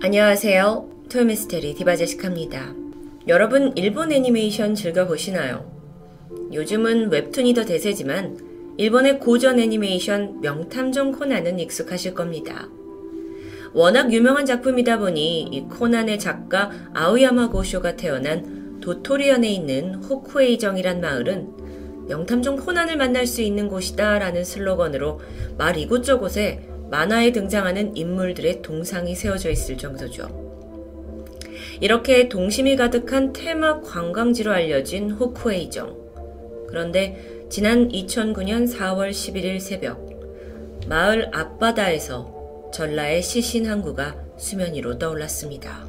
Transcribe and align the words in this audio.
안녕하세요. 0.00 0.88
토요미스테리 1.10 1.74
디바제시카입니다. 1.74 2.72
여러분 3.26 3.72
일본 3.74 4.12
애니메이션 4.12 4.76
즐겨보시나요? 4.76 5.68
요즘은 6.52 7.10
웹툰이 7.10 7.52
더 7.52 7.64
대세지만 7.64 8.76
일본의 8.76 9.18
고전 9.18 9.58
애니메이션 9.58 10.40
명탐정 10.40 11.10
코난은 11.10 11.58
익숙하실 11.58 12.14
겁니다. 12.14 12.68
워낙 13.72 14.12
유명한 14.12 14.46
작품이다 14.46 15.00
보니 15.00 15.40
이 15.40 15.62
코난의 15.62 16.20
작가 16.20 16.70
아오야마 16.94 17.50
고쇼가 17.50 17.96
태어난 17.96 18.78
도토리현에 18.80 19.50
있는 19.50 19.96
호쿠에이정이란 19.96 21.00
마을은 21.00 22.06
명탐정 22.06 22.58
코난을 22.58 22.96
만날 22.96 23.26
수 23.26 23.42
있는 23.42 23.66
곳이다 23.66 24.20
라는 24.20 24.44
슬로건으로 24.44 25.18
말 25.58 25.76
이곳저곳에 25.76 26.68
만화에 26.90 27.32
등장하는 27.32 27.96
인물들의 27.96 28.62
동상이 28.62 29.14
세워져 29.14 29.50
있을 29.50 29.76
정도죠. 29.76 30.48
이렇게 31.80 32.28
동심이 32.28 32.76
가득한 32.76 33.32
테마 33.32 33.82
관광지로 33.82 34.52
알려진 34.52 35.10
호쿠에이정. 35.10 35.96
그런데 36.68 37.44
지난 37.48 37.88
2009년 37.88 38.70
4월 38.72 39.10
11일 39.10 39.60
새벽, 39.60 40.08
마을 40.88 41.30
앞바다에서 41.32 42.70
전라의 42.72 43.22
시신 43.22 43.66
항구가 43.66 44.16
수면 44.36 44.74
위로 44.74 44.98
떠올랐습니다. 44.98 45.88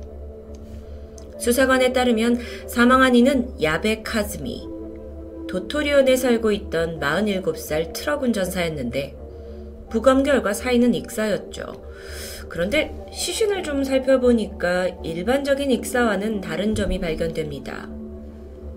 수사관에 1.40 1.94
따르면 1.94 2.40
사망한 2.68 3.16
이는 3.16 3.62
야베 3.62 4.04
카즈미, 4.04 4.68
도토리온에 5.48 6.16
살고 6.16 6.52
있던 6.52 7.00
47살 7.00 7.94
트럭 7.94 8.24
운전사였는데 8.24 9.19
부검 9.90 10.24
결과 10.24 10.54
사인은 10.54 10.94
익사였죠. 10.94 11.90
그런데 12.48 12.96
시신을 13.12 13.64
좀 13.64 13.84
살펴보니까 13.84 14.88
일반적인 15.04 15.70
익사와는 15.72 16.42
다른 16.42 16.74
점이 16.76 17.00
발견됩니다. 17.00 17.90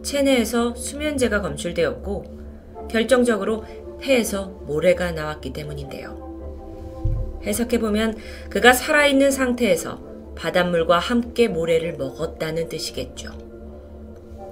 체내에서 0.03 0.75
수면제가 0.75 1.41
검출되었고 1.41 2.89
결정적으로 2.91 3.65
폐에서 4.01 4.47
모래가 4.67 5.13
나왔기 5.13 5.53
때문인데요. 5.53 7.41
해석해보면 7.45 8.17
그가 8.51 8.73
살아있는 8.73 9.31
상태에서 9.31 10.01
바닷물과 10.37 10.99
함께 10.99 11.49
모래를 11.49 11.97
먹었다는 11.97 12.69
뜻이겠죠. 12.69 13.52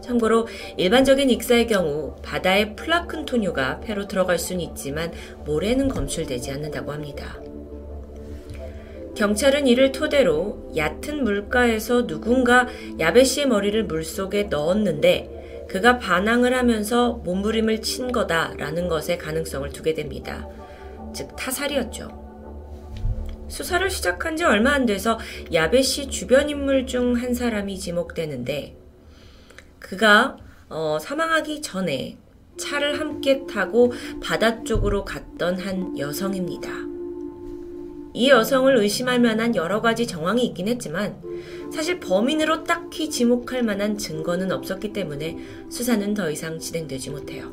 참고로 0.02 0.46
일반적인 0.76 1.30
익사의 1.30 1.66
경우 1.66 2.16
바다의 2.22 2.76
플라큰토뉴가 2.76 3.80
폐로 3.80 4.06
들어갈 4.06 4.38
수는 4.38 4.60
있지만 4.62 5.12
모래는 5.44 5.88
검출되지 5.88 6.50
않는다고 6.52 6.92
합니다. 6.92 7.40
경찰은 9.14 9.66
이를 9.66 9.92
토대로 9.92 10.70
얕은 10.76 11.24
물가에서 11.24 12.06
누군가 12.06 12.66
야베 12.98 13.24
씨의 13.24 13.48
머리를 13.48 13.84
물속에 13.84 14.44
넣었는데 14.44 15.66
그가 15.68 15.98
반항을 15.98 16.56
하면서 16.56 17.12
몸부림을 17.24 17.82
친 17.82 18.12
거다라는 18.12 18.88
것에 18.88 19.18
가능성을 19.18 19.68
두게 19.70 19.94
됩니다. 19.94 20.48
즉 21.12 21.36
타살이었죠. 21.36 22.08
수사를 23.48 23.90
시작한 23.90 24.36
지 24.36 24.44
얼마 24.44 24.72
안 24.72 24.86
돼서 24.86 25.18
야베 25.52 25.82
씨 25.82 26.08
주변 26.08 26.48
인물 26.48 26.86
중 26.86 27.16
한 27.16 27.34
사람이 27.34 27.78
지목되는데 27.78 28.79
그가 29.80 30.36
어, 30.68 30.98
사망하기 31.00 31.62
전에 31.62 32.16
차를 32.56 33.00
함께 33.00 33.44
타고 33.46 33.92
바다 34.22 34.62
쪽으로 34.62 35.04
갔던 35.04 35.58
한 35.58 35.98
여성입니다. 35.98 36.70
이 38.12 38.28
여성을 38.28 38.76
의심할 38.76 39.20
만한 39.20 39.56
여러 39.56 39.80
가지 39.80 40.06
정황이 40.06 40.44
있긴 40.46 40.68
했지만 40.68 41.16
사실 41.72 42.00
범인으로 42.00 42.64
딱히 42.64 43.08
지목할 43.08 43.62
만한 43.62 43.96
증거는 43.96 44.52
없었기 44.52 44.92
때문에 44.92 45.38
수사는 45.68 46.14
더 46.14 46.30
이상 46.30 46.58
진행되지 46.58 47.10
못해요. 47.10 47.50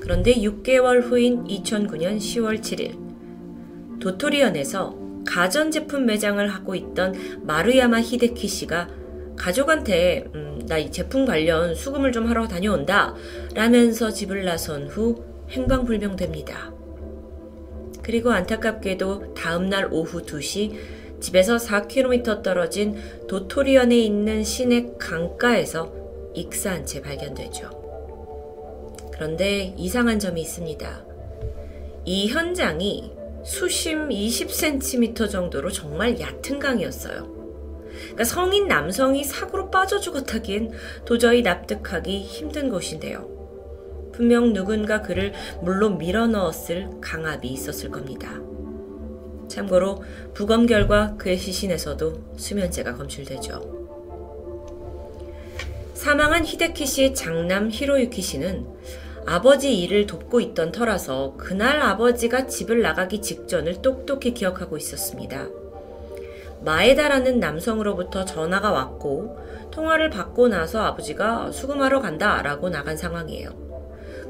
그런데 0.00 0.34
6개월 0.34 1.02
후인 1.02 1.44
2009년 1.44 2.16
10월 2.18 2.60
7일 2.60 4.00
도토리현에서 4.00 4.98
가전제품 5.24 6.06
매장을 6.06 6.44
하고 6.48 6.74
있던 6.74 7.42
마루야마 7.44 8.00
히데키 8.00 8.48
씨가 8.48 8.88
가족한테 9.36 10.24
음, 10.34 10.52
나 10.66 10.78
이 10.78 10.90
제품 10.90 11.24
관련 11.26 11.74
수금을 11.74 12.12
좀 12.12 12.26
하러 12.26 12.46
다녀온다 12.48 13.14
라면서 13.54 14.10
집을 14.10 14.44
나선 14.44 14.86
후 14.88 15.24
행방불명됩니다. 15.50 16.72
그리고 18.02 18.30
안타깝게도 18.30 19.34
다음날 19.34 19.88
오후 19.92 20.22
2시 20.22 21.20
집에서 21.20 21.56
4km 21.56 22.42
떨어진 22.42 22.96
도토리현에 23.28 23.96
있는 23.96 24.42
시내 24.42 24.86
강가에서 24.98 25.92
익사한 26.34 26.84
채 26.86 27.00
발견되죠. 27.00 27.70
그런데 29.12 29.74
이상한 29.76 30.18
점이 30.18 30.40
있습니다. 30.40 31.04
이 32.04 32.28
현장이 32.28 33.12
수심 33.44 34.08
20cm 34.08 35.30
정도로 35.30 35.70
정말 35.70 36.18
얕은 36.18 36.58
강이었어요. 36.58 37.41
그러니까 38.12 38.24
성인 38.24 38.68
남성이 38.68 39.24
사고로 39.24 39.70
빠져 39.70 39.98
죽었다기엔 39.98 40.72
도저히 41.04 41.42
납득하기 41.42 42.20
힘든 42.20 42.68
곳인데요. 42.68 43.28
분명 44.12 44.52
누군가 44.52 45.00
그를 45.00 45.32
물로 45.62 45.90
밀어 45.90 46.26
넣었을 46.26 46.90
강압이 47.00 47.48
있었을 47.48 47.90
겁니다. 47.90 48.40
참고로 49.48 50.02
부검 50.34 50.66
결과 50.66 51.16
그의 51.16 51.38
시신에서도 51.38 52.36
수면제가 52.36 52.94
검출되죠. 52.94 53.82
사망한 55.94 56.44
히데키 56.44 56.84
씨의 56.84 57.14
장남 57.14 57.70
히로유키 57.70 58.20
씨는 58.22 58.66
아버지 59.24 59.78
일을 59.80 60.06
돕고 60.06 60.40
있던 60.40 60.72
터라서 60.72 61.34
그날 61.38 61.80
아버지가 61.80 62.46
집을 62.48 62.82
나가기 62.82 63.22
직전을 63.22 63.80
똑똑히 63.82 64.34
기억하고 64.34 64.76
있었습니다. 64.76 65.61
마에다라는 66.64 67.40
남성으로부터 67.40 68.24
전화가 68.24 68.70
왔고 68.70 69.38
통화를 69.70 70.10
받고 70.10 70.48
나서 70.48 70.80
아버지가 70.82 71.50
수금하러 71.52 72.00
간다 72.00 72.42
라고 72.42 72.68
나간 72.68 72.96
상황이에요. 72.96 73.50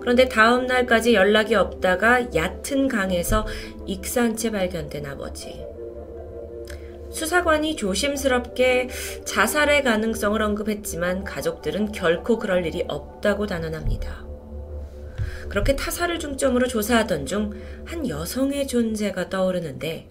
그런데 0.00 0.28
다음 0.28 0.66
날까지 0.66 1.14
연락이 1.14 1.54
없다가 1.54 2.34
얕은 2.34 2.88
강에서 2.88 3.46
익사한 3.86 4.36
채 4.36 4.50
발견된 4.50 5.06
아버지. 5.06 5.64
수사관이 7.10 7.76
조심스럽게 7.76 8.88
자살의 9.24 9.82
가능성을 9.84 10.40
언급했지만 10.40 11.24
가족들은 11.24 11.92
결코 11.92 12.38
그럴 12.38 12.64
일이 12.64 12.84
없다고 12.88 13.46
단언합니다. 13.46 14.24
그렇게 15.48 15.76
타살을 15.76 16.18
중점으로 16.18 16.66
조사하던 16.66 17.26
중 17.26 17.52
한 17.84 18.08
여성의 18.08 18.66
존재가 18.66 19.28
떠오르는데 19.28 20.08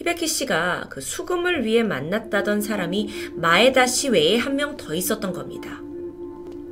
히베키 0.00 0.26
씨가 0.26 0.86
그 0.88 1.02
수금을 1.02 1.66
위해 1.66 1.82
만났다던 1.82 2.62
사람이 2.62 3.10
마에다 3.34 3.86
씨 3.86 4.08
외에 4.08 4.38
한 4.38 4.54
명 4.56 4.78
더 4.78 4.94
있었던 4.94 5.32
겁니다. 5.34 5.82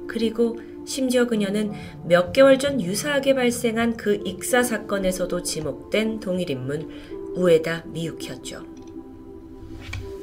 그리고 0.06 0.58
심지어 0.86 1.26
그녀는 1.26 1.72
몇 2.06 2.32
개월 2.32 2.58
전 2.58 2.80
유사하게 2.80 3.34
발생한 3.34 3.98
그 3.98 4.22
익사 4.24 4.62
사건에서도 4.62 5.42
지목된 5.42 6.20
동일 6.20 6.48
인물 6.48 6.88
우에다 7.34 7.84
미유키였죠. 7.88 8.64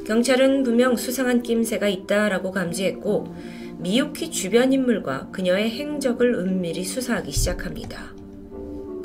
경찰은 0.07 0.63
분명 0.63 0.95
수상한 0.95 1.43
낌새가 1.43 1.87
있다라고 1.87 2.51
감지했고 2.51 3.35
미유키 3.77 4.31
주변 4.31 4.73
인물과 4.73 5.29
그녀의 5.31 5.69
행적을 5.69 6.33
은밀히 6.33 6.83
수사하기 6.83 7.31
시작합니다. 7.31 8.15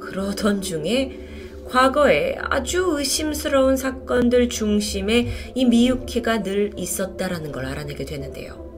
그러던 0.00 0.62
중에 0.62 1.29
과거에 1.70 2.34
아주 2.41 2.97
의심스러운 2.98 3.76
사건들 3.76 4.48
중심에 4.48 5.28
이 5.54 5.64
미유키가 5.64 6.42
늘 6.42 6.72
있었다라는 6.77 7.53
걸 7.53 7.65
알아내게 7.65 8.04
되는데요. 8.04 8.68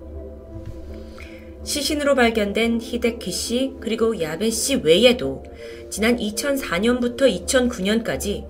시신으로 1.65 2.15
발견된 2.15 2.81
히데키 2.83 3.31
씨 3.33 3.73
그리고 3.81 4.21
야베 4.21 4.51
씨 4.51 4.77
외에도 4.77 5.43
지난 5.89 6.19
2004년부터 6.19 7.47
2009년까지 7.47 8.47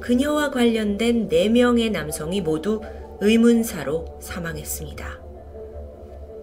그녀와 0.00 0.50
관련된 0.50 1.30
4명의 1.30 1.90
남성이 1.90 2.42
모두 2.42 2.82
의문사로 3.20 4.18
사망했습니다. 4.20 5.22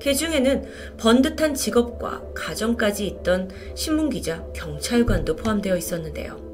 그 0.01 0.13
중에는 0.13 0.65
번듯한 0.97 1.53
직업과 1.53 2.23
가정까지 2.33 3.05
있던 3.05 3.49
신문기자, 3.75 4.43
경찰관도 4.53 5.35
포함되어 5.35 5.77
있었는데요. 5.77 6.52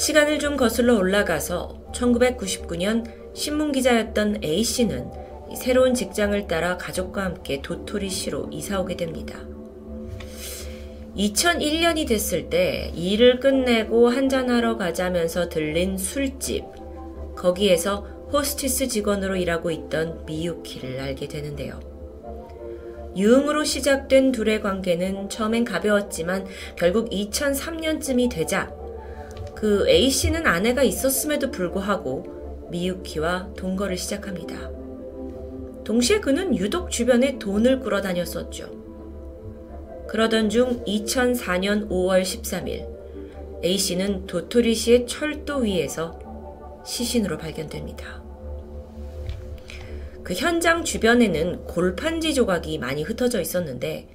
시간을 0.00 0.38
좀 0.38 0.56
거슬러 0.56 0.96
올라가서 0.96 1.92
1999년 1.92 3.04
신문기자였던 3.34 4.42
A씨는 4.42 5.10
새로운 5.54 5.92
직장을 5.92 6.46
따라 6.46 6.78
가족과 6.78 7.22
함께 7.22 7.60
도토리시로 7.60 8.48
이사오게 8.50 8.96
됩니다. 8.96 9.38
2001년이 11.18 12.08
됐을 12.08 12.48
때 12.48 12.90
일을 12.94 13.40
끝내고 13.40 14.08
한잔하러 14.08 14.78
가자면서 14.78 15.50
들린 15.50 15.98
술집. 15.98 16.64
거기에서 17.36 18.06
호스티스 18.32 18.88
직원으로 18.88 19.36
일하고 19.36 19.70
있던 19.70 20.24
미유키를 20.24 20.98
알게 20.98 21.28
되는데요. 21.28 21.78
유흥으로 23.14 23.64
시작된 23.64 24.32
둘의 24.32 24.62
관계는 24.62 25.28
처음엔 25.28 25.66
가벼웠지만 25.66 26.46
결국 26.76 27.10
2003년쯤이 27.10 28.30
되자 28.30 28.79
그 29.60 29.86
A씨는 29.86 30.46
아내가 30.46 30.82
있었음에도 30.82 31.50
불구하고 31.50 32.68
미유키와 32.70 33.50
동거를 33.58 33.98
시작합니다. 33.98 34.70
동시에 35.84 36.20
그는 36.20 36.56
유독 36.56 36.90
주변에 36.90 37.38
돈을 37.38 37.80
끌어 37.80 38.00
다녔었죠. 38.00 38.80
그러던 40.08 40.48
중 40.48 40.82
2004년 40.86 41.90
5월 41.90 42.22
13일 42.22 42.88
A씨는 43.62 44.26
도토리시의 44.26 45.06
철도 45.06 45.58
위에서 45.58 46.18
시신으로 46.86 47.36
발견됩니다. 47.36 48.22
그 50.24 50.32
현장 50.32 50.84
주변에는 50.84 51.66
골판지 51.66 52.32
조각이 52.32 52.78
많이 52.78 53.02
흩어져 53.02 53.42
있었는데 53.42 54.08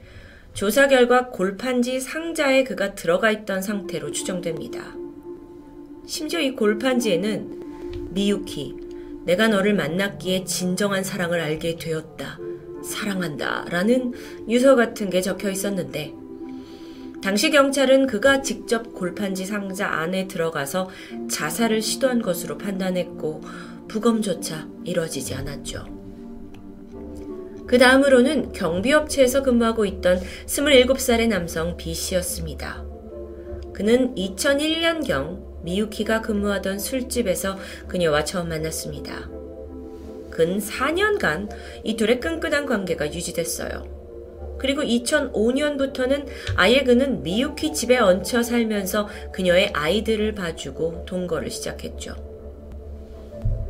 조사 0.56 0.88
결과 0.88 1.30
골판지 1.30 2.00
상자에 2.00 2.64
그가 2.64 2.96
들어가 2.96 3.30
있던 3.30 3.62
상태로 3.62 4.12
추정됩니다. 4.12 5.05
심지어 6.06 6.40
이 6.40 6.52
골판지에는 6.52 8.12
미유키, 8.12 8.76
내가 9.26 9.48
너를 9.48 9.74
만났기에 9.74 10.46
진정한 10.46 11.04
사랑을 11.04 11.40
알게 11.40 11.78
되었다. 11.78 12.40
사랑한다. 12.84 13.66
라는 13.70 14.14
유서 14.48 14.76
같은 14.76 15.10
게 15.10 15.22
적혀 15.22 15.50
있었는데, 15.50 16.14
당시 17.24 17.50
경찰은 17.50 18.06
그가 18.06 18.44
직접 18.44 18.94
골판지 18.94 19.46
상자 19.46 19.88
안에 19.88 20.28
들어가서 20.28 20.90
자살을 21.30 21.82
시도한 21.82 22.22
것으로 22.22 22.60
판단했고, 22.60 23.42
부검조차 23.88 24.68
이뤄지지 24.84 25.34
않았죠. 25.34 25.86
그 27.66 27.80
다음으로는 27.80 28.52
경비업체에서 28.54 29.42
근무하고 29.42 29.86
있던 29.86 30.20
27살의 30.46 31.28
남성 31.30 31.76
B씨였습니다. 31.78 32.86
그는 33.74 34.14
2001년경 34.14 35.45
미유키가 35.66 36.22
근무하던 36.22 36.80
술집에서 36.80 37.58
그녀와 37.88 38.24
처음 38.24 38.50
만났습니다. 38.50 39.30
근 40.32 40.60
4년간 40.60 41.50
이 41.84 41.96
둘의 41.96 42.20
끈끈한 42.20 42.66
관계가 42.66 43.14
유지됐어요. 43.14 43.96
그리고 44.58 44.82
2005년부터는 44.82 46.26
아예 46.56 46.84
그는 46.84 47.24
미유키 47.24 47.74
집에 47.74 47.98
얹혀 47.98 48.42
살면서 48.42 49.10
그녀의 49.32 49.72
아이들을 49.74 50.34
봐주고 50.34 51.06
동거를 51.06 51.50
시작했죠. 51.50 52.16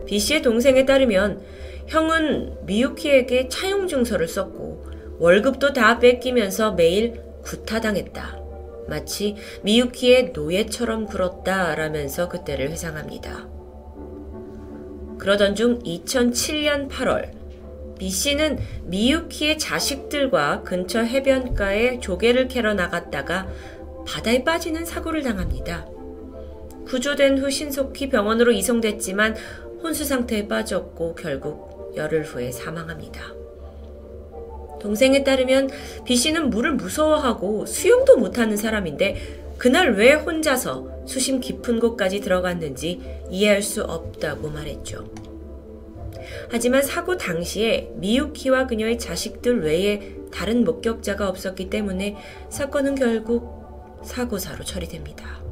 B 0.05 0.19
씨의 0.19 0.41
동생에 0.41 0.85
따르면 0.85 1.41
형은 1.87 2.65
미유키에게 2.65 3.49
차용 3.49 3.87
증서를 3.87 4.27
썼고 4.27 4.85
월급도 5.19 5.73
다 5.73 5.99
뺏기면서 5.99 6.73
매일 6.73 7.21
구타당했다. 7.43 8.44
마치 8.87 9.35
미유키의 9.63 10.31
노예처럼 10.33 11.05
굴었다 11.05 11.75
라면서 11.75 12.29
그때를 12.29 12.69
회상합니다. 12.69 13.47
그러던 15.17 15.55
중 15.55 15.79
2007년 15.79 16.89
8월 16.89 17.31
B 17.97 18.09
씨는 18.09 18.59
미유키의 18.83 19.57
자식들과 19.57 20.63
근처 20.63 20.99
해변가에 21.01 21.99
조개를 21.99 22.47
캐러 22.47 22.73
나갔다가 22.73 23.47
바다에 24.05 24.43
빠지는 24.43 24.85
사고를 24.85 25.23
당합니다. 25.23 25.87
구조된 26.85 27.39
후 27.39 27.49
신속히 27.49 28.09
병원으로 28.09 28.51
이송됐지만 28.51 29.35
혼수 29.81 30.05
상태에 30.05 30.47
빠졌고 30.47 31.15
결국 31.15 31.93
열흘 31.95 32.23
후에 32.23 32.51
사망합니다. 32.51 33.34
동생에 34.79 35.23
따르면 35.23 35.69
B 36.05 36.15
씨는 36.15 36.49
물을 36.49 36.73
무서워하고 36.73 37.65
수영도 37.65 38.17
못하는 38.17 38.57
사람인데 38.57 39.43
그날 39.57 39.93
왜 39.95 40.13
혼자서 40.13 41.05
수심 41.05 41.39
깊은 41.39 41.79
곳까지 41.79 42.19
들어갔는지 42.19 43.01
이해할 43.29 43.61
수 43.61 43.83
없다고 43.83 44.49
말했죠. 44.49 45.09
하지만 46.49 46.81
사고 46.81 47.17
당시에 47.17 47.91
미유키와 47.95 48.67
그녀의 48.67 48.99
자식들 48.99 49.61
외에 49.61 50.15
다른 50.31 50.63
목격자가 50.63 51.29
없었기 51.29 51.69
때문에 51.69 52.17
사건은 52.49 52.95
결국 52.95 54.01
사고사로 54.03 54.63
처리됩니다. 54.63 55.43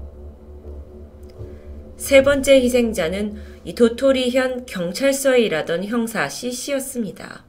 세 1.95 2.21
번째 2.21 2.59
희생자는 2.61 3.37
이 3.63 3.75
도토리현 3.75 4.65
경찰서에 4.65 5.39
일하던 5.39 5.85
형사 5.85 6.27
C씨였습니다. 6.27 7.45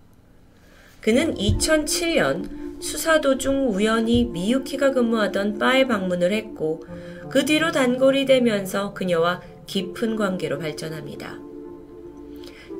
그는 1.04 1.34
2007년 1.34 2.80
수사 2.80 3.20
도중 3.20 3.68
우연히 3.68 4.24
미유키가 4.24 4.92
근무하던 4.92 5.58
바에 5.58 5.86
방문을 5.86 6.32
했고 6.32 6.82
그 7.28 7.44
뒤로 7.44 7.72
단골이 7.72 8.24
되면서 8.24 8.94
그녀와 8.94 9.42
깊은 9.66 10.16
관계로 10.16 10.58
발전합니다. 10.58 11.38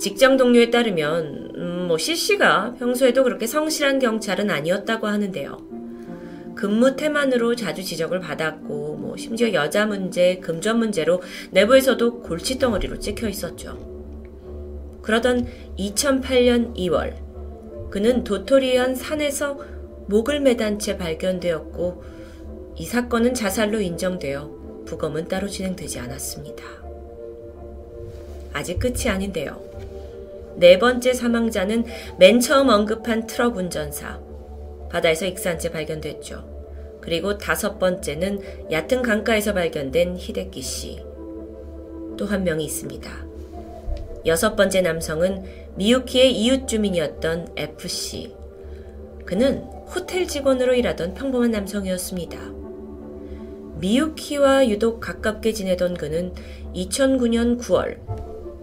직장 0.00 0.38
동료에 0.38 0.70
따르면 0.70 1.52
음, 1.54 1.84
뭐 1.86 1.98
CC가 1.98 2.76
평소에도 2.78 3.24
그렇게 3.24 3.46
성실한 3.46 3.98
경찰은 3.98 4.50
아니었다고 4.50 5.06
하는데요. 5.06 5.58
근무 6.54 6.96
태만으로 6.96 7.56
자주 7.56 7.84
지적을 7.84 8.20
받았고 8.20 8.96
뭐 8.96 9.18
심지어 9.18 9.52
여자 9.52 9.84
문제, 9.84 10.36
금전 10.36 10.78
문제로 10.78 11.20
내부에서도 11.50 12.22
골칫덩어리로 12.22 13.00
찍혀 13.00 13.28
있었죠. 13.28 13.78
그러던 15.02 15.46
2008년 15.78 16.74
2월 16.74 17.23
그는 17.94 18.24
도토리현 18.24 18.96
산에서 18.96 19.56
목을 20.08 20.40
매단 20.40 20.80
채 20.80 20.98
발견되었고 20.98 22.02
이 22.74 22.84
사건은 22.84 23.34
자살로 23.34 23.80
인정되어 23.80 24.82
부검은 24.84 25.28
따로 25.28 25.46
진행되지 25.46 26.00
않았습니다. 26.00 26.64
아직 28.52 28.80
끝이 28.80 29.08
아닌데요. 29.08 29.62
네 30.56 30.80
번째 30.80 31.12
사망자는 31.12 31.84
맨 32.18 32.40
처음 32.40 32.68
언급한 32.68 33.28
트럭 33.28 33.58
운전사. 33.58 34.18
바다에서 34.90 35.26
익사한 35.26 35.60
채 35.60 35.70
발견됐죠. 35.70 36.98
그리고 37.00 37.38
다섯 37.38 37.78
번째는 37.78 38.40
얕은 38.72 39.02
강가에서 39.02 39.54
발견된 39.54 40.16
히데키 40.16 40.62
씨. 40.62 41.00
또 42.16 42.26
한 42.26 42.42
명이 42.42 42.64
있습니다. 42.64 43.08
여섯 44.26 44.56
번째 44.56 44.80
남성은 44.80 45.63
미유키의 45.76 46.32
이웃 46.40 46.68
주민이었던 46.68 47.54
FC. 47.56 48.32
그는 49.24 49.64
호텔 49.88 50.26
직원으로 50.28 50.74
일하던 50.74 51.14
평범한 51.14 51.50
남성이었습니다. 51.50 52.38
미유키와 53.80 54.68
유독 54.68 55.00
가깝게 55.00 55.52
지내던 55.52 55.94
그는 55.94 56.32
2009년 56.74 57.60
9월 57.60 57.98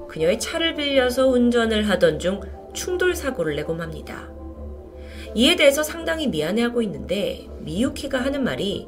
그녀의 0.08 0.39
차를 0.39 0.75
빌려서 0.75 1.27
운전을 1.27 1.89
하던 1.89 2.20
중 2.20 2.39
충돌 2.74 3.13
사고를 3.13 3.58
내고 3.58 3.74
맙니다. 3.74 4.32
이에 5.36 5.58
대해서 5.58 5.84
상당히 5.84 6.27
미안해하고 6.27 6.82
있는데 6.82 7.48
미유키가 7.60 8.20
하는 8.22 8.44
말이 8.44 8.88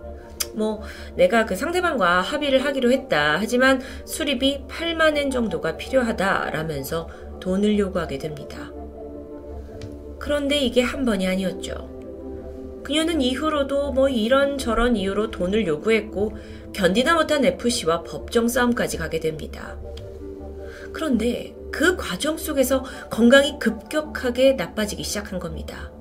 뭐 0.56 0.82
내가 1.16 1.46
그 1.46 1.56
상대방과 1.56 2.22
합의를 2.22 2.64
하기로 2.64 2.92
했다. 2.92 3.38
하지만 3.40 3.82
수리비 4.06 4.66
8만엔 4.68 5.32
정도가 5.32 5.78
필요하다라면서 5.78 7.08
돈을 7.44 7.78
요구하게 7.78 8.20
됩니다. 8.20 8.72
그런데 10.18 10.58
이게 10.58 10.82
한 10.82 11.04
번이 11.04 11.28
아니었죠. 11.28 11.92
그녀는 12.86 13.20
이후로도 13.22 13.92
뭐 13.92 14.08
이런저런 14.08 14.96
이유로 14.96 15.30
돈을 15.30 15.68
요구했고 15.68 16.38
견디다 16.72 17.16
못한 17.16 17.44
FC와 17.44 18.04
법정 18.04 18.48
싸움까지 18.48 18.98
가게 18.98 19.20
됩니다. 19.20 19.78
그런데 20.94 21.54
그 21.70 21.98
과정 21.98 22.38
속에서 22.38 22.86
건강이 23.10 23.60
급격하게 23.60 24.54
나빠지기 24.54 25.04
시작한 25.04 25.38
겁니다. 25.38 25.92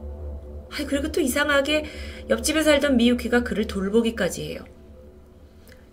아, 0.70 0.87
그리고 0.87 1.11
또 1.11 1.20
이상하게 1.20 1.87
옆집에 2.30 2.62
살던 2.62 2.96
미유키가 2.99 3.42
그를 3.42 3.66
돌보기까지 3.66 4.49
해요. 4.49 4.61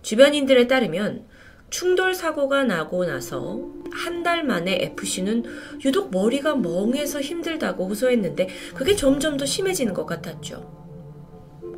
주변인들에 0.03 0.67
따르면 0.67 1.25
충돌 1.71 2.13
사고가 2.13 2.63
나고 2.65 3.05
나서 3.05 3.78
한 3.91 4.19
달 4.24 4.43
만에 4.43 4.79
FC는 4.98 5.43
유독 5.86 6.12
머리가 6.12 6.55
멍해서 6.55 7.22
힘들다고 7.22 7.88
호소했는데 7.88 8.50
그게 8.75 8.96
점점 8.96 9.38
더 9.38 9.46
심해지는 9.46 9.93
것 9.93 10.05
같았죠. 10.05 10.79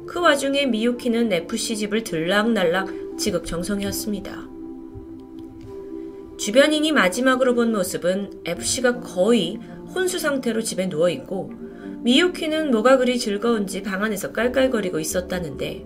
그 0.07 0.19
와중에 0.19 0.65
미유키는 0.65 1.31
FC 1.31 1.77
집을 1.77 2.03
들락날락 2.03 3.17
지극정성이었습니다. 3.17 4.49
주변인이 6.37 6.91
마지막으로 6.91 7.53
본 7.53 7.71
모습은 7.71 8.41
FC가 8.45 8.99
거의 8.99 9.59
혼수 9.93 10.17
상태로 10.17 10.63
집에 10.63 10.89
누워 10.89 11.09
있고 11.09 11.51
미유키는 12.03 12.71
뭐가 12.71 12.97
그리 12.97 13.19
즐거운지 13.19 13.83
방 13.83 14.03
안에서 14.03 14.31
깔깔거리고 14.31 14.99
있었다는데 14.99 15.85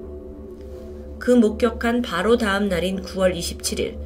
그 1.19 1.31
목격한 1.31 2.01
바로 2.01 2.37
다음 2.37 2.69
날인 2.69 3.01
9월 3.01 3.35
27일 3.35 3.97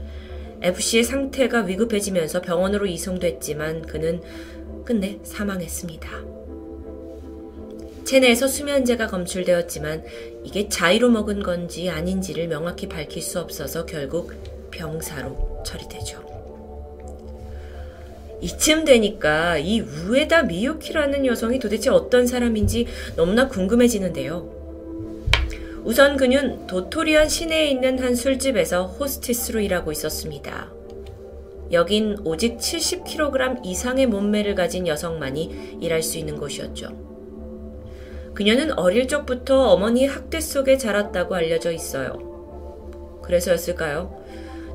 FC의 0.61 1.03
상태가 1.03 1.61
위급해지면서 1.61 2.41
병원으로 2.41 2.85
이송됐지만 2.85 3.83
그는 3.83 4.21
끝내 4.83 5.19
사망했습니다. 5.23 6.09
체내에서 8.03 8.47
수면제가 8.47 9.07
검출되었지만 9.07 10.03
이게 10.43 10.67
자의로 10.67 11.09
먹은 11.09 11.43
건지 11.43 11.89
아닌지를 11.89 12.47
명확히 12.47 12.89
밝힐 12.89 13.21
수 13.21 13.39
없어서 13.39 13.85
결국 13.85 14.33
병사로 14.71 15.63
처리되죠. 15.63 16.27
이쯤 18.41 18.85
되니까 18.85 19.57
이 19.57 19.81
우에다 19.81 20.43
미유키라는 20.43 21.25
여성이 21.25 21.59
도대체 21.59 21.89
어떤 21.89 22.25
사람인지 22.25 22.87
너무나 23.15 23.47
궁금해지는데요. 23.47 24.58
우선 25.83 26.17
그는 26.17 26.67
도토리안 26.67 27.29
시내에 27.29 27.69
있는 27.69 27.99
한 27.99 28.15
술집에서 28.15 28.85
호스티스로 28.85 29.61
일하고 29.61 29.91
있었습니다. 29.91 30.71
여긴 31.71 32.17
오직 32.23 32.57
70kg 32.57 33.65
이상의 33.65 34.07
몸매를 34.07 34.55
가진 34.55 34.87
여성만이 34.87 35.77
일할 35.81 36.01
수 36.03 36.17
있는 36.17 36.37
곳이었죠. 36.37 37.09
그녀는 38.33 38.77
어릴 38.77 39.07
적부터 39.07 39.69
어머니의 39.69 40.07
학대 40.07 40.39
속에 40.39 40.77
자랐다고 40.77 41.35
알려져 41.35 41.71
있어요. 41.71 43.19
그래서였을까요? 43.23 44.17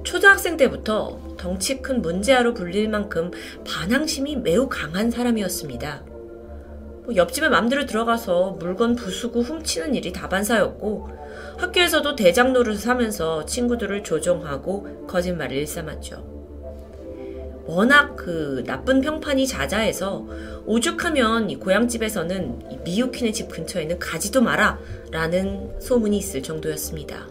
초등학생 0.04 0.56
때부터 0.56 1.18
덩치 1.38 1.80
큰 1.80 2.02
문제아로 2.02 2.54
불릴 2.54 2.88
만큼 2.88 3.30
반항심이 3.66 4.36
매우 4.36 4.68
강한 4.68 5.10
사람이었습니다. 5.10 6.13
뭐 7.04 7.14
옆집에 7.16 7.48
맘대로 7.48 7.84
들어가서 7.84 8.56
물건 8.58 8.96
부수고 8.96 9.42
훔치는 9.42 9.94
일이 9.94 10.12
다반사였고 10.12 11.08
학교에서도 11.58 12.16
대장 12.16 12.52
노릇을 12.52 12.88
하면서 12.88 13.44
친구들을 13.44 14.02
조종하고 14.02 15.06
거짓말을 15.06 15.56
일삼았죠. 15.58 16.34
워낙 17.66 18.16
그 18.16 18.62
나쁜 18.66 19.00
평판이 19.00 19.46
자자해서 19.46 20.26
오죽하면 20.66 21.58
고향집에서는 21.60 22.82
미유키네 22.84 23.32
집 23.32 23.48
근처에는 23.48 23.98
가지도 23.98 24.42
마라 24.42 24.78
라는 25.10 25.78
소문이 25.80 26.16
있을 26.18 26.42
정도였습니다. 26.42 27.26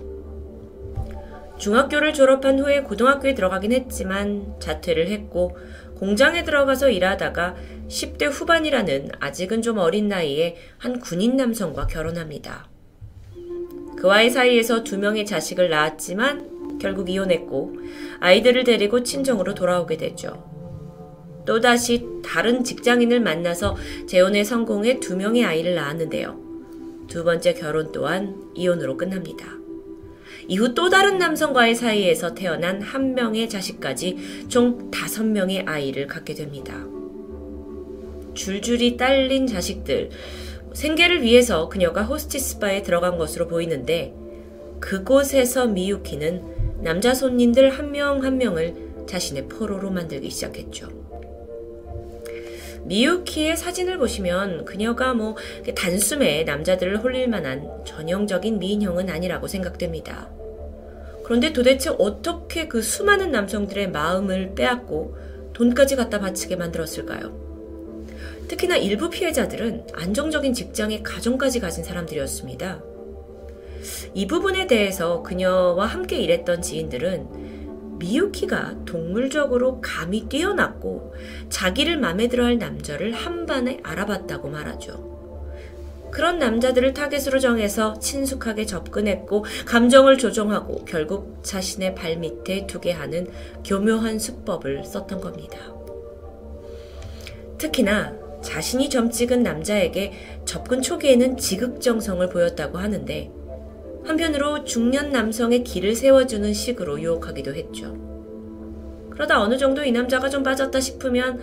중학교를 1.57 2.13
졸업한 2.13 2.59
후에 2.59 2.81
고등학교에 2.81 3.35
들어가긴 3.35 3.71
했지만 3.71 4.55
자퇴를 4.59 5.07
했고 5.07 5.55
공장에 5.95 6.43
들어가서 6.43 6.89
일하다가 6.89 7.55
10대 7.87 8.29
후반이라는 8.31 9.11
아직은 9.19 9.61
좀 9.61 9.77
어린 9.77 10.07
나이에 10.07 10.55
한 10.77 10.99
군인 10.99 11.35
남성과 11.35 11.87
결혼합니다. 11.87 12.69
그와의 13.97 14.31
사이에서 14.31 14.83
두 14.83 14.97
명의 14.97 15.25
자식을 15.25 15.69
낳았지만 15.69 16.77
결국 16.79 17.09
이혼했고 17.09 17.75
아이들을 18.19 18.63
데리고 18.63 19.03
친정으로 19.03 19.53
돌아오게 19.53 19.97
되죠. 19.97 20.51
또다시 21.45 22.05
다른 22.23 22.63
직장인을 22.63 23.19
만나서 23.19 23.75
재혼에 24.07 24.43
성공해 24.43 24.99
두 24.99 25.15
명의 25.15 25.45
아이를 25.45 25.75
낳았는데요. 25.75 26.39
두 27.07 27.23
번째 27.23 27.53
결혼 27.53 27.91
또한 27.91 28.51
이혼으로 28.55 28.97
끝납니다. 28.97 29.45
이후 30.47 30.73
또 30.73 30.89
다른 30.89 31.17
남성과의 31.17 31.75
사이에서 31.75 32.33
태어난 32.33 32.81
한 32.81 33.13
명의 33.13 33.47
자식까지 33.47 34.47
총 34.49 34.89
다섯 34.91 35.23
명의 35.25 35.61
아이를 35.61 36.07
갖게 36.07 36.33
됩니다. 36.33 36.85
줄줄이 38.33 38.97
딸린 38.97 39.47
자식들, 39.47 40.09
생계를 40.73 41.21
위해서 41.21 41.69
그녀가 41.69 42.03
호스티스 42.03 42.59
바에 42.59 42.81
들어간 42.81 43.17
것으로 43.17 43.47
보이는데 43.47 44.13
그곳에서 44.79 45.67
미유키는 45.67 46.81
남자 46.81 47.13
손님들 47.13 47.69
한 47.69 47.91
명한 47.91 48.23
한 48.23 48.37
명을 48.37 49.05
자신의 49.07 49.47
포로로 49.47 49.91
만들기 49.91 50.29
시작했죠. 50.29 50.89
미유키의 52.85 53.55
사진을 53.55 53.97
보시면 53.97 54.65
그녀가 54.65 55.13
뭐 55.13 55.35
단숨에 55.75 56.43
남자들을 56.43 57.01
홀릴 57.01 57.29
만한 57.29 57.69
전형적인 57.85 58.59
미인형은 58.59 59.09
아니라고 59.09 59.47
생각됩니다. 59.47 60.29
그런데 61.23 61.53
도대체 61.53 61.91
어떻게 61.97 62.67
그 62.67 62.81
수많은 62.81 63.31
남성들의 63.31 63.91
마음을 63.91 64.53
빼앗고 64.55 65.15
돈까지 65.53 65.95
갖다 65.95 66.19
바치게 66.19 66.57
만들었을까요? 66.57 67.52
특히나 68.47 68.77
일부 68.77 69.09
피해자들은 69.09 69.88
안정적인 69.93 70.53
직장에 70.53 71.01
가정까지 71.01 71.59
가진 71.59 71.83
사람들이었습니다. 71.83 72.83
이 74.13 74.27
부분에 74.27 74.67
대해서 74.67 75.21
그녀와 75.23 75.85
함께 75.85 76.17
일했던 76.17 76.62
지인들은 76.62 77.97
미유키가 78.00 78.85
동물적으로 78.85 79.79
감이 79.81 80.27
뛰어났고 80.27 81.13
자기를 81.50 81.97
마음에 81.97 82.27
들어 82.27 82.45
할 82.45 82.57
남자를 82.57 83.13
한반에 83.13 83.79
알아봤다고 83.83 84.50
말하죠. 84.50 85.13
그런 86.12 86.38
남자들을 86.38 86.93
타겟으로 86.93 87.39
정해서 87.39 87.97
친숙하게 87.97 88.67
접근했고 88.67 89.45
감정을 89.65 90.19
조종하고 90.19 90.85
결국 90.85 91.39
자신의 91.43 91.95
발밑에 91.95 92.67
두게 92.67 92.91
하는 92.91 93.27
교묘한 93.65 94.19
수법을 94.19 94.83
썼던 94.83 95.21
겁니다. 95.21 95.57
특히나 97.57 98.22
자신이 98.43 98.89
점 98.89 99.09
찍은 99.09 99.41
남자에게 99.41 100.13
접근 100.45 100.81
초기에는 100.81 101.38
지극정성을 101.38 102.29
보였다고 102.29 102.77
하는데 102.77 103.31
한편으로 104.05 104.65
중년 104.65 105.12
남성의 105.12 105.63
길을 105.63 105.95
세워주는 105.95 106.53
식으로 106.53 107.01
유혹하기도 107.01 107.55
했죠. 107.55 107.97
그러다 109.09 109.41
어느 109.41 109.57
정도 109.57 109.83
이 109.83 109.91
남자가 109.91 110.29
좀 110.29 110.43
빠졌다 110.43 110.79
싶으면 110.79 111.39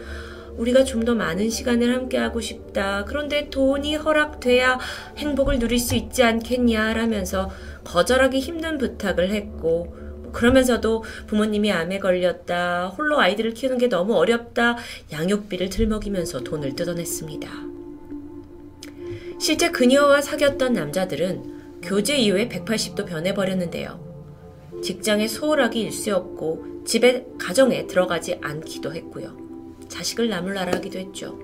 우리가 0.56 0.84
좀 0.84 1.04
더 1.04 1.14
많은 1.14 1.48
시간을 1.48 1.94
함께하고 1.94 2.40
싶다. 2.40 3.04
그런데 3.06 3.48
돈이 3.48 3.96
허락돼야 3.96 4.78
행복을 5.16 5.58
누릴 5.58 5.78
수 5.78 5.94
있지 5.94 6.22
않겠냐 6.22 6.92
라면서 6.92 7.50
거절하기 7.84 8.38
힘든 8.38 8.76
부탁을 8.76 9.30
했고 9.30 9.96
그러면서도 10.32 11.04
부모님이 11.26 11.72
암에 11.72 11.98
걸렸다, 11.98 12.88
홀로 12.88 13.20
아이들을 13.20 13.54
키우는 13.54 13.78
게 13.78 13.88
너무 13.88 14.14
어렵다, 14.16 14.76
양육비를 15.12 15.70
들먹이면서 15.70 16.40
돈을 16.44 16.76
뜯어냈습니다. 16.76 17.50
실제 19.38 19.70
그녀와 19.70 20.20
사귀었던 20.20 20.72
남자들은 20.72 21.80
교제 21.82 22.16
이후에 22.16 22.48
180도 22.48 23.06
변해버렸는데요. 23.06 24.10
직장에 24.82 25.26
소홀하기 25.28 25.80
일쑤였고 25.80 26.84
집에 26.84 27.26
가정에 27.38 27.86
들어가지 27.86 28.38
않기도 28.40 28.94
했고요. 28.94 29.36
자식을 29.88 30.28
나물나라 30.28 30.72
하기도 30.76 30.98
했죠. 30.98 31.38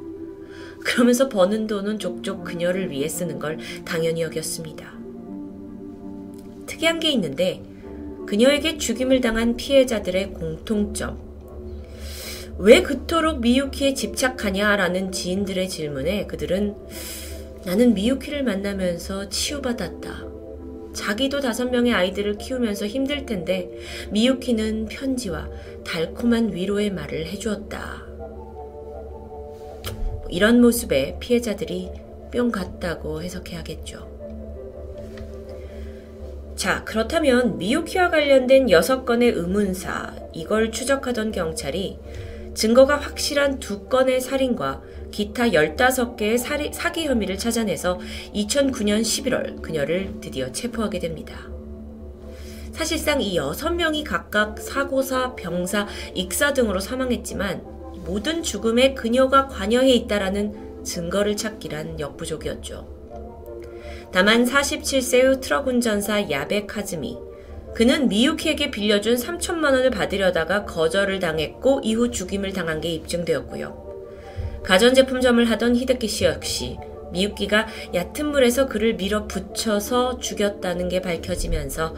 그러면서 0.80 1.28
버는 1.28 1.66
돈은 1.66 1.98
족족 1.98 2.44
그녀를 2.44 2.90
위해 2.90 3.08
쓰는 3.08 3.38
걸 3.38 3.58
당연히 3.84 4.22
여겼습니다. 4.22 4.92
특이한 6.66 7.00
게 7.00 7.10
있는데 7.10 7.62
그녀에게 8.26 8.78
죽임을 8.78 9.20
당한 9.20 9.56
피해자들의 9.56 10.32
공통점. 10.34 11.24
왜 12.58 12.82
그토록 12.82 13.40
미유키에 13.40 13.94
집착하냐라는 13.94 15.12
지인들의 15.12 15.68
질문에 15.68 16.26
그들은 16.26 16.74
나는 17.64 17.94
미유키를 17.94 18.42
만나면서 18.44 19.28
치유받았다. 19.28 20.24
자기도 20.94 21.40
다섯 21.40 21.70
명의 21.70 21.92
아이들을 21.92 22.38
키우면서 22.38 22.86
힘들 22.86 23.26
텐데 23.26 23.70
미유키는 24.10 24.86
편지와 24.86 25.48
달콤한 25.84 26.54
위로의 26.54 26.90
말을 26.90 27.26
해주었다. 27.26 28.06
이런 30.30 30.60
모습에 30.60 31.18
피해자들이 31.20 31.90
뿅 32.32 32.50
갔다고 32.50 33.22
해석해야겠죠. 33.22 34.05
자, 36.56 36.82
그렇다면 36.84 37.58
미유키와 37.58 38.08
관련된 38.08 38.68
6건의 38.68 39.36
의문사, 39.36 40.14
이걸 40.32 40.72
추적하던 40.72 41.30
경찰이 41.30 41.98
증거가 42.54 42.96
확실한 42.96 43.60
두 43.60 43.84
건의 43.84 44.22
살인과 44.22 44.82
기타 45.10 45.50
15개의 45.50 46.38
사리, 46.38 46.72
사기 46.72 47.06
혐의를 47.06 47.36
찾아내서 47.36 48.00
2009년 48.34 49.02
11월 49.02 49.60
그녀를 49.60 50.14
드디어 50.22 50.50
체포하게 50.50 50.98
됩니다. 50.98 51.36
사실상 52.72 53.20
이 53.20 53.38
6명이 53.38 54.04
각각 54.04 54.58
사고사, 54.58 55.34
병사, 55.36 55.86
익사 56.14 56.54
등으로 56.54 56.80
사망했지만 56.80 57.62
모든 58.06 58.42
죽음에 58.42 58.94
그녀가 58.94 59.46
관여해 59.48 59.90
있다라는 59.92 60.84
증거를 60.84 61.36
찾기란 61.36 62.00
역부족이었죠. 62.00 62.95
다만 64.12 64.44
47세의 64.44 65.40
트럭 65.40 65.66
운전사 65.68 66.30
야베 66.30 66.66
카즈미. 66.66 67.18
그는 67.74 68.08
미유키에게 68.08 68.70
빌려준 68.70 69.16
3천만 69.16 69.64
원을 69.64 69.90
받으려다가 69.90 70.64
거절을 70.64 71.18
당했고 71.20 71.82
이후 71.84 72.10
죽임을 72.10 72.52
당한 72.52 72.80
게 72.80 72.88
입증되었고요. 72.94 73.84
가전제품점을 74.64 75.44
하던 75.50 75.76
히데키 75.76 76.08
씨 76.08 76.24
역시 76.24 76.78
미유키가 77.12 77.66
얕은 77.94 78.30
물에서 78.30 78.66
그를 78.66 78.94
밀어붙여서 78.94 80.18
죽였다는 80.18 80.88
게 80.88 81.00
밝혀지면서 81.00 81.94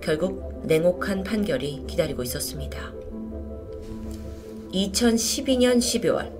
결국 0.00 0.62
냉혹한 0.64 1.22
판결이 1.22 1.84
기다리고 1.86 2.22
있었습니다. 2.22 2.92
2012년 4.72 5.78
12월 5.78 6.32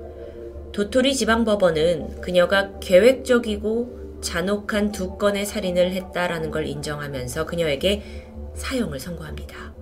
도토리 0.73 1.15
지방법원은 1.15 2.21
그녀가 2.21 2.71
계획적이고 2.81 4.00
잔혹한 4.21 4.93
두 4.93 5.17
건의 5.17 5.47
살인을 5.47 5.93
했다라는 5.93 6.51
걸 6.51 6.67
인정하면서 6.67 7.47
그녀에게 7.47 8.03
사형을 8.55 9.01
선고합니다. 9.01 9.75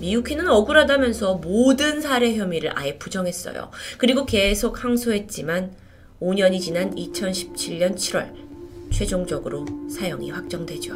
미유키는 0.00 0.48
억울하다면서 0.48 1.36
모든 1.36 2.00
살해 2.00 2.36
혐의를 2.36 2.76
아예 2.76 2.98
부정했어요. 2.98 3.70
그리고 3.98 4.26
계속 4.26 4.82
항소했지만 4.82 5.72
5년이 6.20 6.60
지난 6.60 6.94
2017년 6.94 7.94
7월 7.94 8.32
최종적으로 8.90 9.64
사형이 9.88 10.30
확정되죠. 10.30 10.94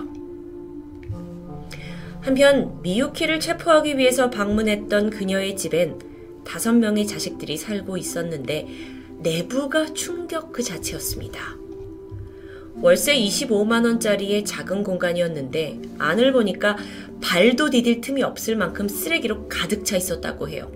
한편 2.21 2.83
미유키를 2.83 3.39
체포하기 3.39 3.99
위해서 3.99 4.31
방문했던 4.31 5.11
그녀의 5.11 5.57
집엔 5.57 6.01
다섯 6.45 6.73
명의 6.73 7.07
자식들이 7.07 7.57
살고 7.57 7.97
있었는데 7.97 8.67
내부가 9.21 9.93
충격 9.95 10.53
그 10.53 10.65
자체였습니다. 10.65 11.66
월세 12.83 13.17
25만원짜리의 13.17 14.45
작은 14.45 14.85
공간이었는데 14.85 15.81
안을 15.99 16.33
보니까 16.33 16.77
발도 17.23 17.71
디딜 17.71 18.01
틈이 18.01 18.23
없을 18.23 18.55
만큼 18.57 18.87
쓰레기로 18.89 19.49
가득 19.49 19.85
차 19.85 19.97
있었다고 19.97 20.49
해요. 20.49 20.71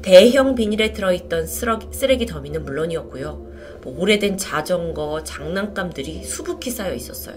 대형 0.00 0.54
비닐에 0.54 0.92
들어있던 0.92 1.46
쓰레기 1.46 2.26
더미는 2.26 2.64
물론이었고요. 2.64 3.46
뭐 3.82 4.00
오래된 4.00 4.38
자전거, 4.38 5.24
장난감들이 5.24 6.22
수북히 6.22 6.70
쌓여 6.70 6.94
있었어요. 6.94 7.36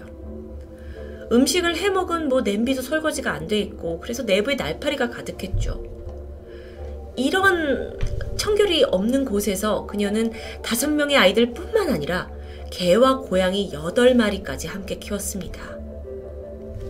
음식을 1.32 1.76
해먹은 1.76 2.28
뭐 2.28 2.42
냄비도 2.42 2.82
설거지가 2.82 3.32
안 3.32 3.48
돼 3.48 3.58
있고 3.58 3.98
그래서 4.00 4.22
내부에 4.22 4.54
날파리가 4.54 5.10
가득했죠. 5.10 5.82
이런 7.16 7.98
청결이 8.36 8.84
없는 8.84 9.24
곳에서 9.24 9.86
그녀는 9.86 10.30
다섯 10.62 10.88
명의 10.90 11.16
아이들 11.16 11.52
뿐만 11.52 11.88
아니라 11.90 12.30
개와 12.70 13.18
고양이 13.18 13.72
여덟 13.72 14.14
마리까지 14.14 14.68
함께 14.68 14.98
키웠습니다. 14.98 15.78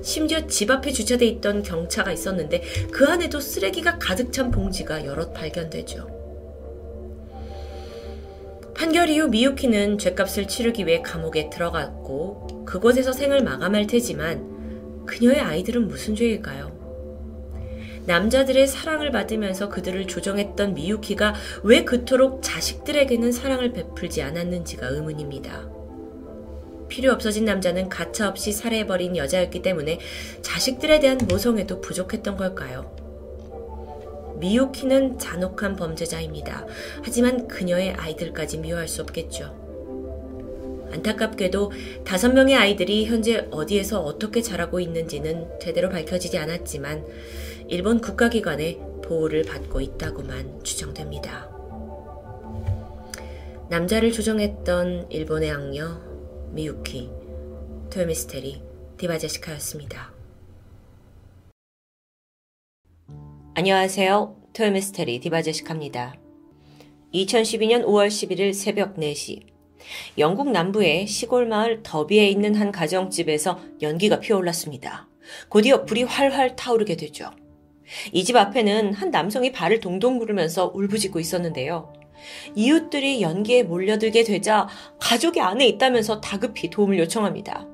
심지어 0.02 0.46
집 0.46 0.70
앞에 0.70 0.92
주차돼 0.92 1.26
있던 1.26 1.62
경차가 1.62 2.12
있었는데 2.12 2.62
그 2.90 3.06
안에도 3.06 3.40
쓰레기가 3.40 3.98
가득 3.98 4.32
찬 4.32 4.50
봉지가 4.50 5.04
여럿 5.04 5.34
발견되죠. 5.34 6.20
판결 8.74 9.10
이후 9.10 9.28
미유키는 9.28 9.98
죄값을 9.98 10.48
치르기 10.48 10.86
위해 10.86 11.02
감옥에 11.02 11.50
들어갔고 11.50 12.64
그곳에서 12.64 13.12
생을 13.12 13.42
마감할 13.42 13.86
테지만 13.86 15.04
그녀의 15.04 15.40
아이들은 15.40 15.86
무슨 15.86 16.14
죄일까요? 16.14 16.79
남자들의 18.10 18.66
사랑을 18.66 19.12
받으면서 19.12 19.68
그들을 19.68 20.08
조정했던 20.08 20.74
미유키가 20.74 21.32
왜 21.62 21.84
그토록 21.84 22.42
자식들에게는 22.42 23.30
사랑을 23.30 23.72
베풀지 23.72 24.20
않았는지가 24.22 24.88
의문입니다. 24.88 25.70
필요 26.88 27.12
없어진 27.12 27.44
남자는 27.44 27.88
가차없이 27.88 28.50
살해해버린 28.50 29.16
여자였기 29.16 29.62
때문에 29.62 30.00
자식들에 30.42 30.98
대한 30.98 31.18
모성애도 31.28 31.80
부족했던 31.80 32.36
걸까요? 32.36 32.96
미유키는 34.40 35.20
잔혹한 35.20 35.76
범죄자입니다. 35.76 36.66
하지만 37.04 37.46
그녀의 37.46 37.92
아이들까지 37.92 38.58
미워할 38.58 38.88
수 38.88 39.02
없겠죠. 39.02 39.60
안타깝게도 40.92 41.70
다섯 42.04 42.32
명의 42.32 42.56
아이들이 42.56 43.06
현재 43.06 43.46
어디에서 43.52 44.00
어떻게 44.00 44.42
자라고 44.42 44.80
있는지는 44.80 45.46
제대로 45.60 45.88
밝혀지지 45.88 46.38
않았지만 46.38 47.04
일본 47.72 48.00
국가기관의 48.00 48.80
보호를 49.04 49.44
받고 49.44 49.80
있다고만 49.80 50.64
추정됩니다. 50.64 51.48
남자를 53.68 54.10
조정했던 54.10 55.08
일본의 55.12 55.52
악녀 55.52 56.00
미유키 56.50 57.08
토요미스테리 57.90 58.60
디바제시카였습니다. 58.96 60.12
안녕하세요. 63.54 64.36
토요미스테리 64.52 65.20
디바제시카입니다. 65.20 66.16
2012년 67.14 67.84
5월 67.84 68.08
11일 68.08 68.52
새벽 68.52 68.96
4시 68.96 69.46
영국 70.18 70.50
남부의 70.50 71.06
시골 71.06 71.46
마을 71.46 71.84
더비에 71.84 72.28
있는 72.28 72.56
한 72.56 72.72
가정집에서 72.72 73.60
연기가 73.80 74.18
피어올랐습니다. 74.18 75.08
곧이어 75.48 75.84
불이 75.84 76.02
활활 76.02 76.56
타오르게 76.56 76.96
되죠. 76.96 77.30
이 78.12 78.24
집 78.24 78.36
앞에는 78.36 78.94
한 78.94 79.10
남성이 79.10 79.52
발을 79.52 79.80
동동 79.80 80.18
구르면서 80.18 80.70
울부짖고 80.74 81.18
있었는데요. 81.18 81.92
이웃들이 82.54 83.22
연기에 83.22 83.62
몰려들게 83.62 84.24
되자 84.24 84.68
가족이 85.00 85.40
안에 85.40 85.66
있다면서 85.66 86.20
다급히 86.20 86.70
도움을 86.70 86.98
요청합니다. 86.98 87.66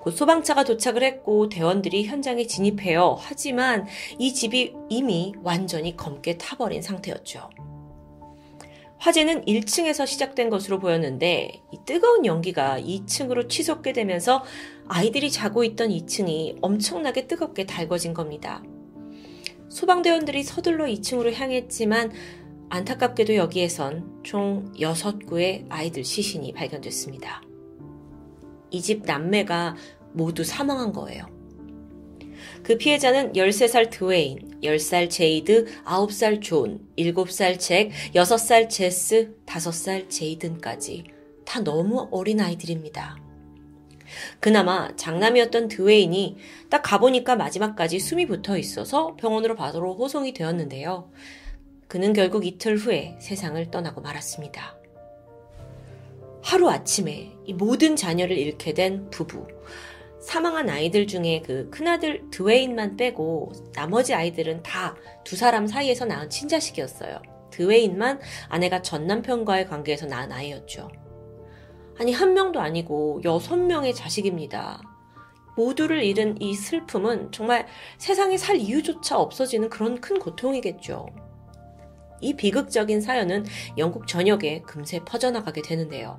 곧 0.00 0.10
소방차가 0.12 0.64
도착을 0.64 1.02
했고 1.02 1.48
대원들이 1.48 2.04
현장에 2.04 2.46
진입해요. 2.46 3.16
하지만 3.18 3.86
이 4.18 4.32
집이 4.32 4.74
이미 4.88 5.34
완전히 5.42 5.96
검게 5.96 6.38
타버린 6.38 6.82
상태였죠. 6.82 7.50
화재는 8.98 9.44
1층에서 9.44 10.06
시작된 10.06 10.48
것으로 10.48 10.78
보였는데 10.78 11.60
이 11.72 11.78
뜨거운 11.84 12.24
연기가 12.24 12.78
2층으로 12.80 13.48
치솟게 13.50 13.92
되면서 13.92 14.42
아이들이 14.88 15.30
자고 15.30 15.64
있던 15.64 15.90
2층이 15.90 16.58
엄청나게 16.62 17.26
뜨겁게 17.26 17.66
달궈진 17.66 18.14
겁니다. 18.14 18.62
소방대원들이 19.74 20.44
서둘러 20.44 20.84
2층으로 20.84 21.32
향했지만 21.34 22.12
안타깝게도 22.68 23.34
여기에선 23.34 24.20
총 24.22 24.72
6구의 24.74 25.66
아이들 25.68 26.04
시신이 26.04 26.52
발견됐습니다. 26.52 27.42
이 28.70 28.80
집 28.80 29.04
남매가 29.04 29.74
모두 30.12 30.44
사망한 30.44 30.92
거예요. 30.92 31.26
그 32.62 32.78
피해자는 32.78 33.32
13살 33.32 33.90
드웨인, 33.90 34.60
10살 34.62 35.10
제이드, 35.10 35.66
9살 35.84 36.40
존, 36.40 36.86
7살 36.96 37.58
잭, 37.58 37.90
6살 38.14 38.70
제스, 38.70 39.34
5살 39.44 40.08
제이든까지 40.08 41.04
다 41.44 41.60
너무 41.60 42.08
어린 42.12 42.40
아이들입니다. 42.40 43.23
그나마 44.40 44.94
장남이었던 44.96 45.68
드웨인이 45.68 46.36
딱 46.70 46.82
가보니까 46.82 47.36
마지막까지 47.36 47.98
숨이 47.98 48.26
붙어 48.26 48.56
있어서 48.58 49.16
병원으로 49.16 49.54
바로 49.54 49.94
호송이 49.94 50.34
되었는데요. 50.34 51.10
그는 51.88 52.12
결국 52.12 52.46
이틀 52.46 52.76
후에 52.76 53.16
세상을 53.20 53.70
떠나고 53.70 54.00
말았습니다. 54.00 54.76
하루 56.42 56.68
아침에 56.68 57.32
이 57.46 57.54
모든 57.54 57.96
자녀를 57.96 58.36
잃게 58.36 58.74
된 58.74 59.08
부부. 59.10 59.46
사망한 60.20 60.70
아이들 60.70 61.06
중에 61.06 61.42
그 61.44 61.68
큰아들 61.70 62.30
드웨인만 62.30 62.96
빼고 62.96 63.52
나머지 63.74 64.14
아이들은 64.14 64.62
다 64.62 64.96
두 65.24 65.36
사람 65.36 65.66
사이에서 65.66 66.04
낳은 66.04 66.30
친자식이었어요. 66.30 67.20
드웨인만 67.50 68.20
아내가 68.48 68.82
전 68.82 69.06
남편과의 69.06 69.66
관계에서 69.68 70.06
낳은 70.06 70.30
아이였죠. 70.30 70.90
아니, 71.98 72.12
한 72.12 72.34
명도 72.34 72.60
아니고 72.60 73.20
여섯 73.24 73.56
명의 73.56 73.94
자식입니다. 73.94 74.80
모두를 75.56 76.02
잃은 76.02 76.40
이 76.40 76.54
슬픔은 76.54 77.30
정말 77.32 77.66
세상에 77.98 78.36
살 78.36 78.56
이유조차 78.56 79.18
없어지는 79.18 79.68
그런 79.68 80.00
큰 80.00 80.18
고통이겠죠. 80.18 81.06
이 82.20 82.34
비극적인 82.34 83.00
사연은 83.00 83.44
영국 83.78 84.06
전역에 84.06 84.62
금세 84.62 85.00
퍼져나가게 85.04 85.62
되는데요. 85.62 86.16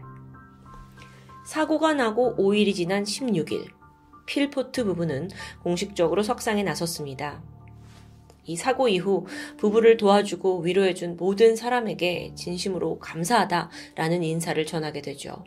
사고가 1.46 1.94
나고 1.94 2.36
5일이 2.38 2.74
지난 2.74 3.04
16일, 3.04 3.68
필포트 4.26 4.84
부부는 4.86 5.30
공식적으로 5.64 6.24
석상에 6.24 6.64
나섰습니다. 6.64 7.42
이 8.46 8.56
사고 8.56 8.88
이후 8.88 9.26
부부를 9.58 9.98
도와주고 9.98 10.60
위로해준 10.60 11.18
모든 11.18 11.56
사람에게 11.56 12.34
진심으로 12.36 13.00
감사하다라는 13.00 14.24
인사를 14.24 14.64
전하게 14.66 15.02
되죠. 15.02 15.44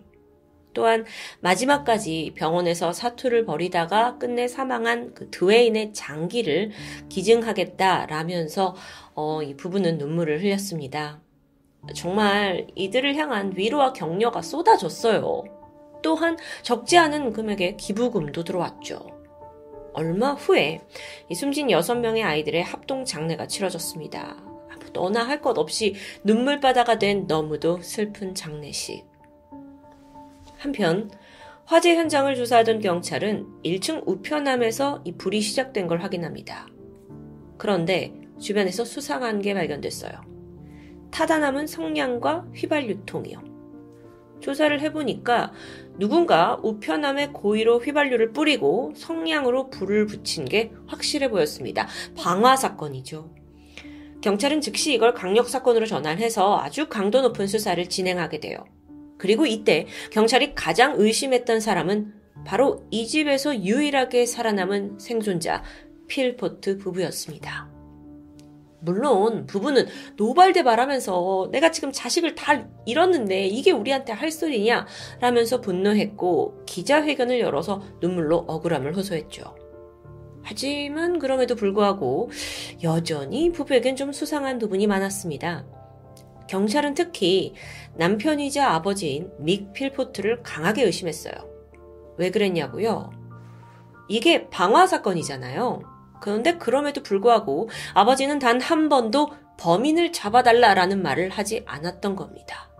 또한 0.78 1.04
마지막까지 1.40 2.34
병원에서 2.36 2.92
사투를 2.92 3.44
벌이다가 3.44 4.16
끝내 4.16 4.46
사망한 4.46 5.12
그 5.12 5.28
드웨인의 5.28 5.92
장기를 5.92 6.70
기증하겠다라면서 7.08 8.76
어, 9.16 9.42
이 9.42 9.56
부부는 9.56 9.98
눈물을 9.98 10.40
흘렸습니다. 10.40 11.20
정말 11.96 12.68
이들을 12.76 13.16
향한 13.16 13.54
위로와 13.56 13.92
격려가 13.92 14.40
쏟아졌어요. 14.40 15.42
또한 16.00 16.36
적지 16.62 16.96
않은 16.96 17.32
금액의 17.32 17.76
기부금도 17.76 18.44
들어왔죠. 18.44 19.04
얼마 19.94 20.34
후에 20.34 20.80
이 21.28 21.34
숨진 21.34 21.66
6명의 21.66 22.22
아이들의 22.22 22.62
합동 22.62 23.04
장례가 23.04 23.48
치러졌습니다. 23.48 24.36
너나 24.92 25.24
할 25.26 25.42
것 25.42 25.58
없이 25.58 25.96
눈물바다가 26.22 27.00
된 27.00 27.26
너무도 27.26 27.82
슬픈 27.82 28.34
장례식. 28.36 29.07
한편 30.58 31.10
화재 31.64 31.94
현장을 31.94 32.34
조사하던 32.34 32.80
경찰은 32.80 33.46
1층 33.64 34.02
우편함에서 34.06 35.02
이 35.04 35.12
불이 35.12 35.40
시작된 35.40 35.86
걸 35.86 36.02
확인합니다. 36.02 36.66
그런데 37.56 38.14
주변에서 38.40 38.84
수상한 38.84 39.40
게 39.40 39.54
발견됐어요. 39.54 40.12
타다 41.10 41.38
남은 41.38 41.66
성냥과 41.66 42.46
휘발 42.54 42.88
유통이요. 42.88 43.42
조사를 44.40 44.80
해보니까 44.80 45.52
누군가 45.98 46.58
우편함에 46.62 47.28
고의로 47.28 47.78
휘발유를 47.80 48.32
뿌리고 48.32 48.92
성냥으로 48.96 49.70
불을 49.70 50.06
붙인 50.06 50.44
게 50.44 50.72
확실해 50.86 51.28
보였습니다. 51.28 51.88
방화 52.16 52.56
사건이죠. 52.56 53.34
경찰은 54.20 54.60
즉시 54.60 54.94
이걸 54.94 55.14
강력 55.14 55.48
사건으로 55.48 55.86
전환해서 55.86 56.58
아주 56.58 56.88
강도 56.88 57.20
높은 57.20 57.46
수사를 57.46 57.84
진행하게 57.88 58.40
돼요. 58.40 58.64
그리고 59.18 59.44
이때 59.46 59.86
경찰이 60.10 60.54
가장 60.54 60.94
의심했던 60.96 61.60
사람은 61.60 62.14
바로 62.44 62.86
이 62.90 63.06
집에서 63.06 63.62
유일하게 63.62 64.24
살아남은 64.24 64.98
생존자 64.98 65.62
필포트 66.06 66.78
부부였습니다. 66.78 67.68
물론 68.80 69.46
부부는 69.46 69.86
노발대발하면서 70.16 71.48
내가 71.50 71.70
지금 71.72 71.90
자식을 71.92 72.36
다 72.36 72.68
잃었는데 72.86 73.46
이게 73.46 73.72
우리한테 73.72 74.12
할 74.12 74.30
소리냐 74.30 74.86
라면서 75.20 75.60
분노했고 75.60 76.64
기자회견을 76.64 77.40
열어서 77.40 77.82
눈물로 78.00 78.44
억울함을 78.46 78.96
호소했죠. 78.96 79.56
하지만 80.42 81.18
그럼에도 81.18 81.56
불구하고 81.56 82.30
여전히 82.82 83.50
부부에겐 83.50 83.96
좀 83.96 84.12
수상한 84.12 84.58
부분이 84.58 84.86
많았습니다. 84.86 85.66
경찰은 86.48 86.94
특히 86.94 87.54
남편이자 87.96 88.70
아버지인 88.72 89.30
믹 89.38 89.72
필포트를 89.72 90.42
강하게 90.42 90.84
의심했어요. 90.84 91.34
왜 92.16 92.30
그랬냐고요? 92.30 93.10
이게 94.08 94.48
방화 94.48 94.86
사건이잖아요. 94.86 95.82
그런데 96.20 96.58
그럼에도 96.58 97.02
불구하고 97.02 97.68
아버지는 97.94 98.38
단 98.38 98.60
한 98.60 98.88
번도 98.88 99.30
범인을 99.58 100.12
잡아달라라는 100.12 101.02
말을 101.02 101.30
하지 101.30 101.62
않았던 101.66 102.16
겁니다. 102.16 102.70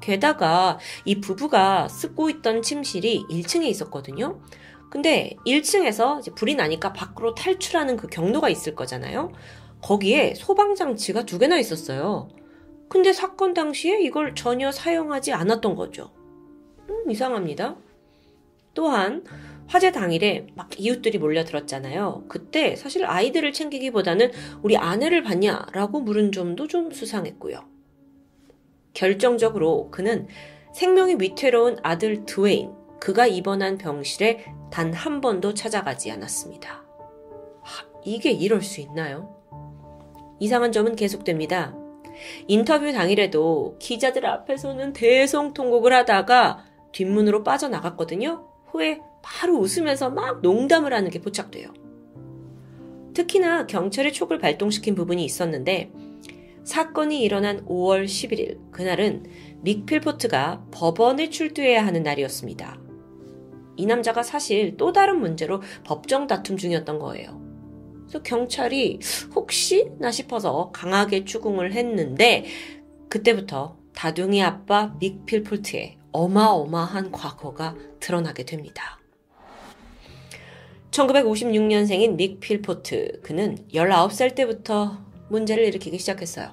게다가 0.00 0.78
이 1.04 1.20
부부가 1.20 1.88
쓰고 1.88 2.30
있던 2.30 2.62
침실이 2.62 3.24
1층에 3.30 3.64
있었거든요. 3.64 4.40
근데 4.90 5.36
1층에서 5.46 6.34
불이 6.36 6.54
나니까 6.54 6.92
밖으로 6.92 7.34
탈출하는 7.34 7.96
그 7.96 8.06
경로가 8.06 8.48
있을 8.48 8.74
거잖아요. 8.74 9.32
거기에 9.82 10.34
소방장치가 10.34 11.24
두 11.24 11.38
개나 11.38 11.58
있었어요. 11.58 12.28
근데 12.88 13.12
사건 13.12 13.54
당시에 13.54 14.00
이걸 14.00 14.34
전혀 14.34 14.70
사용하지 14.70 15.32
않았던 15.32 15.74
거죠. 15.74 16.12
음, 16.88 17.10
이상합니다. 17.10 17.76
또한 18.74 19.24
화재 19.66 19.90
당일에 19.90 20.46
막 20.54 20.70
이웃들이 20.78 21.18
몰려들었잖아요. 21.18 22.26
그때 22.28 22.76
사실 22.76 23.04
아이들을 23.04 23.52
챙기기보다는 23.52 24.30
우리 24.62 24.76
아내를 24.76 25.22
봤냐라고 25.22 26.00
물은 26.00 26.30
점도 26.32 26.68
좀 26.68 26.92
수상했고요. 26.92 27.64
결정적으로 28.94 29.90
그는 29.90 30.28
생명이 30.72 31.16
위태로운 31.18 31.78
아들 31.82 32.24
드웨인, 32.26 32.70
그가 33.00 33.26
입원한 33.26 33.78
병실에 33.78 34.44
단 34.70 34.92
한 34.92 35.20
번도 35.20 35.54
찾아가지 35.54 36.10
않았습니다. 36.10 36.84
하, 37.62 37.86
이게 38.04 38.30
이럴 38.30 38.62
수 38.62 38.80
있나요? 38.80 39.34
이상한 40.38 40.70
점은 40.70 40.96
계속됩니다. 40.96 41.74
인터뷰 42.46 42.92
당일에도 42.92 43.76
기자들 43.78 44.26
앞에서는 44.26 44.92
대성통곡을 44.92 45.92
하다가 45.92 46.64
뒷문으로 46.92 47.44
빠져나갔거든요. 47.44 48.46
후에 48.66 49.00
바로 49.22 49.58
웃으면서 49.58 50.10
막 50.10 50.40
농담을 50.42 50.92
하는 50.92 51.10
게 51.10 51.20
포착돼요. 51.20 51.72
특히나 53.14 53.66
경찰의 53.66 54.12
촉을 54.12 54.38
발동시킨 54.38 54.94
부분이 54.94 55.24
있었는데 55.24 55.90
사건이 56.64 57.22
일어난 57.22 57.64
5월 57.64 58.04
11일 58.04 58.72
그날은 58.72 59.24
믹필포트가 59.62 60.66
법원에 60.70 61.30
출두해야 61.30 61.86
하는 61.86 62.02
날이었습니다. 62.02 62.80
이 63.76 63.86
남자가 63.86 64.22
사실 64.22 64.76
또 64.76 64.92
다른 64.92 65.20
문제로 65.20 65.62
법정 65.84 66.26
다툼 66.26 66.56
중이었던 66.56 66.98
거예요. 66.98 67.45
그래서 68.06 68.22
경찰이 68.22 69.00
혹시나 69.34 70.10
싶어서 70.10 70.70
강하게 70.72 71.24
추궁을 71.24 71.72
했는데 71.72 72.44
그때부터 73.08 73.76
다둥이 73.94 74.42
아빠 74.42 74.94
믹필포트의 75.00 75.98
어마어마한 76.12 77.12
과거가 77.12 77.74
드러나게 78.00 78.44
됩니다. 78.44 79.00
1956년생인 80.90 82.16
닉 82.16 82.40
필포트. 82.40 83.20
그는 83.22 83.58
19살 83.72 84.34
때부터 84.34 84.98
문제를 85.28 85.64
일으키기 85.64 85.98
시작했어요. 85.98 86.52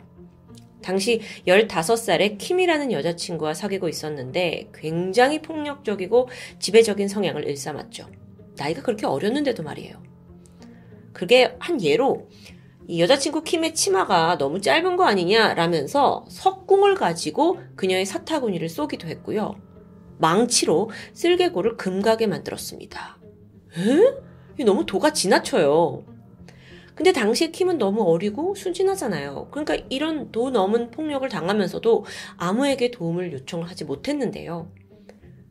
당시 0.82 1.22
15살의 1.48 2.38
킴이라는 2.38 2.92
여자친구와 2.92 3.54
사귀고 3.54 3.88
있었는데 3.88 4.70
굉장히 4.74 5.42
폭력적이고 5.42 6.28
지배적인 6.60 7.08
성향을 7.08 7.48
일삼았죠. 7.48 8.10
나이가 8.58 8.82
그렇게 8.82 9.06
어렸는데도 9.06 9.64
말이에요. 9.64 10.13
그게 11.14 11.56
한 11.60 11.82
예로 11.82 12.28
이 12.88 13.02
여자친구 13.02 13.44
킴의 13.44 13.76
치마가 13.76 14.38
너무 14.38 14.60
짧은 14.60 14.98
거 14.98 15.06
아니냐라면서 15.06 16.26
석궁을 16.28 16.96
가지고 16.96 17.60
그녀의 17.76 18.06
사타구니를 18.06 18.68
쏘기도 18.68 19.08
했고요. 19.08 19.56
망치로 20.18 20.90
쓸개골을 21.14 21.78
금가게 21.78 22.28
만들었습니다. 22.28 23.18
에? 23.78 24.64
너무 24.64 24.86
도가 24.86 25.14
지나쳐요. 25.14 26.04
근데 26.96 27.12
당시에 27.12 27.50
킴은 27.50 27.80
너무 27.80 28.04
어리고 28.04 28.54
순진하잖아요. 28.54 29.48
그러니까 29.50 29.76
이런 29.90 30.32
도 30.32 30.52
넘은 30.52 30.92
폭력을 30.92 31.28
당하면서도 31.28 32.06
아무에게 32.38 32.92
도움을 32.92 33.34
요청하지 33.34 33.86
못했는데요. 33.86 34.72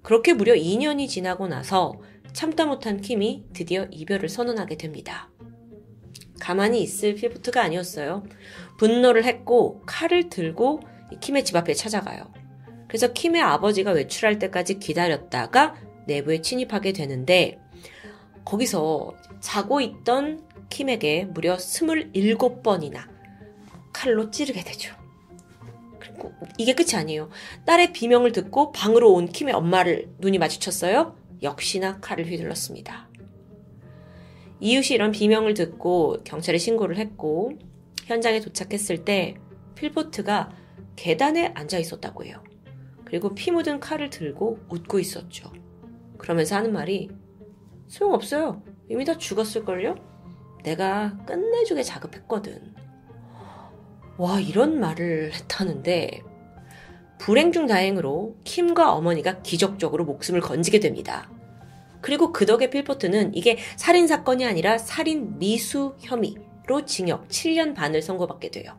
그렇게 0.03 0.35
무려 0.35 0.55
2년이 0.55 1.09
지나고 1.09 1.49
나서 1.49 2.01
참다 2.33 2.67
못한 2.67 3.01
킴이 3.01 3.47
드디어 3.53 3.87
이별을 3.91 4.29
선언하게 4.29 4.77
됩니다. 4.77 5.31
가만히 6.41 6.83
있을 6.83 7.15
필포트가 7.15 7.63
아니었어요. 7.63 8.25
분노를 8.79 9.25
했고 9.25 9.83
칼을 9.87 10.29
들고 10.29 10.81
킴의 11.21 11.45
집 11.45 11.57
앞에 11.57 11.75
찾아가요. 11.75 12.33
그래서 12.89 13.13
킴의 13.13 13.41
아버지가 13.41 13.93
외출할 13.93 14.39
때까지 14.39 14.79
기다렸다가 14.79 15.75
내부에 16.07 16.43
침입하게 16.43 16.93
되는데 16.93 17.59
거기서 18.45 19.15
자고 19.41 19.81
있던 19.81 20.47
킴에게 20.69 21.27
무려 21.27 21.57
27번이나 21.57 23.09
칼로 23.93 24.31
찌르게 24.31 24.65
되죠. 24.65 24.95
그리고 25.99 26.33
이게 26.59 26.75
끝이 26.75 26.95
아니에요. 26.95 27.31
딸의 27.67 27.93
비명을 27.93 28.33
듣고 28.33 28.73
방으로 28.73 29.13
온 29.13 29.29
킴의 29.29 29.55
엄마를 29.55 30.09
눈이 30.19 30.39
마주쳤어요. 30.39 31.17
역시나 31.43 32.01
칼을 32.01 32.27
휘둘렀습니다. 32.27 33.09
이웃이 34.63 34.95
이런 34.95 35.11
비명을 35.11 35.55
듣고 35.55 36.19
경찰에 36.23 36.57
신고를 36.57 36.97
했고 36.97 37.51
현장에 38.05 38.39
도착했을 38.39 39.05
때 39.05 39.35
필포트가 39.75 40.53
계단에 40.95 41.51
앉아 41.57 41.79
있었다고 41.79 42.25
해요. 42.25 42.45
그리고 43.05 43.35
피 43.35 43.51
묻은 43.51 43.81
칼을 43.81 44.09
들고 44.09 44.61
웃고 44.69 45.01
있었죠. 45.01 45.53
그러면서 46.17 46.55
하는 46.55 46.73
말이 46.73 47.11
소용없어요. 47.89 48.63
이미 48.89 49.05
다 49.05 49.19
죽었을걸요? 49.19 49.97
내가 50.63 51.19
끝내주게 51.27 51.83
자급했거든. 51.83 52.73
와, 54.17 54.39
이런 54.39 54.79
말을 54.79 55.33
했다는데, 55.35 56.23
불행 57.19 57.51
중 57.51 57.67
다행으로 57.67 58.37
킴과 58.45 58.93
어머니가 58.93 59.43
기적적으로 59.43 60.05
목숨을 60.05 60.41
건지게 60.41 60.79
됩니다. 60.79 61.29
그리고 62.03 62.33
그 62.33 62.45
덕에 62.45 62.69
필포트는 62.69 63.35
이게 63.35 63.57
살인 63.77 64.07
사건이 64.07 64.45
아니라 64.45 64.77
살인 64.77 65.39
미수 65.39 65.97
혐의로 66.01 66.85
징역 66.85 67.29
7년 67.29 67.75
반을 67.75 68.03
선고받게 68.03 68.51
돼요. 68.51 68.79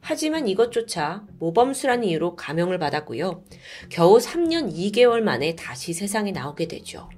하지만 0.00 0.48
이것조차 0.48 1.24
모범수라는 1.38 2.04
이유로 2.04 2.34
감형을 2.36 2.78
받았고요. 2.78 3.44
겨우 3.88 4.18
3년 4.18 4.72
2개월 4.74 5.20
만에 5.20 5.54
다시 5.54 5.92
세상에 5.92 6.32
나오게 6.32 6.66
되죠. 6.68 7.08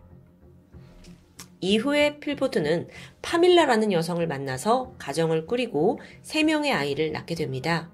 이후에 1.61 2.19
필포트는 2.21 2.89
파밀라라는 3.23 3.91
여성을 3.93 4.27
만나서 4.27 4.95
가정을 4.99 5.47
꾸리고 5.47 5.99
3명의 6.23 6.73
아이를 6.75 7.13
낳게 7.13 7.35
됩니다. 7.35 7.91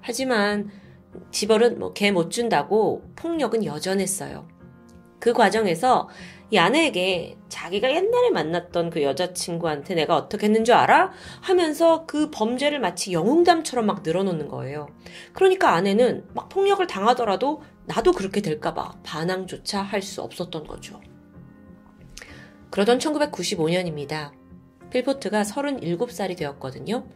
하지만 0.00 0.70
집벌은 1.30 1.78
뭐 1.78 1.92
개 1.92 2.10
못 2.10 2.30
준다고 2.30 3.02
폭력은 3.16 3.64
여전했어요. 3.66 4.48
그 5.18 5.32
과정에서 5.32 6.08
이 6.50 6.56
아내에게 6.56 7.36
자기가 7.48 7.90
옛날에 7.90 8.30
만났던 8.30 8.88
그 8.90 9.02
여자친구한테 9.02 9.94
내가 9.94 10.16
어떻게 10.16 10.46
했는 10.46 10.64
줄 10.64 10.74
알아? 10.74 11.12
하면서 11.42 12.06
그 12.06 12.30
범죄를 12.30 12.80
마치 12.80 13.12
영웅담처럼 13.12 13.84
막 13.84 14.02
늘어놓는 14.02 14.48
거예요. 14.48 14.88
그러니까 15.34 15.74
아내는 15.74 16.26
막 16.34 16.48
폭력을 16.48 16.86
당하더라도 16.86 17.62
나도 17.86 18.12
그렇게 18.12 18.40
될까봐 18.40 19.00
반항조차 19.02 19.82
할 19.82 20.00
수 20.02 20.22
없었던 20.22 20.66
거죠. 20.66 21.00
그러던 22.70 22.98
1995년입니다. 22.98 24.32
필포트가 24.90 25.42
37살이 25.42 26.36
되었거든요. 26.36 27.06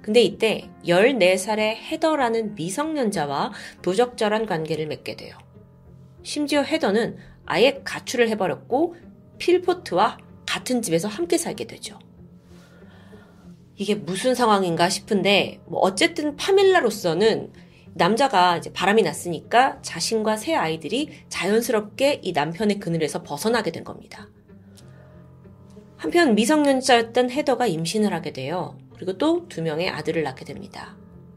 근데 0.00 0.20
이때 0.22 0.68
14살의 0.84 1.76
헤더라는 1.76 2.56
미성년자와 2.56 3.52
부적절한 3.82 4.46
관계를 4.46 4.88
맺게 4.88 5.14
돼요. 5.16 5.36
심지어 6.24 6.62
헤더는 6.62 7.18
아예 7.46 7.80
가출을 7.84 8.28
해버렸고 8.30 8.94
필포트와 9.38 10.18
같은 10.46 10.82
집에서 10.82 11.08
함께 11.08 11.38
살게 11.38 11.66
되죠. 11.66 11.98
이게 13.76 13.94
무슨 13.94 14.34
상황인가 14.34 14.88
싶은데 14.88 15.60
뭐 15.66 15.80
어쨌든 15.80 16.36
파밀라로서는 16.36 17.52
남자가 17.94 18.56
이제 18.56 18.72
바람이 18.72 19.02
났으니까 19.02 19.80
자신과 19.82 20.36
새 20.36 20.54
아이들이 20.54 21.10
자연스럽게 21.28 22.20
이 22.22 22.32
남편의 22.32 22.78
그늘에서 22.78 23.22
벗어나게 23.22 23.70
된 23.70 23.84
겁니다. 23.84 24.28
한편 25.96 26.34
미성년자였던 26.34 27.30
헤더가 27.30 27.66
임신을 27.66 28.12
하게 28.12 28.32
돼요. 28.32 28.78
그리고 28.94 29.18
또 29.18 29.48
두 29.48 29.62
명의 29.62 29.88
아들을 29.88 30.22
낳게 30.22 30.44
됩니다. 30.44 30.96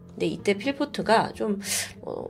근데 0.09 0.27
이때 0.27 0.53
필포트가 0.53 1.33
좀 1.33 1.59
어, 2.01 2.25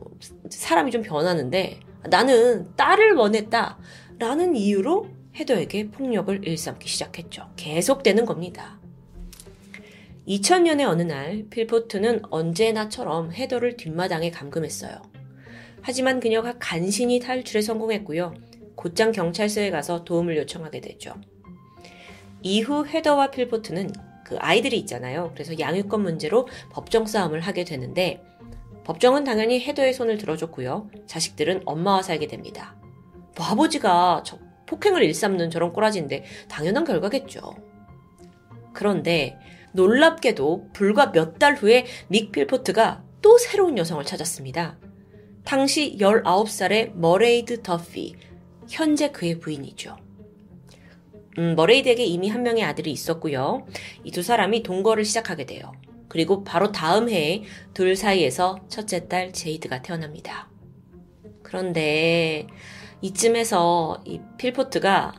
사람이 0.50 0.92
좀 0.92 1.02
변하는데 1.02 1.80
나는 2.10 2.76
딸을 2.76 3.14
원했다 3.14 3.78
라는 4.20 4.56
이유로 4.56 5.08
헤더에게 5.36 5.90
폭력을 5.92 6.48
일삼기 6.48 6.88
시작했죠. 6.88 7.50
계속되는 7.58 8.26
겁니다. 8.26 8.80
2000년의 10.28 10.88
어느 10.88 11.04
날 11.04 11.46
필포트는 11.50 12.22
언제나처럼 12.30 13.32
헤더를 13.32 13.78
뒷마당에 13.78 14.32
감금했어요. 14.32 15.02
하지만 15.82 16.20
그녀가 16.20 16.56
간신히 16.58 17.20
탈출에 17.20 17.62
성공했고요. 17.62 18.34
곧장 18.76 19.12
경찰서에 19.12 19.70
가서 19.70 20.04
도움을 20.04 20.36
요청하게 20.38 20.82
되죠. 20.82 21.14
이후 22.42 22.86
헤더와 22.86 23.32
필포트는 23.32 23.92
그 24.26 24.38
아이들이 24.40 24.78
있잖아요. 24.80 25.32
그래서 25.34 25.58
양육권 25.60 26.02
문제로 26.02 26.48
법정 26.72 27.06
싸움을 27.06 27.40
하게 27.42 27.64
되는데 27.64 28.24
법정은 28.86 29.24
당연히 29.24 29.60
헤더의 29.60 29.94
손을 29.94 30.18
들어줬고요. 30.18 30.90
자식들은 31.08 31.64
엄마와 31.66 32.02
살게 32.04 32.28
됩니다. 32.28 32.76
뭐 33.36 33.46
아버지가 33.48 34.24
폭행을 34.68 35.04
일삼는 35.04 35.50
저런 35.50 35.74
꼬라지인데 35.74 36.24
당연한 36.48 36.84
결과겠죠. 36.86 37.56
그런데 38.74 39.38
놀랍게도 39.74 40.70
불과 40.74 41.12
몇 41.12 41.38
달 41.40 41.56
후에 41.56 41.86
닉 42.10 42.32
필포트가 42.32 43.04
또 43.22 43.38
새로운 43.38 43.78
여성을 43.78 44.04
찾았습니다. 44.06 44.78
당시 45.44 45.98
19살의 46.00 46.94
머레이드 46.96 47.62
더피, 47.62 48.16
현재 48.70 49.12
그의 49.12 49.40
부인이죠. 49.40 49.98
음, 51.38 51.56
머레이드에게 51.56 52.04
이미 52.06 52.30
한 52.30 52.44
명의 52.44 52.64
아들이 52.64 52.92
있었고요. 52.92 53.66
이 54.04 54.12
두 54.12 54.22
사람이 54.24 54.64
동거를 54.64 55.04
시작하게 55.06 55.46
돼요. 55.46 55.74
그리고 56.16 56.46
바로 56.46 56.72
다음 56.72 57.10
해에 57.10 57.44
둘 57.74 57.98
사이에서 57.98 58.62
첫째 58.70 59.10
딸 59.10 59.34
제이드가 59.34 59.82
태어납니다. 59.82 60.48
그런데 61.44 62.48
이쯤에서 63.02 64.02
이 64.06 64.22
필포트가 64.38 65.14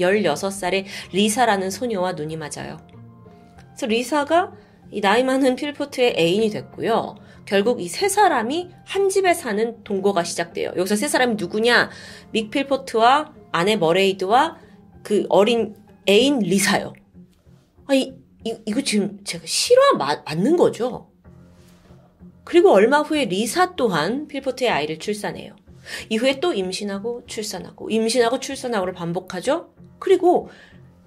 16살의 0.00 0.84
리사라는 1.12 1.70
소녀와 1.70 2.14
눈이 2.14 2.38
맞아요. 2.38 2.84
그래서 3.68 3.86
리사가 3.86 4.52
이 4.90 5.00
나이 5.00 5.22
많은 5.22 5.54
필포트의 5.54 6.16
애인이 6.18 6.50
됐고요. 6.50 7.14
결국 7.44 7.80
이 7.80 7.86
세 7.86 8.08
사람이 8.08 8.70
한 8.84 9.08
집에 9.08 9.32
사는 9.32 9.84
동거가 9.84 10.24
시작돼요. 10.24 10.72
여기서 10.76 10.96
세 10.96 11.06
사람이 11.06 11.36
누구냐? 11.36 11.88
믹 12.32 12.50
필포트와 12.50 13.32
아내 13.52 13.76
머레이드와 13.76 14.58
그 15.04 15.24
어린 15.28 15.76
애인 16.08 16.40
리사요. 16.40 16.94
아, 17.86 17.94
이, 17.94 18.25
이, 18.46 18.56
이거 18.64 18.80
지금 18.80 19.18
제가 19.24 19.44
실화 19.44 19.94
마, 19.94 20.22
맞는 20.24 20.56
거죠? 20.56 21.10
그리고 22.44 22.70
얼마 22.70 23.00
후에 23.00 23.24
리사 23.24 23.74
또한 23.74 24.28
필포트의 24.28 24.70
아이를 24.70 25.00
출산해요. 25.00 25.56
이후에 26.10 26.38
또 26.38 26.54
임신하고 26.54 27.24
출산하고 27.26 27.90
임신하고 27.90 28.38
출산하고를 28.38 28.94
반복하죠. 28.94 29.74
그리고 29.98 30.48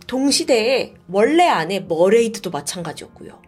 동시대에 0.08 0.96
원래 1.10 1.48
아내 1.48 1.80
머레이드도 1.80 2.50
마찬가지였고요. 2.50 3.42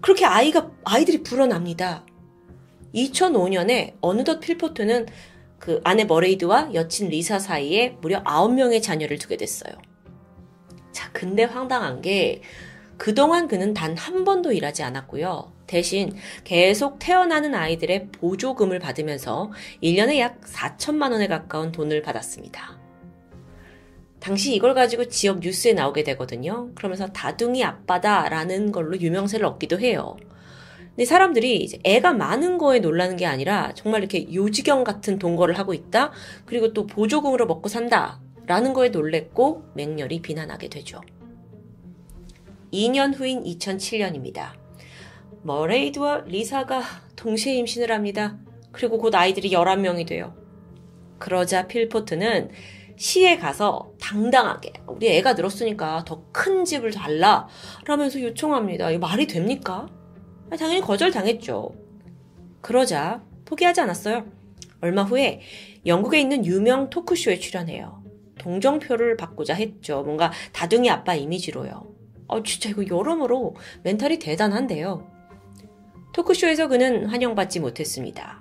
그렇게 0.00 0.24
아이가 0.24 0.70
아이들이 0.84 1.22
불어납니다. 1.22 2.06
2005년에 2.94 3.96
어느덧 4.00 4.40
필포트는 4.40 5.06
그 5.58 5.82
아내 5.84 6.04
머레이드와 6.04 6.72
여친 6.72 7.08
리사 7.08 7.38
사이에 7.38 7.98
무려 8.00 8.22
9명의 8.22 8.82
자녀를 8.82 9.18
두게 9.18 9.36
됐어요. 9.36 9.74
자, 10.94 11.10
근데 11.12 11.44
황당한 11.44 12.00
게 12.00 12.40
그동안 12.96 13.48
그는 13.48 13.74
단 13.74 13.96
한 13.96 14.24
번도 14.24 14.52
일하지 14.52 14.82
않았고요. 14.84 15.52
대신 15.66 16.14
계속 16.44 16.98
태어나는 17.00 17.54
아이들의 17.54 18.08
보조금을 18.12 18.78
받으면서 18.78 19.50
1년에 19.82 20.18
약 20.18 20.40
4천만 20.42 21.10
원에 21.12 21.26
가까운 21.26 21.72
돈을 21.72 22.02
받았습니다. 22.02 22.78
당시 24.20 24.54
이걸 24.54 24.72
가지고 24.74 25.06
지역 25.08 25.40
뉴스에 25.40 25.72
나오게 25.74 26.04
되거든요. 26.04 26.70
그러면서 26.74 27.08
다둥이 27.08 27.62
아빠다라는 27.64 28.72
걸로 28.72 28.98
유명세를 28.98 29.44
얻기도 29.44 29.80
해요. 29.80 30.16
근데 30.90 31.04
사람들이 31.04 31.56
이제 31.56 31.78
애가 31.84 32.12
많은 32.12 32.56
거에 32.56 32.78
놀라는 32.78 33.16
게 33.16 33.26
아니라 33.26 33.72
정말 33.74 34.00
이렇게 34.00 34.32
요지경 34.32 34.84
같은 34.84 35.18
동거를 35.18 35.58
하고 35.58 35.74
있다. 35.74 36.12
그리고 36.46 36.72
또 36.72 36.86
보조금으로 36.86 37.46
먹고 37.46 37.68
산다. 37.68 38.20
라는 38.46 38.72
거에 38.72 38.90
놀랬고 38.90 39.64
맹렬히 39.74 40.20
비난하게 40.22 40.68
되죠. 40.68 41.00
2년 42.72 43.14
후인 43.18 43.42
2007년입니다. 43.44 44.52
머레이드와 45.42 46.24
리사가 46.26 46.82
동시에 47.16 47.54
임신을 47.54 47.92
합니다. 47.92 48.38
그리고 48.72 48.98
곧 48.98 49.14
아이들이 49.14 49.50
11명이 49.50 50.06
돼요. 50.06 50.34
그러자 51.18 51.66
필포트는 51.66 52.50
시에 52.96 53.38
가서 53.38 53.92
당당하게 54.00 54.72
우리 54.86 55.08
애가 55.16 55.34
늘었으니까 55.34 56.04
더 56.04 56.24
큰 56.32 56.64
집을 56.64 56.92
달라 56.92 57.48
라면서 57.86 58.20
요청합니다. 58.20 58.90
이 58.90 58.98
말이 58.98 59.26
됩니까? 59.26 59.86
당연히 60.50 60.80
거절당했죠. 60.80 61.74
그러자 62.60 63.22
포기하지 63.44 63.80
않았어요. 63.80 64.26
얼마 64.80 65.02
후에 65.04 65.40
영국에 65.86 66.20
있는 66.20 66.44
유명 66.44 66.90
토크쇼에 66.90 67.38
출연해요. 67.38 68.03
동정표를 68.38 69.16
받고자 69.16 69.54
했죠. 69.54 70.02
뭔가 70.02 70.32
다둥이 70.52 70.90
아빠 70.90 71.14
이미지로요. 71.14 71.94
어, 72.26 72.42
진짜 72.42 72.70
이거 72.70 72.84
여러모로 72.86 73.54
멘탈이 73.82 74.18
대단한데요. 74.18 75.10
토크쇼에서 76.12 76.68
그는 76.68 77.06
환영받지 77.06 77.60
못했습니다. 77.60 78.38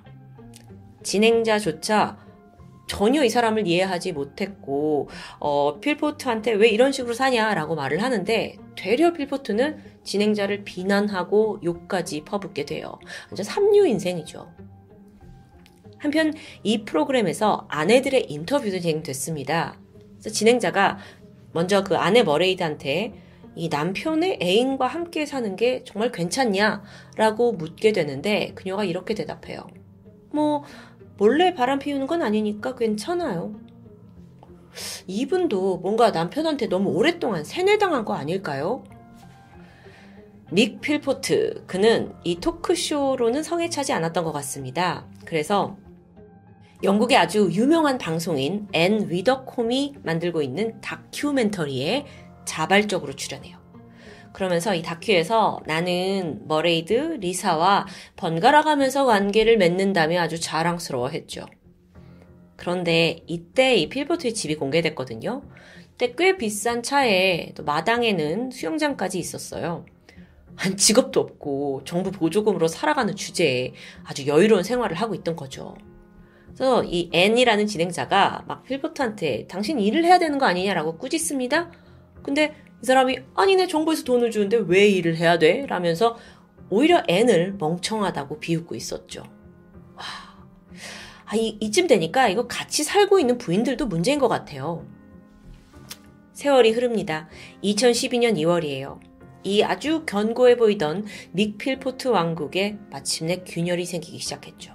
진행자조차 1.03 2.17
전혀 2.87 3.23
이 3.23 3.29
사람을 3.29 3.65
이해하지 3.67 4.11
못했고 4.11 5.09
어, 5.39 5.79
필포트한테 5.79 6.51
왜 6.53 6.69
이런 6.69 6.91
식으로 6.91 7.13
사냐라고 7.13 7.75
말을 7.75 8.03
하는데 8.03 8.57
되려 8.75 9.13
필포트는 9.13 9.93
진행자를 10.03 10.63
비난하고 10.63 11.59
욕까지 11.63 12.23
퍼붓게 12.25 12.65
돼요. 12.65 12.99
완전 13.29 13.43
삼류 13.43 13.87
인생이죠. 13.87 14.51
한편 15.97 16.33
이 16.63 16.83
프로그램에서 16.83 17.65
아내들의 17.69 18.29
인터뷰도 18.29 18.79
진행됐습니다. 18.79 19.79
그래서 20.23 20.33
진행자가 20.33 20.99
먼저 21.51 21.83
그 21.83 21.97
아내 21.97 22.23
머레이드한테 22.23 23.13
이 23.55 23.67
남편의 23.67 24.39
애인과 24.41 24.87
함께 24.87 25.25
사는 25.25 25.55
게 25.55 25.83
정말 25.83 26.11
괜찮냐? 26.11 26.81
라고 27.17 27.51
묻게 27.51 27.91
되는데 27.91 28.53
그녀가 28.55 28.85
이렇게 28.85 29.13
대답해요. 29.13 29.67
뭐, 30.31 30.63
몰래 31.17 31.53
바람 31.53 31.77
피우는 31.77 32.07
건 32.07 32.23
아니니까 32.23 32.75
괜찮아요. 32.75 33.53
이분도 35.05 35.77
뭔가 35.77 36.09
남편한테 36.09 36.67
너무 36.67 36.89
오랫동안 36.91 37.43
세뇌당한 37.43 38.05
거 38.05 38.15
아닐까요? 38.15 38.83
믹 40.51 40.81
필포트, 40.81 41.65
그는 41.67 42.13
이 42.23 42.39
토크쇼로는 42.39 43.43
성에 43.43 43.69
차지 43.69 43.91
않았던 43.93 44.23
것 44.23 44.31
같습니다. 44.31 45.05
그래서 45.25 45.77
영국의 46.83 47.17
아주 47.17 47.49
유명한 47.53 47.97
방송인 47.97 48.67
앤 48.73 49.09
위더콤이 49.09 49.95
만들고 50.03 50.41
있는 50.41 50.81
다큐멘터리에 50.81 52.05
자발적으로 52.43 53.13
출연해요. 53.13 53.57
그러면서 54.33 54.75
이 54.75 54.81
다큐에서 54.81 55.61
나는 55.65 56.41
머레이드, 56.45 56.93
리사와 57.21 57.87
번갈아 58.17 58.63
가면서 58.63 59.05
관계를 59.05 59.57
맺는다며 59.57 60.19
아주 60.19 60.41
자랑스러워 60.41 61.07
했죠. 61.09 61.45
그런데 62.57 63.23
이때 63.27 63.75
이 63.75 63.87
필버트의 63.87 64.33
집이 64.33 64.55
공개됐거든요. 64.55 65.43
그때 65.91 66.15
꽤 66.17 66.35
비싼 66.35 66.83
차에 66.83 67.53
또 67.55 67.63
마당에는 67.63 68.51
수영장까지 68.51 69.19
있었어요. 69.19 69.85
한 70.55 70.75
직업도 70.75 71.19
없고 71.19 71.83
정부 71.85 72.11
보조금으로 72.11 72.67
살아가는 72.67 73.15
주제에 73.15 73.71
아주 74.03 74.27
여유로운 74.27 74.63
생활을 74.63 74.97
하고 74.97 75.15
있던 75.15 75.37
거죠. 75.37 75.75
그래서 76.55 76.83
이 76.83 77.09
앤이라는 77.11 77.67
진행자가 77.67 78.45
막 78.47 78.63
필버트한테 78.63 79.47
당신 79.47 79.79
일을 79.79 80.05
해야 80.05 80.19
되는 80.19 80.37
거 80.37 80.45
아니냐라고 80.45 80.97
꾸짖습니다. 80.97 81.71
근데 82.21 82.53
이 82.81 82.85
사람이 82.85 83.19
아니네 83.33 83.67
정부에서 83.67 84.03
돈을 84.03 84.31
주는데 84.31 84.57
왜 84.67 84.87
일을 84.87 85.17
해야 85.17 85.39
돼? 85.39 85.65
라면서 85.65 86.17
오히려 86.69 87.03
앤을 87.07 87.55
멍청하다고 87.59 88.39
비웃고 88.39 88.75
있었죠. 88.75 89.23
와, 89.95 90.03
아, 91.25 91.35
이, 91.35 91.57
이쯤 91.59 91.87
되니까 91.87 92.29
이거 92.29 92.47
같이 92.47 92.83
살고 92.83 93.19
있는 93.19 93.37
부인들도 93.37 93.87
문제인 93.87 94.19
것 94.19 94.27
같아요. 94.27 94.85
세월이 96.33 96.71
흐릅니다. 96.71 97.29
2012년 97.63 98.37
2월이에요. 98.37 98.99
이 99.43 99.61
아주 99.61 100.03
견고해 100.05 100.57
보이던 100.57 101.05
믹필포트 101.31 102.07
왕국에 102.07 102.77
마침내 102.89 103.43
균열이 103.45 103.85
생기기 103.85 104.19
시작했죠. 104.19 104.72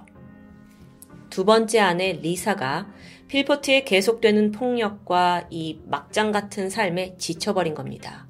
두 1.29 1.45
번째 1.45 1.79
아내 1.79 2.13
리사가 2.13 2.87
필포트의 3.27 3.85
계속되는 3.85 4.51
폭력과 4.51 5.47
이 5.49 5.79
막장 5.85 6.31
같은 6.31 6.69
삶에 6.69 7.15
지쳐버린 7.17 7.75
겁니다. 7.75 8.27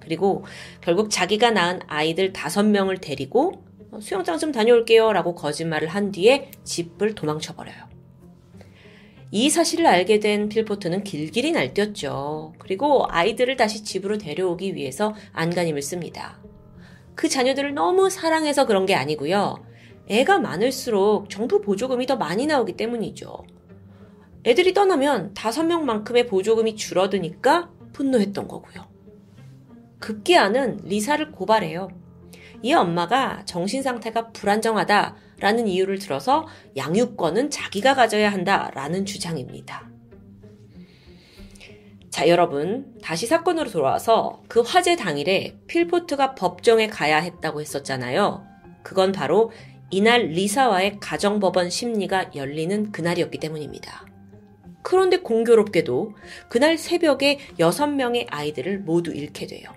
그리고 0.00 0.44
결국 0.80 1.10
자기가 1.10 1.50
낳은 1.50 1.80
아이들 1.86 2.32
다섯 2.32 2.62
명을 2.64 2.98
데리고 2.98 3.64
수영장 4.00 4.38
좀 4.38 4.52
다녀올게요 4.52 5.12
라고 5.12 5.34
거짓말을 5.34 5.88
한 5.88 6.12
뒤에 6.12 6.50
집을 6.64 7.14
도망쳐버려요. 7.14 7.86
이 9.32 9.50
사실을 9.50 9.86
알게 9.86 10.20
된 10.20 10.48
필포트는 10.48 11.02
길길이 11.02 11.50
날뛰었죠. 11.50 12.54
그리고 12.58 13.06
아이들을 13.08 13.56
다시 13.56 13.82
집으로 13.82 14.18
데려오기 14.18 14.74
위해서 14.74 15.14
안간힘을 15.32 15.82
씁니다. 15.82 16.38
그 17.14 17.28
자녀들을 17.28 17.74
너무 17.74 18.08
사랑해서 18.08 18.66
그런 18.66 18.86
게 18.86 18.94
아니고요. 18.94 19.64
애가 20.08 20.38
많을수록 20.38 21.28
정부 21.30 21.60
보조금이 21.60 22.06
더 22.06 22.16
많이 22.16 22.46
나오기 22.46 22.76
때문이죠. 22.76 23.44
애들이 24.44 24.72
떠나면 24.74 25.34
다섯 25.34 25.64
명만큼의 25.64 26.26
보조금이 26.26 26.76
줄어드니까 26.76 27.70
분노했던 27.92 28.46
거고요. 28.46 28.86
급기야는 29.98 30.82
리사를 30.84 31.32
고발해요. 31.32 31.88
이 32.62 32.72
엄마가 32.72 33.44
정신 33.44 33.82
상태가 33.82 34.28
불안정하다라는 34.28 35.66
이유를 35.66 35.98
들어서 35.98 36.46
양육권은 36.76 37.50
자기가 37.50 37.94
가져야 37.94 38.32
한다라는 38.32 39.04
주장입니다. 39.04 39.90
자, 42.10 42.28
여러분, 42.28 42.94
다시 43.02 43.26
사건으로 43.26 43.68
돌아와서 43.68 44.42
그 44.48 44.60
화재 44.60 44.96
당일에 44.96 45.58
필포트가 45.66 46.34
법정에 46.34 46.86
가야 46.86 47.18
했다고 47.18 47.60
했었잖아요. 47.60 48.42
그건 48.82 49.12
바로 49.12 49.50
이날 49.90 50.26
리사와의 50.28 50.98
가정법원 51.00 51.70
심리가 51.70 52.30
열리는 52.34 52.90
그날이었기 52.90 53.38
때문입니다. 53.38 54.06
그런데 54.82 55.18
공교롭게도 55.18 56.14
그날 56.48 56.78
새벽에 56.78 57.38
6명의 57.58 58.26
아이들을 58.30 58.80
모두 58.80 59.12
잃게 59.12 59.46
돼요. 59.46 59.72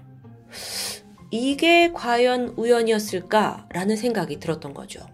이게 1.31 1.91
과연 1.91 2.53
우연이었을까라는 2.57 3.95
생각이 3.95 4.39
들었던 4.39 4.73
거죠. 4.73 5.07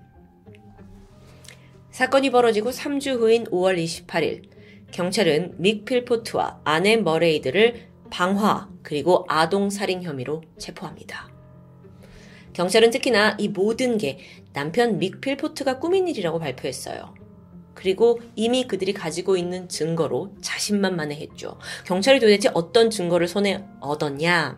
사건이 1.91 2.29
벌어지고 2.29 2.71
3주 2.71 3.19
후인 3.19 3.45
5월 3.45 3.81
28일, 3.81 4.49
경찰은 4.91 5.55
믹 5.57 5.85
필포트와 5.85 6.61
아내 6.63 6.97
머레이드를 6.97 7.87
방화 8.09 8.69
그리고 8.81 9.25
아동살인 9.27 10.03
혐의로 10.03 10.41
체포합니다. 10.57 11.29
경찰은 12.53 12.91
특히나 12.91 13.35
이 13.37 13.49
모든 13.49 13.97
게 13.97 14.19
남편 14.55 14.97
믹 14.99 15.21
필 15.21 15.37
포트가 15.37 15.79
꾸민 15.79 16.07
일이라고 16.07 16.39
발표했어요. 16.39 17.13
그리고 17.73 18.19
이미 18.35 18.65
그들이 18.65 18.93
가지고 18.93 19.35
있는 19.35 19.67
증거로 19.67 20.33
자신만만해했죠. 20.41 21.59
경찰이 21.85 22.21
도대체 22.21 22.49
어떤 22.53 22.89
증거를 22.89 23.27
손에 23.27 23.65
얻었냐? 23.81 24.57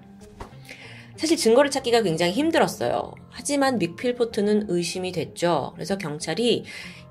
사실 1.15 1.35
증거를 1.35 1.71
찾기가 1.71 2.03
굉장히 2.03 2.31
힘들었어요. 2.33 3.11
하지만 3.31 3.79
믹필포트는 3.79 4.67
의심이 4.69 5.11
됐죠. 5.11 5.71
그래서 5.73 5.97
경찰이 5.97 6.63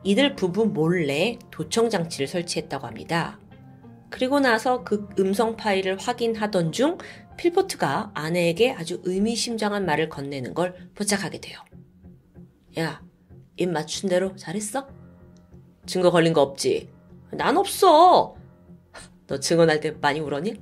이들 0.04 0.36
부부 0.36 0.66
몰래 0.66 1.40
도청 1.50 1.90
장치를 1.90 2.28
설치했다고 2.28 2.86
합니다. 2.86 3.40
그리고 4.10 4.38
나서 4.38 4.84
그 4.84 5.08
음성 5.18 5.56
파일을 5.56 5.98
확인하던 5.98 6.70
중 6.70 6.98
필포트가 7.36 8.12
아내에게 8.14 8.70
아주 8.70 9.00
의미심장한 9.04 9.84
말을 9.84 10.08
건네는 10.08 10.54
걸 10.54 10.76
포착하게 10.94 11.40
돼요. 11.40 11.58
야, 12.78 13.02
입 13.56 13.68
맞춘 13.70 14.08
대로 14.08 14.36
잘했어? 14.36 14.86
증거 15.86 16.10
걸린 16.10 16.32
거 16.32 16.42
없지? 16.42 16.90
난 17.30 17.56
없어! 17.56 18.34
너 19.26 19.40
증언할 19.40 19.80
때 19.80 19.92
많이 19.92 20.20
울었니? 20.20 20.60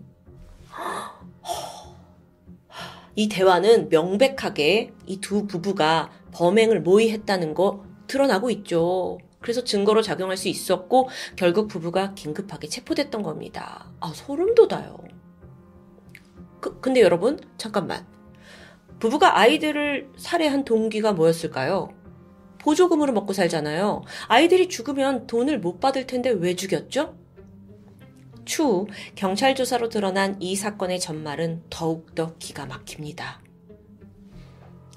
이 3.16 3.28
대화는 3.28 3.88
명백하게 3.90 4.92
이 5.06 5.20
두 5.20 5.46
부부가 5.46 6.10
범행을 6.32 6.82
모의했다는 6.82 7.54
거 7.54 7.84
드러나고 8.06 8.50
있죠. 8.50 9.18
그래서 9.40 9.62
증거로 9.62 10.02
작용할 10.02 10.36
수 10.36 10.48
있었고 10.48 11.08
결국 11.36 11.68
부부가 11.68 12.14
긴급하게 12.14 12.68
체포됐던 12.68 13.22
겁니다. 13.22 13.92
아 14.00 14.12
소름 14.14 14.54
돋아요. 14.54 14.96
그, 16.60 16.80
근데 16.80 17.02
여러분 17.02 17.38
잠깐만 17.58 18.06
부부가 18.98 19.38
아이들을 19.38 20.10
살해한 20.16 20.64
동기가 20.64 21.12
뭐였을까요? 21.12 21.90
보조금으로 22.64 23.12
먹고 23.12 23.34
살잖아요. 23.34 24.04
아이들이 24.26 24.70
죽으면 24.70 25.26
돈을 25.26 25.60
못 25.60 25.80
받을 25.80 26.06
텐데 26.06 26.30
왜 26.30 26.56
죽였죠? 26.56 27.14
추후 28.46 28.86
경찰 29.14 29.54
조사로 29.54 29.90
드러난 29.90 30.40
이 30.40 30.56
사건의 30.56 30.98
전말은 30.98 31.64
더욱더 31.68 32.34
기가 32.38 32.64
막힙니다. 32.64 33.42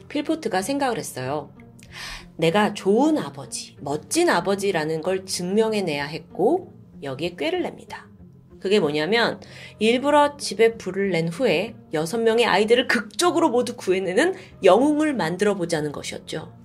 필포트가 0.08 0.62
생각을 0.62 0.98
했어요. 0.98 1.54
내가 2.38 2.74
좋은 2.74 3.18
아버지, 3.18 3.76
멋진 3.82 4.30
아버지라는 4.30 5.02
걸 5.02 5.26
증명해내야 5.26 6.06
했고 6.06 6.74
여기에 7.04 7.36
꾀를 7.36 7.64
냅니다. 7.64 8.08
그게 8.62 8.80
뭐냐면 8.80 9.42
일부러 9.80 10.38
집에 10.38 10.76
불을 10.76 11.12
낸 11.12 11.28
후에 11.28 11.76
여섯 11.94 12.18
명의 12.18 12.46
아이들을 12.46 12.88
극적으로 12.88 13.50
모두 13.50 13.76
구해내는 13.76 14.36
영웅을 14.64 15.14
만들어 15.14 15.56
보자는 15.56 15.92
것이었죠. 15.92 16.57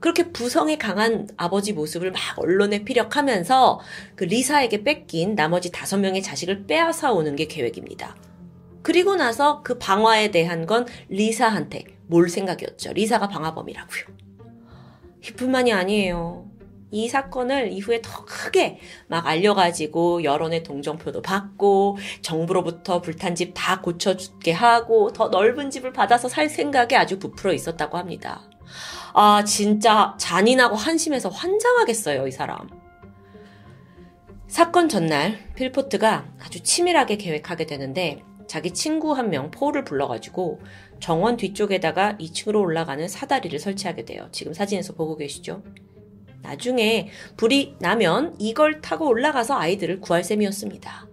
그렇게 0.00 0.30
부성에 0.30 0.78
강한 0.78 1.28
아버지 1.36 1.72
모습을 1.72 2.12
막 2.12 2.20
언론에 2.36 2.84
피력하면서 2.84 3.80
그 4.14 4.24
리사에게 4.24 4.84
뺏긴 4.84 5.34
나머지 5.34 5.72
다섯 5.72 5.96
명의 5.98 6.22
자식을 6.22 6.66
빼앗아 6.66 7.12
오는 7.12 7.34
게 7.34 7.46
계획입니다. 7.46 8.16
그리고 8.82 9.16
나서 9.16 9.62
그 9.62 9.76
방화에 9.78 10.30
대한 10.30 10.66
건 10.66 10.86
리사한테 11.08 11.84
몰 12.06 12.28
생각이었죠. 12.28 12.92
리사가 12.92 13.28
방화범이라고요. 13.28 14.04
이뿐만이 15.26 15.72
아니에요. 15.72 16.48
이 16.90 17.06
사건을 17.08 17.70
이후에 17.72 18.00
더 18.02 18.24
크게 18.24 18.78
막 19.08 19.26
알려가지고 19.26 20.24
여론의 20.24 20.62
동정표도 20.62 21.20
받고 21.20 21.98
정부로부터 22.22 23.02
불탄 23.02 23.34
집 23.34 23.52
다 23.54 23.82
고쳐주게 23.82 24.52
하고 24.52 25.12
더 25.12 25.28
넓은 25.28 25.70
집을 25.70 25.92
받아서 25.92 26.28
살 26.28 26.48
생각에 26.48 26.96
아주 26.96 27.18
부풀어 27.18 27.52
있었다고 27.52 27.98
합니다. 27.98 28.47
아, 29.20 29.42
진짜 29.42 30.14
잔인하고 30.16 30.76
한심해서 30.76 31.28
환장하겠어요, 31.28 32.28
이 32.28 32.30
사람. 32.30 32.68
사건 34.46 34.88
전날 34.88 35.52
필포트가 35.56 36.34
아주 36.40 36.62
치밀하게 36.62 37.16
계획하게 37.16 37.66
되는데 37.66 38.22
자기 38.46 38.70
친구 38.70 39.14
한 39.14 39.30
명 39.30 39.50
포를 39.50 39.82
불러가지고 39.82 40.60
정원 41.00 41.36
뒤쪽에다가 41.36 42.16
2층으로 42.18 42.60
올라가는 42.60 43.08
사다리를 43.08 43.58
설치하게 43.58 44.04
돼요. 44.04 44.28
지금 44.30 44.52
사진에서 44.54 44.92
보고 44.92 45.16
계시죠? 45.16 45.64
나중에 46.42 47.08
불이 47.36 47.74
나면 47.80 48.36
이걸 48.38 48.80
타고 48.80 49.08
올라가서 49.08 49.58
아이들을 49.58 50.00
구할 50.00 50.22
셈이었습니다. 50.22 51.08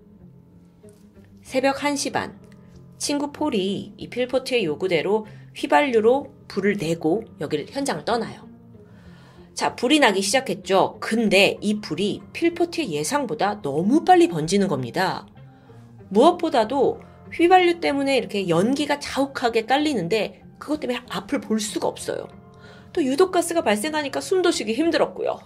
새벽 1.41 1.77
1시 1.77 2.13
반, 2.13 2.39
친구 2.99 3.31
폴이 3.31 3.93
이 3.97 4.09
필포트의 4.11 4.63
요구대로 4.63 5.25
휘발유로 5.55 6.34
불을 6.47 6.77
내고 6.77 7.23
여기를 7.41 7.67
현장을 7.69 8.05
떠나요. 8.05 8.47
자, 9.53 9.75
불이 9.75 9.99
나기 9.99 10.21
시작했죠. 10.21 10.97
근데 10.99 11.57
이 11.61 11.79
불이 11.79 12.21
필포트의 12.33 12.91
예상보다 12.91 13.61
너무 13.61 14.03
빨리 14.03 14.27
번지는 14.27 14.67
겁니다. 14.67 15.25
무엇보다도 16.09 16.99
휘발유 17.33 17.79
때문에 17.79 18.17
이렇게 18.17 18.49
연기가 18.49 18.99
자욱하게 18.99 19.65
깔리는데 19.65 20.43
그것 20.59 20.79
때문에 20.79 20.99
앞을 21.09 21.41
볼 21.41 21.59
수가 21.59 21.87
없어요. 21.87 22.27
또 22.91 23.03
유독가스가 23.03 23.61
발생하니까 23.61 24.21
숨도 24.21 24.51
쉬기 24.51 24.73
힘들었고요. 24.73 25.39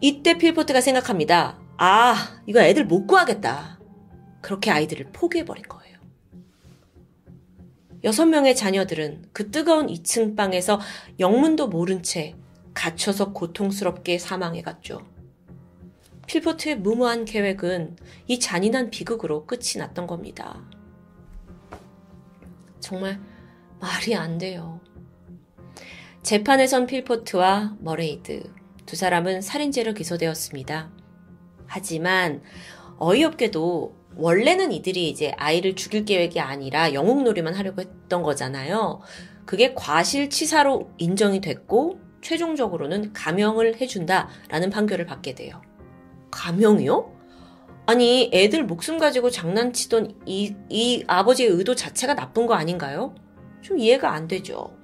이때 0.00 0.36
필포트가 0.36 0.80
생각합니다. 0.80 1.58
아, 1.78 2.14
이거 2.46 2.60
애들 2.60 2.84
못 2.84 3.06
구하겠다. 3.06 3.80
그렇게 4.40 4.70
아이들을 4.70 5.12
포기해버린 5.12 5.64
거예요. 5.64 5.83
여섯 8.04 8.26
명의 8.26 8.54
자녀들은 8.54 9.30
그 9.32 9.50
뜨거운 9.50 9.86
2층 9.86 10.36
방에서 10.36 10.78
영문도 11.18 11.68
모른 11.68 12.02
채 12.02 12.34
갇혀서 12.74 13.32
고통스럽게 13.32 14.18
사망해 14.18 14.60
갔죠. 14.60 15.00
필포트의 16.26 16.78
무모한 16.78 17.24
계획은 17.24 17.96
이 18.26 18.38
잔인한 18.38 18.90
비극으로 18.90 19.46
끝이 19.46 19.78
났던 19.78 20.06
겁니다. 20.06 20.62
정말 22.78 23.20
말이 23.80 24.14
안 24.14 24.36
돼요. 24.36 24.80
재판에선 26.22 26.86
필포트와 26.86 27.76
머레이드 27.80 28.42
두 28.84 28.96
사람은 28.96 29.40
살인죄로 29.40 29.94
기소되었습니다. 29.94 30.90
하지만 31.66 32.42
어이없게도 32.98 34.03
원래는 34.16 34.72
이들이 34.72 35.08
이제 35.08 35.32
아이를 35.36 35.74
죽일 35.76 36.04
계획이 36.04 36.40
아니라 36.40 36.92
영웅놀이만 36.92 37.54
하려고 37.54 37.80
했던 37.80 38.22
거잖아요. 38.22 39.00
그게 39.46 39.74
과실치사로 39.74 40.90
인정이 40.98 41.40
됐고 41.40 41.98
최종적으로는 42.22 43.12
감형을 43.12 43.80
해준다라는 43.80 44.70
판결을 44.70 45.04
받게 45.06 45.34
돼요. 45.34 45.60
감형이요? 46.30 47.12
아니 47.86 48.30
애들 48.32 48.64
목숨 48.64 48.98
가지고 48.98 49.28
장난치던 49.30 50.20
이, 50.24 50.54
이 50.70 51.04
아버지의 51.06 51.50
의도 51.50 51.74
자체가 51.74 52.14
나쁜 52.14 52.46
거 52.46 52.54
아닌가요? 52.54 53.14
좀 53.60 53.78
이해가 53.78 54.12
안 54.12 54.26
되죠. 54.26 54.74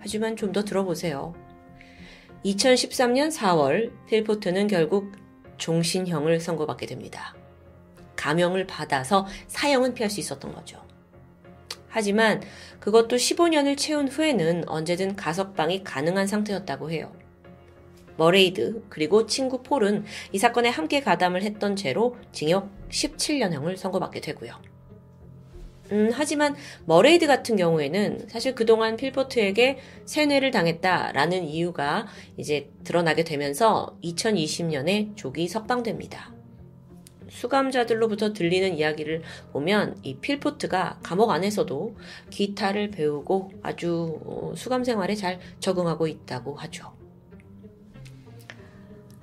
하지만 0.00 0.36
좀 0.36 0.52
더 0.52 0.64
들어보세요. 0.64 1.34
2013년 2.44 3.30
4월 3.32 3.92
필포트는 4.06 4.66
결국 4.66 5.12
종신형을 5.56 6.40
선고받게 6.40 6.86
됩니다. 6.86 7.33
감형을 8.24 8.66
받아서 8.66 9.26
사형은 9.48 9.92
피할 9.92 10.08
수 10.08 10.18
있었던 10.18 10.54
거죠. 10.54 10.82
하지만 11.88 12.42
그것도 12.80 13.16
15년을 13.16 13.76
채운 13.76 14.08
후에는 14.08 14.66
언제든 14.66 15.14
가석방이 15.14 15.84
가능한 15.84 16.26
상태였다고 16.26 16.90
해요. 16.90 17.12
머레이드 18.16 18.82
그리고 18.88 19.26
친구 19.26 19.62
폴은 19.62 20.04
이 20.32 20.38
사건에 20.38 20.70
함께 20.70 21.00
가담을 21.00 21.42
했던 21.42 21.76
죄로 21.76 22.16
징역 22.32 22.70
17년형을 22.88 23.76
선고받게 23.76 24.20
되고요. 24.22 24.54
음, 25.92 26.10
하지만 26.14 26.56
머레이드 26.86 27.26
같은 27.26 27.56
경우에는 27.56 28.28
사실 28.28 28.54
그동안 28.54 28.96
필포트에게 28.96 29.78
세뇌를 30.06 30.50
당했다라는 30.50 31.44
이유가 31.44 32.06
이제 32.38 32.70
드러나게 32.84 33.22
되면서 33.24 33.98
2020년에 34.02 35.14
조기 35.14 35.46
석방됩니다. 35.46 36.33
수감자들로부터 37.34 38.32
들리는 38.32 38.78
이야기를 38.78 39.22
보면 39.52 39.96
이 40.02 40.16
필포트가 40.18 41.00
감옥 41.02 41.30
안에서도 41.30 41.96
기타를 42.30 42.90
배우고 42.90 43.50
아주 43.62 44.20
어, 44.24 44.52
수감 44.56 44.84
생활에 44.84 45.14
잘 45.14 45.40
적응하고 45.58 46.06
있다고 46.06 46.54
하죠. 46.54 46.92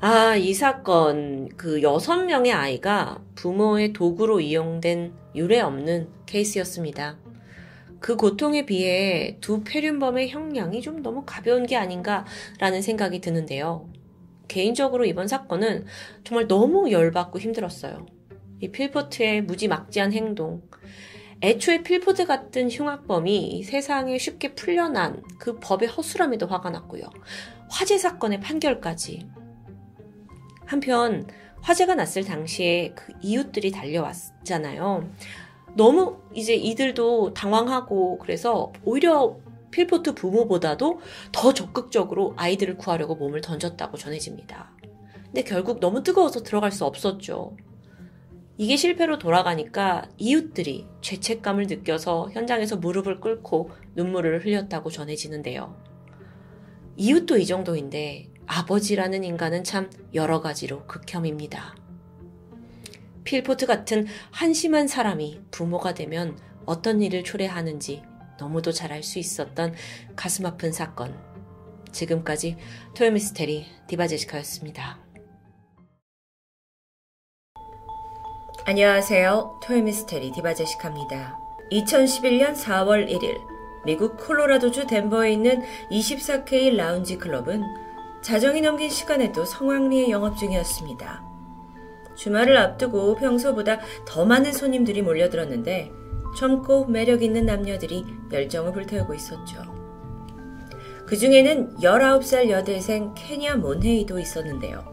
아, 0.01 0.35
이 0.35 0.53
사건, 0.53 1.49
그 1.55 1.81
여섯 1.83 2.25
명의 2.25 2.51
아이가 2.51 3.21
부모의 3.35 3.93
도구로 3.93 4.41
이용된 4.41 5.13
유례 5.35 5.61
없는 5.61 6.09
케이스였습니다. 6.25 7.17
그 7.99 8.15
고통에 8.15 8.65
비해 8.65 9.37
두 9.41 9.63
패륜범의 9.63 10.29
형량이 10.29 10.81
좀 10.81 11.03
너무 11.03 11.23
가벼운 11.25 11.67
게 11.67 11.77
아닌가라는 11.77 12.81
생각이 12.81 13.21
드는데요. 13.21 13.87
개인적으로 14.51 15.05
이번 15.05 15.29
사건은 15.29 15.85
정말 16.25 16.45
너무 16.47 16.91
열받고 16.91 17.39
힘들었어요. 17.39 18.05
이 18.59 18.69
필포트의 18.69 19.43
무지막지한 19.43 20.11
행동. 20.11 20.61
애초에 21.41 21.81
필포트 21.83 22.25
같은 22.25 22.69
흉악범이 22.69 23.63
세상에 23.63 24.17
쉽게 24.17 24.53
풀려난 24.53 25.23
그 25.39 25.57
법의 25.59 25.87
허술함에도 25.87 26.47
화가 26.47 26.69
났고요. 26.69 27.03
화재 27.69 27.97
사건의 27.97 28.41
판결까지. 28.41 29.25
한편 30.65 31.25
화재가 31.61 31.95
났을 31.95 32.25
당시에 32.25 32.93
그 32.93 33.13
이웃들이 33.21 33.71
달려왔잖아요. 33.71 35.09
너무 35.75 36.17
이제 36.33 36.53
이들도 36.55 37.33
당황하고 37.33 38.17
그래서 38.17 38.73
오히려 38.83 39.37
필포트 39.71 40.13
부모보다도 40.15 40.99
더 41.31 41.53
적극적으로 41.53 42.33
아이들을 42.37 42.77
구하려고 42.77 43.15
몸을 43.15 43.41
던졌다고 43.41 43.97
전해집니다. 43.97 44.71
근데 45.25 45.43
결국 45.43 45.79
너무 45.79 46.03
뜨거워서 46.03 46.43
들어갈 46.43 46.71
수 46.71 46.85
없었죠. 46.85 47.55
이게 48.57 48.75
실패로 48.75 49.17
돌아가니까 49.17 50.09
이웃들이 50.17 50.85
죄책감을 51.01 51.67
느껴서 51.67 52.29
현장에서 52.31 52.75
무릎을 52.75 53.19
꿇고 53.19 53.71
눈물을 53.95 54.45
흘렸다고 54.45 54.89
전해지는데요. 54.91 55.75
이웃도 56.97 57.37
이 57.37 57.45
정도인데 57.45 58.27
아버지라는 58.45 59.23
인간은 59.23 59.63
참 59.63 59.89
여러 60.13 60.41
가지로 60.41 60.85
극혐입니다. 60.85 61.75
필포트 63.23 63.65
같은 63.65 64.05
한심한 64.31 64.87
사람이 64.87 65.41
부모가 65.51 65.93
되면 65.93 66.37
어떤 66.65 67.01
일을 67.01 67.23
초래하는지 67.23 68.03
너무도 68.41 68.71
잘 68.71 68.91
알 68.91 69.03
수 69.03 69.19
있었던 69.19 69.75
가슴 70.15 70.47
아픈 70.47 70.71
사건. 70.71 71.15
지금까지 71.91 72.57
토요미스테리 72.95 73.67
디바제시카였습니다. 73.87 74.99
안녕하세요. 78.65 79.59
토요미스테리 79.63 80.31
디바제시카입니다. 80.31 81.37
2011년 81.71 82.55
4월 82.55 83.07
1일 83.07 83.37
미국 83.85 84.17
콜로라도주 84.17 84.87
덴버에 84.87 85.31
있는 85.33 85.61
24K 85.91 86.75
라운지 86.75 87.17
클럽은 87.17 87.63
자정이 88.23 88.61
넘긴 88.61 88.89
시간에도 88.89 89.45
성황리에 89.45 90.09
영업 90.09 90.37
중이었습니다. 90.37 91.23
주말을 92.15 92.57
앞두고 92.57 93.15
평소보다 93.15 93.79
더 94.05 94.25
많은 94.25 94.51
손님들이 94.51 95.01
몰려들었는데 95.01 96.00
젊고 96.37 96.85
매력 96.85 97.23
있는 97.23 97.45
남녀들이 97.45 98.05
열정을 98.31 98.71
불태우고 98.73 99.13
있었죠. 99.13 99.63
그 101.05 101.17
중에는 101.17 101.77
19살 101.77 102.49
여대생 102.49 103.13
케냐 103.15 103.55
몬헤이도 103.57 104.17
있었는데요. 104.17 104.83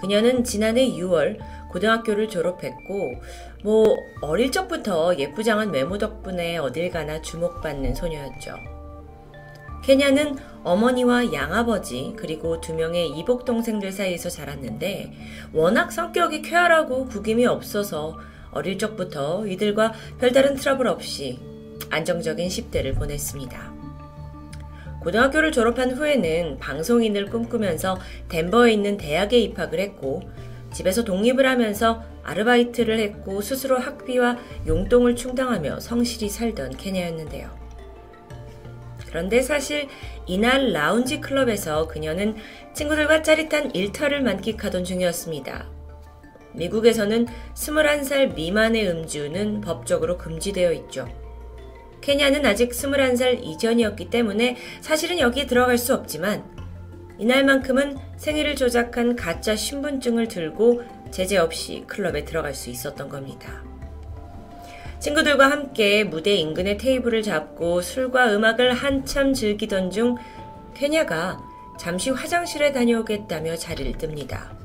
그녀는 0.00 0.44
지난해 0.44 0.86
6월 0.90 1.38
고등학교를 1.70 2.28
졸업했고, 2.28 3.14
뭐, 3.62 3.96
어릴 4.20 4.52
적부터 4.52 5.16
예쁘장한 5.16 5.70
외모 5.70 5.96
덕분에 5.96 6.58
어딜 6.58 6.90
가나 6.90 7.22
주목받는 7.22 7.94
소녀였죠. 7.94 8.54
케냐는 9.84 10.36
어머니와 10.62 11.32
양아버지 11.34 12.14
그리고 12.16 12.60
두 12.60 12.74
명의 12.74 13.08
이복 13.10 13.44
동생들 13.44 13.92
사이에서 13.92 14.30
자랐는데 14.30 15.12
워낙 15.52 15.92
성격이 15.92 16.40
쾌활하고 16.40 17.06
구김이 17.06 17.44
없어서 17.44 18.16
어릴 18.54 18.78
적부터 18.78 19.46
이들과 19.46 19.92
별다른 20.18 20.54
트러블 20.54 20.86
없이 20.86 21.38
안정적인 21.90 22.48
10대를 22.48 22.94
보냈습니다. 22.94 23.74
고등학교를 25.02 25.52
졸업한 25.52 25.92
후에는 25.92 26.58
방송인을 26.58 27.26
꿈꾸면서 27.26 27.98
덴버에 28.28 28.72
있는 28.72 28.96
대학에 28.96 29.38
입학을 29.38 29.78
했고 29.78 30.22
집에서 30.72 31.04
독립을 31.04 31.46
하면서 31.46 32.02
아르바이트를 32.24 32.98
했고 32.98 33.42
스스로 33.42 33.78
학비와 33.78 34.38
용돈을 34.66 35.14
충당하며 35.14 35.80
성실히 35.80 36.30
살던 36.30 36.78
케냐였는데요. 36.78 37.50
그런데 39.06 39.42
사실 39.42 39.88
이날 40.26 40.72
라운지 40.72 41.20
클럽에서 41.20 41.86
그녀는 41.86 42.34
친구들과 42.72 43.22
짜릿한 43.22 43.72
일터를 43.72 44.22
만끽하던 44.22 44.82
중이었습니다. 44.82 45.83
미국에서는 46.54 47.26
21살 47.54 48.34
미만의 48.34 48.88
음주는 48.88 49.60
법적으로 49.60 50.16
금지되어 50.18 50.72
있죠. 50.72 51.08
케냐는 52.00 52.44
아직 52.44 52.70
21살 52.70 53.42
이전이었기 53.42 54.10
때문에 54.10 54.56
사실은 54.80 55.18
여기에 55.18 55.46
들어갈 55.46 55.78
수 55.78 55.94
없지만 55.94 56.44
이날만큼은 57.18 57.96
생일을 58.16 58.56
조작한 58.56 59.16
가짜 59.16 59.56
신분증을 59.56 60.28
들고 60.28 60.82
제재 61.10 61.38
없이 61.38 61.84
클럽에 61.86 62.24
들어갈 62.24 62.54
수 62.54 62.70
있었던 62.70 63.08
겁니다. 63.08 63.62
친구들과 64.98 65.50
함께 65.50 66.02
무대 66.02 66.34
인근의 66.34 66.78
테이블을 66.78 67.22
잡고 67.22 67.82
술과 67.82 68.34
음악을 68.34 68.72
한참 68.72 69.32
즐기던 69.32 69.90
중 69.90 70.16
케냐가 70.74 71.38
잠시 71.78 72.10
화장실에 72.10 72.72
다녀오겠다며 72.72 73.56
자리를 73.56 73.92
뜹니다. 73.92 74.63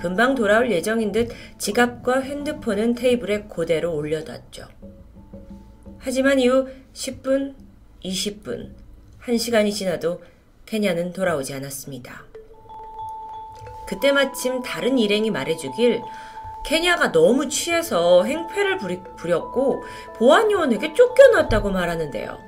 금방 0.00 0.34
돌아올 0.34 0.70
예정인 0.70 1.10
듯 1.10 1.30
지갑과 1.58 2.20
핸드폰은 2.20 2.94
테이블에 2.94 3.44
그대로 3.44 3.94
올려뒀죠. 3.94 4.68
하지만 5.98 6.38
이후 6.38 6.68
10분, 6.92 7.54
20분, 8.04 8.74
1시간이 9.24 9.72
지나도 9.72 10.22
케냐는 10.66 11.12
돌아오지 11.12 11.52
않았습니다. 11.54 12.24
그때 13.88 14.12
마침 14.12 14.62
다른 14.62 14.98
일행이 14.98 15.30
말해주길 15.30 16.02
케냐가 16.64 17.10
너무 17.10 17.48
취해서 17.48 18.24
행패를 18.24 18.78
부렸고 19.16 19.82
보안요원에게 20.16 20.92
쫓겨났다고 20.92 21.70
말하는데요. 21.70 22.38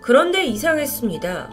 그런데 0.00 0.44
이상했습니다. 0.44 1.50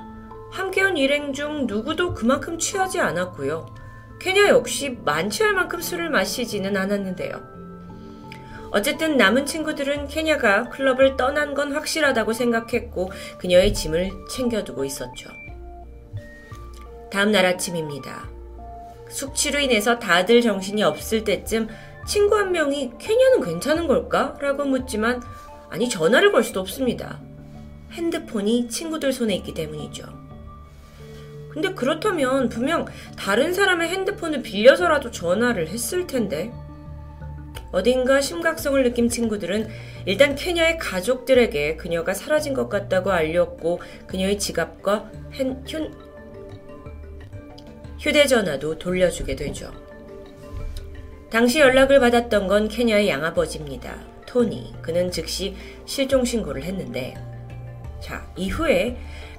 함께 0.51 0.83
온 0.83 0.95
일행 0.95 1.33
중 1.33 1.67
누구도 1.67 2.13
그만큼 2.13 2.57
취하지 2.57 2.99
않았고요. 2.99 3.76
케냐 4.19 4.49
역시 4.49 4.97
만취할 5.03 5.53
만큼 5.53 5.81
술을 5.81 6.09
마시지는 6.09 6.75
않았는데요. 6.75 7.57
어쨌든 8.71 9.15
남은 9.17 9.45
친구들은 9.45 10.07
케냐가 10.07 10.69
클럽을 10.69 11.15
떠난 11.15 11.53
건 11.53 11.71
확실하다고 11.71 12.33
생각했고 12.33 13.11
그녀의 13.37 13.73
짐을 13.73 14.11
챙겨두고 14.29 14.83
있었죠. 14.85 15.29
다음 17.09 17.31
날 17.31 17.45
아침입니다. 17.45 18.29
숙취로 19.09 19.59
인해서 19.59 19.99
다들 19.99 20.41
정신이 20.41 20.83
없을 20.83 21.23
때쯤 21.23 21.69
친구 22.05 22.37
한 22.37 22.51
명이 22.51 22.91
케냐는 22.99 23.41
괜찮은 23.41 23.87
걸까? 23.87 24.37
라고 24.41 24.65
묻지만 24.65 25.21
아니 25.69 25.87
전화를 25.89 26.31
걸 26.31 26.43
수도 26.43 26.59
없습니다. 26.59 27.21
핸드폰이 27.91 28.67
친구들 28.69 29.13
손에 29.13 29.35
있기 29.35 29.53
때문이죠. 29.53 30.16
근데 31.57 31.73
그렇다면 31.73 32.49
분명 32.49 32.85
다른 33.17 33.51
사람의 33.51 33.89
핸드폰을 33.89 34.43
빌려서라도 34.43 35.09
전화를 35.09 35.69
했을 35.69 36.05
텐데. 36.05 36.51
어딘가 37.71 38.21
심각성을 38.21 38.83
느낀 38.83 39.09
친구들은 39.09 39.67
일단 40.05 40.35
케냐의 40.35 40.77
가족들에게 40.77 41.77
그녀가 41.77 42.13
사라진 42.13 42.53
것 42.53 42.69
같다고 42.69 43.11
알렸고 43.11 43.81
그녀의 44.05 44.37
지갑과 44.37 45.11
핸, 45.33 45.63
휴, 45.67 45.89
휴대전화도 47.97 48.77
돌려주게 48.77 49.35
되죠. 49.35 49.71
당시 51.31 51.59
연락을 51.59 51.99
받았던 51.99 52.47
건 52.47 52.67
케냐의 52.67 53.09
양아버지입니다. 53.09 53.95
토니. 54.27 54.75
그는 54.83 55.09
즉시 55.09 55.55
실종 55.87 56.23
신고를 56.23 56.61
했는데, 56.61 57.15
자, 57.99 58.31
이후에 58.35 58.95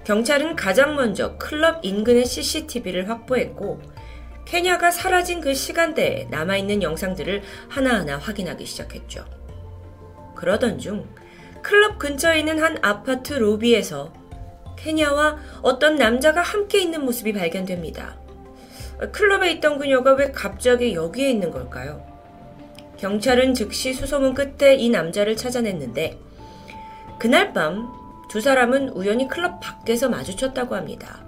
경찰은 0.09 0.57
가장 0.57 0.97
먼저 0.97 1.37
클럽 1.37 1.85
인근의 1.85 2.25
CCTV를 2.25 3.11
확보했고, 3.11 3.83
케냐가 4.47 4.91
사라진 4.91 5.43
그 5.43 5.53
시간대에 5.53 6.29
남아있는 6.31 6.83
영상들을 6.83 7.43
하나하나 7.69 8.17
확인하기 8.17 8.65
시작했죠. 8.65 9.27
그러던 10.35 10.79
중 10.79 11.07
클럽 11.61 11.99
근처에 11.99 12.39
있는 12.39 12.59
한 12.59 12.79
아파트 12.81 13.35
로비에서 13.35 14.15
케냐와 14.79 15.37
어떤 15.61 15.97
남자가 15.97 16.41
함께 16.41 16.81
있는 16.81 17.05
모습이 17.05 17.35
발견됩니다. 17.35 18.17
클럽에 19.13 19.51
있던 19.53 19.79
그녀가 19.79 20.15
왜 20.15 20.33
갑자기 20.33 20.95
여기에 20.95 21.33
있는 21.33 21.51
걸까요? 21.51 22.03
경찰은 22.97 23.53
즉시 23.53 23.93
수소문 23.93 24.33
끝에 24.33 24.75
이 24.77 24.89
남자를 24.89 25.37
찾아냈는데 25.37 26.19
그날 27.19 27.53
밤 27.53 27.98
두 28.29 28.41
사람은 28.41 28.91
우연히 28.91 29.27
클럽 29.29 29.61
밖에서 29.61 30.09
마주쳤다고 30.09 30.75
합니다. 30.75 31.25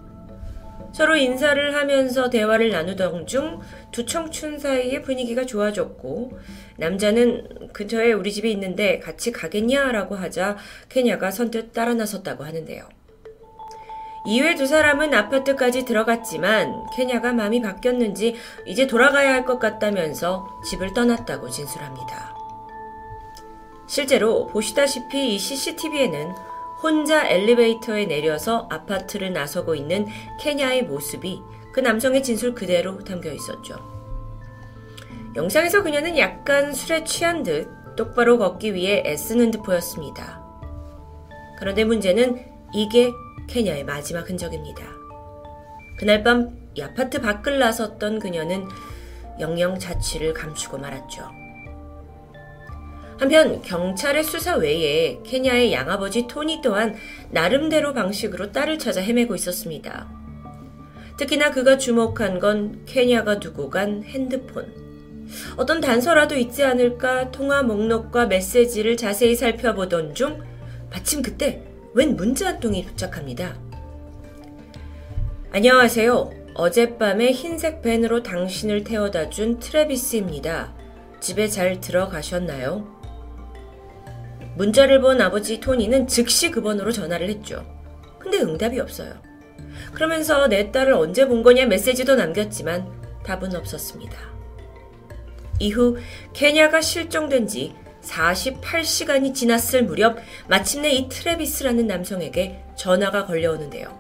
서로 0.93 1.17
인사를 1.17 1.75
하면서 1.75 2.31
대화를 2.31 2.71
나누던 2.71 3.27
중 3.27 3.61
두 3.93 4.07
청춘 4.07 4.59
사이의 4.59 5.03
분위기가 5.03 5.45
좋아졌고 5.45 6.39
남자는 6.77 7.71
근처에 7.73 8.13
우리 8.13 8.33
집이 8.33 8.51
있는데 8.53 9.01
같이 9.01 9.33
가겠냐라고 9.33 10.15
하자 10.15 10.57
케냐가 10.89 11.31
선뜻 11.33 11.73
따라 11.73 11.95
나섰다고 11.95 12.45
하는데요. 12.45 12.89
이후에 14.27 14.55
두 14.55 14.67
사람은 14.67 15.13
아파트까지 15.13 15.85
들어갔지만 15.87 16.87
케냐가 16.95 17.33
마음이 17.33 17.63
바뀌었는지 17.63 18.37
이제 18.67 18.87
돌아가야 18.87 19.33
할 19.33 19.45
것 19.45 19.59
같다면서 19.59 20.47
집을 20.69 20.93
떠났다고 20.95 21.49
진술합니다. 21.51 22.37
실제로 23.89 24.47
보시다시피 24.47 25.35
이 25.35 25.39
CCTV에는 25.39 26.33
혼자 26.83 27.29
엘리베이터에 27.29 28.07
내려서 28.07 28.67
아파트를 28.71 29.33
나서고 29.33 29.75
있는 29.75 30.07
케냐의 30.41 30.85
모습이 30.85 31.41
그 31.73 31.81
남성의 31.81 32.23
진술 32.23 32.55
그대로 32.55 32.99
담겨 33.05 33.31
있었죠. 33.31 33.77
영상에서 35.37 35.83
그녀는 35.83 36.19
약간 36.19 36.73
술에 36.73 37.05
취한 37.05 37.43
듯 37.43 37.69
똑바로 37.97 38.39
걷기 38.39 38.75
위해 38.75 39.03
애쓰는 39.07 39.51
듯 39.51 39.63
보였습니다. 39.63 40.43
그런데 41.59 41.85
문제는 41.85 42.45
이게 42.73 43.11
케냐의 43.47 43.85
마지막 43.85 44.29
흔적입니다. 44.29 44.83
그날 45.99 46.23
밤이 46.23 46.83
아파트 46.83 47.21
밖을 47.21 47.59
나섰던 47.59 48.19
그녀는 48.21 48.67
영영 49.39 49.79
자취를 49.79 50.33
감추고 50.33 50.79
말았죠. 50.79 51.40
한편 53.21 53.61
경찰의 53.61 54.25
수사 54.25 54.57
외에 54.57 55.21
케냐의 55.25 55.75
양아버지 55.75 56.27
토니 56.27 56.63
또한 56.63 56.97
나름대로 57.29 57.93
방식으로 57.93 58.51
딸을 58.51 58.79
찾아 58.79 59.03
헤매고 59.03 59.35
있었습니다. 59.35 60.09
특히나 61.19 61.51
그가 61.51 61.77
주목한 61.77 62.39
건 62.39 62.81
케냐가 62.87 63.39
두고 63.39 63.69
간 63.69 64.03
핸드폰. 64.05 64.73
어떤 65.59 65.83
단서라도 65.83 66.35
있지 66.37 66.65
않을까 66.65 67.31
통화 67.31 67.63
목록과 67.63 68.25
메시지를 68.25 68.97
자세히 68.97 69.35
살펴보던 69.35 70.15
중 70.15 70.43
마침 70.89 71.21
그때 71.21 71.63
웬 71.93 72.17
문자 72.17 72.47
한 72.47 72.59
통이 72.59 72.87
도착합니다. 72.87 73.55
안녕하세요. 75.53 76.31
어젯밤에 76.55 77.33
흰색 77.33 77.83
밴으로 77.83 78.23
당신을 78.23 78.83
태워다 78.83 79.29
준 79.29 79.59
트레비스입니다. 79.59 80.75
집에 81.21 81.49
잘 81.49 81.83
들어가셨나요? 81.83 83.00
문자를 84.57 85.01
본 85.01 85.21
아버지 85.21 85.61
토니는 85.61 86.07
즉시 86.07 86.51
그 86.51 86.61
번호로 86.61 86.93
전화를 86.93 87.29
했죠. 87.29 87.65
근데 88.19 88.39
응답이 88.39 88.79
없어요. 88.81 89.15
그러면서 89.95 90.49
내 90.49 90.71
딸을 90.71 90.93
언제 90.93 91.27
본 91.27 91.43
거냐 91.43 91.67
메시지도 91.67 92.15
남겼지만 92.17 92.87
답은 93.25 93.55
없었습니다. 93.55 94.19
이후 95.59 95.99
케냐가 96.33 96.81
실종된 96.81 97.47
지 97.47 97.75
48시간이 98.03 99.35
지났을 99.35 99.85
무렵 99.85 100.19
마침내 100.49 100.91
이 100.91 101.09
트레비스라는 101.09 101.87
남성에게 101.87 102.65
전화가 102.77 103.27
걸려오는데요. 103.27 103.99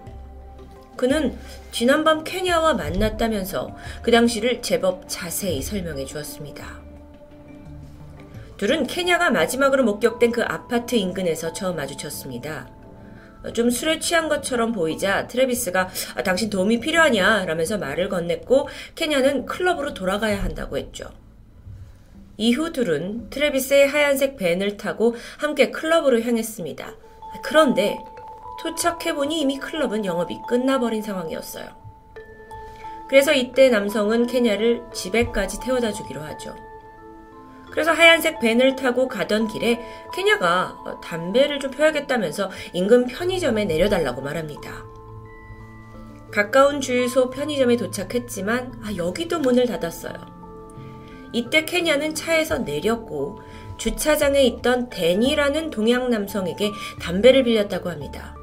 그는 0.96 1.38
지난밤 1.70 2.24
케냐와 2.24 2.74
만났다면서 2.74 3.74
그 4.02 4.10
당시를 4.10 4.62
제법 4.62 5.04
자세히 5.06 5.62
설명해 5.62 6.04
주었습니다. 6.04 6.79
둘은 8.60 8.86
케냐가 8.86 9.30
마지막으로 9.30 9.84
목격된 9.84 10.32
그 10.32 10.42
아파트 10.42 10.94
인근에서 10.94 11.50
처음 11.54 11.76
마주쳤습니다. 11.76 12.68
좀 13.54 13.70
술에 13.70 13.98
취한 14.00 14.28
것처럼 14.28 14.72
보이자 14.72 15.26
트레비스가 15.28 15.88
아, 16.14 16.22
당신 16.22 16.50
도움이 16.50 16.80
필요하냐 16.80 17.46
라면서 17.46 17.78
말을 17.78 18.10
건넸고 18.10 18.66
케냐는 18.94 19.46
클럽으로 19.46 19.94
돌아가야 19.94 20.44
한다고 20.44 20.76
했죠. 20.76 21.08
이후 22.36 22.70
둘은 22.70 23.30
트레비스의 23.30 23.88
하얀색 23.88 24.36
밴을 24.36 24.76
타고 24.76 25.14
함께 25.38 25.70
클럽으로 25.70 26.20
향했습니다. 26.20 26.92
그런데 27.42 27.96
도착해보니 28.60 29.40
이미 29.40 29.58
클럽은 29.58 30.04
영업이 30.04 30.36
끝나버린 30.46 31.00
상황이었어요. 31.00 31.64
그래서 33.08 33.32
이때 33.32 33.70
남성은 33.70 34.26
케냐를 34.26 34.82
집에까지 34.92 35.60
태워다 35.60 35.92
주기로 35.92 36.20
하죠. 36.20 36.54
그래서 37.70 37.92
하얀색 37.92 38.40
밴을 38.40 38.76
타고 38.76 39.08
가던 39.08 39.48
길에 39.48 39.80
케냐가 40.14 40.76
담배를 41.02 41.60
좀 41.60 41.70
펴야겠다면서 41.70 42.50
인근 42.72 43.06
편의점에 43.06 43.64
내려달라고 43.64 44.20
말합니다. 44.22 44.84
가까운 46.30 46.80
주유소 46.80 47.30
편의점에 47.30 47.76
도착했지만 47.76 48.80
아, 48.84 48.94
여기도 48.96 49.40
문을 49.40 49.66
닫았어요. 49.66 50.14
이때 51.32 51.64
케냐는 51.64 52.14
차에서 52.14 52.58
내렸고 52.58 53.40
주차장에 53.76 54.42
있던 54.42 54.90
데니라는 54.90 55.70
동양 55.70 56.10
남성에게 56.10 56.70
담배를 57.00 57.44
빌렸다고 57.44 57.88
합니다. 57.88 58.36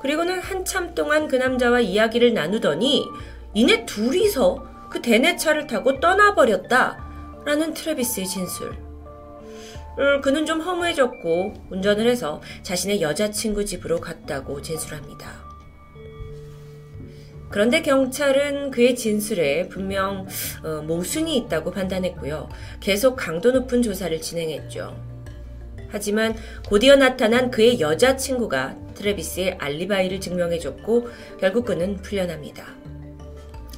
그리고는 0.00 0.40
한참 0.40 0.94
동안 0.94 1.28
그 1.28 1.36
남자와 1.36 1.80
이야기를 1.80 2.34
나누더니 2.34 3.04
이내 3.54 3.84
둘이서 3.84 4.64
그 4.90 5.00
데네 5.02 5.36
차를 5.36 5.66
타고 5.66 6.00
떠나버렸다. 6.00 7.09
라는 7.44 7.74
트레비스의 7.74 8.26
진술. 8.26 8.76
음, 9.98 10.20
그는 10.20 10.46
좀 10.46 10.60
허무해졌고 10.60 11.54
운전을 11.70 12.06
해서 12.06 12.40
자신의 12.62 13.02
여자친구 13.02 13.64
집으로 13.64 14.00
갔다고 14.00 14.62
진술합니다. 14.62 15.50
그런데 17.50 17.82
경찰은 17.82 18.70
그의 18.70 18.94
진술에 18.94 19.68
분명 19.68 20.26
어, 20.62 20.82
모순이 20.82 21.36
있다고 21.36 21.72
판단했고요. 21.72 22.48
계속 22.78 23.16
강도 23.16 23.50
높은 23.50 23.82
조사를 23.82 24.20
진행했죠. 24.20 24.96
하지만 25.88 26.36
곧이어 26.68 26.94
나타난 26.94 27.50
그의 27.50 27.80
여자친구가 27.80 28.76
트레비스의 28.94 29.56
알리바이를 29.58 30.20
증명해줬고 30.20 31.08
결국 31.40 31.64
그는 31.64 31.96
풀려납니다. 31.96 32.79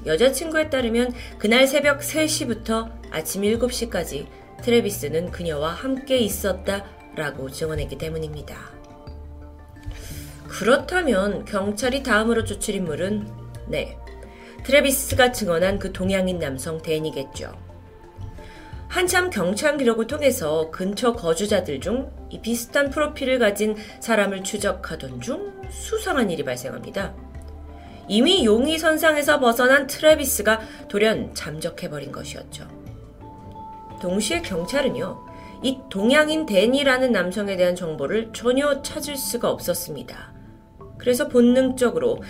여자친구에 0.07 0.71
따르면 0.71 1.13
그날 1.39 1.67
새벽 1.67 2.01
3시부터 2.01 2.91
아침 3.11 3.43
7시까지 3.43 4.27
트레비스는 4.63 5.31
그녀와 5.31 5.71
함께 5.73 6.19
있었다 6.19 6.85
라고 7.15 7.51
증언했기 7.51 7.99
때문입니다. 7.99 8.57
그렇다면 10.49 11.45
경찰이 11.45 12.03
다음으로 12.03 12.45
쫓을 12.45 12.75
인물은 12.77 13.29
네. 13.69 13.97
트레비스가 14.65 15.33
증언한 15.33 15.79
그 15.79 15.93
동양인 15.93 16.39
남성 16.39 16.81
댄이겠죠. 16.81 17.53
한참 18.89 19.31
경찰 19.31 19.79
기록을 19.79 20.07
통해서 20.07 20.71
근처 20.71 21.13
거주자들 21.13 21.81
중 21.81 22.23
이 22.33 22.41
비슷한 22.41 22.89
프로필을 22.89 23.39
가진 23.39 23.77
사람을 24.01 24.43
추적하던 24.43 25.21
중 25.21 25.53
수상한 25.71 26.31
일이 26.31 26.43
발생합니다. 26.43 27.15
이미 28.09 28.45
용의 28.45 28.79
선상에서 28.79 29.41
벗어난 29.41 29.87
트래비스가 29.87 30.61
돌연 30.89 31.35
잠적해버린 31.35 32.13
것이었죠. 32.13 32.67
동시에 34.01 34.43
경찰은요, 34.43 35.27
이 35.63 35.79
동양인 35.89 36.45
데니라는 36.45 37.13
남성에 37.13 37.57
대한 37.57 37.77
정보를 37.77 38.33
전혀 38.33 38.83
찾을 38.83 39.17
수가 39.17 39.51
없었습니다. 39.51 40.33
그래서 40.99 41.29
본능적으로 41.29 42.21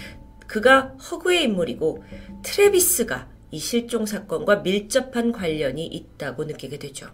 그가 0.46 0.94
허구의 1.10 1.44
인물이고 1.44 2.04
트래비스가 2.42 3.28
이 3.50 3.58
실종 3.58 4.04
사건과 4.04 4.56
밀접한 4.56 5.32
관련이 5.32 5.86
있다고 5.86 6.44
느끼게 6.44 6.78
되죠. 6.78 7.06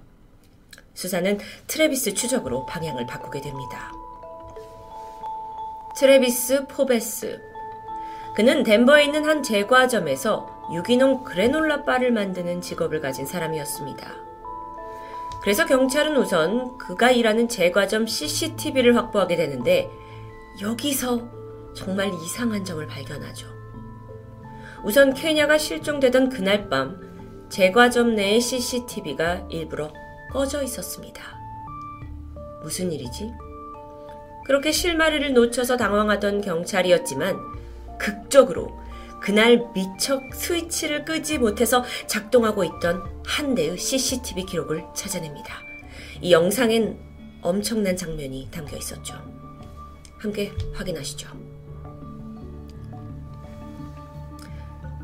수사는 0.95 1.39
트래비스 1.69 2.15
추적으로 2.15 2.67
방향을 2.67 3.07
바꾸게 3.07 3.41
됩니다. 3.41 3.93
트래비스 5.97 6.67
포베스. 6.67 7.48
그는 8.39 8.63
덴버에 8.63 9.07
있는 9.07 9.25
한 9.25 9.43
제과점에서 9.43 10.69
유기농 10.73 11.25
그래놀라 11.25 11.83
바를 11.83 12.13
만드는 12.13 12.61
직업을 12.61 13.01
가진 13.01 13.27
사람이었습니다. 13.27 14.15
그래서 15.43 15.67
경찰은 15.67 16.17
우선 16.17 16.79
그가 16.79 17.11
일하는 17.11 17.49
제과점 17.49 18.07
CCTV를 18.07 18.95
확보하게 18.95 19.35
되는데 19.35 19.91
여기서 20.63 21.29
정말 21.75 22.15
이상한 22.15 22.65
점을 22.65 22.87
발견하죠. 22.87 23.49
우선 24.85 25.15
케냐가 25.15 25.59
실종되던 25.59 26.29
그날 26.29 26.69
밤 26.69 27.49
제과점 27.49 28.15
내의 28.15 28.41
CCTV가 28.41 29.49
일부러 29.51 29.93
꺼져 30.31 30.63
있었습니다. 30.63 31.25
무슨 32.63 32.93
일이지? 32.93 33.33
그렇게 34.47 34.71
실마리를 34.71 35.33
놓쳐서 35.33 35.77
당황하던 35.77 36.41
경찰이었지만 36.43 37.59
극적으로 37.99 38.79
그날 39.21 39.69
미처 39.75 40.21
스위치를 40.33 41.05
끄지 41.05 41.39
못해서 41.39 41.85
작동하고 42.07 42.65
있던 42.65 43.03
한 43.25 43.55
대의 43.55 43.77
CCTV 43.77 44.47
기록을 44.47 44.85
찾아냅니다. 44.95 45.61
이 46.21 46.33
영상엔 46.33 46.99
엄청난 47.43 47.97
장면이 47.97 48.49
담겨 48.51 48.77
있었죠. 48.77 49.15
함께 50.19 50.53
확인하시죠. 50.75 51.29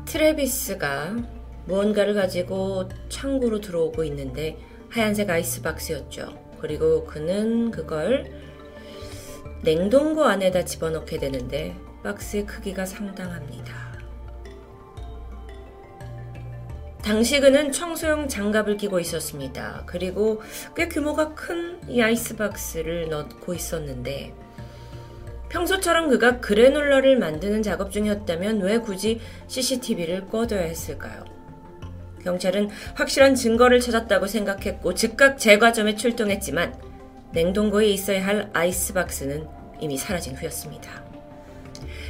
트레비스가 0.05 1.15
무언가를 1.65 2.13
가지고 2.13 2.89
창고로 3.09 3.59
들어오고 3.59 4.03
있는데 4.05 4.57
하얀색 4.89 5.29
아이스박스였죠. 5.29 6.55
그리고 6.59 7.05
그는 7.05 7.71
그걸 7.71 8.31
냉동고 9.63 10.23
안에다 10.25 10.63
집어넣게 10.63 11.17
되는데 11.17 11.75
박스의 12.05 12.45
크기가 12.45 12.85
상당합니다. 12.85 13.73
당시 17.01 17.39
그는 17.39 17.71
청소용 17.71 18.27
장갑을 18.27 18.77
끼고 18.77 18.99
있었습니다. 18.99 19.83
그리고 19.85 20.41
꽤 20.75 20.87
규모가 20.87 21.33
큰 21.33 21.75
이 21.87 22.01
아이스박스를 22.01 23.09
넣고 23.09 23.53
있었는데 23.53 24.33
평소처럼 25.49 26.09
그가 26.09 26.39
그래놀라를 26.39 27.17
만드는 27.17 27.63
작업 27.63 27.91
중이었다면 27.91 28.61
왜 28.61 28.79
굳이 28.79 29.21
CCTV를 29.47 30.27
꺼둬야 30.27 30.61
했을까요? 30.61 31.23
경찰은 32.23 32.69
확실한 32.95 33.35
증거를 33.35 33.79
찾았다고 33.79 34.25
생각했고 34.25 34.95
즉각 34.95 35.37
제과점에 35.37 35.95
출동했지만 35.95 36.75
냉동고에 37.31 37.87
있어야 37.87 38.25
할 38.25 38.49
아이스박스는 38.53 39.47
이미 39.79 39.97
사라진 39.97 40.35
후였습니다. 40.35 41.04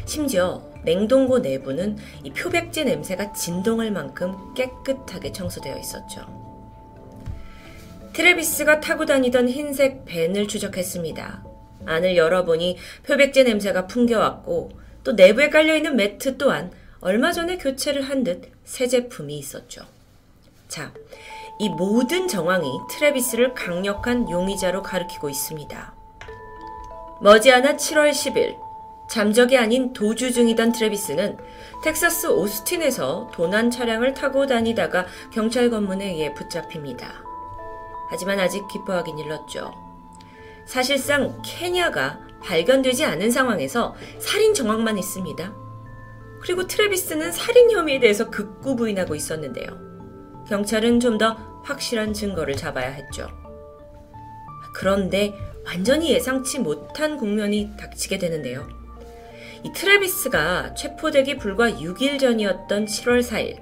심지어 0.05 0.61
냉동고 0.83 1.39
내부는 1.39 1.97
이 2.23 2.31
표백제 2.31 2.83
냄새가 2.83 3.33
진동할 3.33 3.91
만큼 3.91 4.53
깨끗하게 4.53 5.31
청소되어 5.31 5.77
있었죠. 5.77 6.21
트레비스가 8.13 8.79
타고 8.79 9.05
다니던 9.05 9.49
흰색 9.49 10.05
밴을 10.05 10.47
추적했습니다. 10.47 11.43
안을 11.85 12.15
열어보니 12.15 12.77
표백제 13.03 13.43
냄새가 13.43 13.87
풍겨왔고 13.87 14.71
또 15.03 15.11
내부에 15.13 15.49
깔려있는 15.49 15.95
매트 15.95 16.37
또한 16.37 16.71
얼마 17.01 17.31
전에 17.31 17.57
교체를 17.57 18.01
한 18.03 18.23
듯 18.23 18.55
새 18.65 18.87
제품이 18.87 19.37
있었죠. 19.37 19.83
자, 20.67 20.91
이 21.59 21.69
모든 21.69 22.27
정황이 22.27 22.67
트레비스를 22.89 23.53
강력한 23.53 24.29
용의자로 24.29 24.81
가리키고 24.81 25.29
있습니다. 25.29 25.93
머지않아 27.21 27.75
7월 27.77 28.09
10일 28.11 28.55
잠적이 29.09 29.57
아닌 29.57 29.93
도주 29.93 30.33
중이던 30.33 30.71
트레비스는 30.71 31.37
텍사스 31.83 32.27
오스틴에서 32.27 33.29
도난 33.33 33.69
차량을 33.69 34.13
타고 34.13 34.47
다니다가 34.47 35.05
경찰 35.31 35.69
검문에 35.69 36.05
의해 36.11 36.33
붙잡힙니다. 36.33 37.23
하지만 38.09 38.39
아직 38.39 38.67
기뻐하긴 38.67 39.17
일렀죠. 39.19 39.73
사실상 40.65 41.39
케냐가 41.43 42.19
발견되지 42.41 43.05
않은 43.05 43.31
상황에서 43.31 43.95
살인 44.19 44.53
정황만 44.53 44.97
있습니다. 44.97 45.53
그리고 46.41 46.67
트레비스는 46.67 47.31
살인 47.31 47.71
혐의에 47.71 47.99
대해서 47.99 48.29
극구 48.29 48.75
부인하고 48.75 49.15
있었는데요. 49.15 49.85
경찰은 50.47 50.99
좀 50.99 51.17
더 51.17 51.55
확실한 51.63 52.13
증거를 52.13 52.55
잡아야 52.55 52.89
했죠. 52.89 53.27
그런데 54.75 55.33
완전히 55.65 56.11
예상치 56.11 56.59
못한 56.59 57.17
국면이 57.17 57.71
닥치게 57.77 58.19
되는데요. 58.19 58.67
이 59.65 59.71
트레비스가 59.73 60.75
체포되기 60.75 61.37
불과 61.37 61.71
6일 61.71 62.19
전이었던 62.19 62.85
7월 62.85 63.23
4일, 63.23 63.57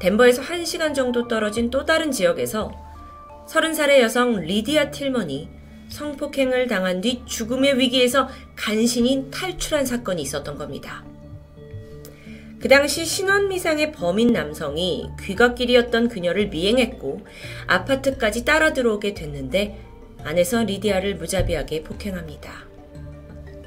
덴버에서 0.00 0.40
1시간 0.40 0.94
정도 0.94 1.28
떨어진 1.28 1.68
또 1.68 1.84
다른 1.84 2.10
지역에서 2.10 2.72
30살의 3.46 4.00
여성 4.00 4.40
리디아 4.40 4.90
틸먼이 4.90 5.50
성폭행을 5.90 6.68
당한 6.68 7.02
뒤 7.02 7.22
죽음의 7.26 7.78
위기에서 7.78 8.30
간신히 8.56 9.28
탈출한 9.30 9.84
사건이 9.84 10.22
있었던 10.22 10.56
겁니다. 10.56 11.04
그 12.58 12.68
당시 12.68 13.04
신원미상의 13.04 13.92
범인 13.92 14.32
남성이 14.32 15.10
귀갓길이었던 15.20 16.08
그녀를 16.08 16.48
미행했고 16.48 17.20
아파트까지 17.66 18.46
따라 18.46 18.72
들어오게 18.72 19.12
됐는데 19.12 19.84
안에서 20.24 20.64
리디아를 20.64 21.16
무자비하게 21.16 21.82
폭행합니다. 21.82 22.65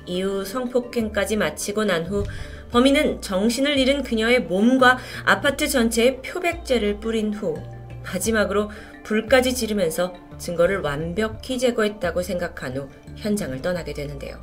이후 0.10 0.44
성폭행까지 0.44 1.38
마치고 1.38 1.86
난 1.86 2.06
후 2.06 2.24
범인은 2.72 3.22
정신을 3.22 3.78
잃은 3.78 4.04
그녀의 4.04 4.42
몸과 4.44 4.98
아파트 5.26 5.68
전체에 5.68 6.18
표백제를 6.22 7.00
뿌린 7.00 7.34
후 7.34 7.56
마지막으로 8.04 8.70
불까지 9.04 9.54
지르면서 9.56 10.14
증거를 10.38 10.82
완벽히 10.82 11.58
제거했다고 11.58 12.22
생각한 12.22 12.78
후 12.78 12.90
현장을 13.18 13.60
떠나게 13.62 13.94
되는데요. 13.94 14.40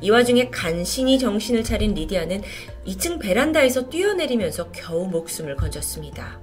이 0.00 0.10
와중에 0.10 0.50
간신히 0.50 1.18
정신을 1.18 1.64
차린 1.64 1.94
리디아는 1.94 2.42
2층 2.86 3.20
베란다에서 3.20 3.88
뛰어내리면서 3.88 4.70
겨우 4.70 5.08
목숨을 5.08 5.56
건졌습니다. 5.56 6.40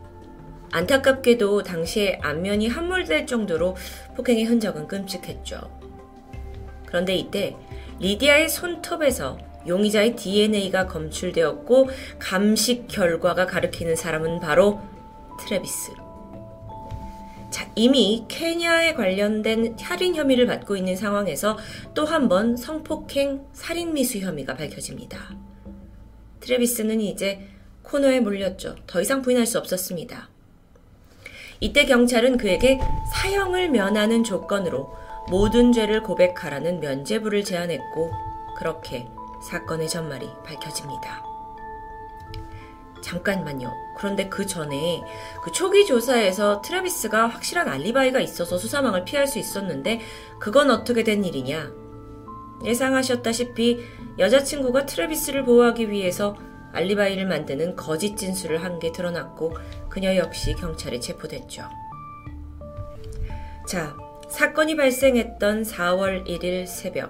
안타깝게도 0.72 1.64
당시에 1.64 2.20
안면이 2.22 2.68
함몰될 2.68 3.26
정도로 3.26 3.78
폭행의 4.18 4.44
흔적은 4.44 4.88
끔찍했죠. 4.88 5.62
그런데 6.86 7.16
이때 7.16 7.56
리디아의 8.00 8.50
손톱에서 8.50 9.38
용의자의 9.68 10.16
DNA가 10.16 10.88
검출되었고 10.88 11.90
감식 12.20 12.88
결과가 12.88 13.46
가리키는 13.48 13.96
사람은 13.96 14.40
바로 14.40 14.80
트레비스. 15.40 15.92
자, 17.50 17.70
이미 17.76 18.26
케냐에 18.28 18.94
관련된 18.94 19.78
살인 19.80 20.16
혐의를 20.16 20.46
받고 20.46 20.76
있는 20.76 20.96
상황에서 20.96 21.58
또 21.94 22.06
한 22.06 22.28
번 22.28 22.58
성폭행 22.58 23.46
살인 23.54 23.94
미수 23.94 24.20
혐의가 24.20 24.56
밝혀집니다. 24.56 25.36
트래비스는 26.42 27.00
이제 27.02 27.48
코너에 27.82 28.20
몰렸죠. 28.20 28.76
더 28.86 29.02
이상 29.02 29.22
부인할 29.22 29.46
수 29.46 29.58
없었습니다. 29.58 30.30
이때 31.62 31.86
경찰은 31.86 32.38
그에게 32.38 32.80
사형을 33.14 33.70
면하는 33.70 34.24
조건으로 34.24 34.94
모든 35.30 35.72
죄를 35.72 36.04
고백하라는 36.04 36.80
면죄부를 36.80 37.44
제안했고 37.44 38.12
그렇게 38.58 39.10
사건의 39.42 39.90
전말이 39.90 40.30
밝혀집니다. 40.44 41.24
잠깐만요. 43.02 43.72
그런데 43.98 44.30
그 44.30 44.46
전에 44.46 45.04
그 45.44 45.52
초기 45.52 45.86
조사에서 45.86 46.62
트래비스가 46.62 47.28
확실한 47.28 47.68
알리바이가 47.70 48.20
있어서 48.20 48.58
수사망을 48.58 49.06
피할 49.06 49.28
수 49.28 49.38
있었는데 49.38 50.02
그건 50.40 50.72
어떻게 50.72 51.04
된 51.04 51.24
일이냐? 51.24 51.72
예상하셨다시피 52.64 53.86
여자친구가 54.18 54.86
트래비스를 54.88 55.44
보호하기 55.44 55.92
위해서 55.92 56.36
알리바이를 56.74 57.26
만드는 57.28 57.76
거짓 57.76 58.18
진술을 58.18 58.64
한 58.64 58.80
게 58.80 58.92
드러났고 58.92 59.54
그녀 59.88 60.16
역시 60.16 60.54
경찰에 60.54 61.00
체포됐죠. 61.00 61.64
자, 63.68 63.96
사건이 64.36 64.76
발생했던 64.76 65.64
4월 65.64 66.28
1일 66.28 66.68
새벽. 66.68 67.10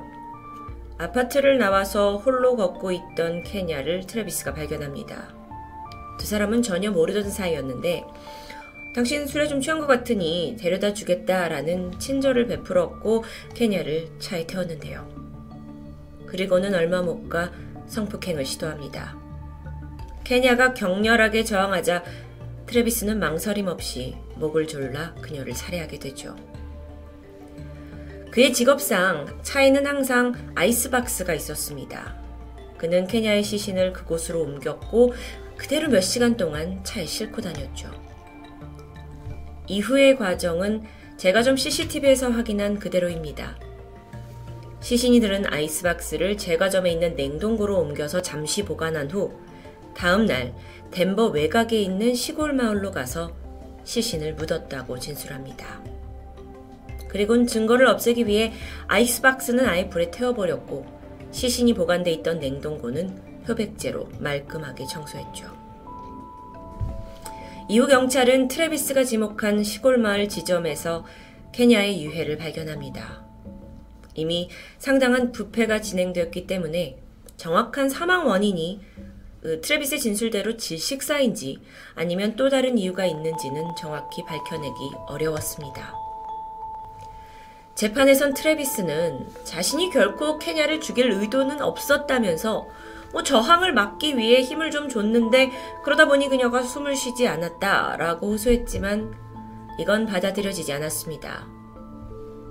아파트를 1.00 1.58
나와서 1.58 2.18
홀로 2.18 2.56
걷고 2.56 2.92
있던 2.92 3.42
케냐를 3.42 4.06
트래비스가 4.06 4.54
발견합니다. 4.54 5.34
두 6.20 6.28
사람은 6.28 6.62
전혀 6.62 6.92
모르던 6.92 7.32
사이였는데 7.32 8.04
당신 8.94 9.26
술에 9.26 9.48
좀 9.48 9.60
취한 9.60 9.80
것 9.80 9.88
같으니 9.88 10.56
데려다 10.60 10.94
주겠다라는 10.94 11.98
친절을 11.98 12.46
베풀었고 12.46 13.24
케냐를 13.56 14.08
차에 14.20 14.46
태웠는데요. 14.46 15.10
그리고는 16.28 16.76
얼마 16.76 17.02
못 17.02 17.28
가 17.28 17.52
성폭행을 17.88 18.46
시도합니다. 18.46 19.18
케냐가 20.24 20.76
격렬하게 20.76 21.44
저항하자 21.44 22.04
트래비스는 22.68 23.18
망설임 23.18 23.66
없이 23.66 24.16
목을 24.36 24.68
졸라 24.68 25.16
그녀를 25.16 25.56
살해하게 25.56 25.98
되죠. 25.98 26.36
그의 28.36 28.52
직업상 28.52 29.40
차에는 29.44 29.88
항상 29.88 30.34
아이스박스가 30.56 31.34
있었습니다. 31.36 32.18
그는 32.78 33.08
케냐의 33.08 33.42
시신을 33.42 33.94
그곳으로 33.94 34.42
옮겼고 34.42 35.14
그대로 35.56 35.88
몇 35.88 36.02
시간 36.02 36.36
동안 36.36 36.84
차에 36.84 37.06
싣고 37.06 37.42
다녔죠. 37.42 37.90
이후의 39.68 40.18
과정은 40.18 40.84
제가 41.16 41.44
좀 41.44 41.56
CCTV에서 41.56 42.30
확인한 42.30 42.78
그대로입니다. 42.78 43.58
시신이 44.82 45.22
들은 45.22 45.46
아이스박스를 45.46 46.36
제과점에 46.36 46.92
있는 46.92 47.16
냉동고로 47.16 47.80
옮겨서 47.80 48.22
잠시 48.22 48.66
보관한 48.66 49.10
후 49.10 49.32
다음 49.96 50.26
날 50.26 50.54
덴버 50.92 51.28
외곽에 51.28 51.82
있는 51.82 52.14
시골 52.14 52.52
마을로 52.52 52.92
가서 52.92 53.34
시신을 53.86 54.34
묻었다고 54.34 55.00
진술합니다. 55.00 55.95
그리고는 57.16 57.48
증거를 57.48 57.88
없애기 57.88 58.28
위해 58.28 58.52
아이스박스는 58.88 59.66
아예 59.70 59.88
불에 59.88 60.12
태워버렸고 60.12 60.86
시신이 61.32 61.74
보관돼 61.74 62.12
있던 62.12 62.40
냉동고는 62.40 63.44
표백제로 63.46 64.10
말끔하게 64.20 64.86
청소했죠. 64.86 65.46
이후 67.70 67.88
경찰은 67.88 68.50
트레비스가 68.50 69.06
지목한 69.06 69.64
시골 69.64 69.98
마을 69.98 70.28
지점에서 70.28 71.06
케냐의 71.54 72.04
유해를 72.04 72.38
발견합니다. 72.38 73.24
이미 74.16 74.50
상당한 74.78 75.32
부패가 75.32 75.80
진행되었기 75.80 76.48
때문에 76.48 76.98
정확한 77.38 77.88
사망 77.88 78.28
원인이 78.28 78.82
그 79.42 79.62
트레비스의 79.62 80.02
진술대로 80.02 80.58
질식사인지 80.58 81.60
아니면 81.94 82.36
또 82.36 82.50
다른 82.50 82.78
이유가 82.78 83.06
있는지는 83.06 83.64
정확히 83.80 84.22
밝혀내기 84.26 84.92
어려웠습니다. 85.08 86.05
재판에선 87.76 88.34
트레비스는 88.34 89.28
자신이 89.44 89.90
결코 89.90 90.40
케냐를 90.40 90.80
죽일 90.80 91.12
의도는 91.12 91.62
없었다면서 91.62 92.70
뭐 93.12 93.24
저항을 93.24 93.74
막기 93.74 94.18
위해 94.18 94.42
힘을 94.42 94.72
좀 94.72 94.88
줬는데 94.88 95.52
그러다 95.84 96.08
보니 96.08 96.30
그녀가 96.30 96.64
숨을 96.64 96.96
쉬지 96.96 97.28
않았다라고 97.28 98.32
호소했지만 98.32 99.14
이건 99.78 100.06
받아들여지지 100.06 100.72
않았습니다. 100.72 101.48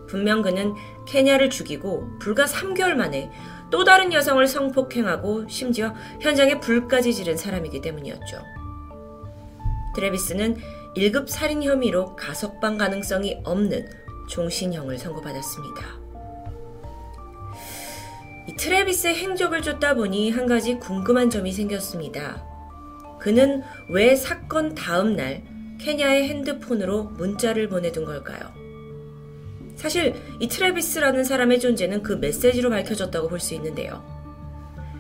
분명 0.08 0.42
그는 0.42 0.74
케냐를 1.06 1.48
죽이고 1.48 2.18
불과 2.18 2.44
3개월 2.44 2.92
만에 2.92 3.30
또 3.70 3.82
다른 3.82 4.12
여성을 4.12 4.46
성폭행하고 4.46 5.48
심지어 5.48 5.94
현장에 6.20 6.60
불까지 6.60 7.14
지른 7.14 7.38
사람이기 7.38 7.80
때문이었죠. 7.80 8.42
트레비스는 9.94 10.58
1급 10.96 11.28
살인 11.28 11.62
혐의로 11.62 12.14
가석방 12.14 12.76
가능성이 12.76 13.40
없는 13.44 14.03
종신형을 14.28 14.98
선고받았습니다. 14.98 16.04
이 18.46 18.54
트레비스의 18.56 19.14
행적을 19.14 19.62
쫓다 19.62 19.94
보니 19.94 20.30
한 20.30 20.46
가지 20.46 20.78
궁금한 20.78 21.30
점이 21.30 21.52
생겼습니다. 21.52 22.44
그는 23.18 23.62
왜 23.88 24.14
사건 24.16 24.74
다음 24.74 25.16
날 25.16 25.42
케냐의 25.80 26.28
핸드폰으로 26.28 27.04
문자를 27.04 27.68
보내둔 27.68 28.04
걸까요? 28.04 28.52
사실 29.76 30.14
이 30.40 30.48
트레비스라는 30.48 31.24
사람의 31.24 31.58
존재는 31.60 32.02
그 32.02 32.12
메시지로 32.12 32.70
밝혀졌다고 32.70 33.28
볼 33.28 33.40
수 33.40 33.54
있는데요. 33.54 34.04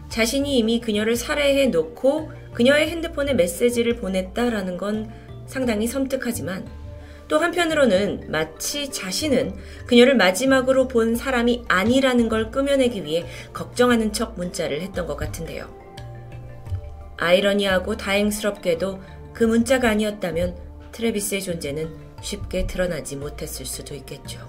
자신이 0.08 0.58
이미 0.58 0.80
그녀를 0.80 1.16
살해해 1.16 1.66
놓고 1.66 2.30
그녀의 2.52 2.88
핸드폰에 2.88 3.34
메시지를 3.34 3.96
보냈다라는 3.96 4.76
건 4.76 5.10
상당히 5.46 5.86
섬뜩하지만 5.86 6.66
또 7.28 7.38
한편으로는 7.38 8.26
마치 8.28 8.90
자신은 8.90 9.54
그녀를 9.86 10.16
마지막으로 10.16 10.88
본 10.88 11.16
사람이 11.16 11.64
아니라는 11.68 12.28
걸 12.28 12.50
꾸며내기 12.50 13.04
위해 13.04 13.24
걱정하는 13.52 14.12
척 14.12 14.36
문자를 14.36 14.82
했던 14.82 15.06
것 15.06 15.16
같은데요. 15.16 15.68
아이러니하고 17.16 17.96
다행스럽게도 17.96 19.00
그 19.32 19.44
문자가 19.44 19.90
아니었다면 19.90 20.56
트레비스의 20.92 21.42
존재는 21.42 21.88
쉽게 22.20 22.66
드러나지 22.66 23.16
못했을 23.16 23.66
수도 23.66 23.94
있겠죠. 23.94 24.40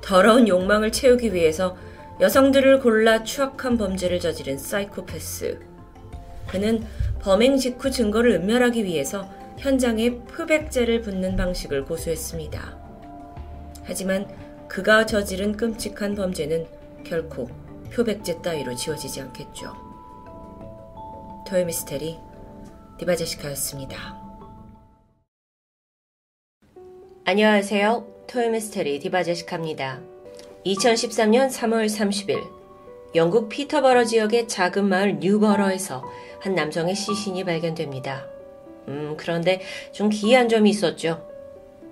더러운 0.00 0.46
욕망을 0.46 0.92
채우기 0.92 1.32
위해서 1.32 1.76
여성들을 2.20 2.80
골라 2.80 3.24
추악한 3.24 3.76
범죄를 3.76 4.20
저지른 4.20 4.58
사이코패스. 4.58 5.58
그는 6.46 6.84
범행 7.20 7.56
직후 7.56 7.90
증거를 7.90 8.32
은멸하기 8.32 8.84
위해서 8.84 9.28
현장에 9.64 10.08
흡액제를 10.28 11.00
붓는 11.00 11.36
방식을 11.36 11.86
고수했습니다. 11.86 12.78
하지만 13.82 14.28
그가 14.68 15.06
저지른 15.06 15.56
끔찍한 15.56 16.14
범죄는 16.14 16.66
결코 17.02 17.48
표백제 17.90 18.42
따위로 18.42 18.74
지워지지 18.74 19.22
않겠죠. 19.22 19.72
토요미스테리 21.48 22.18
디바제시카였습니다. 22.98 23.96
안녕하세요. 27.24 28.06
토요미스테리 28.26 28.98
디바제시카입니다. 28.98 30.02
2013년 30.66 31.48
3월 31.50 31.86
30일 31.86 32.46
영국 33.14 33.48
피터버러 33.48 34.04
지역의 34.04 34.46
작은 34.46 34.86
마을 34.86 35.20
뉴버러에서 35.20 36.04
한 36.40 36.54
남성의 36.54 36.94
시신이 36.94 37.44
발견됩니다. 37.44 38.33
음, 38.88 39.14
그런데 39.16 39.60
좀 39.92 40.08
기이한 40.08 40.48
점이 40.48 40.70
있었죠. 40.70 41.26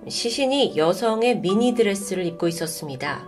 시신이 0.07 0.75
여성의 0.75 1.39
미니 1.39 1.73
드레스를 1.73 2.25
입고 2.25 2.47
있었습니다. 2.47 3.27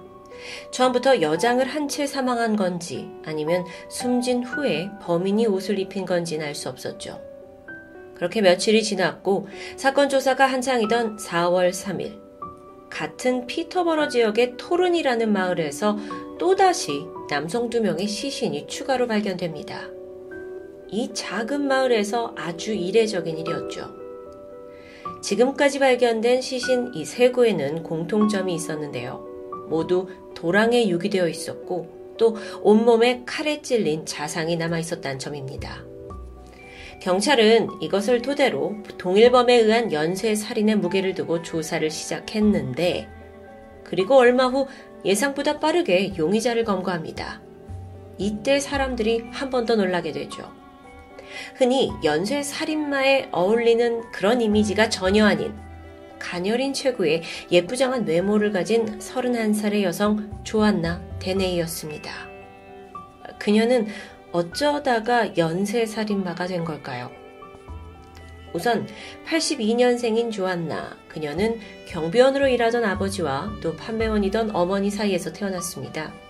처음부터 0.72 1.22
여장을 1.22 1.66
한 1.66 1.88
채 1.88 2.06
사망한 2.06 2.56
건지 2.56 3.10
아니면 3.26 3.64
숨진 3.90 4.44
후에 4.44 4.90
범인이 5.02 5.48
옷을 5.48 5.80
입힌 5.80 6.06
건지는 6.06 6.46
알 6.46 6.54
수 6.56 6.70
없었죠. 6.70 7.22
그렇게 8.16 8.42
며칠이 8.42 8.84
지났고 8.84 9.48
사건 9.78 10.10
조사가 10.10 10.46
한창이던 10.46 11.18
4월 11.18 11.70
3일 11.72 12.22
같은 12.90 13.46
피터버러 13.48 14.08
지역의 14.08 14.56
토른이라는 14.58 15.32
마을에서 15.32 15.98
또다시 16.40 17.06
남성 17.30 17.70
두 17.70 17.82
명의 17.82 18.08
시신이 18.08 18.68
추가로 18.68 19.08
발견됩니다. 19.08 19.90
이 20.90 21.14
작은 21.14 21.68
마을에서 21.68 22.34
아주 22.38 22.74
이례적인 22.74 23.38
일이었죠. 23.38 23.94
지금까지 25.22 25.80
발견된 25.80 26.42
시신 26.42 26.94
이 26.94 27.06
세 27.06 27.32
구에는 27.32 27.84
공통점이 27.84 28.54
있었는데요. 28.54 29.26
모두 29.70 30.08
도랑에 30.36 30.88
유기되어 30.90 31.28
있었고 31.28 32.16
또 32.18 32.36
온몸에 32.62 33.24
칼에 33.26 33.62
찔린 33.62 34.06
자상이 34.06 34.56
남아 34.56 34.80
있었다는 34.80 35.20
점입니다. 35.20 35.84
경찰은 37.02 37.68
이것을 37.82 38.22
토대로 38.22 38.76
동일범에 38.98 39.54
의한 39.56 39.92
연쇄 39.92 40.34
살인의 40.36 40.78
무게를 40.78 41.14
두고 41.14 41.42
조사를 41.42 41.90
시작했는데 41.90 43.10
그리고 43.84 44.16
얼마 44.16 44.48
후 44.48 44.68
예상보다 45.04 45.60
빠르게 45.60 46.14
용의자를 46.18 46.64
검거합니다. 46.64 47.42
이때 48.18 48.60
사람들이 48.60 49.26
한 49.32 49.50
번 49.50 49.66
더 49.66 49.76
놀라게 49.76 50.12
되죠. 50.14 50.52
흔히 51.56 51.92
연쇄 52.04 52.44
살인마에 52.44 53.30
어울리는 53.32 54.10
그런 54.12 54.42
이미지가 54.42 54.90
전혀 54.90 55.26
아닌 55.26 55.54
가녀린 56.20 56.74
체구의 56.74 57.22
예쁘장한 57.52 58.06
외모를 58.08 58.52
가진 58.52 59.00
31살의 59.00 59.84
여성 59.84 60.42
조안나 60.44 61.02
데네이였습니다. 61.20 62.12
그녀는 63.38 63.88
어쩌다가 64.32 65.38
연쇄 65.38 65.86
살인마가 65.86 66.48
된 66.48 66.64
걸까요? 66.66 67.12
우선 68.54 68.88
82년생인 69.28 70.32
조안나, 70.32 70.98
그녀는 71.10 71.60
경비원으로 71.88 72.48
일하던 72.48 72.86
아버지와 72.86 73.52
또 73.62 73.76
판매원이던 73.76 74.56
어머니 74.56 74.90
사이에서 74.90 75.34
태어났습니다. 75.34 76.25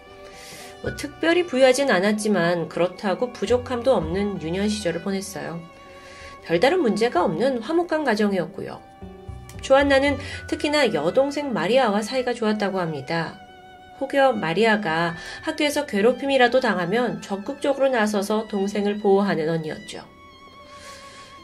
뭐 0.85 0.95
특별히 0.95 1.47
부유하진 1.47 1.89
않았지만 1.89 2.69
그렇다고 2.69 3.33
부족함도 3.33 3.91
없는 3.91 4.39
유년 4.43 4.69
시절을 4.69 5.01
보냈어요. 5.01 5.59
별다른 6.43 6.79
문제가 6.79 7.23
없는 7.23 7.57
화목한 7.57 8.03
가정이었고요. 8.03 8.79
조안나는 9.61 10.19
특히나 10.47 10.93
여동생 10.93 11.53
마리아와 11.53 12.03
사이가 12.03 12.35
좋았다고 12.35 12.79
합니다. 12.79 13.39
혹여 13.99 14.33
마리아가 14.33 15.15
학교에서 15.41 15.87
괴롭힘이라도 15.87 16.59
당하면 16.59 17.19
적극적으로 17.19 17.89
나서서 17.89 18.47
동생을 18.47 18.99
보호하는 18.99 19.49
언니였죠. 19.49 20.03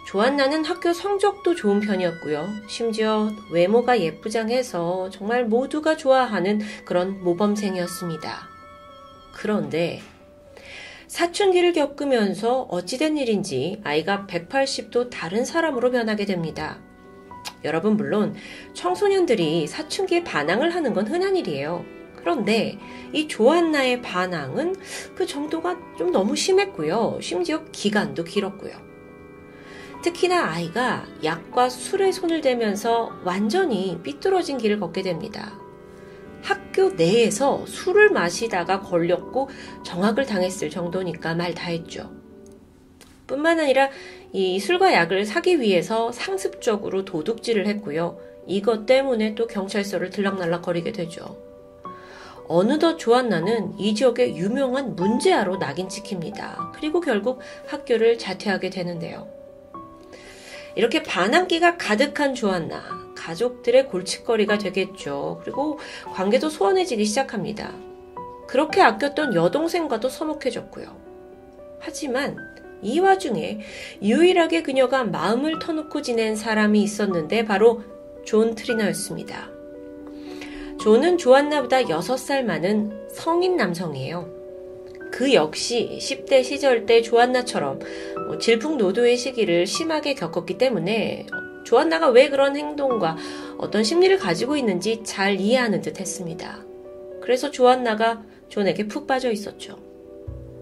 조안나는 0.06 0.66
학교 0.66 0.94
성적도 0.94 1.56
좋은 1.56 1.80
편이었고요. 1.80 2.48
심지어 2.70 3.32
외모가 3.50 4.00
예쁘장해서 4.00 5.10
정말 5.10 5.46
모두가 5.46 5.98
좋아하는 5.98 6.60
그런 6.86 7.24
모범생이었습니다. 7.24 8.51
그런데 9.42 10.02
사춘기를 11.08 11.74
겪으면서 11.74 12.68
어찌된 12.70 13.18
일인지 13.18 13.82
아이가 13.84 14.28
180도 14.30 15.10
다른 15.10 15.46
사람으로 15.46 15.90
변하게 15.90 16.26
됩니다. 16.26 16.80
여러분, 17.64 17.98
물론 17.98 18.36
청소년들이 18.76 19.66
사춘기에 19.66 20.24
반항을 20.24 20.76
하는 20.76 20.94
건 20.94 21.08
흔한 21.08 21.36
일이에요. 21.36 21.84
그런데 22.18 22.78
이 23.14 23.28
조안나의 23.28 24.04
반항은 24.04 24.76
그 25.16 25.26
정도가 25.26 25.96
좀 25.98 26.12
너무 26.12 26.36
심했고요. 26.36 27.18
심지어 27.20 27.64
기간도 27.72 28.24
길었고요. 28.24 28.74
특히나 30.04 30.52
아이가 30.52 31.08
약과 31.24 31.70
술에 31.70 32.12
손을 32.12 32.42
대면서 32.42 33.12
완전히 33.24 34.00
삐뚤어진 34.04 34.60
길을 34.60 34.80
걷게 34.80 35.02
됩니다. 35.02 35.61
학교 36.42 36.90
내에서 36.90 37.66
술을 37.66 38.10
마시다가 38.12 38.82
걸렸고 38.82 39.50
정학을 39.84 40.26
당했을 40.26 40.70
정도니까 40.70 41.36
말 41.36 41.54
다 41.54 41.68
했죠. 41.68 42.12
뿐만 43.28 43.60
아니라 43.60 43.90
이 44.34 44.60
술과 44.60 44.94
약을 44.94 45.26
사기 45.26 45.60
위해서 45.62 46.12
상습적으로 46.12 47.06
도둑질을 47.06 47.68
했고요. 47.68 48.20
이것 48.48 48.86
때문에 48.86 49.36
또 49.36 49.48
경찰서를 49.48 50.10
들락날락 50.10 50.64
거리게 50.64 50.92
되죠. 50.92 51.38
어느덧 52.48 52.98
조안나는 52.98 53.80
이 53.80 53.96
지역의 53.96 54.36
유명한 54.36 54.96
문제아로 54.96 55.60
낙인 55.60 55.88
찍힙니다. 55.88 56.74
그리고 56.76 57.00
결국 57.00 57.40
학교를 57.68 58.18
자퇴하게 58.18 58.70
되는데요. 58.70 59.41
이렇게 60.76 61.04
반항기가 61.04 61.78
가득한 61.78 62.34
조안나, 62.34 62.82
가족들의 63.16 63.88
골칫거리가 63.88 64.58
되겠죠. 64.58 65.40
그리고 65.44 65.80
관계도 66.14 66.50
소원해지기 66.50 67.06
시작합니다. 67.06 67.72
그렇게 68.48 68.82
아꼈던 68.82 69.36
여동생과도 69.36 70.10
서먹해졌고요. 70.10 70.96
하지만 71.80 72.38
이 72.82 73.00
와중에 73.00 73.60
유일하게 74.02 74.64
그녀가 74.64 75.04
마음을 75.04 75.60
터놓고 75.60 76.02
지낸 76.02 76.36
사람이 76.36 76.82
있었는데 76.82 77.46
바로 77.46 77.84
존 78.26 78.56
트리너였습니다. 78.56 79.50
존은 80.80 81.18
조안나보다 81.18 81.84
6살 81.84 82.44
많은 82.44 83.08
성인 83.10 83.56
남성이에요. 83.56 84.41
그 85.12 85.34
역시 85.34 85.98
10대 86.02 86.44
시절 86.44 86.86
때 86.86 87.02
조안나처럼 87.02 87.80
뭐 88.28 88.38
질풍노도의 88.38 89.18
시기를 89.18 89.68
심하게 89.68 90.14
겪었기 90.14 90.58
때문에 90.58 91.28
조안나가 91.64 92.10
왜 92.10 92.30
그런 92.30 92.56
행동과 92.56 93.18
어떤 93.58 93.84
심리를 93.84 94.18
가지고 94.18 94.56
있는지 94.56 95.02
잘 95.04 95.40
이해하는 95.40 95.82
듯 95.82 96.00
했습니다. 96.00 96.64
그래서 97.22 97.52
조안나가 97.52 98.24
존에게 98.50 98.88
푹 98.88 99.06
빠져 99.06 99.32
있었죠. 99.32 99.78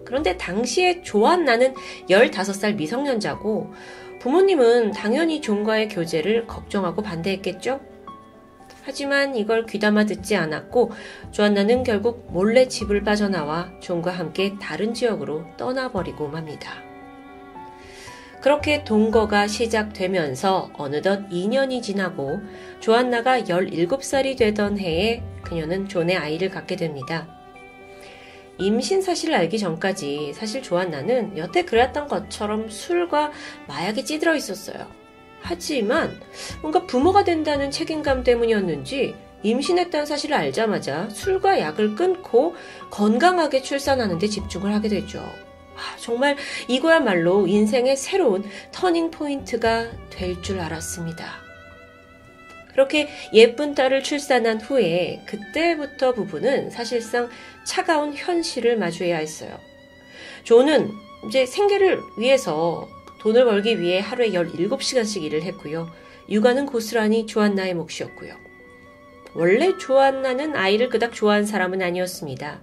그런데 0.04 0.38
당시에 0.38 1.04
조안나는 1.04 1.76
15살 2.10 2.76
미성년자고 2.76 3.72
부모님은 4.20 4.92
당연히 4.92 5.40
존과의 5.40 5.88
교제를 5.88 6.48
걱정하고 6.48 7.02
반대했겠죠? 7.02 7.80
하지만 8.90 9.36
이걸 9.36 9.68
귀담아 9.68 10.08
듣지 10.08 10.36
않았고 10.36 10.90
조안나는 11.30 11.84
결국 11.84 12.26
몰래 12.34 12.68
집을 12.68 13.04
빠져나와 13.04 13.70
존과 13.80 14.10
함께 14.10 14.56
다른 14.60 14.96
지역으로 14.96 15.46
떠나버리고 15.58 16.28
맙니다. 16.28 16.74
그렇게 18.42 18.84
동거가 18.84 19.46
시작되면서 19.46 20.72
어느덧 20.74 21.30
2년이 21.30 21.84
지나고 21.84 22.40
조안나가 22.80 23.42
17살이 23.42 24.36
되던 24.36 24.80
해에 24.80 25.22
그녀는 25.44 25.88
존의 25.88 26.18
아이를 26.18 26.50
갖게 26.50 26.76
됩니다. 26.76 27.28
임신 28.58 29.04
사실을 29.04 29.36
알기 29.36 29.60
전까지 29.60 30.34
사실 30.34 30.64
조안나는 30.64 31.38
여태 31.38 31.64
그랬던 31.64 32.08
것처럼 32.08 32.72
술과 32.72 33.34
마약에 33.68 34.04
찌들어 34.04 34.36
있었어요. 34.36 34.99
하지만 35.42 36.20
뭔가 36.62 36.86
부모가 36.86 37.24
된다는 37.24 37.72
책임감 37.72 38.24
때문이었는지 38.24 39.16
임신했다는 39.44 40.06
사실을 40.06 40.36
알자마자 40.36 41.10
술과 41.10 41.60
약을 41.60 41.96
끊고 41.96 42.56
건강하게 42.92 43.62
출산하는 43.62 44.20
데 44.20 44.28
집중을 44.28 44.74
하게 44.74 44.90
되죠. 44.90 45.20
아, 45.20 45.96
정말 45.98 46.36
이거야말로 46.68 47.48
인생의 47.48 47.96
새로운 47.96 48.44
터닝 48.72 49.12
포인트가 49.12 49.88
될 50.10 50.42
줄 50.42 50.60
알았습니다. 50.60 51.50
그렇게 52.74 53.10
예쁜 53.34 53.76
딸을 53.76 54.04
출산한 54.04 54.60
후에 54.62 55.22
그때부터 55.26 56.14
부부는 56.14 56.70
사실상 56.70 57.30
차가운 57.64 58.14
현실을 58.14 58.78
마주해야 58.78 59.18
했어요. 59.18 59.58
조는 60.44 60.92
이제 61.28 61.46
생계를 61.46 62.00
위해서 62.18 62.88
돈을 63.20 63.46
벌기 63.46 63.80
위해 63.80 64.00
하루에 64.00 64.32
17시간씩 64.32 65.24
일을 65.24 65.44
했고요. 65.44 65.92
육아는 66.30 66.66
고스란히 66.66 67.26
조안나의 67.26 67.74
몫이었고요. 67.74 68.34
원래 69.34 69.78
조안나는 69.78 70.56
아이를 70.56 70.90
그닥 70.90 71.14
좋아하는 71.14 71.46
사람은 71.46 71.82
아니었습니다. 71.82 72.62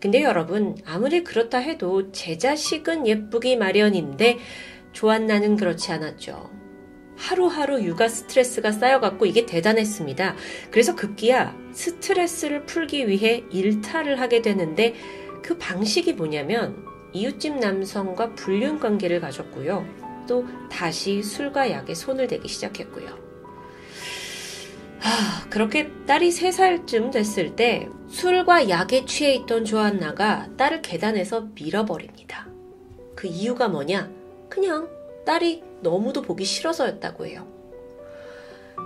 근데 0.00 0.22
여러분, 0.22 0.76
아무리 0.86 1.24
그렇다 1.24 1.58
해도 1.58 2.12
제 2.12 2.38
자식은 2.38 3.06
예쁘기 3.06 3.56
마련인데 3.56 4.38
조안나는 4.92 5.56
그렇지 5.56 5.92
않았죠. 5.92 6.50
하루하루 7.16 7.82
육아 7.82 8.08
스트레스가 8.08 8.70
쌓여갖고 8.70 9.26
이게 9.26 9.44
대단했습니다. 9.44 10.36
그래서 10.70 10.94
급기야 10.94 11.56
스트레스를 11.72 12.64
풀기 12.64 13.08
위해 13.08 13.44
일탈을 13.50 14.20
하게 14.20 14.40
되는데 14.40 14.94
그 15.42 15.58
방식이 15.58 16.12
뭐냐면 16.12 16.84
이웃집 17.12 17.58
남성과 17.58 18.34
불륜 18.34 18.78
관계를 18.78 19.20
가졌고요. 19.20 19.86
또 20.26 20.46
다시 20.70 21.22
술과 21.22 21.70
약에 21.70 21.94
손을 21.94 22.26
대기 22.26 22.48
시작했고요. 22.48 23.06
하, 25.00 25.48
그렇게 25.48 25.90
딸이 26.06 26.30
3살쯤 26.30 27.12
됐을 27.12 27.56
때 27.56 27.88
술과 28.08 28.68
약에 28.68 29.04
취해 29.04 29.34
있던 29.34 29.64
조안나가 29.64 30.48
딸을 30.56 30.82
계단에서 30.82 31.48
밀어버립니다. 31.54 32.46
그 33.14 33.26
이유가 33.26 33.68
뭐냐? 33.68 34.10
그냥 34.48 34.88
딸이 35.24 35.62
너무도 35.82 36.22
보기 36.22 36.44
싫어서였다고 36.44 37.26
해요. 37.26 37.46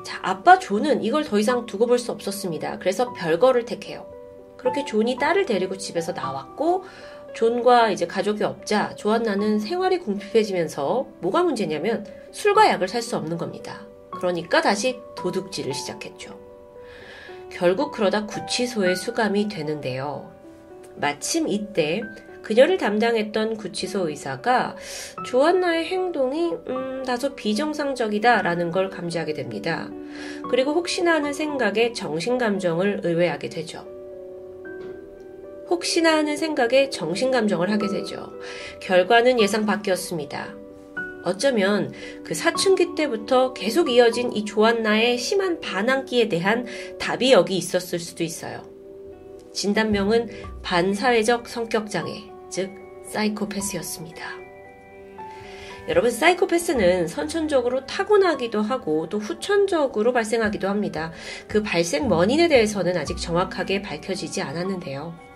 자, 0.05 0.19
아빠 0.23 0.59
존은 0.59 1.03
이걸 1.03 1.25
더 1.25 1.39
이상 1.39 1.67
두고 1.67 1.87
볼 1.87 1.99
수 1.99 2.13
없었습니다. 2.13 2.79
그래서 2.79 3.13
별거를 3.13 3.65
택해요. 3.65 4.07
그렇게 4.57 4.85
존이 4.85 5.17
딸을 5.19 5.47
데리고 5.47 5.77
집에서 5.77 6.13
나왔고 6.13 6.85
존과 7.35 7.91
이제 7.91 8.07
가족이 8.07 8.45
없자 8.45 8.95
조안나는 8.97 9.59
생활이 9.59 9.99
궁핍해지면서 9.99 11.07
뭐가 11.21 11.43
문제냐면 11.43 12.07
술과 12.31 12.69
약을 12.71 12.89
살 12.89 13.03
수 13.03 13.17
없는 13.17 13.39
겁니다. 13.39 13.87
그러니까 14.11 14.61
다시 14.61 15.01
도둑질을 15.17 15.75
시작했죠. 15.75 16.39
결국 17.51 17.93
그러다 17.93 18.27
구치소에 18.27 18.95
수감이 18.95 19.49
되는데요. 19.49 20.31
마침 20.97 21.49
이때 21.49 22.03
그녀를 22.43 22.77
담당했던 22.77 23.57
구치소 23.57 24.09
의사가 24.09 24.77
조안나의 25.27 25.87
행동이 25.87 26.53
음, 26.69 27.05
다소 27.07 27.35
비정상적이다라는 27.35 28.71
걸 28.73 28.91
감지하게 28.91 29.35
됩니다. 29.35 29.89
그리고 30.51 30.73
혹시나 30.73 31.15
하는 31.15 31.33
생각에 31.33 31.93
정신 31.93 32.39
감정을 32.39 33.01
의뢰하게 33.05 33.49
되죠. 33.49 33.87
혹시나 35.69 36.17
하는 36.17 36.37
생각에 36.37 36.91
정신감정을 36.91 37.71
하게 37.71 37.89
되죠. 37.89 38.33
결과는 38.81 39.41
예상 39.41 39.67
밖이었습니다. 39.67 40.63
어쩌면 41.25 41.93
그 42.25 42.35
사춘기 42.35 42.95
때부터 42.95 43.53
계속 43.53 43.89
이어진 43.89 44.33
이 44.33 44.45
조안나의 44.45 45.19
심한 45.19 45.61
반항기에 45.61 46.29
대한 46.29 46.67
답이 46.99 47.33
여기 47.33 47.57
있었을 47.57 47.99
수도 47.99 48.25
있어요. 48.25 48.63
진단명은 49.53 50.31
반사회적 50.63 51.49
성격장애, 51.49 52.25
즉, 52.51 52.71
사이코패스였습니다. 53.07 54.43
여러분, 55.89 56.11
사이코패스는 56.11 57.09
선천적으로 57.09 57.85
타고나기도 57.87 58.63
하고 58.63 59.09
또 59.09 59.19
후천적으로 59.19 60.13
발생하기도 60.13 60.69
합니다. 60.69 61.13
그 61.49 61.63
발생 61.63 62.11
원인에 62.11 62.49
대해서는 62.49 62.97
아직 62.97 63.17
정확하게 63.19 63.83
밝혀지지 63.83 64.43
않았는데요. 64.43 65.32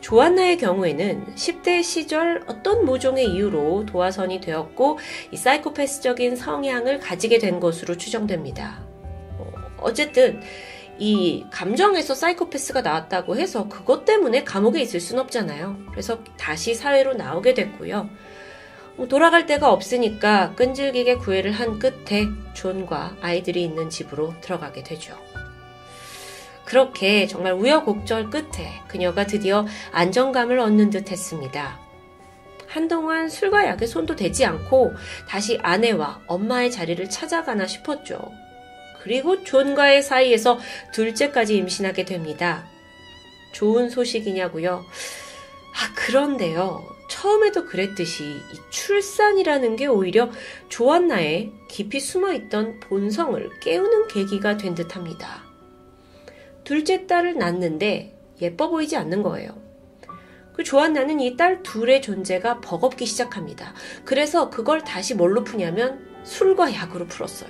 조안나의 0.00 0.58
경우에는 0.58 1.34
10대 1.34 1.82
시절 1.82 2.44
어떤 2.46 2.84
모종의 2.84 3.26
이유로 3.26 3.86
도화선이 3.86 4.40
되었고 4.40 4.98
이 5.32 5.36
사이코패스적인 5.36 6.36
성향을 6.36 7.00
가지게 7.00 7.38
된 7.38 7.60
것으로 7.60 7.96
추정됩니다. 7.96 8.86
어쨌든 9.78 10.40
이 10.98 11.44
감정에서 11.50 12.14
사이코패스가 12.14 12.82
나왔다고 12.82 13.36
해서 13.36 13.68
그것 13.68 14.04
때문에 14.04 14.44
감옥에 14.44 14.80
있을 14.80 15.00
순 15.00 15.18
없잖아요. 15.18 15.78
그래서 15.90 16.22
다시 16.36 16.74
사회로 16.74 17.14
나오게 17.14 17.54
됐고요. 17.54 18.08
뭐 18.96 19.06
돌아갈 19.06 19.46
데가 19.46 19.72
없으니까 19.72 20.54
끈질기게 20.56 21.18
구애를 21.18 21.52
한 21.52 21.78
끝에 21.78 22.26
존과 22.52 23.16
아이들이 23.20 23.62
있는 23.62 23.90
집으로 23.90 24.34
들어가게 24.40 24.82
되죠. 24.82 25.16
그렇게 26.68 27.26
정말 27.26 27.54
우여곡절 27.54 28.28
끝에 28.28 28.82
그녀가 28.88 29.26
드디어 29.26 29.66
안정감을 29.90 30.58
얻는 30.58 30.90
듯 30.90 31.10
했습니다. 31.10 31.80
한동안 32.66 33.30
술과 33.30 33.64
약에 33.64 33.86
손도 33.86 34.16
대지 34.16 34.44
않고 34.44 34.92
다시 35.26 35.58
아내와 35.62 36.20
엄마의 36.26 36.70
자리를 36.70 37.08
찾아가나 37.08 37.66
싶었죠. 37.66 38.20
그리고 39.02 39.42
존과의 39.44 40.02
사이에서 40.02 40.58
둘째까지 40.92 41.56
임신하게 41.56 42.04
됩니다. 42.04 42.66
좋은 43.52 43.88
소식이냐고요? 43.88 44.84
아, 44.84 45.94
그런데요. 45.94 46.86
처음에도 47.08 47.64
그랬듯이 47.64 48.24
이 48.24 48.60
출산이라는 48.68 49.76
게 49.76 49.86
오히려 49.86 50.30
조안나의 50.68 51.50
깊이 51.70 51.98
숨어 51.98 52.34
있던 52.34 52.80
본성을 52.80 53.58
깨우는 53.60 54.08
계기가 54.08 54.58
된 54.58 54.74
듯합니다. 54.74 55.47
둘째 56.68 57.06
딸을 57.06 57.38
낳는데 57.38 58.14
예뻐 58.42 58.68
보이지 58.68 58.94
않는 58.94 59.22
거예요. 59.22 59.56
그 60.52 60.62
조안나는 60.62 61.18
이 61.18 61.34
딸 61.34 61.62
둘의 61.62 62.02
존재가 62.02 62.60
버겁기 62.60 63.06
시작합니다. 63.06 63.72
그래서 64.04 64.50
그걸 64.50 64.84
다시 64.84 65.14
뭘로 65.14 65.44
푸냐면 65.44 66.06
술과 66.24 66.74
약으로 66.74 67.06
풀었어요. 67.06 67.48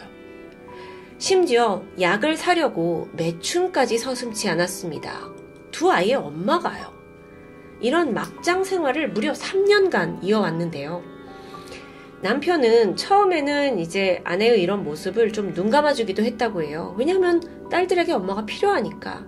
심지어 1.18 1.82
약을 2.00 2.36
사려고 2.36 3.08
매춘까지 3.14 3.98
서슴지 3.98 4.48
않았습니다. 4.50 5.30
두 5.72 5.90
아이의 5.90 6.14
엄마가요. 6.14 6.92
이런 7.80 8.14
막장 8.14 8.62
생활을 8.62 9.10
무려 9.10 9.32
3년간 9.32 10.22
이어왔는데요. 10.22 11.02
남편은 12.22 12.96
처음에는 12.96 13.78
이제 13.78 14.20
아내의 14.24 14.60
이런 14.60 14.82
모습을 14.84 15.32
좀 15.32 15.48
눈 15.54 15.70
감아주기도 15.70 16.22
했다고 16.22 16.62
해요. 16.62 16.94
왜냐하면 16.98 17.68
딸들에게 17.70 18.12
엄마가 18.12 18.44
필요하니까. 18.44 19.26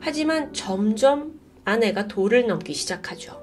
하지만 0.00 0.52
점점 0.52 1.40
아내가 1.64 2.06
도를 2.06 2.46
넘기 2.46 2.74
시작하죠. 2.74 3.40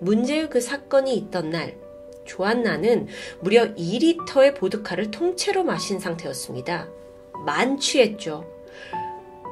문제의 0.00 0.48
그 0.48 0.60
사건이 0.60 1.14
있던 1.16 1.50
날, 1.50 1.76
조안나는 2.24 3.08
무려 3.40 3.74
2리터의 3.74 4.56
보드카를 4.56 5.10
통째로 5.10 5.64
마신 5.64 5.98
상태였습니다. 5.98 6.88
만취했죠. 7.44 8.44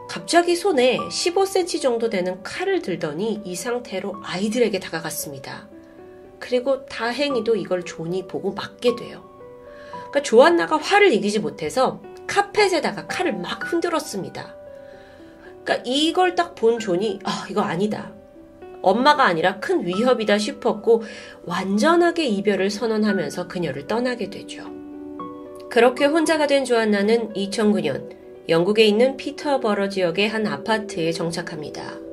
갑자기 0.09 0.55
손에 0.57 0.99
15cm 0.99 1.81
정도 1.81 2.11
되는 2.11 2.43
칼을 2.43 2.83
들더니 2.83 3.43
이 3.45 3.57
상태로 3.57 4.17
아이들에게 4.23 4.79
다가갔습니다. 4.81 5.69
그리고 6.45 6.85
다행히도 6.85 7.57
이걸 7.57 7.85
존이 7.85 8.27
보고 8.29 8.53
막게 8.53 8.97
돼요. 8.97 9.25
그러니까 9.91 10.23
조안나가 10.23 10.77
화를 10.77 11.11
이기지 11.15 11.39
못해서 11.39 12.03
카펫에다가 12.27 13.07
칼을 13.07 13.33
막 13.33 13.73
흔들었습니다. 13.73 14.55
그러니까 15.65 15.83
이걸 15.87 16.35
딱 16.35 16.55
본 16.55 16.79
존이 16.79 17.21
아 17.25 17.47
이거 17.51 17.63
아니다. 17.63 18.13
엄마가 18.83 19.25
아니라 19.25 19.59
큰 19.59 19.87
위협이다 19.87 20.37
싶었고 20.37 21.03
완전하게 21.47 22.27
이별을 22.27 22.69
선언하면서 22.69 23.49
그녀를 23.49 23.87
떠나게 23.87 24.29
되죠. 24.29 24.67
그렇게 25.71 26.05
혼자가 26.05 26.47
된 26.47 26.67
조안나는 26.67 27.33
2009년 27.33 28.11
영국에 28.51 28.85
있는 28.85 29.17
피터버러 29.17 29.89
지역의 29.89 30.29
한 30.29 30.47
아파트에 30.47 31.11
정착합니다. 31.11 32.04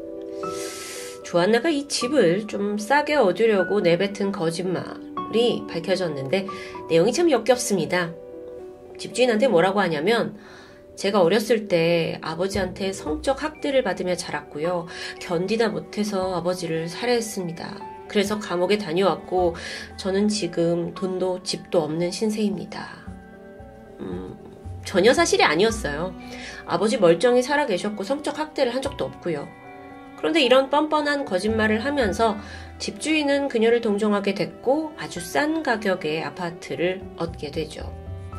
조안나가 1.31 1.69
이 1.69 1.87
집을 1.87 2.45
좀 2.47 2.77
싸게 2.77 3.15
얻으려고 3.15 3.79
내뱉은 3.79 4.33
거짓말이 4.33 5.63
밝혀졌는데 5.69 6.45
내용이 6.89 7.13
참 7.13 7.31
역겹습니다. 7.31 8.11
집주인한테 8.97 9.47
뭐라고 9.47 9.79
하냐면 9.79 10.37
제가 10.97 11.21
어렸을 11.21 11.69
때 11.69 12.19
아버지한테 12.21 12.91
성적 12.91 13.43
학대를 13.43 13.81
받으며 13.81 14.15
자랐고요. 14.15 14.87
견디다 15.21 15.69
못해서 15.69 16.35
아버지를 16.35 16.89
살해했습니다. 16.89 17.79
그래서 18.09 18.37
감옥에 18.37 18.77
다녀왔고 18.77 19.55
저는 19.95 20.27
지금 20.27 20.93
돈도 20.93 21.43
집도 21.43 21.81
없는 21.81 22.11
신세입니다. 22.11 22.89
음, 24.01 24.35
전혀 24.83 25.13
사실이 25.13 25.45
아니었어요. 25.45 26.13
아버지 26.65 26.97
멀쩡히 26.97 27.41
살아 27.41 27.65
계셨고 27.67 28.03
성적 28.03 28.37
학대를 28.37 28.75
한 28.75 28.81
적도 28.81 29.05
없고요. 29.05 29.60
그런데 30.21 30.43
이런 30.43 30.69
뻔뻔한 30.69 31.25
거짓말을 31.25 31.83
하면서 31.83 32.37
집주인은 32.77 33.47
그녀를 33.47 33.81
동정하게 33.81 34.35
됐고 34.35 34.93
아주 34.97 35.19
싼 35.19 35.63
가격의 35.63 36.23
아파트를 36.23 37.01
얻게 37.17 37.49
되죠. 37.49 37.91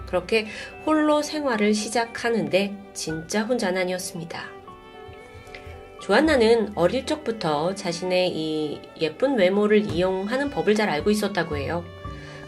그렇게 0.06 0.46
홀로 0.86 1.22
생활을 1.22 1.74
시작하는데 1.74 2.76
진짜 2.94 3.42
혼자는 3.42 3.82
아니었습니다. 3.82 4.44
조안나는 6.00 6.72
어릴 6.76 7.04
적부터 7.04 7.74
자신의 7.74 8.30
이 8.30 8.80
예쁜 9.00 9.36
외모를 9.36 9.84
이용하는 9.84 10.50
법을 10.50 10.76
잘 10.76 10.88
알고 10.88 11.10
있었다고 11.10 11.56
해요. 11.56 11.84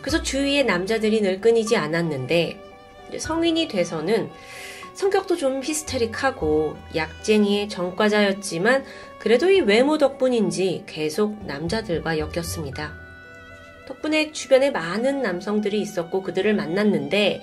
그래서 0.00 0.22
주위의 0.22 0.64
남자들이 0.64 1.20
늘 1.22 1.40
끊이지 1.40 1.76
않았는데 1.76 2.60
성인이 3.18 3.66
돼서는 3.66 4.30
성격도 4.94 5.36
좀 5.36 5.60
히스테릭하고 5.62 6.76
약쟁이의 6.94 7.68
전과자였지만 7.68 8.84
그래도 9.24 9.50
이 9.50 9.58
외모 9.60 9.96
덕분인지 9.96 10.84
계속 10.86 11.46
남자들과 11.46 12.18
엮였습니다. 12.18 12.92
덕분에 13.88 14.32
주변에 14.32 14.70
많은 14.70 15.22
남성들이 15.22 15.80
있었고 15.80 16.20
그들을 16.20 16.54
만났는데 16.54 17.40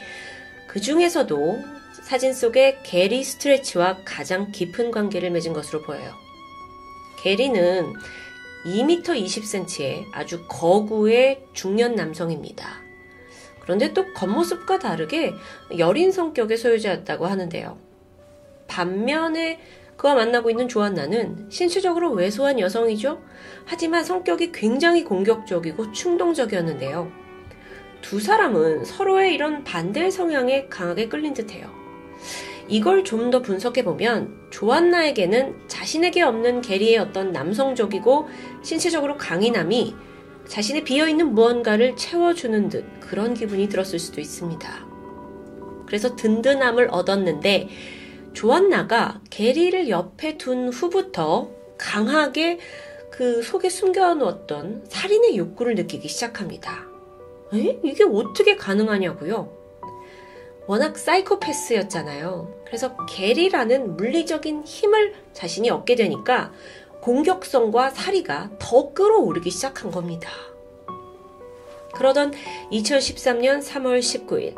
그 0.67 0.79
중에서도 0.79 1.59
사진 2.03 2.33
속에 2.33 2.77
게리 2.83 3.23
스트레치와 3.23 4.01
가장 4.05 4.51
깊은 4.51 4.91
관계를 4.91 5.31
맺은 5.31 5.53
것으로 5.53 5.81
보여요. 5.81 6.13
게리는 7.17 7.93
2m 8.63 9.03
20cm의 9.03 10.05
아주 10.13 10.45
거구의 10.47 11.47
중년 11.53 11.95
남성입니다. 11.95 12.79
그런데 13.59 13.91
또 13.93 14.13
겉모습과 14.13 14.77
다르게 14.77 15.33
여린 15.79 16.11
성격의 16.11 16.57
소유자였다고 16.57 17.25
하는데요. 17.25 17.79
반면에 18.67 19.59
그와 20.01 20.15
만나고 20.15 20.49
있는 20.49 20.67
조안나는 20.67 21.45
신체적으로 21.49 22.09
왜소한 22.13 22.59
여성이죠. 22.59 23.21
하지만 23.65 24.03
성격이 24.03 24.51
굉장히 24.51 25.03
공격적이고 25.03 25.91
충동적이었는데요. 25.91 27.11
두 28.01 28.19
사람은 28.19 28.83
서로의 28.83 29.35
이런 29.35 29.63
반대 29.63 30.09
성향에 30.09 30.65
강하게 30.69 31.07
끌린 31.07 31.35
듯해요. 31.35 31.69
이걸 32.67 33.03
좀 33.03 33.29
더 33.29 33.43
분석해보면 33.43 34.47
조안나에게는 34.49 35.67
자신에게 35.67 36.23
없는 36.23 36.61
게리의 36.61 36.97
어떤 36.97 37.31
남성적이고 37.31 38.27
신체적으로 38.63 39.17
강인함이 39.17 39.95
자신의 40.47 40.83
비어있는 40.83 41.35
무언가를 41.35 41.95
채워주는 41.95 42.69
듯 42.69 42.85
그런 42.99 43.35
기분이 43.35 43.69
들었을 43.69 43.99
수도 43.99 44.19
있습니다. 44.19 44.67
그래서 45.85 46.15
든든함을 46.15 46.87
얻었는데 46.89 47.69
조안나가 48.33 49.21
게리를 49.29 49.89
옆에 49.89 50.37
둔 50.37 50.69
후부터 50.69 51.49
강하게 51.77 52.59
그 53.09 53.41
속에 53.41 53.69
숨겨놓았던 53.69 54.85
살인의 54.87 55.37
욕구를 55.37 55.75
느끼기 55.75 56.07
시작합니다. 56.07 56.85
에? 57.53 57.79
이게 57.83 58.03
어떻게 58.03 58.55
가능하냐고요? 58.55 59.61
워낙 60.67 60.97
사이코패스였잖아요. 60.97 62.61
그래서 62.65 62.95
게리라는 63.07 63.97
물리적인 63.97 64.63
힘을 64.63 65.13
자신이 65.33 65.69
얻게 65.69 65.95
되니까 65.95 66.53
공격성과 67.01 67.89
사리가 67.89 68.51
더 68.59 68.93
끌어오르기 68.93 69.49
시작한 69.49 69.91
겁니다. 69.91 70.29
그러던 71.93 72.31
2013년 72.71 73.61
3월 73.61 73.99
19일, 73.99 74.55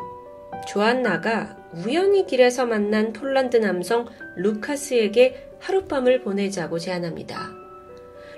조안나가 0.68 1.56
우연히 1.76 2.26
길에서 2.26 2.66
만난 2.66 3.12
폴란드 3.12 3.56
남성 3.56 4.06
루카스에게 4.36 5.56
하룻밤을 5.58 6.20
보내자고 6.22 6.78
제안합니다. 6.78 7.50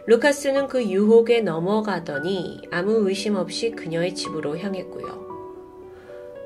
루카스는 0.07 0.69
그 0.69 0.83
유혹에 0.85 1.41
넘어가더니 1.41 2.63
아무 2.71 3.09
의심 3.09 3.35
없이 3.35 3.73
그녀의 3.73 4.15
집으로 4.15 4.57
향했고요. 4.57 5.27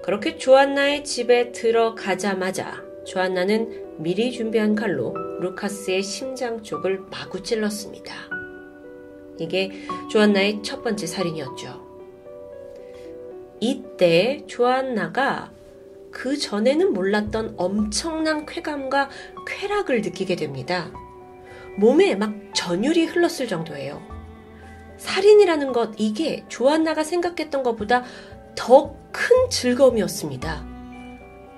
그렇게 0.02 0.38
조안나의 0.38 1.04
집에 1.04 1.52
들어가자마자 1.52 2.82
조안나는 3.04 3.98
미리 3.98 4.32
준비한 4.32 4.74
칼로 4.74 5.14
루카스의 5.40 6.02
심장 6.02 6.62
쪽을 6.62 7.00
마구 7.10 7.42
찔렀습니다. 7.42 8.14
이게 9.38 9.70
조안나의 10.10 10.62
첫 10.62 10.82
번째 10.82 11.06
살인이었죠. 11.06 11.90
이때 13.60 14.42
조안나가 14.46 15.52
그 16.10 16.36
전에는 16.36 16.92
몰랐던 16.92 17.54
엄청난 17.56 18.46
쾌감과 18.46 19.10
쾌락을 19.46 20.02
느끼게 20.02 20.36
됩니다. 20.36 20.90
몸에 21.76 22.14
막 22.14 22.34
전율이 22.52 23.06
흘렀을 23.06 23.46
정도예요. 23.48 24.02
살인이라는 24.98 25.72
것, 25.72 25.92
이게 25.96 26.44
조안나가 26.48 27.04
생각했던 27.04 27.62
것보다 27.62 28.04
더 28.54 29.00
큰 29.12 29.50
즐거움이었습니다. 29.50 30.66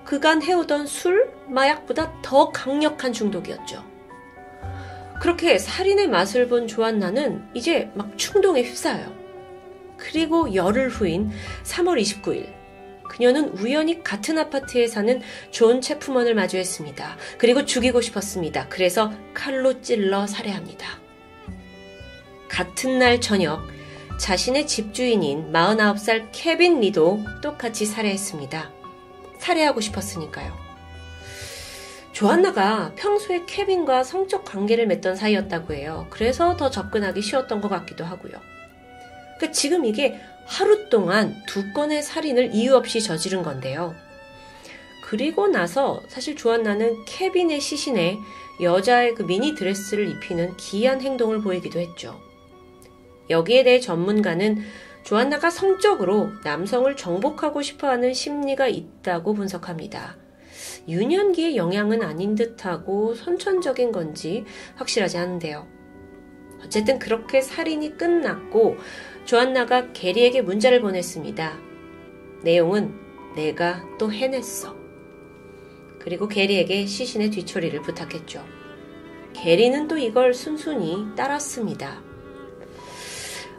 그간 0.05 0.43
해오던 0.43 0.87
술, 0.87 1.31
마약보다 1.49 2.21
더 2.23 2.51
강력한 2.51 3.13
중독이었죠. 3.13 3.85
그렇게 5.21 5.59
살인의 5.59 6.09
맛을 6.09 6.49
본 6.49 6.67
조안나는 6.67 7.45
이제 7.55 7.91
막 7.95 8.17
충동에 8.19 8.63
휩싸여요. 8.63 9.13
그리고 9.97 10.53
열흘 10.55 10.89
후인 10.89 11.31
3월 11.63 12.01
29일, 12.01 12.53
그녀는 13.13 13.51
우연히 13.59 14.03
같은 14.03 14.39
아파트에 14.39 14.87
사는 14.87 15.21
존 15.51 15.83
채프먼을 15.83 16.35
마주했습니다. 16.35 17.19
그리고 17.37 17.67
죽이고 17.67 18.01
싶었습니다. 18.01 18.69
그래서 18.71 19.13
칼로 19.35 19.83
찔러 19.83 20.27
살해합니다. 20.27 20.99
같은 22.49 22.99
날 22.99 23.21
저녁, 23.21 23.69
자신의 24.19 24.67
집주인인 24.67 25.53
49살 25.53 26.29
케빈 26.33 26.81
리도 26.81 27.23
똑같이 27.43 27.85
살해했습니다. 27.85 28.71
살해하고 29.39 29.83
싶었으니까요. 29.83 30.57
조안나가 32.13 32.95
평소에 32.95 33.45
케빈과 33.47 34.05
성적 34.05 34.47
관계를 34.47 34.87
맺던 34.87 35.17
사이였다고 35.17 35.75
해요. 35.75 36.07
그래서 36.09 36.57
더 36.57 36.71
접근하기 36.71 37.21
쉬웠던 37.21 37.61
것 37.61 37.69
같기도 37.69 38.05
하고요. 38.05 38.33
그러니까 39.37 39.53
지금 39.53 39.85
이게 39.85 40.19
하루 40.45 40.89
동안 40.89 41.35
두 41.47 41.73
건의 41.73 42.03
살인을 42.03 42.55
이유 42.55 42.75
없이 42.75 43.01
저지른 43.01 43.43
건데요. 43.43 43.95
그리고 45.05 45.47
나서 45.47 46.03
사실 46.09 46.37
조안나는 46.37 47.05
케빈의 47.05 47.61
시신에 47.61 48.19
여자의 48.61 49.15
그 49.15 49.25
미니 49.25 49.55
드레스를 49.55 50.09
입히는 50.09 50.57
기이한 50.57 51.01
행동을 51.01 51.41
보이기도 51.43 51.81
했죠. 51.81 52.21
여기에 53.29 53.65
대해 53.65 53.81
전문가는 53.81 54.63
조안나가 55.03 55.51
성적으로 55.51 56.31
남성을 56.45 56.95
정복하고 56.97 57.61
싶어 57.63 57.89
하는 57.89 58.15
심리가 58.15 58.69
있다고 58.69 59.35
분석합니다. 59.35 60.17
유년기의 60.89 61.57
영향은 61.57 62.03
아닌 62.03 62.35
듯하고 62.35 63.15
선천적인 63.15 63.93
건지 63.93 64.45
확실하지 64.77 65.19
않은데요. 65.19 65.67
어쨌든 66.65 66.99
그렇게 66.99 67.41
살인이 67.41 67.97
끝났고 67.97 68.77
조안나가 69.25 69.93
게리에게 69.93 70.43
문자를 70.43 70.81
보냈습니다. 70.81 71.59
내용은 72.43 72.95
내가 73.37 73.85
또 73.99 74.13
해냈어. 74.13 74.77
그리고 75.99 76.27
게리에게 76.29 76.87
시신의 76.87 77.31
뒤처리를 77.31 77.81
부탁했죠. 77.83 78.45
게리는 79.33 79.89
또 79.89 79.97
이걸 79.97 80.35
순순히 80.35 81.07
따랐습니다. 81.17 82.03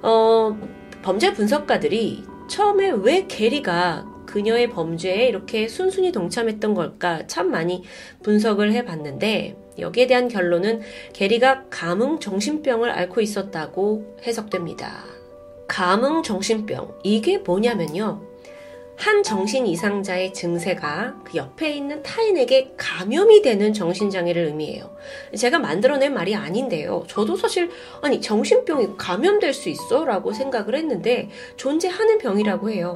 어, 0.01 0.57
범죄 1.01 1.33
분석가들이 1.33 2.25
처음에 2.49 2.91
왜 2.91 3.25
게리가 3.27 4.05
그녀의 4.25 4.69
범죄에 4.69 5.27
이렇게 5.27 5.67
순순히 5.67 6.11
동참했던 6.11 6.73
걸까 6.73 7.25
참 7.27 7.51
많이 7.51 7.83
분석을 8.23 8.73
해봤는데 8.73 9.55
여기에 9.79 10.07
대한 10.07 10.27
결론은 10.27 10.81
게리가 11.13 11.65
감흥 11.69 12.19
정신병을 12.19 12.89
앓고 12.89 13.21
있었다고 13.21 14.17
해석됩니다. 14.23 15.22
감흥 15.67 16.23
정신병 16.23 16.99
이게 17.03 17.37
뭐냐면요. 17.39 18.33
한 18.95 19.23
정신 19.23 19.65
이상자의 19.65 20.33
증세가 20.33 21.15
그 21.23 21.37
옆에 21.37 21.71
있는 21.75 22.03
타인에게 22.03 22.75
감염이 22.77 23.41
되는 23.41 23.73
정신장애를 23.73 24.45
의미해요. 24.45 24.95
제가 25.35 25.59
만들어낸 25.59 26.13
말이 26.13 26.35
아닌데요. 26.35 27.03
저도 27.07 27.35
사실, 27.35 27.69
아니, 28.01 28.21
정신병이 28.21 28.97
감염될 28.97 29.53
수 29.53 29.69
있어? 29.69 30.05
라고 30.05 30.31
생각을 30.31 30.75
했는데, 30.75 31.29
존재하는 31.57 32.19
병이라고 32.19 32.69
해요. 32.69 32.95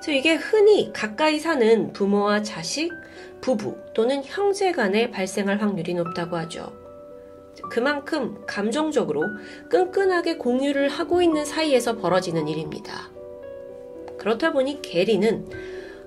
그래서 0.00 0.12
이게 0.12 0.34
흔히 0.34 0.90
가까이 0.92 1.38
사는 1.38 1.92
부모와 1.92 2.42
자식, 2.42 2.90
부부 3.42 3.76
또는 3.94 4.22
형제 4.24 4.72
간에 4.72 5.10
발생할 5.10 5.60
확률이 5.60 5.94
높다고 5.94 6.36
하죠. 6.38 6.79
그만큼 7.70 8.42
감정적으로 8.46 9.22
끈끈하게 9.68 10.36
공유를 10.36 10.88
하고 10.88 11.22
있는 11.22 11.44
사이에서 11.44 11.96
벌어지는 11.96 12.48
일입니다. 12.48 13.10
그렇다 14.18 14.52
보니 14.52 14.82
게리는 14.82 15.46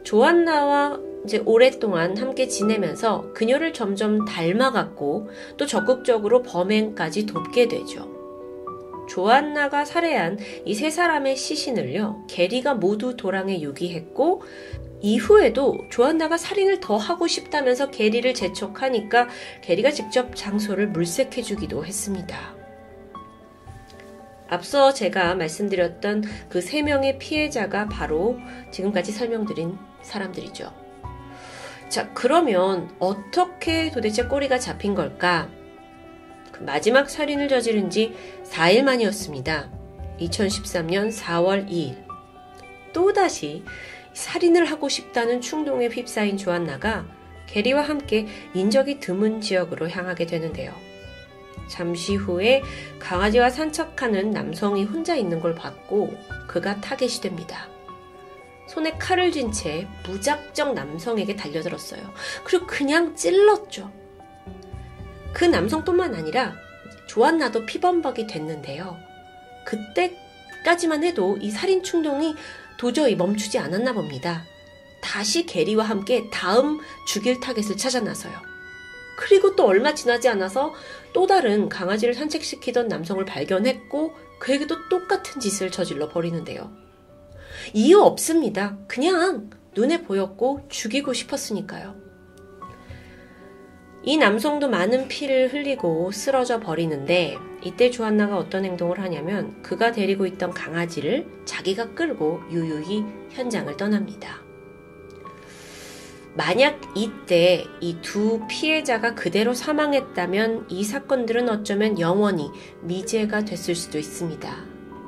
조안나와 0.04 1.00
이제 1.26 1.42
오랫동안 1.46 2.18
함께 2.18 2.48
지내면서 2.48 3.34
그녀를 3.34 3.74
점점 3.74 4.26
닮아갔고 4.26 5.30
또 5.58 5.66
적극적으로 5.66 6.42
범행까지 6.44 7.26
돕게 7.26 7.70
되죠. 7.70 8.12
조안나가 9.10 9.86
살해한 9.86 10.38
이 10.66 10.74
세 10.74 10.90
사람의 10.90 11.36
시신을요, 11.36 12.26
게리가 12.30 12.76
모두 12.76 13.16
도랑에 13.18 13.62
유기했고, 13.62 14.42
이후에도 15.04 15.86
조안나가 15.90 16.38
살인을 16.38 16.80
더 16.80 16.96
하고 16.96 17.28
싶다면서 17.28 17.92
게리를 17.92 18.34
재촉하니까 18.34 19.28
게리가 19.62 19.92
직접 19.92 20.34
장소를 20.34 20.88
물색해주기도 20.88 21.86
했습니다. 21.86 22.56
앞서 24.48 24.94
제가 24.94 25.36
말씀드렸던 25.36 26.24
그 26.48 26.62
세 26.62 26.82
명의 26.82 27.20
피해자가 27.20 27.90
바로 27.90 28.40
지금까지 28.72 29.12
설명드린 29.12 29.78
사람들이죠. 30.02 30.72
자, 31.90 32.10
그러면 32.14 32.90
어떻게 33.00 33.92
도대체 33.92 34.24
꼬리가 34.24 34.58
잡힌 34.58 34.96
걸까? 34.96 35.50
그 36.54 36.64
마지막 36.64 37.10
살인을 37.10 37.50
저지른 37.50 37.90
지 37.90 38.16
4일 38.46 38.84
만이었습니다. 38.84 39.70
2013년 40.20 41.12
4월 41.12 41.68
2일. 41.70 42.04
또다시 42.94 43.64
살인을 44.14 44.66
하고 44.66 44.90
싶다는 44.90 45.42
충동에 45.42 45.88
휩싸인 45.88 46.38
조안나가 46.38 47.06
게리와 47.48 47.82
함께 47.82 48.28
인적이 48.54 49.00
드문 49.00 49.42
지역으로 49.42 49.90
향하게 49.90 50.26
되는데요. 50.26 50.74
잠시 51.68 52.16
후에 52.16 52.62
강아지와 53.00 53.50
산책하는 53.50 54.32
남성이 54.32 54.84
혼자 54.84 55.16
있는 55.16 55.40
걸 55.40 55.56
봤고 55.56 56.14
그가 56.48 56.82
타겟이 56.82 57.22
됩니다. 57.22 57.68
손에 58.68 58.98
칼을 58.98 59.32
쥔 59.32 59.52
채 59.52 59.88
무작정 60.08 60.74
남성에게 60.74 61.36
달려들었어요. 61.36 62.02
그리고 62.44 62.66
그냥 62.66 63.16
찔렀죠. 63.16 63.92
그 65.34 65.46
남성뿐만 65.46 66.16
아니라 66.16 66.54
조안나도 67.08 67.66
피범벅이 67.66 68.28
됐는데요. 68.28 68.98
그때까지만 69.66 71.04
해도 71.04 71.38
이 71.38 71.52
살인 71.52 71.84
충동이 71.84 72.36
도저히 72.84 73.16
멈추지 73.16 73.60
않았나 73.60 73.94
봅니다. 73.94 74.44
다시 75.00 75.46
게리와 75.46 75.86
함께 75.86 76.30
다음 76.30 76.82
죽일 77.08 77.40
타겟을 77.40 77.78
찾아 77.78 78.02
나서요. 78.02 78.34
그리고 79.16 79.56
또 79.56 79.66
얼마 79.66 79.96
지나지 79.96 80.28
않아서 80.28 80.74
또 81.14 81.26
다른 81.26 81.70
강아지를 81.70 82.14
산책시키던 82.14 82.90
남성을 82.90 83.24
발견했고 83.24 84.14
그에게도 84.38 84.90
똑같은 84.90 85.40
짓을 85.40 85.72
저질러 85.72 86.10
버리는데요. 86.10 86.74
이유 87.74 88.02
없습니다. 88.02 88.78
그냥 88.90 89.50
눈에 89.74 90.02
보였고 90.02 90.66
죽이고 90.68 91.14
싶었으니까요. 91.14 91.96
이 94.04 94.18
남성도 94.18 94.68
많은 94.68 95.08
피를 95.08 95.54
흘리고 95.54 96.12
쓰러져 96.12 96.60
버리는데 96.60 97.38
이때 97.64 97.90
조안나가 97.90 98.38
어떤 98.38 98.66
행동을 98.66 99.00
하냐면 99.00 99.62
그가 99.62 99.92
데리고 99.92 100.26
있던 100.26 100.52
강아지를 100.52 101.28
자기가 101.46 101.94
끌고 101.94 102.42
유유히 102.52 103.06
현장을 103.32 103.76
떠납니다. 103.78 104.42
만약 106.36 106.82
이때 106.96 107.66
이 107.80 108.02
두 108.02 108.42
피해자가 108.50 109.14
그대로 109.14 109.54
사망했다면 109.54 110.66
이 110.70 110.84
사건들은 110.84 111.48
어쩌면 111.48 112.00
영원히 112.00 112.50
미제가 112.82 113.46
됐을 113.46 113.76
수도 113.76 114.00
있습니다. 114.00 114.66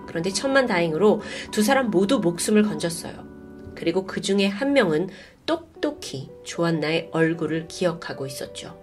그런데 0.07 0.29
천만 0.29 0.67
다행으로 0.67 1.21
두 1.51 1.63
사람 1.63 1.89
모두 1.89 2.19
목숨을 2.19 2.63
건졌어요. 2.63 3.25
그리고 3.73 4.05
그 4.05 4.21
중에 4.21 4.47
한 4.47 4.71
명은 4.73 5.09
똑똑히 5.45 6.29
조안나의 6.43 7.09
얼굴을 7.11 7.67
기억하고 7.67 8.25
있었죠. 8.27 8.79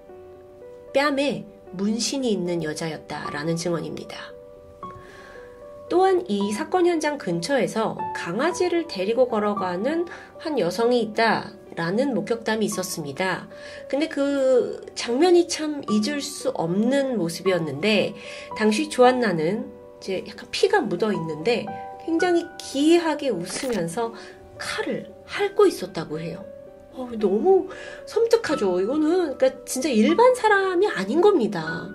뺨에 0.92 1.46
문신이 1.72 2.30
있는 2.30 2.62
여자였다라는 2.62 3.56
증언입니다. 3.56 4.16
또한 5.88 6.24
이 6.26 6.52
사건 6.52 6.86
현장 6.86 7.18
근처에서 7.18 7.98
강아지를 8.16 8.86
데리고 8.88 9.28
걸어가는 9.28 10.06
한 10.38 10.58
여성이 10.58 11.02
있다 11.02 11.52
라는 11.74 12.14
목격담이 12.14 12.64
있었습니다. 12.66 13.48
근데 13.88 14.08
그 14.08 14.84
장면이 14.94 15.48
참 15.48 15.82
잊을 15.90 16.20
수 16.20 16.50
없는 16.50 17.18
모습이었는데, 17.18 18.14
당시 18.56 18.88
조안나는 18.88 19.70
이제 19.98 20.24
약간 20.28 20.48
피가 20.50 20.80
묻어 20.80 21.12
있는데, 21.12 21.66
굉장히 22.04 22.46
기이하게 22.58 23.30
웃으면서 23.30 24.12
칼을 24.58 25.12
핥고 25.24 25.66
있었다고 25.66 26.20
해요. 26.20 26.44
어, 26.94 27.08
너무 27.18 27.68
섬뜩하죠. 28.06 28.80
이거는 28.80 29.36
그러니까 29.36 29.64
진짜 29.64 29.88
일반 29.88 30.34
사람이 30.34 30.88
아닌 30.88 31.20
겁니다. 31.20 31.88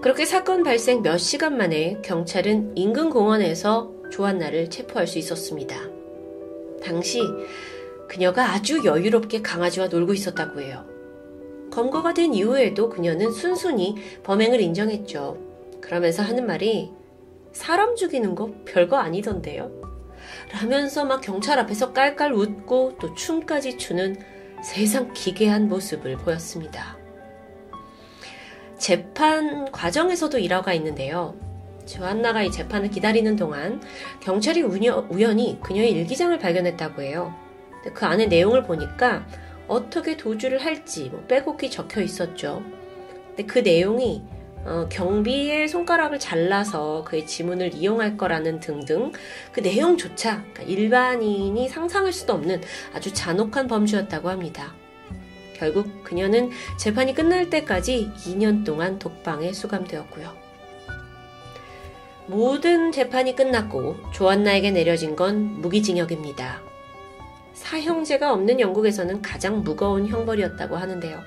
그렇게 0.00 0.24
사건 0.24 0.62
발생 0.62 1.02
몇 1.02 1.18
시간 1.18 1.56
만에 1.56 1.98
경찰은 2.02 2.76
인근 2.76 3.10
공원에서 3.10 3.92
조한나를 4.10 4.70
체포할 4.70 5.06
수 5.06 5.18
있었습니다. 5.18 5.76
당시 6.82 7.20
그녀가 8.08 8.52
아주 8.52 8.84
여유롭게 8.84 9.42
강아지와 9.42 9.88
놀고 9.88 10.14
있었다고 10.14 10.60
해요. 10.60 10.84
검거가 11.70 12.14
된 12.14 12.32
이후에도 12.32 12.88
그녀는 12.88 13.30
순순히 13.32 13.96
범행을 14.22 14.60
인정했죠. 14.60 15.36
그러면서 15.80 16.22
하는 16.22 16.46
말이 16.46 16.90
사람 17.52 17.96
죽이는 17.96 18.34
거 18.34 18.52
별거 18.64 18.96
아니던데요. 18.96 19.87
라면서 20.52 21.04
막 21.04 21.20
경찰 21.20 21.58
앞에서 21.58 21.92
깔깔 21.92 22.32
웃고 22.32 22.96
또 23.00 23.14
춤까지 23.14 23.78
추는 23.78 24.16
세상 24.62 25.12
기괴한 25.12 25.68
모습을 25.68 26.16
보였습니다. 26.16 26.96
재판 28.78 29.70
과정에서도 29.70 30.38
일화가 30.38 30.72
있는데요. 30.74 31.34
조한나가 31.86 32.42
이 32.42 32.50
재판을 32.50 32.90
기다리는 32.90 33.34
동안 33.36 33.80
경찰이 34.20 34.62
우연히 34.62 35.58
그녀의 35.62 35.90
일기장을 35.92 36.38
발견했다고 36.38 37.02
해요. 37.02 37.34
그 37.94 38.06
안에 38.06 38.26
내용을 38.26 38.64
보니까 38.64 39.26
어떻게 39.66 40.16
도주를 40.16 40.64
할지 40.64 41.08
뭐 41.10 41.24
빼곡히 41.26 41.70
적혀 41.70 42.02
있었죠. 42.02 42.62
근데 43.28 43.44
그 43.44 43.60
내용이 43.60 44.22
어, 44.68 44.86
경비의 44.90 45.66
손가락을 45.66 46.18
잘라서 46.18 47.02
그의 47.04 47.26
지문을 47.26 47.72
이용할 47.74 48.18
거라는 48.18 48.60
등등 48.60 49.12
그 49.50 49.60
내용조차 49.60 50.42
그러니까 50.52 50.62
일반인이 50.64 51.68
상상할 51.70 52.12
수도 52.12 52.34
없는 52.34 52.60
아주 52.92 53.12
잔혹한 53.14 53.66
범죄였다고 53.66 54.28
합니다. 54.28 54.74
결국 55.54 56.04
그녀는 56.04 56.50
재판이 56.78 57.14
끝날 57.14 57.48
때까지 57.48 58.12
2년 58.14 58.64
동안 58.64 58.98
독방에 58.98 59.54
수감되었고요. 59.54 60.36
모든 62.26 62.92
재판이 62.92 63.34
끝났고 63.34 63.96
조안나에게 64.12 64.70
내려진 64.70 65.16
건 65.16 65.62
무기징역입니다. 65.62 66.60
사형제가 67.54 68.34
없는 68.34 68.60
영국에서는 68.60 69.22
가장 69.22 69.64
무거운 69.64 70.06
형벌이었다고 70.06 70.76
하는데요. 70.76 71.22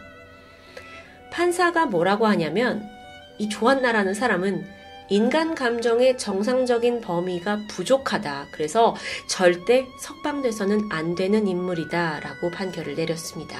판사가 1.31 1.87
뭐라고 1.87 2.27
하냐면 2.27 3.00
이 3.41 3.49
조한나라는 3.49 4.13
사람은 4.13 4.67
인간 5.09 5.55
감정의 5.55 6.19
정상적인 6.19 7.01
범위가 7.01 7.61
부족하다. 7.67 8.49
그래서 8.51 8.95
절대 9.27 9.87
석방돼서는 9.99 10.89
안 10.91 11.15
되는 11.15 11.47
인물이다. 11.47 12.19
라고 12.19 12.51
판결을 12.51 12.93
내렸습니다. 12.93 13.57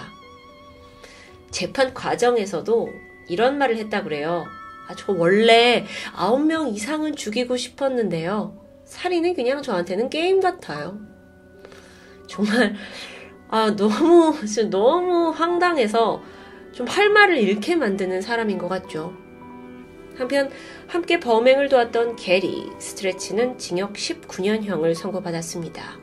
재판 1.49 1.95
과정에서도 1.95 2.90
이런 3.28 3.58
말을 3.58 3.78
했다 3.78 4.03
그래요. 4.03 4.45
아, 4.88 4.94
저 4.95 5.14
원래 5.14 5.88
9명 6.16 6.76
이상은 6.76 7.16
죽이고 7.16 7.58
싶었는데요. 7.58 8.56
살인은 8.86 9.34
그냥 9.34 9.64
저한테는 9.64 10.12
게임 10.12 10.41
같아요. 10.41 10.99
정말, 12.28 12.76
아, 13.49 13.76
너무, 13.76 14.36
너무 14.70 15.32
황당해서 15.32 16.22
좀 16.72 16.88
할 16.88 17.10
말을 17.10 17.38
잃게 17.38 17.76
만드는 17.76 18.22
사람인 18.22 18.60
것 18.60 18.70
같죠. 18.70 19.20
한편 20.15 20.49
함께 20.88 21.19
범행을 21.19 21.69
도왔던 21.69 22.15
게리 22.15 22.69
스트레치는 22.79 23.57
징역 23.57 23.93
19년형을 23.93 24.93
선고받았습니다. 24.93 25.99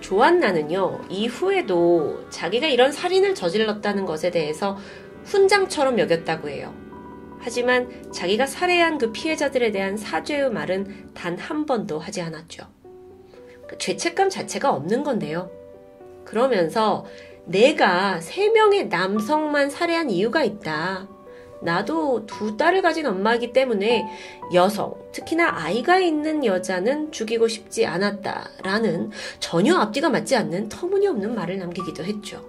조안나는요, 0.00 1.02
이후에도 1.08 2.28
자기가 2.30 2.66
이런 2.66 2.90
살인을 2.90 3.34
저질렀다는 3.34 4.06
것에 4.06 4.30
대해서 4.30 4.78
훈장처럼 5.24 5.98
여겼다고 5.98 6.48
해요. 6.48 6.74
하지만 7.38 8.10
자기가 8.12 8.46
살해한 8.46 8.98
그 8.98 9.12
피해자들에 9.12 9.70
대한 9.70 9.96
사죄의 9.96 10.50
말은 10.50 11.10
단 11.14 11.38
한 11.38 11.64
번도 11.66 11.98
하지 11.98 12.20
않았죠. 12.20 12.64
그 13.66 13.78
죄책감 13.78 14.30
자체가 14.30 14.72
없는 14.72 15.04
건데요. 15.04 15.50
그러면서 16.24 17.06
내가 17.44 18.20
세 18.20 18.50
명의 18.50 18.88
남성만 18.88 19.70
살해한 19.70 20.10
이유가 20.10 20.44
있다. 20.44 21.08
나도 21.62 22.26
두 22.26 22.56
딸을 22.56 22.82
가진 22.82 23.06
엄마이기 23.06 23.52
때문에 23.52 24.06
여성, 24.54 24.94
특히나 25.12 25.50
아이가 25.52 25.98
있는 25.98 26.44
여자는 26.44 27.12
죽이고 27.12 27.48
싶지 27.48 27.86
않았다라는 27.86 29.10
전혀 29.40 29.76
앞뒤가 29.76 30.08
맞지 30.08 30.36
않는 30.36 30.68
터무니없는 30.68 31.34
말을 31.34 31.58
남기기도 31.58 32.04
했죠. 32.04 32.44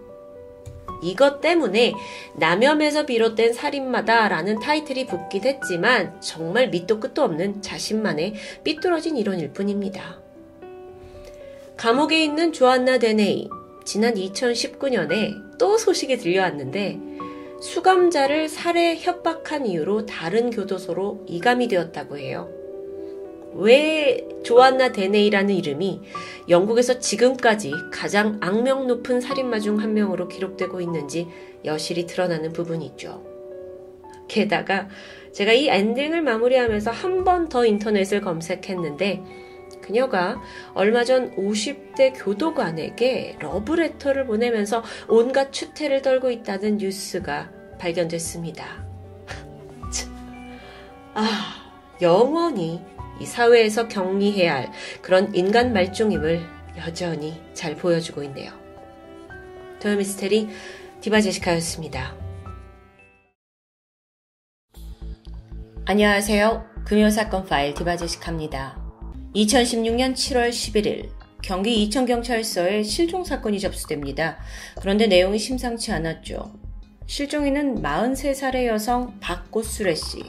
이것 1.03 1.41
때문에 1.41 1.93
남염에서 2.35 3.05
비롯된 3.05 3.53
살인마다라는 3.53 4.59
타이틀이 4.59 5.07
붙긴 5.07 5.43
했지만 5.43 6.21
정말 6.21 6.69
밑도 6.69 6.99
끝도 6.99 7.23
없는 7.23 7.61
자신만의 7.61 8.35
삐뚤어진 8.63 9.17
이론일 9.17 9.51
뿐입니다. 9.51 10.21
감옥에 11.75 12.23
있는 12.23 12.53
조안나 12.53 12.99
데네이 12.99 13.49
지난 13.83 14.13
2019년에 14.13 15.57
또 15.57 15.79
소식이 15.79 16.17
들려왔는데 16.17 16.99
수감자를 17.61 18.49
살해 18.49 18.97
협박한 18.97 19.65
이유로 19.67 20.05
다른 20.07 20.49
교도소로 20.49 21.25
이감이 21.27 21.67
되었다고 21.67 22.17
해요. 22.17 22.49
왜 23.53 24.27
조안나 24.43 24.91
데네이라는 24.91 25.53
이름이 25.53 26.01
영국에서 26.49 26.99
지금까지 26.99 27.73
가장 27.91 28.37
악명 28.41 28.87
높은 28.87 29.19
살인마 29.21 29.59
중 29.59 29.79
한 29.79 29.93
명으로 29.93 30.27
기록되고 30.27 30.81
있는지 30.81 31.27
여실히 31.65 32.05
드러나는 32.07 32.51
부분이 32.53 32.85
있죠. 32.87 33.23
게다가 34.27 34.87
제가 35.33 35.51
이 35.53 35.67
엔딩을 35.67 36.21
마무리하면서 36.21 36.91
한 36.91 37.23
번 37.23 37.49
더 37.49 37.65
인터넷을 37.65 38.21
검색했는데 38.21 39.21
그녀가 39.81 40.41
얼마 40.73 41.03
전 41.03 41.35
50대 41.35 42.13
교도관에게 42.15 43.37
러브레터를 43.39 44.25
보내면서 44.25 44.83
온갖 45.07 45.51
추태를 45.51 46.01
떨고 46.01 46.31
있다는 46.31 46.77
뉴스가 46.77 47.49
발견됐습니다. 47.79 48.65
아, 51.15 51.71
영원히 52.01 52.81
이 53.19 53.25
사회에서 53.25 53.87
격리해야 53.87 54.55
할 54.55 54.71
그런 55.01 55.33
인간 55.35 55.73
말종임을 55.73 56.41
여전히 56.77 57.41
잘 57.53 57.75
보여주고 57.75 58.23
있네요. 58.23 58.51
토요미스테리 59.79 60.49
디바 61.01 61.21
제시카였습니다. 61.21 62.15
안녕하세요. 65.85 66.69
금요사건 66.85 67.45
파일 67.45 67.73
디바 67.73 67.97
제시카입니다. 67.97 68.80
2016년 69.35 70.13
7월 70.13 70.49
11일 70.49 71.09
경기 71.41 71.81
이천경찰서에 71.83 72.83
실종사건이 72.83 73.59
접수됩니다. 73.59 74.37
그런데 74.79 75.07
내용이 75.07 75.39
심상치 75.39 75.91
않았죠. 75.91 76.53
실종인은 77.07 77.81
43살의 77.81 78.65
여성 78.67 79.17
박고수레 79.21 79.95
씨. 79.95 80.23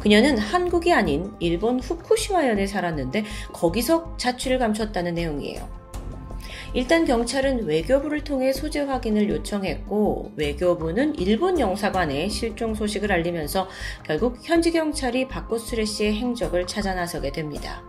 그녀는 0.00 0.38
한국이 0.38 0.92
아닌 0.92 1.30
일본 1.40 1.78
후쿠시마현에 1.78 2.66
살았는데 2.66 3.24
거기서 3.52 4.16
자취를 4.16 4.58
감췄다는 4.58 5.14
내용이에요. 5.14 5.80
일단 6.72 7.04
경찰은 7.04 7.66
외교부를 7.66 8.22
통해 8.22 8.52
소재 8.52 8.80
확인을 8.80 9.28
요청했고 9.28 10.32
외교부는 10.36 11.16
일본 11.16 11.58
영사관에 11.58 12.28
실종 12.28 12.74
소식을 12.74 13.10
알리면서 13.10 13.68
결국 14.04 14.38
현지 14.42 14.70
경찰이 14.70 15.28
박고수레 15.28 15.84
씨의 15.84 16.14
행적을 16.14 16.66
찾아 16.66 16.94
나서게 16.94 17.32
됩니다. 17.32 17.82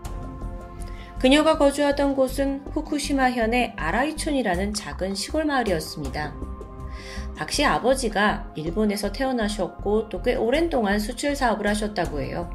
그녀가 1.21 1.59
거주하던 1.59 2.15
곳은 2.15 2.63
후쿠시마 2.71 3.29
현의 3.29 3.73
아라이촌이라는 3.77 4.73
작은 4.73 5.13
시골 5.13 5.45
마을이었습니다. 5.45 6.33
박 7.35 7.51
씨 7.51 7.63
아버지가 7.63 8.51
일본에서 8.55 9.11
태어나셨고 9.11 10.09
또 10.09 10.21
꽤 10.23 10.35
오랜 10.35 10.69
동안 10.69 10.99
수출 10.99 11.35
사업을 11.35 11.67
하셨다고 11.67 12.21
해요. 12.21 12.49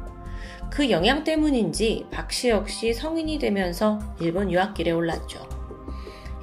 그 0.69 0.89
영향 0.89 1.23
때문인지 1.23 2.07
박 2.11 2.29
씨 2.33 2.49
역시 2.49 2.93
성인이 2.93 3.39
되면서 3.39 3.99
일본 4.19 4.51
유학길에 4.51 4.91
올랐죠. 4.91 5.47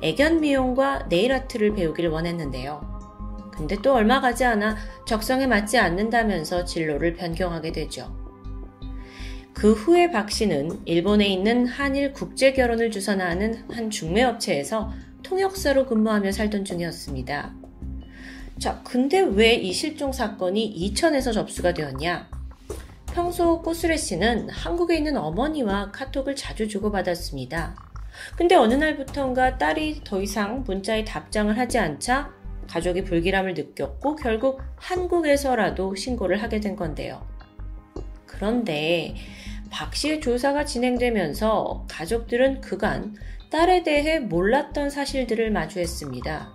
애견 0.03 0.41
미용과 0.41 1.09
네일 1.11 1.31
아트를 1.33 1.75
배우길 1.75 2.09
원했는데요. 2.09 3.51
근데 3.53 3.77
또 3.83 3.93
얼마 3.95 4.23
가지 4.23 4.45
않아 4.47 4.77
적성에 5.07 5.47
맞지 5.47 5.77
않는다면서 5.77 6.65
진로를 6.65 7.15
변경하게 7.15 7.73
되죠. 7.73 8.24
그 9.55 9.73
후에 9.73 10.11
박 10.11 10.31
씨는 10.31 10.81
일본에 10.85 11.27
있는 11.27 11.67
한일 11.67 12.13
국제 12.13 12.53
결혼을 12.53 12.91
주선하는 12.91 13.65
한 13.71 13.89
중매업체에서 13.89 14.93
통역사로 15.23 15.87
근무하며 15.87 16.33
살던 16.33 16.65
중이었습니다. 16.65 17.55
자, 18.59 18.83
근데 18.85 19.21
왜 19.21 19.55
이 19.55 19.73
실종 19.73 20.13
사건이 20.13 20.65
이천에서 20.67 21.33
접수가 21.33 21.73
되었냐? 21.73 22.29
평소 23.13 23.63
꼬수레 23.63 23.97
씨는 23.97 24.51
한국에 24.51 24.97
있는 24.97 25.17
어머니와 25.17 25.93
카톡을 25.93 26.35
자주 26.35 26.67
주고받았습니다. 26.67 27.77
근데 28.37 28.57
어느 28.57 28.75
날부턴가 28.75 29.59
딸이 29.59 30.03
더 30.05 30.21
이상 30.21 30.65
문자에 30.65 31.05
답장을 31.05 31.57
하지 31.57 31.79
않자 31.79 32.33
가족이 32.69 33.05
불길함을 33.05 33.55
느꼈고 33.55 34.17
결국 34.17 34.61
한국에서라도 34.77 35.95
신고를 35.95 36.43
하게 36.43 36.61
된 36.61 36.75
건데요. 36.77 37.25
그런데 38.35 39.15
박 39.71 39.95
씨의 39.95 40.21
조사가 40.21 40.65
진행되면서 40.65 41.87
가족들은 41.89 42.61
그간 42.61 43.17
딸에 43.51 43.83
대해 43.83 44.19
몰랐던 44.21 44.91
사실들을 44.91 45.51
마주했습니다. 45.51 46.53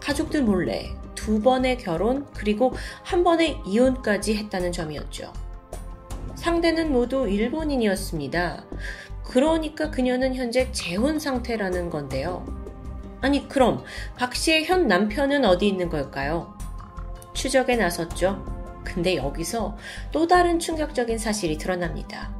가족들 0.00 0.42
몰래 0.42 0.86
두 1.14 1.40
번의 1.40 1.78
결혼 1.78 2.26
그리고 2.32 2.72
한 3.02 3.22
번의 3.22 3.58
이혼까지 3.66 4.36
했다는 4.36 4.72
점이었죠. 4.72 5.32
상대는 6.34 6.92
모두 6.92 7.28
일본인이었습니다. 7.28 8.64
그러니까 9.24 9.90
그녀는 9.90 10.34
현재 10.34 10.72
재혼 10.72 11.18
상태라는 11.18 11.90
건데요. 11.90 12.44
아니, 13.20 13.46
그럼 13.48 13.84
박 14.16 14.34
씨의 14.34 14.64
현 14.64 14.88
남편은 14.88 15.44
어디 15.44 15.68
있는 15.68 15.88
걸까요? 15.88 16.56
추적에 17.34 17.76
나섰죠. 17.76 18.59
근데 18.84 19.16
여기서 19.16 19.76
또 20.12 20.26
다른 20.26 20.58
충격적인 20.58 21.18
사실이 21.18 21.58
드러납니다. 21.58 22.34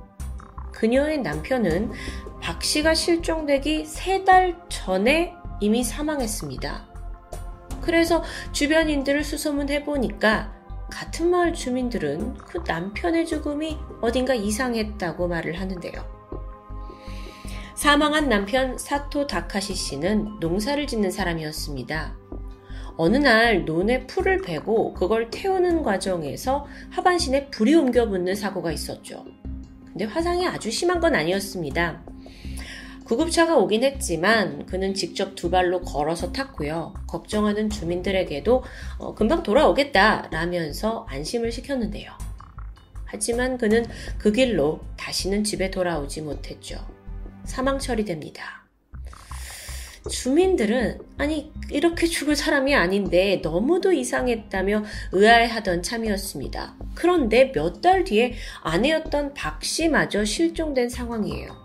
그녀의 0.73 1.19
남편은 1.19 1.93
박 2.41 2.63
씨가 2.63 2.95
실종되기 2.95 3.85
세 3.87 4.25
달 4.25 4.59
전에 4.69 5.35
이미 5.61 5.85
사망했습니다. 5.85 6.89
그래서 7.83 8.23
주변인들을 8.53 9.25
수소문해 9.25 9.85
보니까 9.85 10.55
같은 10.91 11.31
마을 11.31 11.53
주민들은 11.53 12.35
그 12.35 12.63
남편의 12.67 13.27
죽음이 13.27 13.79
어딘가 14.01 14.35
이상했다고 14.35 15.29
말을 15.29 15.61
하는데요. 15.61 16.21
사망한 17.75 18.29
남편 18.29 18.77
사토 18.77 19.27
다카시 19.27 19.75
씨는 19.75 20.39
농사를 20.41 20.87
짓는 20.87 21.11
사람이었습니다. 21.11 22.20
어느 23.03 23.17
날 23.17 23.65
논에 23.65 24.07
풀을 24.07 24.43
베고 24.43 24.93
그걸 24.93 25.31
태우는 25.31 25.83
과정에서 25.83 26.67
하반신에 26.91 27.47
불이 27.47 27.75
옮겨 27.75 28.07
붙는 28.07 28.35
사고가 28.35 28.73
있었죠. 28.73 29.25
근데 29.87 30.05
화상이 30.05 30.47
아주 30.47 30.71
심한 30.71 31.01
건 31.01 31.15
아니었습니다. 31.15 32.05
구급차가 33.07 33.57
오긴 33.57 33.85
했지만 33.85 34.67
그는 34.67 34.93
직접 34.93 35.35
두 35.35 35.51
발로 35.51 35.81
걸어서 35.81 36.31
탔고요. 36.31 36.93
걱정하는 37.07 37.71
주민들에게도 37.71 38.65
어, 38.99 39.15
금방 39.15 39.43
돌아오겠다 39.43 40.29
라면서 40.31 41.07
안심을 41.09 41.53
시켰는데요. 41.53 42.13
하지만 43.07 43.57
그는 43.57 43.87
그 44.19 44.31
길로 44.31 44.81
다시는 44.99 45.43
집에 45.45 45.71
돌아오지 45.71 46.21
못했죠. 46.21 46.77
사망 47.45 47.79
처리됩니다. 47.79 48.60
주민들은 50.09 50.99
아니 51.19 51.53
이렇게 51.71 52.07
죽을 52.07 52.35
사람이 52.35 52.75
아닌데 52.75 53.41
너무도 53.43 53.93
이상했다며 53.93 54.85
의아해하던 55.13 55.83
참이었습니다. 55.83 56.77
그런데 56.95 57.53
몇 57.53 57.81
달 57.81 58.05
뒤에 58.05 58.35
아내였던 58.63 59.35
박 59.35 59.63
씨마저 59.65 60.25
실종된 60.25 60.89
상황이에요. 60.89 61.61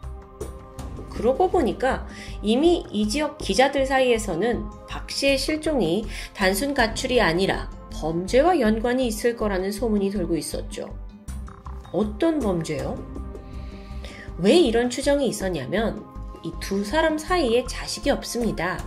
그러고 1.10 1.49
보니까 1.49 2.07
이미 2.41 2.86
이 2.91 3.07
지역 3.07 3.38
기자들 3.38 3.86
사이에서는 3.86 4.64
박 4.88 5.10
씨의 5.10 5.38
실종이 5.38 6.06
단순 6.34 6.74
가출이 6.74 7.22
아니라 7.22 7.70
범죄와 7.91 8.60
연관이 8.60 9.07
있을 9.07 9.36
거라는 9.38 9.72
소문이 9.72 10.12
돌고 10.12 10.36
있었죠. 10.36 10.94
어떤 11.94 12.40
범죄요? 12.40 13.02
왜 14.38 14.57
이런 14.57 14.90
추정이 14.90 15.28
있었냐면 15.28 16.15
이 16.46 16.52
두 16.60 16.84
사람 16.84 17.18
사이에 17.18 17.66
자식이 17.66 18.10
없습니다. 18.12 18.78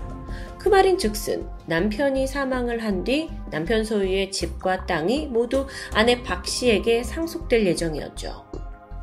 그 0.59 0.68
말인 0.68 0.97
즉슨 0.97 1.48
남편이 1.66 2.26
사망을 2.26 2.85
한 2.85 3.02
뒤 3.05 3.28
남편 3.51 3.85
소유의 3.85 4.30
집과 4.30 4.86
땅이 4.86 5.26
모두 5.26 5.66
아내 5.93 6.22
박 6.22 6.47
씨에게 6.47 7.02
상속될 7.02 7.66
예정이었죠. 7.66 8.44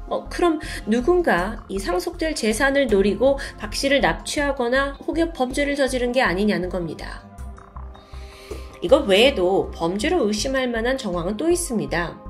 어, 0.08 0.30
그럼 0.30 0.60
누군가 0.86 1.66
이 1.68 1.80
상속될 1.80 2.36
재산을 2.36 2.88
노리고 2.88 3.40
박 3.58 3.74
씨를 3.74 4.02
납치하거나 4.02 5.00
혹여 5.06 5.34
범죄를 5.34 5.76
저지른 5.76 6.12
게 6.12 6.22
아니냐는 6.22 6.70
겁니다. 6.70 7.24
이것 8.82 9.08
외에도 9.08 9.72
범죄로 9.72 10.28
의심할 10.28 10.70
만한 10.70 10.98
정황은 10.98 11.38
또 11.38 11.50
있습니다. 11.50 12.22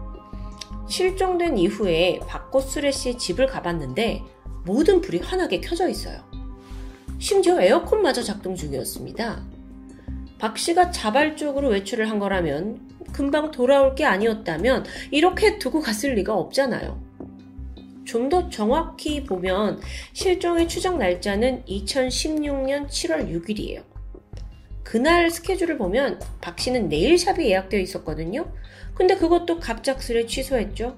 실종된 0.88 1.58
이후에 1.58 2.20
박고수레 2.28 2.92
씨의 2.92 3.18
집을 3.18 3.48
가봤는데 3.48 4.24
모든 4.66 5.02
불이 5.02 5.20
환하게 5.20 5.62
켜져 5.62 5.88
있어요. 5.90 6.24
심지어 7.20 7.62
에어컨마저 7.62 8.24
작동 8.24 8.56
중이었습니다. 8.56 9.44
박 10.38 10.58
씨가 10.58 10.92
자발적으로 10.92 11.70
외출을 11.70 12.10
한 12.10 12.20
거라면 12.20 12.80
금방 13.14 13.52
돌아올 13.52 13.96
게 13.96 14.04
아니었다면 14.04 14.86
이렇게 15.12 15.58
두고 15.58 15.80
갔을 15.80 16.14
리가 16.16 16.34
없잖아요. 16.36 17.06
좀 18.06 18.30
더 18.30 18.50
정확히 18.50 19.24
보면 19.24 19.82
실종의 20.14 20.68
추적 20.68 20.98
날짜는 20.98 21.64
2016년 21.66 22.88
7월 22.88 23.30
6일이에요. 23.30 23.84
그날 24.84 25.30
스케줄을 25.30 25.78
보면 25.78 26.20
박 26.42 26.60
씨는 26.60 26.90
네일샵이 26.90 27.50
예약되어 27.50 27.80
있었거든요. 27.80 28.52
근데 28.94 29.16
그것도 29.16 29.60
갑작스레 29.60 30.28
취소했죠. 30.28 30.98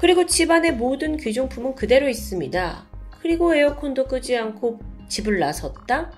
그리고 0.00 0.26
집안의 0.26 0.74
모든 0.74 1.16
귀중품은 1.16 1.74
그대로 1.74 2.08
있습니다. 2.08 2.86
그리고 3.26 3.56
에어컨도 3.56 4.06
끄지 4.06 4.36
않고 4.36 4.78
집을 5.08 5.40
나섰다? 5.40 6.12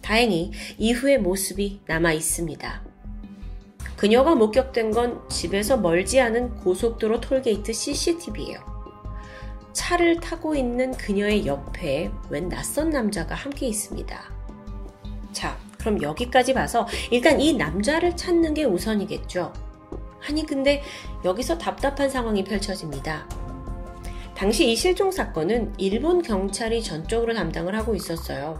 다행히 0.00 0.52
이후의 0.78 1.18
모습이 1.18 1.80
남아 1.86 2.12
있습니다. 2.12 2.82
그녀가 3.96 4.36
목격된 4.36 4.92
건 4.92 5.28
집에서 5.28 5.76
멀지 5.76 6.20
않은 6.20 6.54
고속도로 6.58 7.20
톨게이트 7.20 7.72
CCTV예요. 7.72 8.60
차를 9.72 10.20
타고 10.20 10.54
있는 10.54 10.92
그녀의 10.92 11.44
옆에 11.46 12.12
웬 12.28 12.48
낯선 12.48 12.90
남자가 12.90 13.34
함께 13.34 13.66
있습니다. 13.66 14.22
자, 15.32 15.58
그럼 15.80 16.00
여기까지 16.00 16.54
봐서 16.54 16.86
일단 17.10 17.40
이 17.40 17.54
남자를 17.54 18.16
찾는 18.16 18.54
게 18.54 18.62
우선이겠죠. 18.62 19.52
아니, 20.28 20.46
근데 20.46 20.84
여기서 21.24 21.58
답답한 21.58 22.08
상황이 22.08 22.44
펼쳐집니다. 22.44 23.49
당시 24.40 24.72
이 24.72 24.74
실종 24.74 25.10
사건은 25.10 25.74
일본 25.76 26.22
경찰이 26.22 26.82
전적으로 26.82 27.34
담당을 27.34 27.74
하고 27.74 27.94
있었어요. 27.94 28.58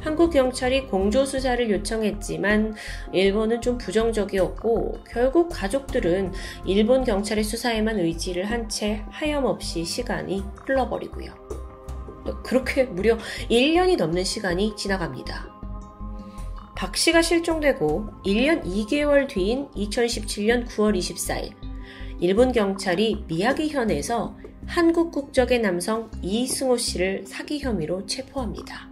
한국 0.00 0.32
경찰이 0.32 0.88
공조 0.88 1.24
수사를 1.24 1.70
요청했지만 1.70 2.74
일본은 3.12 3.60
좀 3.60 3.78
부정적이었고 3.78 5.04
결국 5.08 5.50
가족들은 5.50 6.32
일본 6.66 7.04
경찰의 7.04 7.44
수사에만 7.44 8.00
의지를 8.00 8.50
한 8.50 8.68
채 8.68 9.04
하염없이 9.10 9.84
시간이 9.84 10.42
흘러버리고요. 10.66 11.32
그렇게 12.42 12.82
무려 12.82 13.16
1년이 13.48 13.96
넘는 13.98 14.24
시간이 14.24 14.74
지나갑니다. 14.74 15.46
박 16.74 16.96
씨가 16.96 17.22
실종되고 17.22 18.08
1년 18.26 18.64
2개월 18.64 19.28
뒤인 19.28 19.68
2017년 19.76 20.66
9월 20.66 20.98
24일, 20.98 21.52
일본 22.18 22.50
경찰이 22.50 23.26
미야기현에서 23.28 24.47
한국 24.68 25.12
국적의 25.12 25.60
남성 25.60 26.10
이승호 26.20 26.76
씨를 26.76 27.24
사기 27.26 27.58
혐의로 27.58 28.04
체포합니다. 28.04 28.90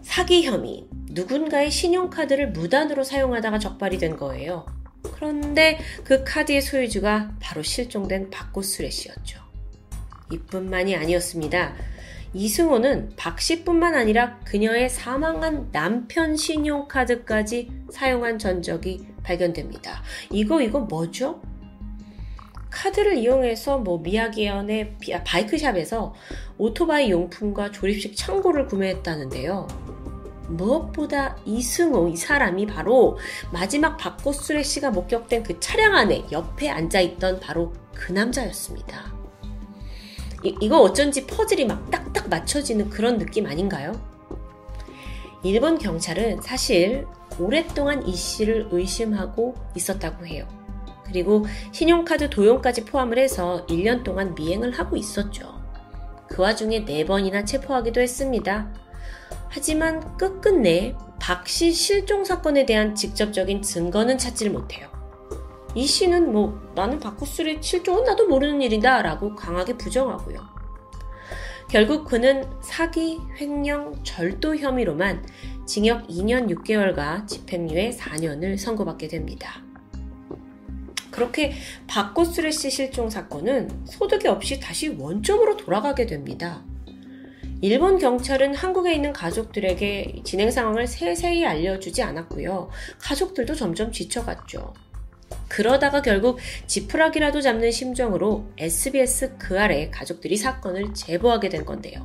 사기 0.00 0.44
혐의, 0.44 0.86
누군가의 1.10 1.72
신용카드를 1.72 2.52
무단으로 2.52 3.02
사용하다가 3.02 3.58
적발이 3.58 3.98
된 3.98 4.16
거예요. 4.16 4.64
그런데 5.02 5.80
그 6.04 6.22
카드의 6.22 6.62
소유주가 6.62 7.32
바로 7.40 7.62
실종된 7.62 8.30
박고수레 8.30 8.90
씨였죠. 8.90 9.40
이뿐만이 10.30 10.94
아니었습니다. 10.94 11.74
이승호는 12.32 13.14
박 13.16 13.40
씨뿐만 13.40 13.94
아니라 13.94 14.38
그녀의 14.44 14.88
사망한 14.88 15.72
남편 15.72 16.36
신용카드까지 16.36 17.70
사용한 17.90 18.38
전적이 18.38 19.04
발견됩니다. 19.24 20.02
이거, 20.30 20.62
이거 20.62 20.78
뭐죠? 20.78 21.42
카드를 22.72 23.18
이용해서 23.18 23.78
뭐 23.78 23.98
미야기현의 23.98 24.96
아, 25.14 25.22
바이크샵에서 25.24 26.14
오토바이 26.58 27.10
용품과 27.10 27.70
조립식 27.70 28.16
창고를 28.16 28.66
구매했다는데요. 28.66 29.68
무엇보다 30.48 31.36
이승호 31.44 32.08
이 32.08 32.16
사람이 32.16 32.66
바로 32.66 33.18
마지막 33.52 33.96
박고수레 33.96 34.62
씨가 34.62 34.90
목격된 34.90 35.44
그 35.44 35.60
차량 35.60 35.94
안에 35.94 36.24
옆에 36.32 36.68
앉아 36.68 37.00
있던 37.00 37.40
바로 37.40 37.72
그 37.94 38.12
남자였습니다. 38.12 39.12
이, 40.44 40.56
이거 40.60 40.80
어쩐지 40.80 41.26
퍼즐이 41.26 41.66
막 41.66 41.90
딱딱 41.90 42.28
맞춰지는 42.28 42.90
그런 42.90 43.18
느낌 43.18 43.46
아닌가요? 43.46 43.92
일본 45.44 45.78
경찰은 45.78 46.40
사실 46.40 47.06
오랫동안 47.38 48.06
이 48.06 48.14
씨를 48.14 48.68
의심하고 48.70 49.54
있었다고 49.76 50.26
해요. 50.26 50.61
그리고 51.04 51.44
신용카드 51.72 52.30
도용까지 52.30 52.84
포함을 52.84 53.18
해서 53.18 53.66
1년 53.68 54.02
동안 54.04 54.34
미행을 54.34 54.72
하고 54.72 54.96
있었죠. 54.96 55.60
그 56.28 56.42
와중에 56.42 56.84
4번이나 56.84 57.44
체포하기도 57.44 58.00
했습니다. 58.00 58.72
하지만 59.48 60.16
끝끝내 60.16 60.96
박 61.20 61.46
씨 61.46 61.72
실종 61.72 62.24
사건에 62.24 62.66
대한 62.66 62.94
직접적인 62.94 63.62
증거는 63.62 64.18
찾지를 64.18 64.50
못해요. 64.52 64.88
이 65.74 65.86
씨는 65.86 66.32
뭐 66.32 66.60
나는 66.74 66.98
박구슬의 66.98 67.58
실종은 67.60 68.04
나도 68.04 68.26
모르는 68.28 68.60
일이다 68.60 69.02
라고 69.02 69.34
강하게 69.34 69.76
부정하고요. 69.76 70.52
결국 71.68 72.04
그는 72.06 72.44
사기, 72.60 73.20
횡령, 73.40 74.02
절도 74.04 74.56
혐의로만 74.56 75.24
징역 75.64 76.06
2년 76.08 76.50
6개월과 76.50 77.26
집행유예 77.26 77.90
4년을 77.90 78.58
선고받게 78.58 79.08
됩니다. 79.08 79.62
그렇게 81.12 81.52
씨 82.50 82.70
실종 82.70 83.08
사건은 83.08 83.86
소득이 83.86 84.26
없이 84.26 84.58
다시 84.58 84.88
원점으로 84.88 85.56
돌아가게 85.56 86.06
됩니다. 86.06 86.64
일본 87.60 87.98
경찰은 87.98 88.56
한국에 88.56 88.92
있는 88.92 89.12
가족들에게 89.12 90.22
진행 90.24 90.50
상황을 90.50 90.88
세세히 90.88 91.46
알려주지 91.46 92.02
않았고요. 92.02 92.70
가족들도 92.98 93.54
점점 93.54 93.92
지쳐갔죠. 93.92 94.74
그러다가 95.48 96.02
결국 96.02 96.40
지푸라기라도 96.66 97.40
잡는 97.40 97.70
심정으로 97.70 98.46
SBS 98.58 99.36
그 99.38 99.60
아래 99.60 99.90
가족들이 99.90 100.36
사건을 100.36 100.92
제보하게 100.94 101.50
된 101.50 101.64
건데요. 101.64 102.04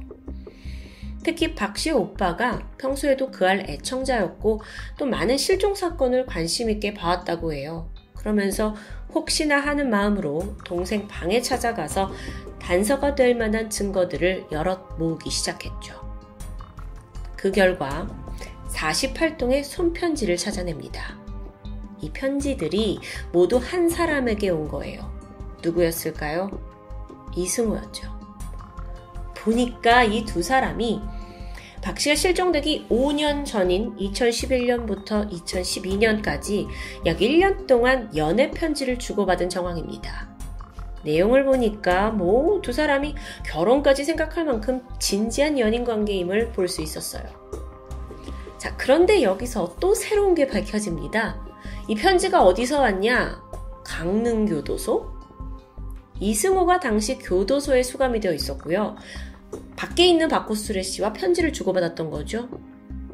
특히 1.24 1.56
박 1.56 1.78
씨 1.78 1.92
오빠가 1.92 2.70
평소에도 2.78 3.32
그 3.32 3.46
알 3.46 3.70
애청자였고 3.70 4.62
또 4.98 5.06
많은 5.06 5.38
실종 5.38 5.74
사건을 5.76 6.26
관심 6.26 6.70
있게 6.70 6.94
봐왔다고 6.94 7.54
해요. 7.54 7.90
그러면서 8.16 8.76
혹시나 9.14 9.60
하는 9.60 9.90
마음으로 9.90 10.56
동생 10.64 11.08
방에 11.08 11.42
찾아가서 11.42 12.12
단서가 12.60 13.16
될 13.16 13.36
만한 13.36 13.70
증거들을 13.70 14.48
여럿 14.52 14.98
모으기 14.98 15.30
시작했죠. 15.30 16.08
그 17.36 17.52
결과 17.52 18.08
48통의 18.70 19.64
손편지를 19.64 20.38
찾아냅니다. 20.38 21.18
이 22.00 22.12
편지들이 22.12 23.00
모두 23.32 23.58
한 23.58 23.90
사람에게 23.90 24.50
온 24.50 24.68
거예요. 24.68 25.12
누구였을까요? 25.64 26.52
이승우였죠. 27.36 28.18
보니까 29.36 30.04
이 30.04 30.26
두 30.26 30.44
사람이 30.44 31.02
박 31.88 31.98
씨가 31.98 32.16
실종되기 32.16 32.88
5년 32.90 33.46
전인 33.46 33.96
2011년부터 33.96 35.32
2012년까지 35.32 36.68
약 37.06 37.20
1년 37.20 37.66
동안 37.66 38.12
연애 38.14 38.52
편지를 38.52 39.00
주고받은 39.00 39.48
정황입니다. 39.48 40.28
내용을 41.06 41.46
보니까 41.46 42.12
뭐 42.12 42.60
두 42.62 42.74
사람이 42.74 43.16
결혼까지 43.46 44.04
생각할 44.04 44.44
만큼 44.44 44.82
진지한 45.00 45.58
연인 45.60 45.86
관계임을 45.86 46.52
볼 46.52 46.68
수 46.68 46.82
있었어요. 46.82 47.24
자, 48.58 48.76
그런데 48.76 49.24
여기서 49.24 49.78
또 49.80 49.96
새로운 49.96 50.36
게 50.36 50.46
밝혀집니다. 50.46 51.42
이 51.88 51.96
편지가 51.96 52.44
어디서 52.44 52.82
왔냐? 52.82 53.42
강릉교도소? 53.86 55.10
이승호가 56.20 56.82
당시 56.82 57.18
교도소에 57.18 57.84
수감이 57.84 58.20
되어 58.20 58.34
있었고요. 58.34 58.98
밖에 59.78 60.08
있는 60.08 60.28
박호수레 60.28 60.82
씨와 60.82 61.14
편지를 61.14 61.54
주고받았던 61.54 62.10
거죠. 62.10 62.50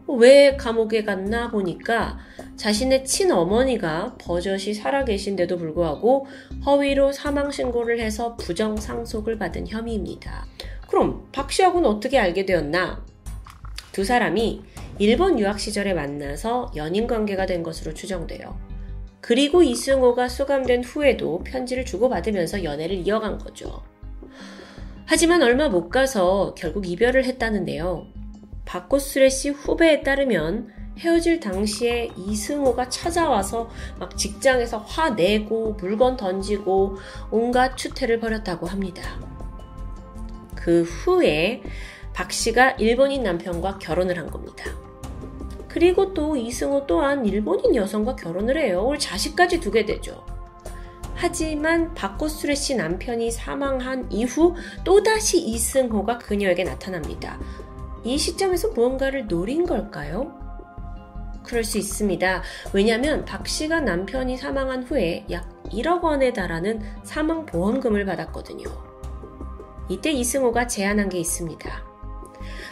왜 0.08 0.56
감옥에 0.56 1.04
갔나 1.04 1.52
보니까 1.52 2.18
자신의 2.56 3.06
친어머니가 3.06 4.16
버젓이 4.18 4.74
살아계신데도 4.74 5.58
불구하고 5.58 6.26
허위로 6.66 7.12
사망신고를 7.12 8.00
해서 8.00 8.36
부정상속을 8.38 9.38
받은 9.38 9.68
혐의입니다. 9.68 10.46
그럼 10.88 11.28
박 11.32 11.52
씨하고는 11.52 11.90
어떻게 11.90 12.18
알게 12.18 12.46
되었나? 12.46 13.06
두 13.92 14.06
사람이 14.06 14.64
일본 15.00 15.40
유학 15.40 15.60
시절에 15.60 15.94
만나서 15.94 16.72
연인 16.76 17.08
관계가 17.08 17.46
된 17.46 17.62
것으로 17.62 17.94
추정돼요. 17.94 18.58
그리고 19.20 19.64
이승호가 19.64 20.30
수감된 20.30 20.84
후에도 20.84 21.44
편지를 21.44 21.84
주고받으면서 21.86 22.64
연애를 22.64 23.06
이어간 23.08 23.38
거죠. 23.38 23.84
하지만 25.06 25.44
얼마 25.44 25.70
못 25.70 25.90
가서 25.90 26.54
결국 26.56 26.88
이별을 26.88 27.26
했다는데요. 27.26 28.08
박고수레 28.66 29.30
씨 29.30 29.50
후배에 29.50 30.02
따르면 30.02 30.70
헤어질 30.98 31.40
당시에 31.40 32.12
이승호가 32.16 32.90
찾아와서 32.90 33.70
막 34.00 34.16
직장에서 34.18 34.78
화내고 34.78 35.74
물건 35.74 36.16
던지고 36.16 36.98
온갖 37.32 37.76
추태를 37.76 38.20
벌였다고 38.20 38.68
합니다. 38.68 39.02
그 40.56 40.84
후에 40.84 41.62
박 42.14 42.32
씨가 42.32 42.72
일본인 42.72 43.24
남편과 43.24 43.80
결혼을 43.80 44.18
한 44.18 44.30
겁니다. 44.30 44.66
그리고 45.68 46.14
또 46.14 46.36
이승호 46.36 46.86
또한 46.86 47.26
일본인 47.26 47.76
여성과 47.76 48.16
결혼을 48.16 48.58
해요. 48.58 48.86
올 48.86 49.00
자식까지 49.00 49.60
두게 49.60 49.86
되죠. 49.86 50.24
하지만 51.16 51.94
박고수레 51.94 52.56
씨 52.56 52.76
남편이 52.76 53.32
사망한 53.32 54.12
이후 54.12 54.56
또다시 54.84 55.42
이승호가 55.42 56.18
그녀에게 56.18 56.64
나타납니다. 56.64 57.40
이 58.04 58.18
시점에서 58.18 58.70
무언가를 58.70 59.28
노린 59.28 59.66
걸까요? 59.66 60.40
그럴 61.44 61.64
수 61.64 61.78
있습니다. 61.78 62.42
왜냐하면 62.74 63.26
박 63.26 63.48
씨가 63.48 63.82
남편이 63.82 64.38
사망한 64.38 64.84
후에 64.84 65.26
약 65.30 65.64
1억 65.66 66.04
원에 66.04 66.34
달하는 66.34 66.82
사망보험금을 67.04 68.06
받았거든요. 68.06 68.66
이때 69.90 70.12
이승호가 70.12 70.68
제안한 70.68 71.10
게 71.10 71.20
있습니다. 71.20 71.94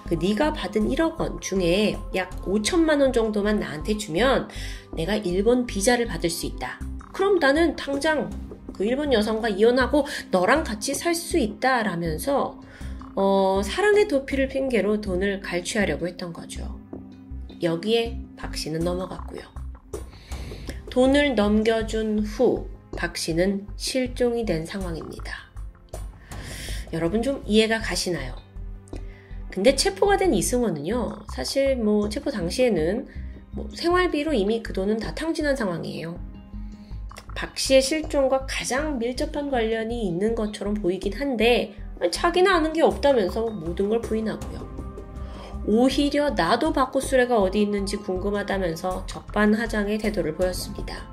그 0.07 0.15
네가 0.15 0.53
받은 0.53 0.89
1억 0.89 1.19
원 1.19 1.39
중에 1.39 1.97
약 2.15 2.29
5천만 2.43 3.01
원 3.01 3.13
정도만 3.13 3.59
나한테 3.59 3.97
주면 3.97 4.49
내가 4.93 5.15
일본 5.15 5.65
비자를 5.65 6.05
받을 6.05 6.29
수 6.29 6.45
있다. 6.45 6.79
그럼 7.21 7.37
나는 7.37 7.75
당장 7.75 8.31
그 8.73 8.83
일본 8.83 9.13
여성과 9.13 9.49
이혼하고 9.49 10.07
너랑 10.31 10.63
같이 10.63 10.95
살 10.95 11.13
수 11.13 11.37
있다 11.37 11.83
라면서 11.83 12.59
어, 13.15 13.61
사랑의 13.63 14.07
도피를 14.07 14.47
핑계로 14.47 15.01
돈을 15.01 15.39
갈취하려고 15.39 16.07
했던 16.07 16.33
거죠. 16.33 16.79
여기에 17.61 18.19
박 18.35 18.57
씨는 18.57 18.79
넘어갔고요. 18.79 19.41
돈을 20.89 21.35
넘겨준 21.35 22.21
후 22.21 22.67
박 22.97 23.15
씨는 23.15 23.67
실종이 23.77 24.43
된 24.43 24.65
상황입니다. 24.65 25.35
여러분 26.91 27.21
좀 27.21 27.43
이해가 27.45 27.81
가시나요? 27.81 28.33
근데 29.51 29.75
체포가 29.75 30.17
된 30.17 30.33
이승원은요, 30.33 31.25
사실 31.35 31.75
뭐 31.75 32.09
체포 32.09 32.31
당시에는 32.31 33.07
뭐 33.51 33.69
생활비로 33.75 34.33
이미 34.33 34.63
그 34.63 34.73
돈은 34.73 34.97
다 34.97 35.13
탕진한 35.13 35.55
상황이에요. 35.55 36.30
박 37.35 37.57
씨의 37.57 37.81
실종과 37.81 38.45
가장 38.47 38.99
밀접한 38.99 39.49
관련이 39.49 40.05
있는 40.05 40.35
것처럼 40.35 40.73
보이긴 40.73 41.13
한데 41.13 41.75
자기는 42.11 42.51
아는 42.51 42.73
게 42.73 42.81
없다면서 42.81 43.47
모든 43.47 43.89
걸 43.89 44.01
부인하고요. 44.01 44.71
오히려 45.67 46.31
나도 46.31 46.73
바코수레가 46.73 47.39
어디 47.39 47.61
있는지 47.61 47.97
궁금하다면서 47.97 49.05
적반하장의 49.05 49.99
태도를 49.99 50.35
보였습니다. 50.35 51.07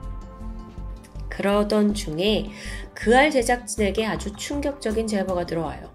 그러던 1.28 1.94
중에 1.94 2.50
그알 2.94 3.30
제작진에게 3.30 4.06
아주 4.06 4.32
충격적인 4.34 5.06
제보가 5.06 5.46
들어와요. 5.46 5.90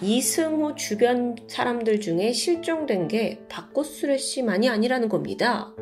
이승호 0.00 0.76
주변 0.76 1.34
사람들 1.48 2.00
중에 2.00 2.32
실종된 2.32 3.08
게 3.08 3.40
박고수레 3.48 4.18
씨만이 4.18 4.68
아니라는 4.68 5.08
겁니다. 5.08 5.74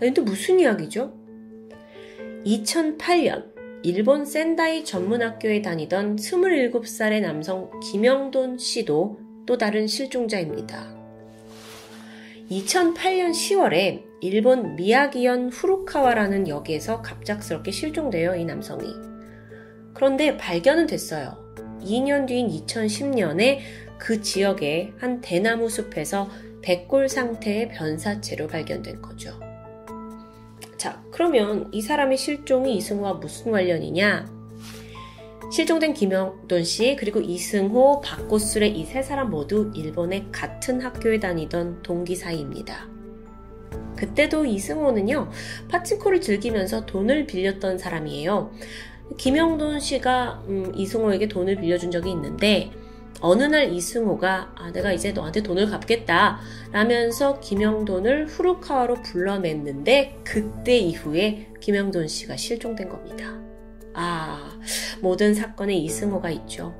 근데 0.00 0.20
무슨 0.20 0.58
이야기죠? 0.58 1.21
2008년 2.44 3.52
일본 3.84 4.24
센다이 4.24 4.84
전문학교에 4.84 5.62
다니던 5.62 6.16
27살의 6.16 7.20
남성 7.20 7.70
김영돈 7.80 8.58
씨도 8.58 9.18
또 9.46 9.58
다른 9.58 9.86
실종자입니다. 9.86 10.94
2008년 12.50 13.30
10월에 13.30 14.02
일본 14.20 14.76
미야기현 14.76 15.50
후루카와라는 15.50 16.48
역에서 16.48 17.02
갑작스럽게 17.02 17.70
실종되어 17.70 18.36
이 18.36 18.44
남성이. 18.44 18.92
그런데 19.94 20.36
발견은 20.36 20.86
됐어요. 20.86 21.36
2년 21.80 22.26
뒤인 22.26 22.48
2010년에 22.48 23.58
그 23.98 24.20
지역의 24.20 24.94
한 24.98 25.20
대나무 25.20 25.68
숲에서 25.68 26.28
백골 26.62 27.08
상태의 27.08 27.68
변사체로 27.70 28.46
발견된 28.46 29.00
거죠. 29.00 29.51
자, 31.12 31.16
그러면 31.16 31.68
이 31.72 31.80
사람의 31.82 32.16
실종이 32.16 32.76
이승호와 32.76 33.14
무슨 33.14 33.52
관련이냐? 33.52 34.26
실종된 35.52 35.92
김영돈 35.92 36.64
씨, 36.64 36.96
그리고 36.98 37.20
이승호, 37.20 38.00
박고술의 38.00 38.78
이 38.78 38.84
세 38.86 39.02
사람 39.02 39.30
모두 39.30 39.70
일본의 39.74 40.28
같은 40.32 40.80
학교에 40.80 41.20
다니던 41.20 41.82
동기 41.82 42.16
사이입니다. 42.16 42.88
그때도 43.96 44.46
이승호는요, 44.46 45.30
파친코를 45.68 46.20
즐기면서 46.22 46.86
돈을 46.86 47.26
빌렸던 47.26 47.78
사람이에요. 47.78 48.50
김영돈 49.18 49.80
씨가 49.80 50.44
음, 50.48 50.72
이승호에게 50.74 51.28
돈을 51.28 51.56
빌려준 51.56 51.90
적이 51.90 52.12
있는데, 52.12 52.70
어느 53.22 53.44
날 53.44 53.72
이승호가 53.72 54.52
아, 54.56 54.72
내가 54.72 54.92
이제 54.92 55.12
너한테 55.12 55.42
돈을 55.42 55.70
갚겠다 55.70 56.40
라면서 56.72 57.38
김영돈을 57.38 58.26
후루카와로 58.26 58.96
불러냈는데 59.02 60.18
그때 60.24 60.76
이후에 60.76 61.46
김영돈 61.60 62.08
씨가 62.08 62.36
실종된 62.36 62.88
겁니다. 62.88 63.40
아, 63.94 64.58
모든 65.00 65.34
사건에 65.34 65.74
이승호가 65.74 66.30
있죠. 66.30 66.74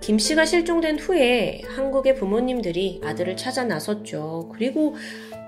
김 0.00 0.18
씨가 0.18 0.44
실종된 0.44 0.98
후에 0.98 1.62
한국의 1.76 2.16
부모님들이 2.16 3.00
아들을 3.04 3.36
찾아 3.36 3.62
나섰죠. 3.62 4.50
그리고 4.52 4.96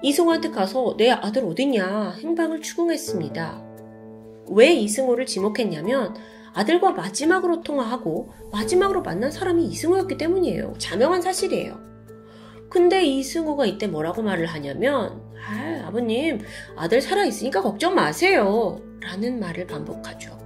이승호한테 0.02 0.51
가서 0.51 0.94
내 0.97 1.11
아들 1.11 1.44
어딨냐 1.44 2.19
행방을 2.20 2.62
추궁했습니다. 2.62 3.65
왜 4.51 4.73
이승호를 4.74 5.27
지목했냐면 5.27 6.15
아들과 6.55 6.93
마지막으로 6.93 7.63
통화하고 7.63 8.33
마지막으로 8.53 9.03
만난 9.03 9.31
사람이 9.31 9.65
이승호였기 9.67 10.17
때문이에요. 10.17 10.75
자명한 10.79 11.21
사실이에요. 11.21 11.79
근데 12.71 13.05
이승호가 13.05 13.67
이때 13.67 13.87
뭐라고 13.87 14.23
말을 14.23 14.47
하냐면 14.47 15.21
아, 15.47 15.85
아버님 15.87 16.41
아들 16.77 17.01
살아있으니까 17.03 17.61
걱정 17.61 17.95
마세요 17.95 18.81
라는 19.01 19.39
말을 19.39 19.67
반복하죠. 19.67 20.39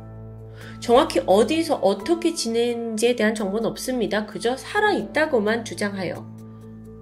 정확히 0.81 1.21
어디서 1.27 1.77
어떻게 1.77 2.35
지낸지에 2.35 3.17
대한 3.17 3.35
정보는 3.35 3.69
없습니다. 3.71 4.27
그저 4.27 4.57
살아있다고만 4.57 5.65
주장하여. 5.65 6.27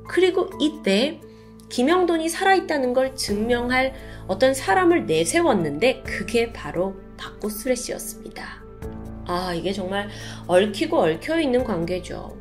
그리고 0.09 0.51
이때 0.61 1.20
김영돈이 1.69 2.28
살아있다는 2.28 2.93
걸 2.93 3.16
증명할 3.16 3.95
어떤 4.27 4.55
사람을 4.55 5.07
내세웠는데 5.07 6.03
그게 6.03 6.53
바로 6.53 6.95
박고수레 7.16 7.74
씨였습니다. 7.74 8.65
아, 9.27 9.53
이게 9.55 9.73
정말 9.73 10.09
얽히고 10.47 10.98
얽혀 10.98 11.40
있는 11.40 11.65
관계죠. 11.65 12.36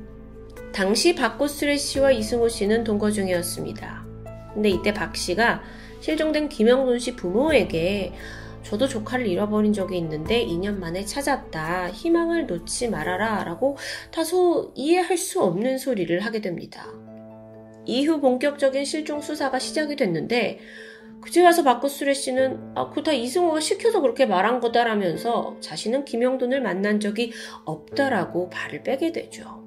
당시 0.74 1.16
박고수레 1.16 1.78
씨와 1.78 2.12
이승호 2.12 2.50
씨는 2.50 2.84
동거 2.84 3.12
중이었습니다. 3.12 4.06
근데 4.54 4.70
이때 4.70 4.94
박 4.94 5.16
씨가 5.16 5.64
실종된 6.02 6.50
김영돈 6.50 7.00
씨 7.00 7.16
부모에게 7.16 8.14
저도 8.64 8.88
조카를 8.88 9.28
잃어버린 9.28 9.74
적이 9.74 9.98
있는데 10.00 10.46
2년 10.46 10.78
만에 10.80 11.06
찾았다. 11.06 11.92
희망을 11.92 12.48
놓지 12.48 12.90
말아라. 12.90 13.44
라고 13.44 13.78
다소 14.12 14.72
이해할 14.76 15.18
수 15.18 15.42
없는 15.42 15.78
소리를 15.78 16.20
하게 16.20 16.42
됩니다. 16.42 16.88
이후 17.86 18.20
본격적인 18.20 18.84
실종 18.84 19.22
수사가 19.22 19.60
시작이 19.60 19.96
됐는데 19.96 20.60
그제 21.26 21.42
와서 21.42 21.64
박구수레 21.64 22.14
씨는 22.14 22.74
아, 22.76 22.92
그다 22.92 23.12
이승호가 23.12 23.60
시켜서 23.60 24.00
그렇게 24.00 24.28
말한 24.28 24.60
거다라면서 24.60 25.58
자신은 25.60 26.06
김영돈을 26.06 26.62
만난 26.62 27.00
적이 27.00 27.32
없다라고 27.66 28.52
발을 28.52 28.84
빼게 28.84 29.12
되죠. 29.12 29.66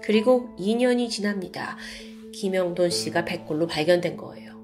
그리고 0.00 0.54
2년이 0.60 1.10
지납니다. 1.10 1.76
김영돈 2.32 2.88
씨가 2.88 3.24
백골로 3.24 3.66
발견된 3.66 4.16
거예요. 4.16 4.60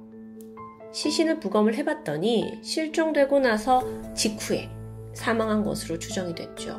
시신을 0.92 1.40
부검을 1.40 1.74
해봤더니 1.74 2.60
실종되고 2.62 3.40
나서 3.40 3.82
직후에 4.14 4.70
사망한 5.12 5.64
것으로 5.64 5.98
추정이 5.98 6.36
됐죠. 6.36 6.78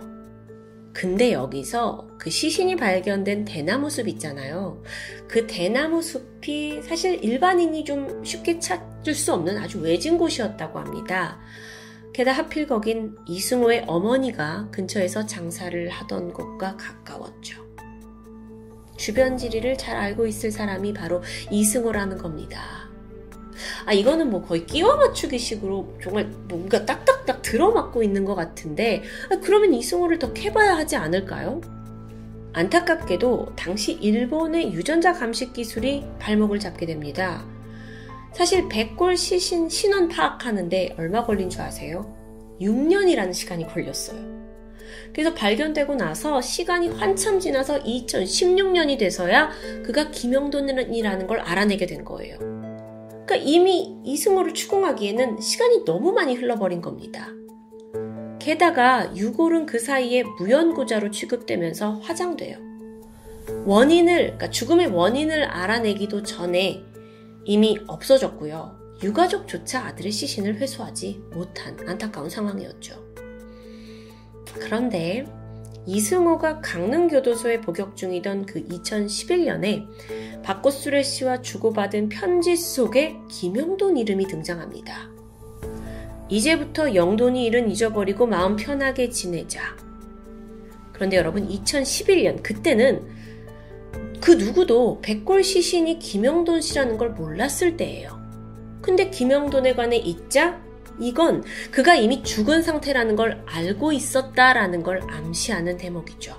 근데 0.97 1.31
여기서 1.31 2.07
그 2.17 2.31
시신이 2.31 2.75
발견된 2.75 3.45
대나무 3.45 3.87
숲 3.87 4.07
있잖아요. 4.07 4.81
그 5.27 5.45
대나무 5.45 6.01
숲이 6.01 6.81
사실 6.81 7.23
일반인이 7.23 7.85
좀 7.85 8.25
쉽게 8.25 8.57
찾을 8.57 9.13
수 9.13 9.31
없는 9.31 9.59
아주 9.59 9.79
외진 9.79 10.17
곳이었다고 10.17 10.79
합니다. 10.79 11.39
게다가 12.15 12.39
하필 12.39 12.65
거긴 12.65 13.15
이승호의 13.27 13.83
어머니가 13.85 14.69
근처에서 14.71 15.27
장사를 15.27 15.87
하던 15.87 16.33
곳과 16.33 16.77
가까웠죠. 16.77 17.63
주변 18.97 19.37
지리를 19.37 19.77
잘 19.77 19.97
알고 19.97 20.25
있을 20.25 20.49
사람이 20.49 20.95
바로 20.95 21.21
이승호라는 21.51 22.17
겁니다. 22.17 22.86
아, 23.85 23.93
이거는 23.93 24.29
뭐 24.29 24.43
거의 24.43 24.65
끼워 24.65 24.95
맞추기 24.95 25.37
식으로 25.37 25.97
정말 26.03 26.25
뭔가 26.47 26.85
딱딱딱 26.85 27.41
들어맞고 27.41 28.03
있는 28.03 28.25
것 28.25 28.35
같은데, 28.35 29.03
아, 29.31 29.37
그러면 29.41 29.73
이승호를 29.73 30.19
더 30.19 30.33
캐봐야 30.33 30.75
하지 30.75 30.95
않을까요? 30.95 31.61
안타깝게도 32.53 33.53
당시 33.55 33.93
일본의 33.93 34.73
유전자 34.73 35.13
감식 35.13 35.53
기술이 35.53 36.05
발목을 36.19 36.59
잡게 36.59 36.85
됩니다. 36.85 37.45
사실 38.33 38.67
백골 38.67 39.17
시신 39.17 39.69
신원 39.69 40.07
파악하는데 40.09 40.95
얼마 40.97 41.25
걸린 41.25 41.49
줄 41.49 41.61
아세요? 41.61 42.13
6년이라는 42.59 43.33
시간이 43.33 43.67
걸렸어요. 43.67 44.37
그래서 45.13 45.33
발견되고 45.33 45.95
나서 45.95 46.41
시간이 46.41 46.89
한참 46.89 47.39
지나서 47.39 47.83
2016년이 47.83 48.97
돼서야 48.97 49.51
그가 49.83 50.11
김영돈이라는 50.11 51.27
걸 51.27 51.39
알아내게 51.39 51.85
된 51.85 52.03
거예요. 52.03 52.37
그러니까 53.27 53.35
이미 53.35 53.99
이승호를 54.05 54.53
추궁하기에는 54.53 55.41
시간이 55.41 55.83
너무 55.83 56.13
많이 56.13 56.33
흘러버린 56.33 56.81
겁니다. 56.81 57.27
게다가 58.39 59.13
유골은 59.13 59.65
그 59.65 59.79
사이에 59.79 60.23
무연고자로 60.39 61.11
취급되면서 61.11 61.99
화장돼요. 61.99 62.57
원인을, 63.65 64.17
그러니까 64.17 64.49
죽음의 64.49 64.87
원인을 64.87 65.43
알아내기도 65.43 66.23
전에 66.23 66.81
이미 67.43 67.77
없어졌고요. 67.85 68.77
유가족조차 69.03 69.85
아들의 69.87 70.09
시신을 70.09 70.55
회수하지 70.55 71.21
못한 71.33 71.77
안타까운 71.85 72.29
상황이었죠. 72.29 72.95
그런데 74.53 75.25
이승호가 75.87 76.59
강릉교도소에 76.59 77.61
복역 77.61 77.95
중이던 77.95 78.45
그 78.45 78.61
2011년에 78.67 79.87
박고수레 80.43 81.01
씨와 81.01 81.41
주고받은 81.41 82.09
편지 82.09 82.57
속에 82.57 83.15
김영돈 83.29 83.95
이름이 83.95 84.27
등장합니다. 84.27 85.09
이제부터 86.27 86.93
영돈이 86.93 87.45
일은 87.45 87.71
잊어버리고 87.71 88.27
마음 88.27 88.57
편하게 88.57 89.09
지내자. 89.09 89.61
그런데 90.91 91.15
여러분 91.15 91.47
2011년 91.47 92.43
그때는 92.43 93.07
그 94.19 94.31
누구도 94.31 94.99
백골 95.01 95.41
시신이 95.41 95.99
김영돈 95.99 96.59
씨라는 96.59 96.97
걸 96.97 97.11
몰랐을 97.11 97.77
때예요. 97.77 98.19
근데 98.81 99.09
김영돈에 99.09 99.73
관해 99.75 99.95
잊자 99.95 100.61
이건 100.99 101.43
그가 101.71 101.95
이미 101.95 102.23
죽은 102.23 102.61
상태라는 102.61 103.15
걸 103.15 103.43
알고 103.45 103.93
있었다라는 103.93 104.83
걸 104.83 105.01
암시하는 105.09 105.77
대목이죠. 105.77 106.37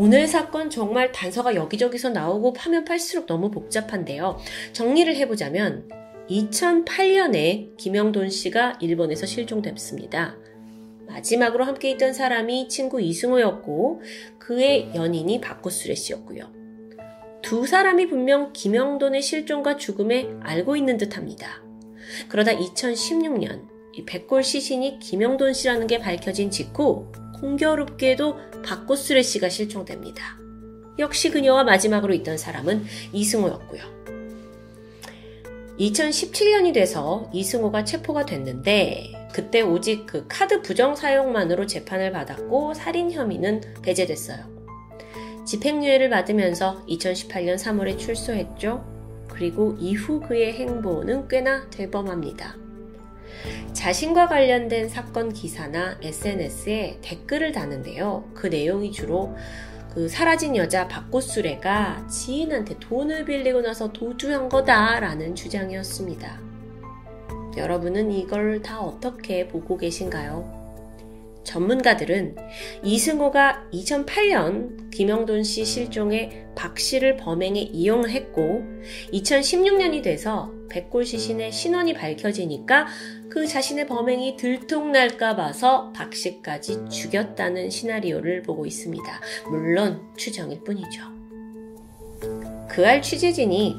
오늘 0.00 0.28
사건 0.28 0.70
정말 0.70 1.10
단서가 1.10 1.56
여기저기서 1.56 2.10
나오고 2.10 2.52
파면 2.52 2.84
팔수록 2.84 3.26
너무 3.26 3.50
복잡한데요. 3.50 4.38
정리를 4.72 5.14
해보자면 5.16 5.88
2008년에 6.30 7.76
김영돈 7.76 8.30
씨가 8.30 8.78
일본에서 8.80 9.26
실종됐습니다. 9.26 10.36
마지막으로 11.08 11.64
함께 11.64 11.90
있던 11.90 12.12
사람이 12.12 12.68
친구 12.68 13.00
이승호였고 13.00 14.02
그의 14.38 14.92
연인이 14.94 15.40
박구수레 15.40 15.94
씨였고요. 15.94 16.52
두 17.42 17.66
사람이 17.66 18.08
분명 18.08 18.52
김영돈의 18.52 19.22
실종과 19.22 19.78
죽음에 19.78 20.28
알고 20.42 20.76
있는 20.76 20.96
듯합니다. 20.96 21.67
그러다 22.28 22.52
2016년 22.52 23.68
이 23.94 24.04
백골 24.04 24.44
시신이 24.44 24.98
김영돈 25.00 25.52
씨라는 25.54 25.86
게 25.86 25.98
밝혀진 25.98 26.50
직후 26.50 27.10
공교롭게도 27.40 28.62
박고수레 28.64 29.22
씨가 29.22 29.48
실종됩니다. 29.48 30.38
역시 30.98 31.30
그녀와 31.30 31.64
마지막으로 31.64 32.14
있던 32.14 32.38
사람은 32.38 32.84
이승호였고요. 33.12 33.98
2017년이 35.78 36.74
돼서 36.74 37.30
이승호가 37.32 37.84
체포가 37.84 38.26
됐는데 38.26 39.12
그때 39.32 39.60
오직 39.60 40.06
그 40.06 40.26
카드 40.28 40.60
부정 40.62 40.96
사용만으로 40.96 41.66
재판을 41.66 42.10
받았고 42.10 42.74
살인 42.74 43.12
혐의는 43.12 43.60
배제됐어요. 43.82 44.58
집행유예를 45.46 46.10
받으면서 46.10 46.84
2018년 46.88 47.56
3월에 47.56 47.96
출소했죠. 47.98 48.97
그리고 49.38 49.76
이후 49.78 50.20
그의 50.20 50.52
행보는 50.54 51.28
꽤나 51.28 51.70
대범합니다. 51.70 52.56
자신과 53.72 54.26
관련된 54.26 54.88
사건 54.88 55.32
기사나 55.32 55.98
SNS에 56.02 56.98
댓글을 57.02 57.52
다는데요. 57.52 58.28
그 58.34 58.48
내용이 58.48 58.90
주로 58.90 59.36
그 59.94 60.08
사라진 60.08 60.56
여자 60.56 60.88
박고수레가 60.88 62.08
지인한테 62.08 62.80
돈을 62.80 63.24
빌리고 63.26 63.60
나서 63.60 63.92
도주한 63.92 64.48
거다라는 64.48 65.36
주장이었습니다. 65.36 66.40
여러분은 67.56 68.10
이걸 68.10 68.60
다 68.60 68.80
어떻게 68.80 69.46
보고 69.46 69.76
계신가요? 69.76 70.57
전문가들은 71.48 72.36
이승호가 72.84 73.68
2008년 73.72 74.90
김영돈 74.90 75.44
씨 75.44 75.64
실종에 75.64 76.44
박 76.54 76.78
씨를 76.78 77.16
범행에 77.16 77.58
이용했고 77.60 78.62
2016년이 79.14 80.02
돼서 80.02 80.52
백골 80.68 81.06
시신의 81.06 81.50
신원이 81.50 81.94
밝혀지니까 81.94 82.86
그 83.30 83.46
자신의 83.46 83.86
범행이 83.86 84.36
들통날까 84.36 85.36
봐서 85.36 85.90
박 85.94 86.14
씨까지 86.14 86.90
죽였다는 86.90 87.70
시나리오를 87.70 88.42
보고 88.42 88.66
있습니다. 88.66 89.20
물론 89.48 90.02
추정일 90.16 90.62
뿐이죠. 90.62 91.02
그알 92.68 93.00
취재진이 93.00 93.76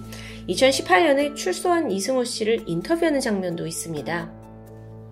2018년에 0.49 1.35
출소한 1.35 1.91
이승호 1.91 2.23
씨를 2.23 2.63
인터뷰하는 2.65 3.19
장면도 3.19 3.67
있습니다. 3.67 4.38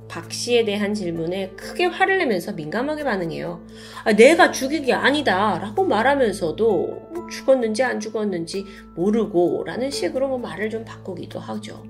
박 0.08 0.32
씨에 0.32 0.64
대한 0.66 0.94
질문에 0.94 1.52
크게 1.52 1.86
화를 1.86 2.18
내면서 2.18 2.54
민감하게 2.54 3.04
반응해요. 3.04 3.62
아, 4.04 4.14
내가 4.14 4.52
죽인 4.52 4.86
게 4.86 4.94
아니다 4.94 5.60
라고 5.60 5.84
말하면서도 5.84 7.10
뭐 7.14 7.28
죽었는지 7.30 7.84
안 7.84 8.00
죽었는지 8.00 8.66
모르고 8.96 9.64
라는 9.66 9.92
식으로 9.92 10.28
뭐 10.28 10.38
말을 10.38 10.70
좀 10.70 10.86
바꾸기도 10.86 11.40
하죠. 11.40 11.84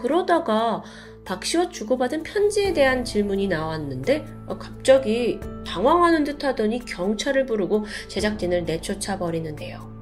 그러다가 0.00 0.82
박 1.24 1.44
씨와 1.44 1.70
주고받은 1.70 2.22
편지에 2.22 2.72
대한 2.72 3.04
질문이 3.04 3.48
나왔는데 3.48 4.24
아, 4.46 4.56
갑자기 4.56 5.40
당황하는 5.66 6.22
듯 6.22 6.44
하더니 6.44 6.78
경찰을 6.84 7.46
부르고 7.46 7.84
제작진을 8.08 8.64
내쫓아 8.64 9.18
버리는데요. 9.18 9.94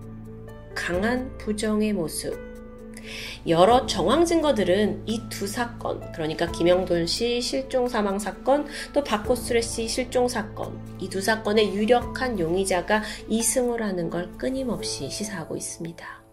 강한 0.74 1.36
부정의 1.38 1.92
모습. 1.94 2.53
여러 3.46 3.86
정황 3.86 4.24
증거들은 4.24 5.02
이 5.06 5.20
두 5.28 5.46
사건, 5.46 6.12
그러니까 6.12 6.50
김영돈 6.50 7.06
씨 7.06 7.40
실종 7.40 7.88
사망 7.88 8.18
사건, 8.18 8.66
또 8.92 9.02
박호수레 9.02 9.60
씨 9.60 9.88
실종 9.88 10.28
사건, 10.28 10.78
이 11.00 11.08
두 11.08 11.20
사건의 11.20 11.74
유력한 11.74 12.38
용의자가 12.38 13.02
이승우라는 13.28 14.10
걸 14.10 14.32
끊임없이 14.38 15.08
시사하고 15.10 15.56
있습니다. 15.56 16.24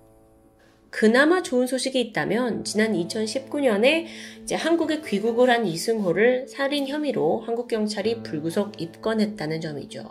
그나마 0.91 1.41
좋은 1.41 1.67
소식이 1.67 1.99
있다면 2.01 2.65
지난 2.65 2.93
2019년에 2.93 4.05
이제 4.43 4.55
한국에 4.55 5.01
귀국을 5.01 5.49
한 5.49 5.65
이승호를 5.65 6.47
살인 6.49 6.85
혐의로 6.87 7.41
한국 7.45 7.69
경찰이 7.69 8.23
불구속 8.23 8.79
입건했다는 8.79 9.61
점이죠. 9.61 10.03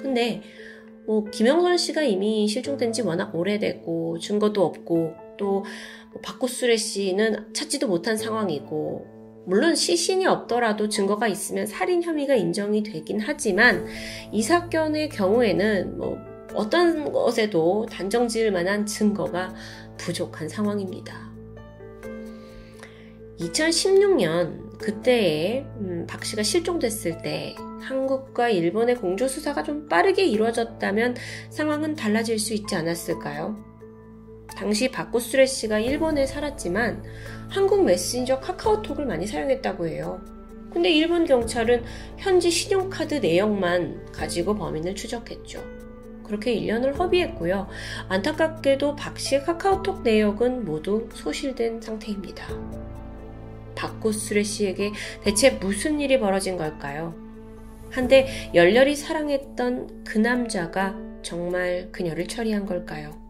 근데 0.00 0.42
뭐 1.04 1.24
김영선 1.24 1.78
씨가 1.78 2.02
이미 2.02 2.46
실종된 2.46 2.92
지 2.92 3.02
워낙 3.02 3.34
오래됐고 3.34 4.20
증거도 4.20 4.64
없고 4.64 5.14
또 5.38 5.64
박구수레 6.22 6.76
씨는 6.76 7.54
찾지도 7.54 7.88
못한 7.88 8.16
상황이고 8.16 9.18
물론 9.46 9.74
시신이 9.74 10.26
없더라도 10.26 10.90
증거가 10.90 11.26
있으면 11.26 11.66
살인 11.66 12.02
혐의가 12.02 12.34
인정이 12.34 12.82
되긴 12.82 13.18
하지만 13.18 13.86
이 14.30 14.42
사건의 14.42 15.08
경우에는 15.08 15.96
뭐 15.96 16.18
어떤 16.54 17.10
것에도 17.12 17.86
단정 17.90 18.28
지을 18.28 18.52
만한 18.52 18.84
증거가 18.84 19.54
부족한 19.96 20.48
상황입니다. 20.48 21.30
2016년 23.40 24.78
그때에 24.78 25.64
음, 25.76 26.06
박 26.08 26.24
씨가 26.24 26.42
실종됐을 26.42 27.22
때 27.22 27.54
한국과 27.80 28.48
일본의 28.50 28.96
공조 28.96 29.28
수사가 29.28 29.62
좀 29.62 29.88
빠르게 29.88 30.26
이루어졌다면 30.26 31.16
상황은 31.50 31.94
달라질 31.94 32.38
수 32.38 32.52
있지 32.52 32.74
않았을까요? 32.74 33.67
당시 34.58 34.90
바쿠스레 34.90 35.46
씨가 35.46 35.78
일본에 35.78 36.26
살았지만 36.26 37.04
한국 37.48 37.84
메신저 37.84 38.40
카카오톡을 38.40 39.06
많이 39.06 39.24
사용했다고 39.24 39.86
해요. 39.86 40.20
근데 40.72 40.90
일본 40.90 41.26
경찰은 41.26 41.84
현지 42.16 42.50
신용카드 42.50 43.14
내역만 43.14 44.10
가지고 44.10 44.56
범인을 44.56 44.96
추적했죠. 44.96 45.62
그렇게 46.24 46.56
1년을 46.56 46.98
허비했고요. 46.98 47.68
안타깝게도 48.08 48.96
박 48.96 49.16
씨의 49.16 49.44
카카오톡 49.44 50.02
내역은 50.02 50.64
모두 50.64 51.08
소실된 51.12 51.80
상태입니다. 51.80 52.48
박고수레 53.76 54.42
씨에게 54.42 54.90
대체 55.22 55.50
무슨 55.50 56.00
일이 56.00 56.18
벌어진 56.18 56.56
걸까요? 56.56 57.14
한데 57.92 58.50
열렬히 58.52 58.96
사랑했던 58.96 60.02
그 60.02 60.18
남자가 60.18 60.96
정말 61.22 61.90
그녀를 61.92 62.26
처리한 62.26 62.66
걸까요? 62.66 63.27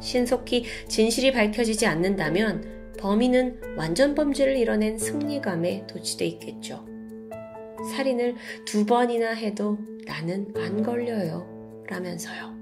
신속히 0.00 0.64
진실이 0.88 1.32
밝혀지지 1.32 1.86
않는다면 1.86 2.94
범인은 2.98 3.76
완전 3.76 4.14
범죄를 4.14 4.56
이뤄낸 4.56 4.98
승리감에 4.98 5.86
도취돼 5.86 6.26
있겠죠. 6.26 6.84
살인을 7.94 8.34
두 8.66 8.84
번이나 8.84 9.30
해도 9.30 9.78
나는 10.04 10.52
안 10.56 10.82
걸려요. 10.82 11.46
라면서요. 11.88 12.58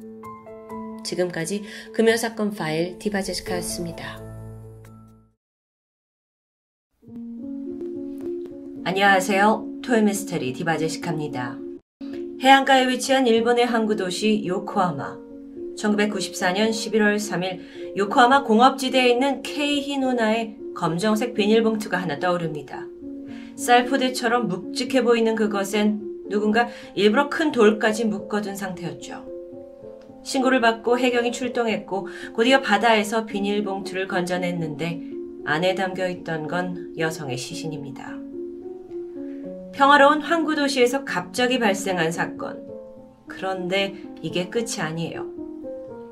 지금까지 1.05 1.63
금요사건 1.95 2.53
파일 2.53 2.99
디바제시카였습니다. 2.99 4.25
안녕하세요. 8.85 9.81
토요미스테리 9.83 10.53
디바제시카입니다. 10.53 11.59
해안가에 12.41 12.89
위치한 12.89 13.27
일본의 13.27 13.67
항구 13.67 13.97
도시 13.97 14.45
요코하마. 14.47 15.26
1994년 15.77 16.71
11월 16.71 17.17
3일 17.17 17.97
요코하마 17.97 18.45
공업지대에 18.45 19.11
있는 19.11 19.43
케이히누나의 19.43 20.57
검정색 20.75 21.35
비닐봉투가 21.35 21.97
하나 21.97 22.19
떠오릅니다. 22.19 22.87
쌀포대처럼 23.57 24.49
묵직해 24.49 25.03
보이는 25.03 25.35
그것엔 25.35 26.29
누군가 26.29 26.69
일부러 26.95 27.29
큰 27.29 27.53
돌까지 27.53 28.05
묶어둔 28.05 28.57
상태였죠. 28.57 29.25
신고를 30.25 30.61
받고 30.61 30.99
해경이 30.99 31.31
출동했고 31.33 32.09
곧이어 32.35 32.61
바다에서 32.61 33.27
비닐봉투를 33.27 34.09
건져냈는데 34.09 35.01
안에 35.45 35.75
담겨 35.77 36.09
있던 36.09 36.49
건 36.49 36.95
여성의 36.99 37.39
시신입니다. 37.39 38.13
평화로운 39.73 40.21
항구 40.23 40.57
도시에서 40.57 41.05
갑자기 41.05 41.59
발생한 41.59 42.11
사건. 42.11 42.67
그런데 43.29 43.95
이게 44.23 44.49
끝이 44.49 44.81
아니에요. 44.81 45.36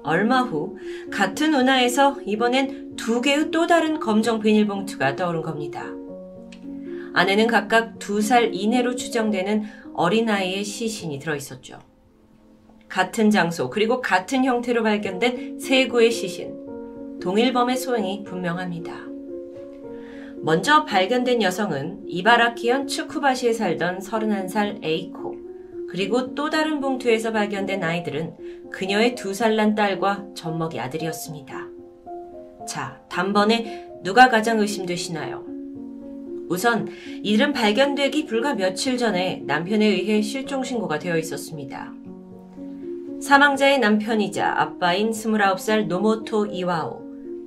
얼마 0.05 0.43
후 0.43 0.77
같은 1.11 1.55
운하에서 1.55 2.19
이번엔 2.25 2.95
두 2.97 3.21
개의 3.21 3.51
또 3.51 3.67
다른 3.67 3.99
검정 3.99 4.39
비닐봉투가 4.39 5.17
떠오른 5.17 5.43
겁니다. 5.43 5.87
안에는 7.15 7.47
각각 7.47 7.99
두 7.99 8.21
살 8.21 8.55
이내로 8.55 8.97
추정되는 8.97 9.65
어린아이의 9.95 10.65
시신이 10.65 11.19
들어있었죠. 11.19 11.79
같은 12.89 13.31
장소 13.31 13.71
그리고 13.71 14.01
같은 14.01 14.45
형태로 14.45 14.83
발견된 14.83 15.59
세 15.59 15.89
구의 15.89 16.11
시신. 16.11 16.55
동일범의 17.21 17.77
소행이 17.77 18.25
분명합니다. 18.25 18.93
먼저 20.43 20.85
발견된 20.85 21.41
여성은 21.41 22.03
이바라키현 22.07 22.87
츠쿠바시에 22.87 23.53
살던 23.55 24.01
31살 24.01 24.85
에이코, 24.85 25.37
그리고 25.95 26.35
또 26.35 26.51
다른 26.51 26.81
봉투에서 26.81 27.31
발견된 27.31 27.85
아이들은 27.85 28.71
그녀의 28.73 29.15
두 29.15 29.31
살 29.33 29.55
난 29.55 29.77
딸과 29.77 30.25
젖먹이 30.35 30.81
아들이었습니다. 30.81 31.69
자, 32.67 33.01
단번에 33.09 34.01
누가 34.03 34.29
가장 34.29 34.59
의심되시나요? 34.59 35.45
우선 36.49 36.89
이들은 37.23 37.53
발견되기 37.53 38.27
불과 38.27 38.55
며칠 38.55 38.99
전에 38.99 39.45
남편에 39.47 39.87
의해 39.87 40.21
실종 40.21 40.65
신고가 40.65 40.99
되어 40.99 41.17
있었습니다. 41.17 41.93
사망자의 43.23 43.79
남편이자 43.79 44.53
아빠인 44.61 45.13
29살 45.13 45.87
노모토 45.87 46.47
이와오. 46.47 47.05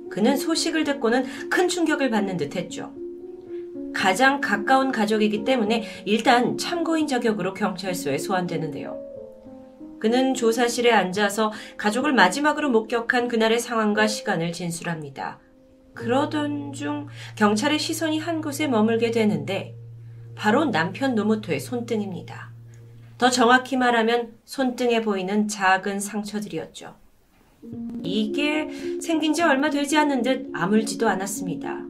그는 0.08 0.38
소식을 0.38 0.84
듣고는 0.84 1.26
큰 1.50 1.68
충격을 1.68 2.08
받는 2.08 2.38
듯 2.38 2.56
했죠. 2.56 2.94
가장 3.94 4.40
가까운 4.40 4.92
가족이기 4.92 5.44
때문에 5.44 5.84
일단 6.04 6.56
참고인 6.58 7.06
자격으로 7.06 7.54
경찰서에 7.54 8.18
소환되는데요. 8.18 9.08
그는 9.98 10.34
조사실에 10.34 10.92
앉아서 10.92 11.52
가족을 11.76 12.12
마지막으로 12.12 12.70
목격한 12.70 13.28
그날의 13.28 13.58
상황과 13.58 14.06
시간을 14.06 14.52
진술합니다. 14.52 15.40
그러던 15.94 16.72
중 16.72 17.08
경찰의 17.34 17.78
시선이 17.78 18.20
한 18.20 18.40
곳에 18.40 18.68
머물게 18.68 19.10
되는데 19.10 19.74
바로 20.36 20.64
남편 20.64 21.16
노모토의 21.16 21.58
손등입니다. 21.58 22.52
더 23.18 23.28
정확히 23.28 23.76
말하면 23.76 24.34
손등에 24.44 25.02
보이는 25.02 25.48
작은 25.48 25.98
상처들이었죠. 25.98 26.94
이게 28.04 28.68
생긴 29.02 29.34
지 29.34 29.42
얼마 29.42 29.68
되지 29.70 29.96
않은 29.96 30.22
듯 30.22 30.48
아물지도 30.54 31.08
않았습니다. 31.08 31.87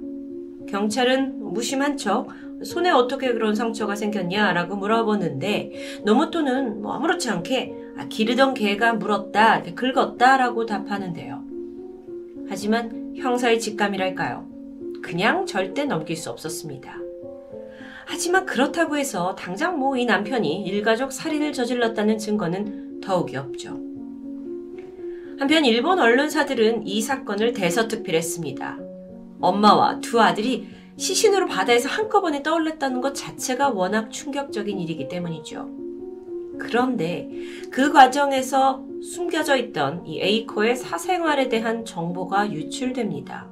경찰은 0.68 1.52
무심한 1.52 1.96
척 1.96 2.28
손에 2.64 2.90
어떻게 2.90 3.32
그런 3.32 3.54
상처가 3.54 3.94
생겼냐라고 3.94 4.76
물어보는데 4.76 6.00
노모토는 6.04 6.82
뭐 6.82 6.92
아무렇지 6.94 7.30
않게 7.30 7.74
아, 7.96 8.06
기르던 8.08 8.54
개가 8.54 8.94
물었다, 8.94 9.62
긁었다라고 9.74 10.66
답하는데요. 10.66 11.42
하지만 12.48 13.14
형사의 13.16 13.60
직감이랄까요. 13.60 14.46
그냥 15.02 15.46
절대 15.46 15.84
넘길 15.84 16.16
수 16.16 16.30
없었습니다. 16.30 16.96
하지만 18.06 18.46
그렇다고 18.46 18.96
해서 18.96 19.34
당장 19.34 19.78
뭐 19.78 19.96
이 19.96 20.04
남편이 20.06 20.62
일가족 20.62 21.12
살인을 21.12 21.52
저질렀다는 21.52 22.18
증거는 22.18 23.00
더욱이 23.00 23.36
없죠. 23.36 23.80
한편 25.38 25.64
일본 25.64 25.98
언론사들은 25.98 26.86
이 26.86 27.00
사건을 27.00 27.52
대서특필했습니다. 27.52 28.87
엄마와 29.40 30.00
두 30.00 30.20
아들이 30.20 30.68
시신으로 30.96 31.46
바다에서 31.46 31.88
한꺼번에 31.88 32.42
떠올랐다는 32.42 33.00
것 33.00 33.14
자체가 33.14 33.70
워낙 33.70 34.10
충격적인 34.10 34.78
일이기 34.80 35.08
때문이죠. 35.08 35.68
그런데 36.58 37.30
그 37.70 37.92
과정에서 37.92 38.84
숨겨져 39.00 39.56
있던 39.56 40.04
이 40.06 40.20
에이코의 40.20 40.76
사생활에 40.76 41.48
대한 41.48 41.84
정보가 41.84 42.52
유출됩니다. 42.52 43.48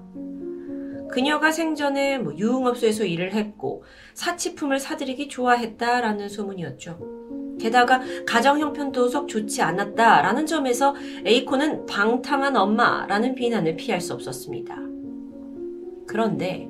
그녀가 1.09 1.53
생전에 1.53 2.19
뭐 2.19 2.37
유흥업소에서 2.37 3.05
일을 3.05 3.33
했고 3.33 3.85
사치품을 4.15 4.81
사들이기 4.81 5.29
좋아했다라는 5.29 6.29
소문이었죠. 6.29 7.57
게다가 7.61 8.03
가정 8.27 8.59
형편도 8.59 9.09
속 9.09 9.29
좋지 9.29 9.63
않았다라는 9.63 10.47
점에서 10.47 10.95
에이코는 11.25 11.87
방탕한 11.87 12.57
엄마라는 12.57 13.35
비난을 13.35 13.77
피할 13.77 14.01
수 14.01 14.13
없었습니다. 14.13 14.96
그런데 16.07 16.69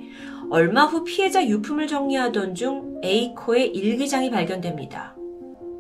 얼마 0.51 0.85
후 0.85 1.05
피해자 1.05 1.47
유품을 1.47 1.87
정리하던 1.87 2.55
중 2.55 3.01
에이코의 3.03 3.69
일기장이 3.69 4.31
발견됩니다. 4.31 5.17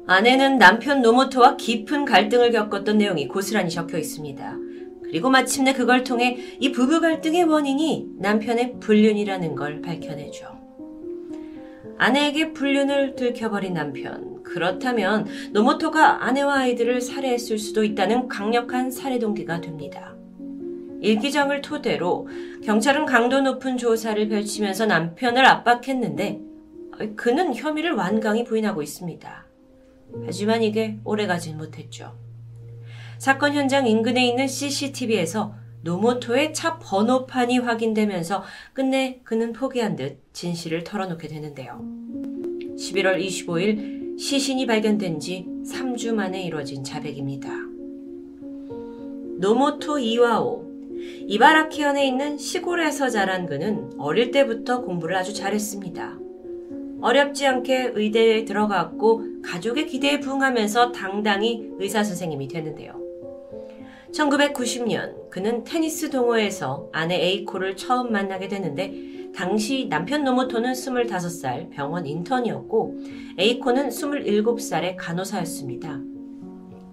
아내는 0.07 0.59
남편 0.59 1.03
노모토와 1.03 1.57
깊은 1.57 2.05
갈등을 2.05 2.53
겪었던 2.53 2.99
내용이 2.99 3.27
고스란히 3.28 3.70
적혀 3.70 3.99
있습니다. 3.99 4.57
그리고 5.03 5.31
마침내 5.31 5.73
그걸 5.73 6.05
통해 6.05 6.37
이 6.61 6.73
부부 6.73 7.01
갈등의 7.01 7.45
원인이 7.45 8.09
남편의 8.19 8.81
불륜이라는 8.81 9.55
걸 9.55 9.81
밝혀내죠. 9.81 10.57
아내에게 11.99 12.53
불륜을 12.53 13.15
들켜버린 13.16 13.74
남편. 13.74 14.43
그렇다면 14.43 15.27
노모토가 15.53 16.24
아내와 16.24 16.59
아이들을 16.59 17.01
살해했을 17.01 17.59
수도 17.59 17.85
있다는 17.85 18.28
강력한 18.28 18.91
살해 18.91 19.19
동기가 19.19 19.61
됩니다. 19.61 20.15
일기장을 21.07 21.62
토대로 21.62 22.28
경찰은 22.65 23.07
강도 23.07 23.41
높은 23.41 23.78
조사를 23.78 24.28
펼치면서 24.28 24.87
남편을 24.87 25.47
압박했는데 25.47 26.41
그는 27.15 27.55
혐의를 27.55 27.93
완강히 27.93 28.43
부인하고 28.43 28.83
있습니다. 28.83 29.47
하지만 30.24 30.62
이게 30.62 30.99
오래가진 31.05 31.59
못했죠. 31.59 32.16
사건 33.19 33.55
현장 33.55 33.87
인근에 33.87 34.27
있는 34.27 34.49
CCTV에서 34.49 35.55
노모토의 35.83 36.53
차 36.53 36.78
번호판이 36.81 37.59
확인되면서 37.59 38.43
끝내 38.73 39.20
그는 39.23 39.53
포기한 39.53 39.95
듯 39.95 40.20
진실을 40.33 40.83
털어놓게 40.83 41.28
되는데요. 41.28 41.78
11월 42.77 43.24
25일 43.24 44.19
시신이 44.19 44.66
발견된 44.66 45.20
지 45.20 45.47
3주 45.65 46.15
만에 46.15 46.43
이뤄진 46.43 46.83
자백입니다. 46.83 47.49
노모토 49.39 49.99
이와오. 49.99 50.65
이바라키현에 51.27 52.07
있는 52.07 52.39
시골에서 52.39 53.09
자란 53.09 53.47
그는 53.47 53.91
어릴 53.99 54.31
때부터 54.31 54.83
공부를 54.83 55.16
아주 55.16 55.35
잘했습니다. 55.35 56.19
어렵지 57.01 57.47
않게 57.47 57.93
의대에 57.95 58.45
들어갔고 58.45 59.43
가족의 59.43 59.87
기대에 59.87 60.20
부응하면서 60.20 60.93
당당히 60.93 61.70
의사 61.78 62.03
선생님이 62.03 62.49
되는데요. 62.49 63.01
1990년 64.12 65.31
그는 65.31 65.62
테니스 65.65 66.11
동호회에서 66.11 66.89
아내 66.93 67.16
에이코를 67.16 67.77
처음 67.77 68.12
만나게 68.12 68.49
되는데 68.49 68.95
당시 69.35 69.87
남편 69.91 70.24
노모토는 70.24 70.73
25살 70.73 71.70
병원 71.70 72.07
인턴이었고 72.07 72.97
에이코는 73.39 73.91
27살의 73.91 74.95
간호사였습니다. 74.97 76.01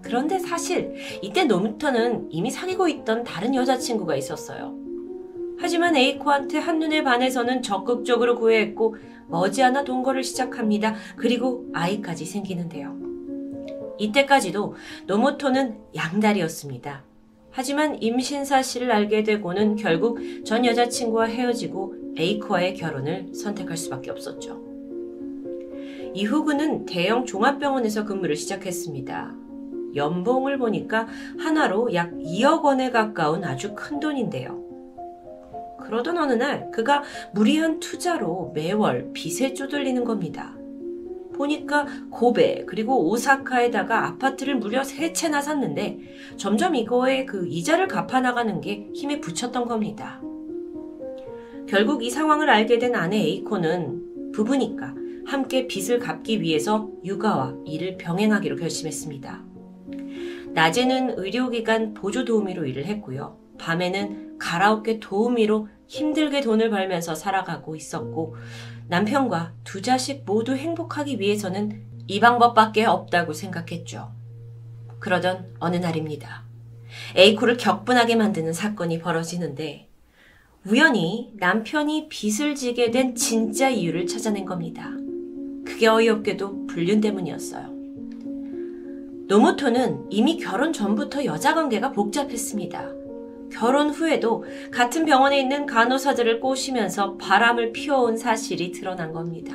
그런데 0.04 0.38
사실 0.38 0.94
이때 1.22 1.44
노모토는 1.44 2.28
이미 2.30 2.50
사귀고 2.50 2.88
있던 2.88 3.24
다른 3.24 3.54
여자친구가 3.54 4.14
있었어요. 4.16 4.76
하지만 5.58 5.96
에이코한테 5.96 6.58
한눈에 6.58 7.02
반해서는 7.02 7.62
적극적으로 7.62 8.36
구애했고 8.36 8.96
머지않아 9.28 9.84
동거를 9.84 10.22
시작합니다. 10.22 10.94
그리고 11.16 11.66
아이까지 11.72 12.26
생기는데요. 12.26 12.96
이때까지도 13.98 14.74
노모토는 15.06 15.78
양다리였습니다. 15.94 17.04
하지만 17.50 18.02
임신 18.02 18.44
사실을 18.44 18.90
알게 18.90 19.22
되고는 19.22 19.76
결국 19.76 20.18
전 20.44 20.66
여자친구와 20.66 21.26
헤어지고 21.26 21.94
에이코와의 22.16 22.74
결혼을 22.74 23.32
선택할 23.32 23.76
수밖에 23.76 24.10
없었죠. 24.10 24.60
이후 26.14 26.44
그는 26.44 26.84
대형 26.84 27.24
종합병원에서 27.24 28.04
근무를 28.04 28.36
시작했습니다. 28.36 29.43
연봉을 29.94 30.58
보니까 30.58 31.06
하나로 31.38 31.94
약 31.94 32.12
2억 32.12 32.62
원에 32.62 32.90
가까운 32.90 33.44
아주 33.44 33.74
큰 33.74 34.00
돈인데요. 34.00 34.62
그러던 35.80 36.16
어느 36.18 36.32
날 36.32 36.70
그가 36.70 37.02
무리한 37.32 37.78
투자로 37.78 38.52
매월 38.54 39.10
빚에 39.12 39.54
쪼들리는 39.54 40.02
겁니다. 40.04 40.56
보니까 41.34 41.86
고베 42.10 42.64
그리고 42.66 43.10
오사카에다가 43.10 44.06
아파트를 44.06 44.56
무려 44.56 44.84
세 44.84 45.12
채나 45.12 45.42
샀는데 45.42 45.98
점점 46.36 46.74
이거에 46.74 47.24
그 47.26 47.46
이자를 47.46 47.88
갚아 47.88 48.20
나가는 48.20 48.60
게 48.60 48.88
힘에 48.94 49.20
붙였던 49.20 49.66
겁니다. 49.66 50.20
결국 51.66 52.04
이 52.04 52.10
상황을 52.10 52.48
알게 52.50 52.78
된 52.78 52.94
아내 52.94 53.18
에이코는 53.18 54.32
부부니까 54.32 54.94
함께 55.26 55.66
빚을 55.66 55.98
갚기 55.98 56.40
위해서 56.40 56.90
육아와 57.04 57.56
일을 57.64 57.96
병행하기로 57.96 58.56
결심했습니다. 58.56 59.53
낮에는 60.54 61.18
의료기관 61.18 61.94
보조 61.94 62.24
도우미로 62.24 62.64
일을 62.64 62.86
했고요. 62.86 63.36
밤에는 63.58 64.38
가라오케 64.38 65.00
도우미로 65.00 65.68
힘들게 65.86 66.40
돈을 66.40 66.70
벌면서 66.70 67.14
살아가고 67.14 67.76
있었고 67.76 68.36
남편과 68.88 69.52
두 69.64 69.82
자식 69.82 70.24
모두 70.24 70.54
행복하기 70.54 71.18
위해서는 71.18 71.82
이 72.06 72.20
방법밖에 72.20 72.84
없다고 72.84 73.32
생각했죠. 73.32 74.12
그러던 75.00 75.56
어느 75.58 75.76
날입니다. 75.76 76.44
에이코를 77.16 77.56
격분하게 77.56 78.14
만드는 78.16 78.52
사건이 78.52 79.00
벌어지는데 79.00 79.88
우연히 80.66 81.32
남편이 81.36 82.08
빚을 82.08 82.54
지게 82.54 82.90
된 82.90 83.14
진짜 83.14 83.68
이유를 83.68 84.06
찾아낸 84.06 84.44
겁니다. 84.44 84.90
그게 85.66 85.88
어이없게도 85.88 86.68
불륜 86.68 87.00
때문이었어요. 87.00 87.73
노모토는 89.26 90.06
이미 90.10 90.36
결혼 90.36 90.72
전부터 90.72 91.24
여자 91.24 91.54
관계가 91.54 91.92
복잡했습니다. 91.92 92.92
결혼 93.50 93.88
후에도 93.88 94.44
같은 94.70 95.06
병원에 95.06 95.40
있는 95.40 95.64
간호사들을 95.64 96.40
꼬시면서 96.40 97.16
바람을 97.16 97.72
피워온 97.72 98.18
사실이 98.18 98.72
드러난 98.72 99.12
겁니다. 99.12 99.54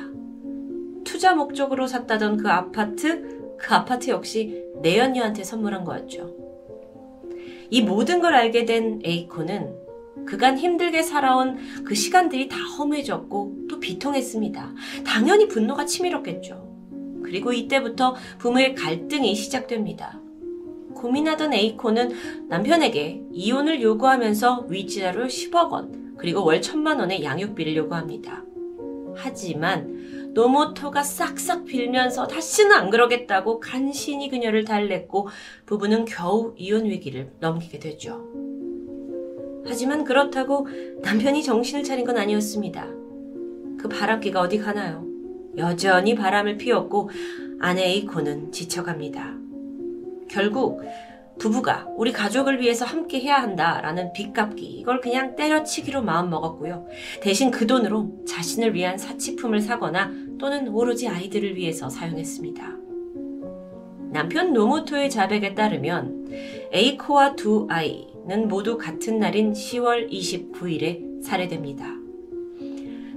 투자 1.04 1.34
목적으로 1.34 1.86
샀다던 1.86 2.38
그 2.38 2.48
아파트, 2.48 3.56
그 3.58 3.74
아파트 3.74 4.10
역시 4.10 4.64
내연녀한테 4.82 5.44
선물한 5.44 5.84
거였죠. 5.84 6.34
이 7.68 7.82
모든 7.82 8.20
걸 8.20 8.34
알게 8.34 8.64
된 8.64 9.00
에이코는 9.04 9.76
그간 10.26 10.58
힘들게 10.58 11.02
살아온 11.02 11.58
그 11.84 11.94
시간들이 11.94 12.48
다 12.48 12.56
허무해졌고 12.56 13.66
또 13.68 13.78
비통했습니다. 13.78 14.74
당연히 15.06 15.46
분노가 15.46 15.84
치밀었겠죠. 15.84 16.69
그리고 17.30 17.52
이때부터 17.52 18.16
부모의 18.38 18.74
갈등이 18.74 19.36
시작됩니다. 19.36 20.20
고민하던 20.96 21.54
에이코는 21.54 22.48
남편에게 22.48 23.22
이혼을 23.30 23.80
요구하면서 23.80 24.66
위자료 24.68 25.26
10억 25.26 25.70
원, 25.70 26.16
그리고 26.18 26.44
월 26.44 26.60
천만 26.60 26.98
원의 26.98 27.22
양육비를 27.22 27.76
요구합니다. 27.76 28.42
하지만 29.14 30.32
노모토가 30.34 31.04
싹싹 31.04 31.66
빌면서 31.66 32.26
다시는 32.26 32.72
안 32.72 32.90
그러겠다고 32.90 33.60
간신히 33.60 34.28
그녀를 34.28 34.64
달랬고 34.64 35.28
부부는 35.66 36.06
겨우 36.06 36.54
이혼 36.56 36.86
위기를 36.86 37.30
넘기게 37.38 37.78
되죠. 37.78 38.24
하지만 39.64 40.02
그렇다고 40.02 40.66
남편이 41.02 41.44
정신을 41.44 41.84
차린 41.84 42.04
건 42.04 42.16
아니었습니다. 42.16 42.88
그 43.78 43.88
바람기가 43.88 44.40
어디 44.40 44.58
가나요? 44.58 45.09
여전히 45.56 46.14
바람을 46.14 46.56
피웠고 46.56 47.10
아내 47.60 47.84
에이코는 47.84 48.52
지쳐갑니다. 48.52 49.36
결국 50.28 50.82
부부가 51.38 51.86
우리 51.96 52.12
가족을 52.12 52.60
위해서 52.60 52.84
함께 52.84 53.18
해야 53.20 53.42
한다라는 53.42 54.12
빚갚기 54.12 54.64
이걸 54.66 55.00
그냥 55.00 55.34
때려치기로 55.36 56.02
마음먹었고요. 56.02 56.86
대신 57.22 57.50
그 57.50 57.66
돈으로 57.66 58.24
자신을 58.26 58.74
위한 58.74 58.98
사치품을 58.98 59.60
사거나 59.60 60.12
또는 60.38 60.68
오로지 60.68 61.08
아이들을 61.08 61.56
위해서 61.56 61.88
사용했습니다. 61.88 62.76
남편 64.12 64.52
노모토의 64.52 65.08
자백에 65.08 65.54
따르면 65.54 66.28
에이코와 66.72 67.36
두 67.36 67.66
아이는 67.70 68.48
모두 68.48 68.76
같은 68.76 69.18
날인 69.18 69.52
10월 69.52 70.10
29일에 70.10 71.22
살해됩니다. 71.22 71.96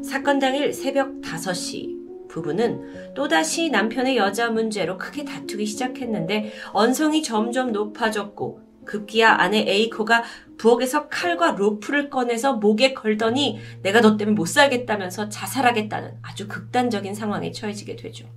사건 0.01 0.39
당일 0.39 0.71
새벽 0.71 1.21
5시 1.21 2.02
부부는 2.33 3.13
또다시 3.13 3.69
남편의 3.69 4.17
여자 4.17 4.49
문제로 4.49 4.97
크게 4.97 5.23
다투기 5.23 5.65
시작했는데 5.67 6.51
언성이 6.71 7.21
점점 7.21 7.71
높아졌고 7.71 8.61
급기야 8.85 9.35
아내 9.39 9.59
에이코가 9.59 10.23
부엌에서 10.57 11.07
칼과 11.07 11.51
로프를 11.51 12.09
꺼내서 12.09 12.53
목에 12.53 12.93
걸더니 12.93 13.59
내가 13.83 14.01
너 14.01 14.17
때문에 14.17 14.35
못 14.35 14.47
살겠다면서 14.47 15.29
자살하겠다는 15.29 16.15
아주 16.21 16.47
극단적인 16.47 17.13
상황에 17.13 17.51
처해지게 17.51 17.95
되죠. 17.95 18.27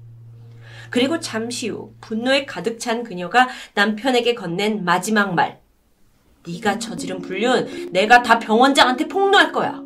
그리고 0.90 1.18
잠시 1.18 1.68
후 1.68 1.94
분노에 2.01 2.44
가득 2.44 2.78
찬 2.78 3.02
그녀가 3.02 3.48
남편에게 3.74 4.35
건넨 4.35 4.85
마지막 4.85 5.35
말. 5.35 5.60
네가 6.47 6.78
저지른 6.78 7.20
불륜 7.20 7.90
내가 7.90 8.23
다 8.23 8.39
병원장한테 8.39 9.09
폭로할 9.09 9.51
거야. 9.51 9.82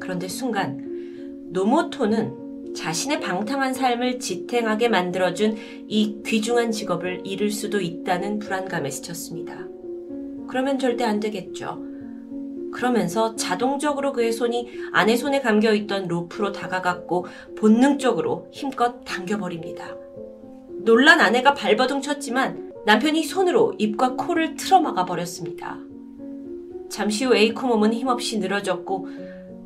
그런데 0.00 0.26
순간 0.26 1.50
노모토는 1.52 2.45
자신의 2.76 3.20
방탕한 3.20 3.72
삶을 3.72 4.20
지탱하게 4.20 4.88
만들어준 4.88 5.56
이 5.88 6.20
귀중한 6.24 6.70
직업을 6.70 7.22
잃을 7.24 7.50
수도 7.50 7.80
있다는 7.80 8.38
불안감에 8.38 8.90
스쳤습니다. 8.90 9.66
그러면 10.46 10.78
절대 10.78 11.02
안 11.02 11.18
되겠죠. 11.18 11.82
그러면서 12.72 13.34
자동적으로 13.34 14.12
그의 14.12 14.30
손이 14.32 14.68
아내 14.92 15.16
손에 15.16 15.40
감겨 15.40 15.72
있던 15.72 16.06
로프로 16.06 16.52
다가갔고 16.52 17.26
본능적으로 17.56 18.48
힘껏 18.52 19.00
당겨버립니다. 19.04 19.96
놀란 20.84 21.20
아내가 21.20 21.54
발버둥 21.54 22.02
쳤지만 22.02 22.72
남편이 22.84 23.24
손으로 23.24 23.74
입과 23.78 24.14
코를 24.16 24.54
틀어막아 24.54 25.06
버렸습니다. 25.06 25.78
잠시 26.90 27.24
후 27.24 27.34
에이코 27.34 27.66
몸은 27.66 27.94
힘없이 27.94 28.38
늘어졌고 28.38 29.08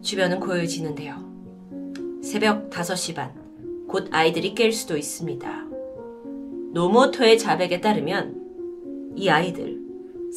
주변은 0.01 0.39
고요해지는데요. 0.39 1.30
새벽 2.23 2.71
5시 2.71 3.15
반, 3.15 3.33
곧 3.89 4.09
아이들이 4.13 4.55
깰 4.55 4.73
수도 4.73 4.97
있습니다. 4.97 5.67
노모토의 6.73 7.39
자백에 7.39 7.81
따르면 7.81 9.15
이 9.17 9.29
아이들, 9.29 9.81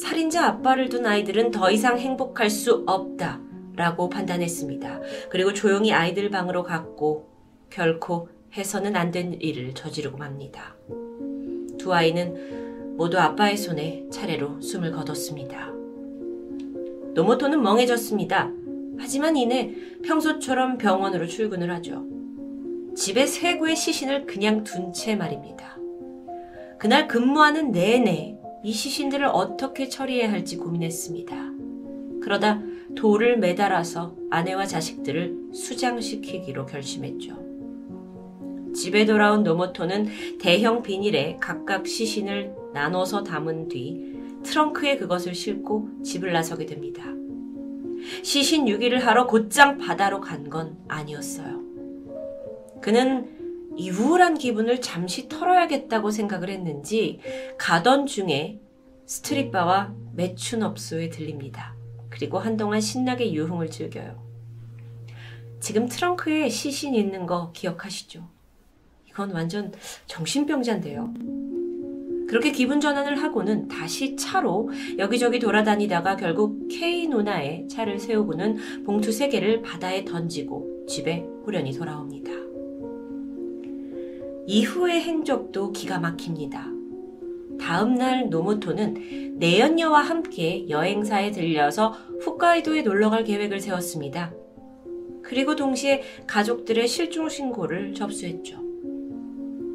살인자 0.00 0.46
아빠를 0.46 0.88
둔 0.88 1.06
아이들은 1.06 1.50
더 1.50 1.70
이상 1.70 1.98
행복할 1.98 2.50
수 2.50 2.82
없다 2.86 3.40
라고 3.76 4.08
판단했습니다. 4.08 5.00
그리고 5.30 5.52
조용히 5.52 5.92
아이들 5.92 6.30
방으로 6.30 6.62
갔고 6.62 7.28
결코 7.70 8.28
해서는 8.56 8.96
안 8.96 9.10
된 9.10 9.34
일을 9.40 9.74
저지르고 9.74 10.16
맙니다. 10.16 10.74
두 11.78 11.92
아이는 11.92 12.96
모두 12.96 13.18
아빠의 13.18 13.56
손에 13.56 14.06
차례로 14.10 14.60
숨을 14.60 14.92
거뒀습니다. 14.92 15.72
노모토는 17.14 17.62
멍해졌습니다. 17.62 18.50
하지만 18.98 19.36
이내 19.36 19.74
평소처럼 20.02 20.78
병원으로 20.78 21.26
출근을 21.26 21.70
하죠. 21.74 22.06
집에 22.96 23.26
세 23.26 23.58
구의 23.58 23.76
시신을 23.76 24.26
그냥 24.26 24.62
둔 24.64 24.92
채 24.92 25.16
말입니다. 25.16 25.76
그날 26.78 27.08
근무하는 27.08 27.72
내내 27.72 28.38
이 28.62 28.72
시신들을 28.72 29.26
어떻게 29.26 29.88
처리해야 29.88 30.30
할지 30.30 30.56
고민했습니다. 30.56 31.52
그러다 32.22 32.62
돌을 32.94 33.38
매달아서 33.38 34.16
아내와 34.30 34.66
자식들을 34.66 35.50
수장시키기로 35.52 36.66
결심했죠. 36.66 37.42
집에 38.74 39.04
돌아온 39.06 39.44
노모토는 39.44 40.06
대형 40.40 40.82
비닐에 40.82 41.36
각각 41.40 41.86
시신을 41.86 42.54
나눠서 42.72 43.22
담은 43.22 43.68
뒤 43.68 44.14
트렁크에 44.42 44.96
그것을 44.96 45.34
싣고 45.34 46.02
집을 46.02 46.32
나서게 46.32 46.66
됩니다. 46.66 47.04
시신 48.22 48.68
유기를 48.68 49.06
하러 49.06 49.26
곧장 49.26 49.78
바다로 49.78 50.20
간 50.20 50.48
건 50.50 50.76
아니었어요. 50.88 51.62
그는 52.80 53.30
이 53.76 53.90
우울한 53.90 54.34
기분을 54.38 54.80
잠시 54.80 55.28
털어야겠다고 55.28 56.10
생각을 56.10 56.50
했는지 56.50 57.20
가던 57.58 58.06
중에 58.06 58.60
스트릿바와 59.06 59.94
매춘업소에 60.14 61.08
들립니다. 61.08 61.74
그리고 62.10 62.38
한동안 62.38 62.80
신나게 62.80 63.32
유흥을 63.32 63.70
즐겨요. 63.70 64.22
지금 65.60 65.88
트렁크에 65.88 66.48
시신 66.50 66.94
있는 66.94 67.26
거 67.26 67.50
기억하시죠? 67.52 68.28
이건 69.08 69.30
완전 69.32 69.72
정신병자인데요. 70.06 71.14
그렇게 72.28 72.52
기분 72.52 72.80
전환을 72.80 73.22
하고는 73.22 73.68
다시 73.68 74.16
차로 74.16 74.70
여기저기 74.98 75.38
돌아다니다가 75.38 76.16
결국 76.16 76.68
K 76.68 77.08
누나의 77.08 77.68
차를 77.68 77.98
세우고는 77.98 78.84
봉투 78.84 79.10
3개를 79.10 79.62
바다에 79.62 80.04
던지고 80.04 80.86
집에 80.88 81.26
후련히 81.44 81.72
돌아옵니다. 81.72 82.32
이후의 84.46 85.02
행적도 85.02 85.72
기가 85.72 85.98
막힙니다. 85.98 86.70
다음날 87.58 88.28
노모토는 88.30 89.36
내연녀와 89.38 90.00
함께 90.00 90.68
여행사에 90.68 91.30
들려서 91.30 91.94
홋카이도에 92.24 92.82
놀러갈 92.82 93.24
계획을 93.24 93.60
세웠습니다. 93.60 94.32
그리고 95.22 95.56
동시에 95.56 96.02
가족들의 96.26 96.86
실종 96.86 97.28
신고를 97.28 97.94
접수했죠. 97.94 98.63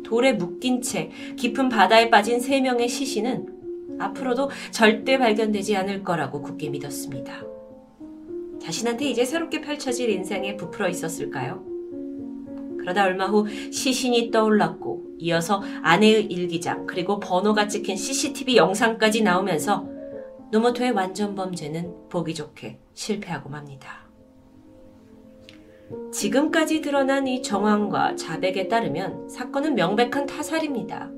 돌에 0.10 0.34
묶인 0.34 0.82
채 0.82 1.12
깊은 1.38 1.70
바다에 1.70 2.10
빠진 2.10 2.40
세 2.40 2.60
명의 2.62 2.90
시신은 2.90 4.00
앞으로도 4.00 4.50
절대 4.72 5.20
발견되지 5.20 5.78
않을 5.78 6.04
거라고 6.04 6.42
굳게 6.42 6.70
믿었습니다. 6.70 7.44
자신한테 8.60 9.06
이제 9.06 9.24
새롭게 9.24 9.62
펼쳐질 9.62 10.10
인생에 10.10 10.56
부풀어 10.58 10.90
있었을까요? 10.90 11.64
그러다 12.80 13.04
얼마 13.04 13.28
후 13.28 13.46
시신이 13.72 14.32
떠올랐고 14.32 15.18
이어서 15.20 15.62
아내의 15.84 16.26
일기장 16.26 16.88
그리고 16.88 17.20
번호가 17.20 17.68
찍힌 17.68 17.96
CCTV 17.96 18.58
영상까지 18.58 19.22
나오면서 19.22 19.88
노모토의 20.52 20.92
완전 20.92 21.36
범죄는 21.36 22.10
보기 22.10 22.34
좋게 22.34 22.80
실패하고 22.96 23.50
맙니다. 23.50 24.09
지금까지 26.12 26.82
드러난 26.82 27.28
이 27.28 27.42
정황과 27.42 28.16
자백에 28.16 28.68
따르면 28.68 29.30
사건은 29.30 29.76
명백한 29.76 30.26
타살입니다. 30.26 31.12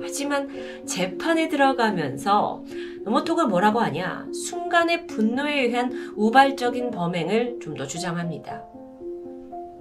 하지만 0.00 0.48
재판에 0.84 1.48
들어가면서 1.48 2.64
노모토가 3.04 3.46
뭐라고 3.46 3.78
하냐 3.80 4.26
순간의 4.32 5.06
분노에 5.06 5.62
의한 5.62 5.92
우발적인 6.16 6.90
범행을 6.90 7.58
좀 7.60 7.76
더 7.76 7.86
주장합니다. 7.86 8.64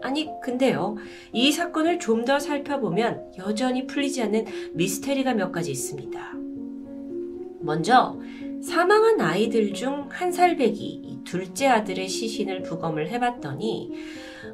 아니, 0.04 0.28
근데요. 0.42 0.96
이 1.32 1.52
사건을 1.52 2.00
좀 2.00 2.26
더 2.26 2.40
살펴보면 2.40 3.32
여전히 3.40 3.88
풀리지 3.88 4.22
않는 4.24 4.46
미스테리가 4.74 5.34
몇 5.34 5.52
가지 5.52 5.72
있습니다. 5.72 6.20
먼저, 7.62 8.18
사망한 8.62 9.20
아이들 9.22 9.74
중 9.74 10.08
한 10.12 10.32
살배기 10.32 11.22
둘째 11.24 11.68
아들의 11.68 12.08
시신을 12.08 12.64
부검을 12.64 13.10
해봤더니, 13.10 13.92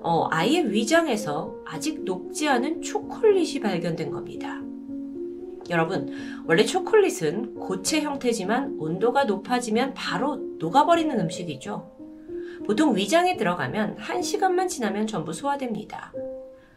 어, 0.02 0.28
아이의 0.32 0.72
위장에서 0.72 1.56
아직 1.66 2.04
녹지 2.04 2.48
않은 2.48 2.82
초콜릿이 2.82 3.60
발견된 3.60 4.12
겁니다. 4.12 4.62
여러분, 5.70 6.14
원래 6.46 6.64
초콜릿은 6.64 7.56
고체 7.56 8.02
형태지만 8.02 8.78
온도가 8.80 9.26
높아지면 9.26 9.94
바로 9.94 10.38
녹아버리는 10.60 11.20
음식이죠. 11.20 11.92
보통 12.66 12.96
위장에 12.96 13.36
들어가면 13.36 13.98
1시간만 13.98 14.70
지나면 14.70 15.08
전부 15.08 15.34
소화됩니다. 15.34 16.14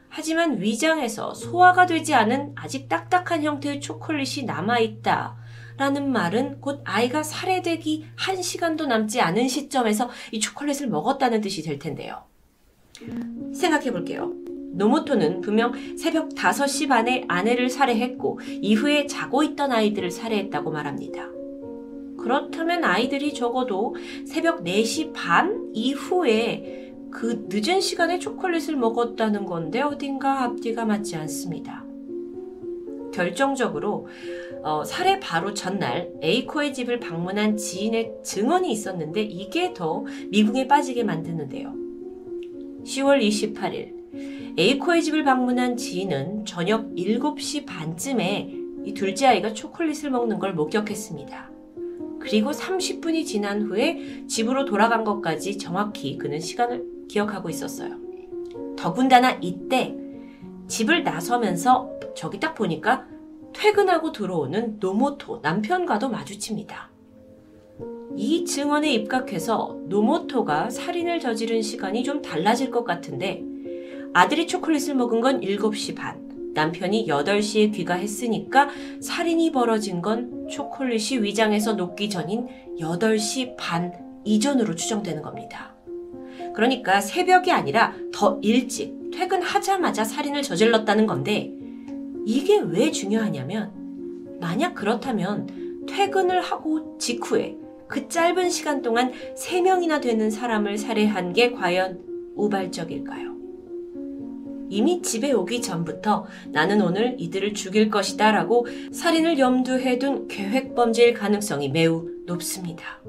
하지만 0.08 0.60
위장에서 0.60 1.34
소화가 1.34 1.86
되지 1.86 2.14
않은 2.14 2.52
아직 2.56 2.88
딱딱한 2.88 3.44
형태의 3.44 3.80
초콜릿이 3.80 4.44
남아있다. 4.44 5.39
라는 5.80 6.12
말은 6.12 6.60
곧 6.60 6.82
아이가 6.84 7.22
살해되기 7.22 8.04
1시간도 8.18 8.86
남지 8.86 9.22
않은 9.22 9.48
시점에서 9.48 10.10
이 10.30 10.38
초콜릿을 10.38 10.88
먹었다는 10.88 11.40
뜻이 11.40 11.62
될 11.62 11.78
텐데요. 11.78 12.22
생각해 13.54 13.90
볼게요. 13.90 14.34
노모토는 14.74 15.40
분명 15.40 15.72
새벽 15.96 16.34
5시 16.34 16.86
반에 16.86 17.24
아내를 17.28 17.70
살해했고 17.70 18.40
이후에 18.60 19.06
자고 19.06 19.42
있던 19.42 19.72
아이들을 19.72 20.10
살해했다고 20.10 20.70
말합니다. 20.70 21.30
그렇다면 22.18 22.84
아이들이 22.84 23.32
적어도 23.32 23.96
새벽 24.26 24.62
4시 24.64 25.14
반 25.14 25.70
이후에 25.72 26.92
그 27.10 27.46
늦은 27.48 27.80
시간에 27.80 28.18
초콜릿을 28.18 28.76
먹었다는 28.76 29.46
건데 29.46 29.80
어딘가 29.80 30.42
앞뒤가 30.42 30.84
맞지 30.84 31.16
않습니다. 31.16 31.86
결정적으로 33.12 34.08
어, 34.62 34.84
살해 34.84 35.18
바로 35.20 35.54
전날 35.54 36.10
에이코의 36.22 36.74
집을 36.74 37.00
방문한 37.00 37.56
지인의 37.56 38.16
증언이 38.22 38.70
있었는데 38.70 39.22
이게 39.22 39.72
더 39.72 40.04
미궁에 40.30 40.68
빠지게 40.68 41.04
만드는데요. 41.04 41.74
10월 42.84 43.20
28일 43.20 44.58
에이코의 44.58 45.02
집을 45.02 45.24
방문한 45.24 45.76
지인은 45.76 46.44
저녁 46.44 46.94
7시 46.94 47.64
반쯤에 47.66 48.54
이 48.84 48.94
둘째 48.94 49.26
아이가 49.26 49.52
초콜릿을 49.52 50.10
먹는 50.10 50.38
걸 50.38 50.54
목격했습니다. 50.54 51.50
그리고 52.18 52.50
30분이 52.50 53.24
지난 53.24 53.62
후에 53.62 54.26
집으로 54.26 54.64
돌아간 54.66 55.04
것까지 55.04 55.56
정확히 55.56 56.18
그는 56.18 56.38
시간을 56.38 57.06
기억하고 57.08 57.48
있었어요. 57.48 57.96
더군다나 58.76 59.38
이때 59.40 59.94
집을 60.68 61.02
나서면서 61.02 61.90
저기 62.14 62.38
딱 62.38 62.54
보니까 62.54 63.06
퇴근하고 63.52 64.12
들어오는 64.12 64.78
노모토 64.80 65.40
남편과도 65.42 66.08
마주칩니다. 66.08 66.90
이 68.16 68.44
증언에 68.44 68.92
입각해서 68.92 69.78
노모토가 69.86 70.70
살인을 70.70 71.20
저지른 71.20 71.62
시간이 71.62 72.04
좀 72.04 72.22
달라질 72.22 72.70
것 72.70 72.84
같은데 72.84 73.42
아들이 74.12 74.46
초콜릿을 74.46 74.94
먹은 74.94 75.20
건 75.20 75.40
7시 75.40 75.94
반, 75.94 76.52
남편이 76.54 77.06
8시에 77.06 77.72
귀가했으니까 77.72 78.68
살인이 79.00 79.52
벌어진 79.52 80.02
건 80.02 80.48
초콜릿이 80.48 81.22
위장에서 81.22 81.74
녹기 81.74 82.10
전인 82.10 82.48
8시 82.78 83.56
반 83.56 83.92
이전으로 84.24 84.74
추정되는 84.74 85.22
겁니다. 85.22 85.74
그러니까 86.54 87.00
새벽이 87.00 87.52
아니라 87.52 87.94
더 88.12 88.38
일찍 88.42 89.10
퇴근하자마자 89.12 90.04
살인을 90.04 90.42
저질렀다는 90.42 91.06
건데 91.06 91.52
이게 92.30 92.60
왜 92.60 92.92
중요하냐면 92.92 93.72
만약 94.40 94.74
그렇다면 94.74 95.84
퇴근을 95.88 96.40
하고 96.40 96.96
직후에 96.96 97.56
그 97.88 98.06
짧은 98.06 98.50
시간 98.50 98.82
동안 98.82 99.10
3명이나 99.34 100.00
되는 100.00 100.30
사람을 100.30 100.78
살해한 100.78 101.32
게 101.32 101.50
과연 101.50 102.04
우발적일까요? 102.36 103.34
이미 104.68 105.02
집에 105.02 105.32
오기 105.32 105.60
전부터 105.60 106.26
나는 106.50 106.80
오늘 106.80 107.16
이들을 107.18 107.52
죽일 107.54 107.90
것이다 107.90 108.30
라고 108.30 108.64
살인을 108.92 109.40
염두에 109.40 109.98
둔 109.98 110.28
계획범죄일 110.28 111.14
가능성이 111.14 111.68
매우 111.68 112.08
높습니다. 112.26 113.02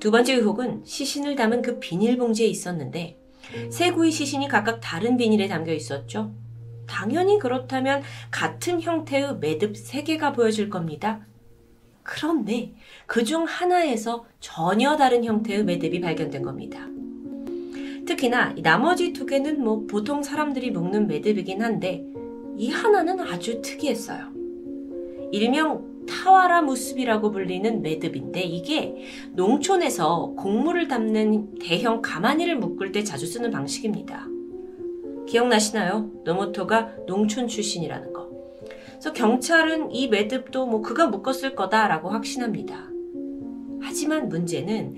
두 0.00 0.10
번째 0.10 0.34
의혹은 0.34 0.82
시신을 0.84 1.36
담은 1.36 1.62
그 1.62 1.78
비닐봉지에 1.78 2.48
있었는데 2.48 3.20
세 3.70 3.92
구의 3.92 4.10
시신이 4.10 4.48
각각 4.48 4.80
다른 4.80 5.16
비닐에 5.16 5.46
담겨 5.46 5.72
있었죠. 5.72 6.34
당연히 6.86 7.38
그렇다면 7.38 8.02
같은 8.30 8.80
형태의 8.80 9.38
매듭 9.38 9.74
3개가 9.74 10.34
보여질 10.34 10.70
겁니다. 10.70 11.26
그런데 12.02 12.74
그 13.06 13.24
중 13.24 13.44
하나에서 13.44 14.26
전혀 14.40 14.96
다른 14.96 15.24
형태의 15.24 15.64
매듭이 15.64 16.00
발견된 16.00 16.42
겁니다. 16.42 16.86
특히나 18.06 18.54
나머지 18.62 19.12
두 19.14 19.24
개는 19.24 19.62
뭐 19.62 19.86
보통 19.88 20.22
사람들이 20.22 20.70
묶는 20.70 21.06
매듭이긴 21.06 21.62
한데 21.62 22.04
이 22.56 22.68
하나는 22.70 23.18
아주 23.20 23.62
특이했어요. 23.62 24.32
일명 25.32 26.04
타와라 26.06 26.60
무습이라고 26.62 27.30
불리는 27.30 27.80
매듭인데 27.80 28.42
이게 28.42 28.94
농촌에서 29.32 30.34
곡물을 30.36 30.86
담는 30.86 31.58
대형 31.60 32.02
가마니를 32.02 32.56
묶을 32.56 32.92
때 32.92 33.02
자주 33.02 33.26
쓰는 33.26 33.50
방식입니다. 33.50 34.26
기억나시나요? 35.26 36.10
노모토가 36.24 36.92
농촌 37.06 37.48
출신이라는 37.48 38.12
거. 38.12 38.30
그래서 38.88 39.12
경찰은 39.12 39.90
이 39.92 40.08
매듭도 40.08 40.66
뭐 40.66 40.80
그가 40.80 41.06
묶었을 41.06 41.54
거다라고 41.54 42.10
확신합니다. 42.10 42.88
하지만 43.82 44.28
문제는 44.28 44.96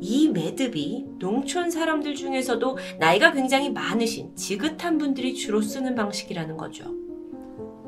이 0.00 0.28
매듭이 0.28 1.06
농촌 1.18 1.70
사람들 1.70 2.14
중에서도 2.14 2.76
나이가 2.98 3.32
굉장히 3.32 3.70
많으신 3.70 4.34
지긋한 4.34 4.98
분들이 4.98 5.34
주로 5.34 5.62
쓰는 5.62 5.94
방식이라는 5.94 6.56
거죠. 6.56 6.92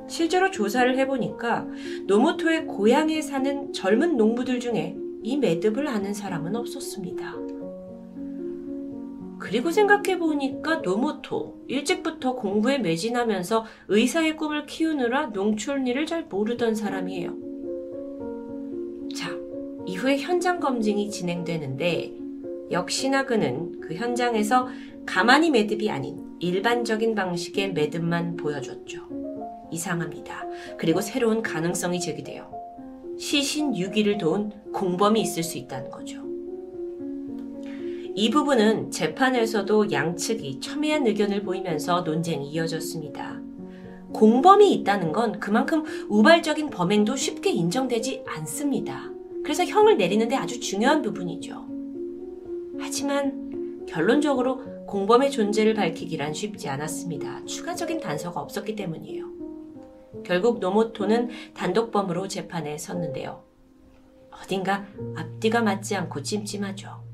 실제로 0.09 0.51
조사를 0.51 0.97
해보니까 0.99 1.67
노모토의 2.07 2.67
고향에 2.67 3.21
사는 3.23 3.73
젊은 3.73 4.17
농부들 4.17 4.61
중에 4.61 4.97
이 5.23 5.37
매듭을 5.37 5.89
아는 5.89 6.15
사람은 6.15 6.55
없었습니다. 6.55 7.46
그리고 9.39 9.71
생각해보니까 9.71 10.77
노모토, 10.77 11.65
일찍부터 11.69 12.37
공부에 12.37 12.79
매진하면서 12.79 13.65
의사의 13.89 14.37
꿈을 14.37 14.67
키우느라 14.67 15.27
농촌 15.27 15.87
일을 15.87 16.07
잘 16.07 16.25
모르던 16.25 16.75
사람이에요. 16.75 17.35
자, 19.15 19.31
이후에 19.87 20.19
현장 20.19 20.59
검증이 20.59 21.11
진행되는데, 21.11 22.15
역시나 22.71 23.27
그는 23.27 23.81
그 23.81 23.95
현장에서 23.95 24.69
가만히 25.05 25.51
매듭이 25.51 25.91
아닌 25.91 26.25
일반적인 26.41 27.15
방식의 27.15 27.73
매듭만 27.73 28.37
보여줬죠. 28.37 29.03
이상합니다. 29.71 30.47
그리고 30.77 31.01
새로운 31.01 31.43
가능성이 31.43 32.01
제기돼요. 32.01 32.51
시신 33.19 33.77
유기를 33.77 34.19
도운 34.19 34.51
공범이 34.73 35.21
있을 35.21 35.43
수 35.43 35.59
있다는 35.59 35.91
거죠. 35.91 36.26
이 38.19 38.31
부분은 38.31 38.91
재판에서도 38.91 39.93
양측이 39.93 40.61
첨예한 40.61 41.07
의견을 41.07 41.43
보이면서 41.43 42.01
논쟁이 42.01 42.49
이어졌습니다. 42.49 43.39
공범이 44.15 44.73
있다는 44.73 45.13
건 45.13 45.39
그만큼 45.39 45.85
우발적인 46.09 46.71
범행도 46.71 47.15
쉽게 47.15 47.51
인정되지 47.51 48.25
않습니다. 48.27 49.11
그래서 49.45 49.67
형을 49.67 49.99
내리는데 49.99 50.35
아주 50.35 50.61
중요한 50.61 51.03
부분이죠. 51.03 51.67
하지만 52.81 53.85
결론적으로 53.87 54.87
공범의 54.87 55.31
존재를 55.31 55.75
밝히기란 55.75 56.33
쉽지 56.33 56.71
않았습니다. 56.71 57.45
추가적인 57.45 58.01
단서가 58.01 58.41
없었기 58.41 58.77
때문이에요. 58.77 59.27
결국 60.25 60.61
노모토는 60.61 61.29
단독범으로 61.53 62.29
재판에 62.29 62.79
섰는데요. 62.79 63.45
어딘가 64.43 64.87
앞뒤가 65.17 65.61
맞지 65.61 65.97
않고 65.97 66.23
찜찜하죠. 66.23 67.06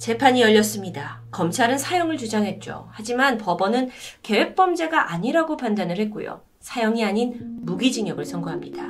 재판이 0.00 0.40
열렸습니다. 0.40 1.20
검찰은 1.30 1.76
사형을 1.76 2.16
주장했죠. 2.16 2.88
하지만 2.90 3.36
법원은 3.36 3.90
계획범죄가 4.22 5.12
아니라고 5.12 5.58
판단을 5.58 5.98
했고요. 5.98 6.40
사형이 6.60 7.04
아닌 7.04 7.58
무기징역을 7.60 8.24
선고합니다. 8.24 8.82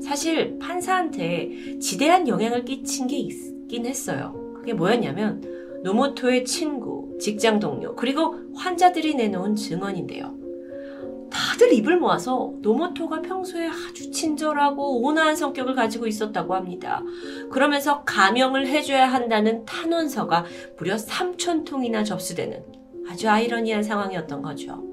사실 0.00 0.60
판사한테 0.60 1.80
지대한 1.80 2.28
영향을 2.28 2.64
끼친 2.64 3.08
게 3.08 3.18
있긴 3.18 3.84
했어요. 3.84 4.54
그게 4.54 4.74
뭐였냐면 4.74 5.42
노모토의 5.82 6.44
친구, 6.44 7.18
직장 7.20 7.58
동료, 7.58 7.96
그리고 7.96 8.36
환자들이 8.54 9.16
내놓은 9.16 9.56
증언인데요. 9.56 10.45
다들 11.30 11.72
입을 11.72 11.98
모아서 11.98 12.52
노모토가 12.60 13.22
평소에 13.22 13.66
아주 13.66 14.10
친절하고 14.10 15.02
온화한 15.02 15.36
성격을 15.36 15.74
가지고 15.74 16.06
있었다고 16.06 16.54
합니다. 16.54 17.02
그러면서 17.50 18.02
감형을 18.04 18.66
해줘야 18.66 19.10
한다는 19.12 19.64
탄원서가 19.64 20.44
무려 20.78 20.96
3천 20.96 21.64
통이나 21.64 22.04
접수되는 22.04 22.64
아주 23.08 23.28
아이러니한 23.28 23.82
상황이었던 23.82 24.42
거죠. 24.42 24.84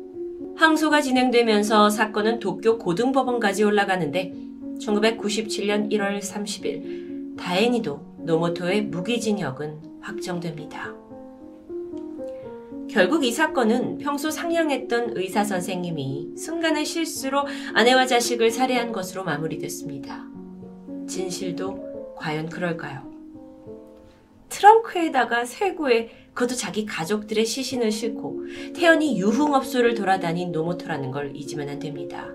항소가 0.56 1.02
진행되면서 1.02 1.90
사건은 1.90 2.40
도쿄 2.40 2.78
고등법원까지 2.78 3.64
올라가는데 3.64 4.34
1997년 4.80 5.92
1월 5.92 6.20
30일 6.20 7.38
다행히도 7.38 8.14
노모토의 8.20 8.84
무기징역은 8.84 10.00
확정됩니다. 10.02 11.03
결국 12.90 13.24
이 13.24 13.32
사건은 13.32 13.98
평소 13.98 14.30
상냥했던 14.30 15.14
의사 15.16 15.44
선생님이 15.44 16.38
순간의 16.38 16.86
실수로 16.86 17.46
아내와 17.74 18.06
자식을 18.06 18.52
살해한 18.52 18.92
것으로 18.92 19.24
마무리됐습니다. 19.24 20.26
진실도 21.08 22.16
과연 22.18 22.50
그럴까요? 22.50 23.12
트렁크에다가 24.50 25.46
쇠구에 25.46 26.10
그것도 26.34 26.56
자기 26.56 26.86
가족들의 26.86 27.46
시신을 27.46 27.92
싣고 27.92 28.44
태연이 28.76 29.20
유흥업소를 29.20 29.96
돌아다닌 29.96 30.52
노모토라는 30.52 31.12
걸 31.12 31.36
잊으면 31.36 31.70
안 31.70 31.80
됩니다. 31.80 32.30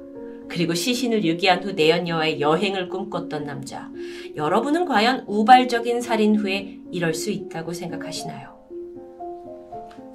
그리고 0.49 0.75
시신을 0.75 1.25
유기한 1.25 1.63
후 1.63 1.73
내연녀와의 1.73 2.41
여행을 2.41 2.89
꿈꿨던 2.89 3.45
남자. 3.45 3.91
여러분은 4.35 4.87
과연 4.87 5.25
우발적인 5.27 6.01
살인 6.01 6.37
후에 6.37 6.81
이럴 6.91 7.15
수 7.15 7.31
있다고 7.31 7.73
생각하시나요? 7.73 8.58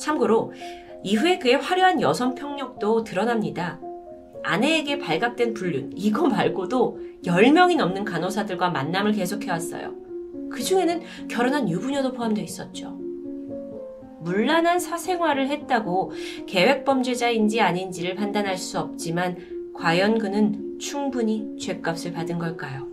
참고로 0.03 0.53
이후에 1.03 1.39
그의 1.39 1.55
화려한 1.55 2.01
여성 2.01 2.35
평력도 2.35 3.03
드러납니다. 3.03 3.79
아내에게 4.43 4.99
발각된 4.99 5.53
불륜, 5.53 5.91
이거 5.95 6.27
말고도 6.27 6.99
10명이 7.23 7.77
넘는 7.77 8.03
간호사들과 8.03 8.69
만남을 8.69 9.13
계속해왔어요. 9.13 9.95
그 10.51 10.61
중에는 10.61 11.01
결혼한 11.29 11.69
유부녀도 11.69 12.11
포함되어 12.11 12.43
있었죠. 12.43 12.99
물란한 14.19 14.79
사생활을 14.79 15.47
했다고 15.49 16.11
계획범죄자인지 16.47 17.61
아닌지를 17.61 18.15
판단할 18.15 18.57
수 18.57 18.79
없지만 18.79 19.37
과연 19.73 20.17
그는 20.17 20.77
충분히 20.79 21.57
죄값을 21.59 22.13
받은 22.13 22.37
걸까요? 22.39 22.87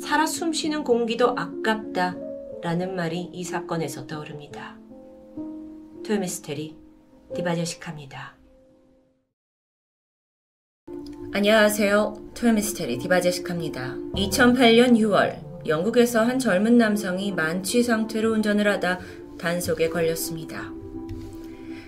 살아 0.00 0.26
숨쉬는 0.26 0.84
공기도 0.84 1.30
아깝다 1.30 2.16
라는 2.62 2.96
말이 2.96 3.30
이 3.32 3.44
사건에서 3.44 4.06
떠오릅니다. 4.06 4.76
토요미스테리 6.06 6.76
디바제시카입니다. 7.34 8.36
안녕하세요. 11.32 12.30
토요미스테리 12.32 12.98
디바제시카입니다. 12.98 13.96
2008년 14.14 14.96
6월 15.00 15.66
영국에서 15.66 16.22
한 16.22 16.38
젊은 16.38 16.78
남성이 16.78 17.32
만취 17.32 17.82
상태로 17.82 18.34
운전을 18.34 18.68
하다 18.68 19.00
단속에 19.36 19.88
걸렸습니다. 19.88 20.72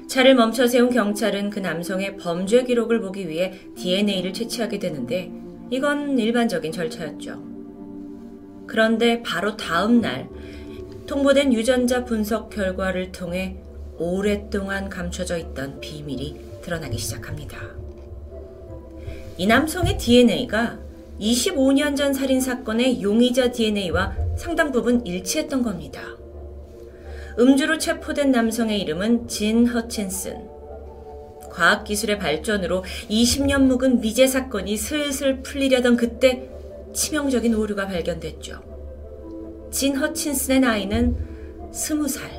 차를 0.09 0.35
멈춰 0.35 0.66
세운 0.66 0.90
경찰은 0.90 1.51
그 1.51 1.61
남성의 1.61 2.16
범죄 2.16 2.65
기록을 2.65 3.01
보기 3.01 3.28
위해 3.28 3.53
DNA를 3.77 4.32
채취하게 4.32 4.81
되는데 4.81 5.31
이건 5.70 6.19
일반적인 6.19 6.73
절차였죠. 6.73 7.40
그런데 8.66 9.23
바로 9.23 9.57
다음 9.57 10.01
날 10.01 10.28
통보된 11.07 11.55
유전자 11.55 12.05
분석 12.05 12.51
결과를 12.51 13.12
통해 13.12 13.62
오랫동안 13.99 14.89
감춰져 14.89 15.37
있던 15.39 15.81
비밀이 15.81 16.61
드러나기 16.62 16.99
시작합니다. 16.99 17.59
이 19.37 19.47
남성의 19.47 19.99
DNA가 19.99 20.79
25년 21.20 21.97
전 21.97 22.12
살인 22.12 22.41
사건의 22.41 23.03
용의자 23.03 23.53
DNA와 23.53 24.16
상당 24.37 24.73
부분 24.73 25.05
일치했던 25.05 25.62
겁니다. 25.62 26.01
음주로 27.39 27.79
체포된 27.79 28.33
남성의 28.33 28.81
이름은 28.81 29.29
진 29.29 29.66
허친슨. 29.66 30.49
과학기술의 31.51 32.19
발전으로 32.19 32.85
20년 33.09 33.62
묵은 33.62 34.01
미제 34.01 34.27
사건이 34.27 34.77
슬슬 34.77 35.43
풀리려던 35.43 35.97
그때 35.97 36.49
치명적인 36.93 37.55
오류가 37.55 37.87
발견됐죠. 37.87 38.61
진 39.70 39.97
허친슨의 39.97 40.61
나이는 40.61 41.16
20살. 41.73 42.38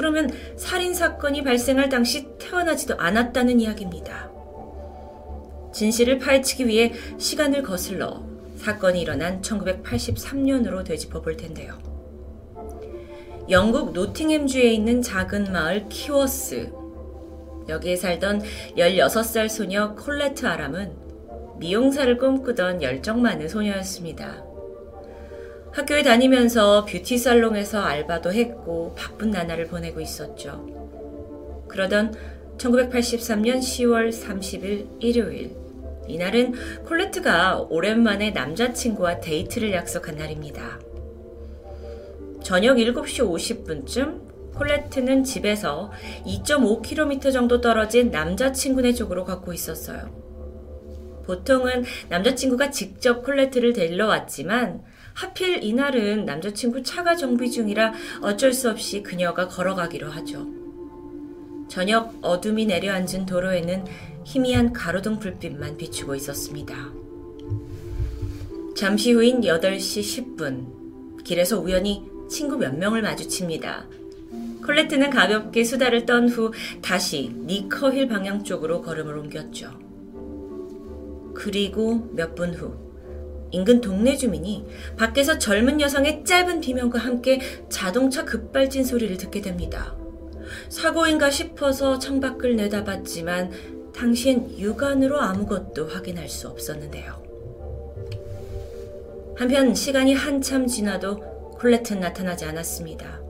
그러면 0.00 0.30
살인 0.56 0.94
사건이 0.94 1.44
발생할 1.44 1.90
당시 1.90 2.26
태어나지도 2.38 2.96
않았다는 2.96 3.60
이야기입니다. 3.60 4.30
진실을 5.74 6.18
파헤치기 6.18 6.66
위해 6.66 6.94
시간을 7.18 7.62
거슬러 7.62 8.24
사건이 8.56 8.98
일어난 8.98 9.42
1983년으로 9.42 10.86
되짚어 10.86 11.20
볼 11.20 11.36
텐데요. 11.36 11.78
영국 13.50 13.92
노팅햄주에 13.92 14.72
있는 14.72 15.02
작은 15.02 15.52
마을 15.52 15.86
키워스. 15.90 16.72
여기에 17.68 17.96
살던 17.96 18.40
16살 18.78 19.50
소녀 19.50 19.94
콜레트 19.96 20.46
아람은 20.46 20.96
미용사를 21.58 22.16
꿈꾸던 22.16 22.82
열정 22.82 23.20
많은 23.20 23.48
소녀였습니다. 23.48 24.49
학교에 25.72 26.02
다니면서 26.02 26.84
뷰티 26.84 27.16
살롱에서 27.18 27.80
알바도 27.80 28.32
했고 28.32 28.94
바쁜 28.96 29.30
나날을 29.30 29.68
보내고 29.68 30.00
있었죠. 30.00 31.66
그러던 31.68 32.14
1983년 32.58 33.58
10월 33.58 34.10
30일 34.10 34.88
일요일. 35.00 35.56
이날은 36.08 36.54
콜레트가 36.84 37.66
오랜만에 37.70 38.30
남자친구와 38.30 39.20
데이트를 39.20 39.72
약속한 39.72 40.16
날입니다. 40.16 40.80
저녁 42.42 42.78
7시 42.78 43.24
50분쯤 43.24 44.54
콜레트는 44.54 45.22
집에서 45.22 45.92
2.5km 46.26 47.32
정도 47.32 47.60
떨어진 47.60 48.10
남자친구네 48.10 48.92
쪽으로 48.92 49.24
걷고 49.24 49.52
있었어요. 49.52 50.20
보통은 51.24 51.84
남자친구가 52.08 52.70
직접 52.70 53.22
콜레트를 53.22 53.72
데리러 53.72 54.08
왔지만 54.08 54.82
하필 55.20 55.62
이날은 55.62 56.24
남자친구 56.24 56.82
차가 56.82 57.14
정비 57.14 57.50
중이라 57.50 57.92
어쩔 58.22 58.54
수 58.54 58.70
없이 58.70 59.02
그녀가 59.02 59.48
걸어가기로 59.48 60.10
하죠. 60.10 60.48
저녁 61.68 62.14
어둠이 62.22 62.64
내려앉은 62.64 63.26
도로에는 63.26 63.84
희미한 64.24 64.72
가로등 64.72 65.18
불빛만 65.18 65.76
비추고 65.76 66.14
있었습니다. 66.14 66.74
잠시 68.74 69.12
후인 69.12 69.42
8시 69.42 70.36
10분, 70.36 71.22
길에서 71.22 71.60
우연히 71.60 72.02
친구 72.30 72.56
몇 72.56 72.74
명을 72.74 73.02
마주칩니다. 73.02 73.86
콜레트는 74.64 75.10
가볍게 75.10 75.64
수다를 75.64 76.06
떤 76.06 76.28
후 76.30 76.50
다시 76.80 77.30
니커힐 77.44 78.08
방향 78.08 78.42
쪽으로 78.42 78.80
걸음을 78.80 79.18
옮겼죠. 79.18 79.70
그리고 81.34 82.08
몇 82.14 82.34
분 82.34 82.54
후, 82.54 82.89
인근 83.52 83.80
동네 83.80 84.16
주민이 84.16 84.66
밖에서 84.96 85.38
젊은 85.38 85.80
여성의 85.80 86.24
짧은 86.24 86.60
비명과 86.60 86.98
함께 86.98 87.40
자동차 87.68 88.24
급발진 88.24 88.84
소리를 88.84 89.16
듣게 89.16 89.40
됩니다. 89.40 89.96
사고인가 90.68 91.30
싶어서 91.30 91.98
창밖을 91.98 92.56
내다봤지만 92.56 93.50
당시엔 93.94 94.58
육안으로 94.58 95.20
아무것도 95.20 95.88
확인할 95.88 96.28
수 96.28 96.48
없었는데요. 96.48 97.20
한편 99.36 99.74
시간이 99.74 100.14
한참 100.14 100.66
지나도 100.66 101.20
콜레트는 101.58 102.00
나타나지 102.00 102.44
않았습니다. 102.44 103.20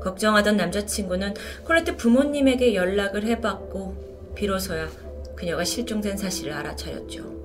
걱정하던 0.00 0.56
남자친구는 0.56 1.34
콜레트 1.64 1.96
부모님에게 1.96 2.74
연락을 2.74 3.24
해봤고 3.24 4.32
비로소야 4.34 4.88
그녀가 5.36 5.64
실종된 5.64 6.16
사실을 6.16 6.52
알아차렸죠. 6.52 7.39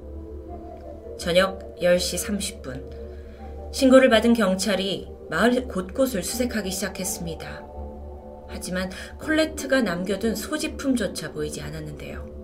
저녁 1.18 1.76
10시 1.80 2.62
30분. 2.62 3.74
신고를 3.74 4.10
받은 4.10 4.34
경찰이 4.34 5.10
마을 5.30 5.68
곳곳을 5.68 6.24
수색하기 6.24 6.72
시작했습니다. 6.72 7.66
하지만 8.48 8.90
콜레트가 9.20 9.82
남겨둔 9.82 10.36
소지품조차 10.36 11.32
보이지 11.32 11.62
않았는데요. 11.62 12.36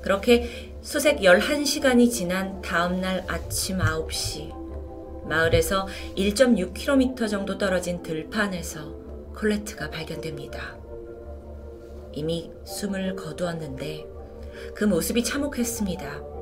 그렇게 0.00 0.72
수색 0.82 1.20
11시간이 1.20 2.10
지난 2.10 2.62
다음날 2.62 3.24
아침 3.26 3.78
9시, 3.78 5.26
마을에서 5.26 5.88
1.6km 6.16 7.28
정도 7.28 7.58
떨어진 7.58 8.02
들판에서 8.02 8.94
콜레트가 9.34 9.90
발견됩니다. 9.90 10.76
이미 12.12 12.50
숨을 12.64 13.16
거두었는데 13.16 14.06
그 14.74 14.84
모습이 14.84 15.24
참혹했습니다. 15.24 16.35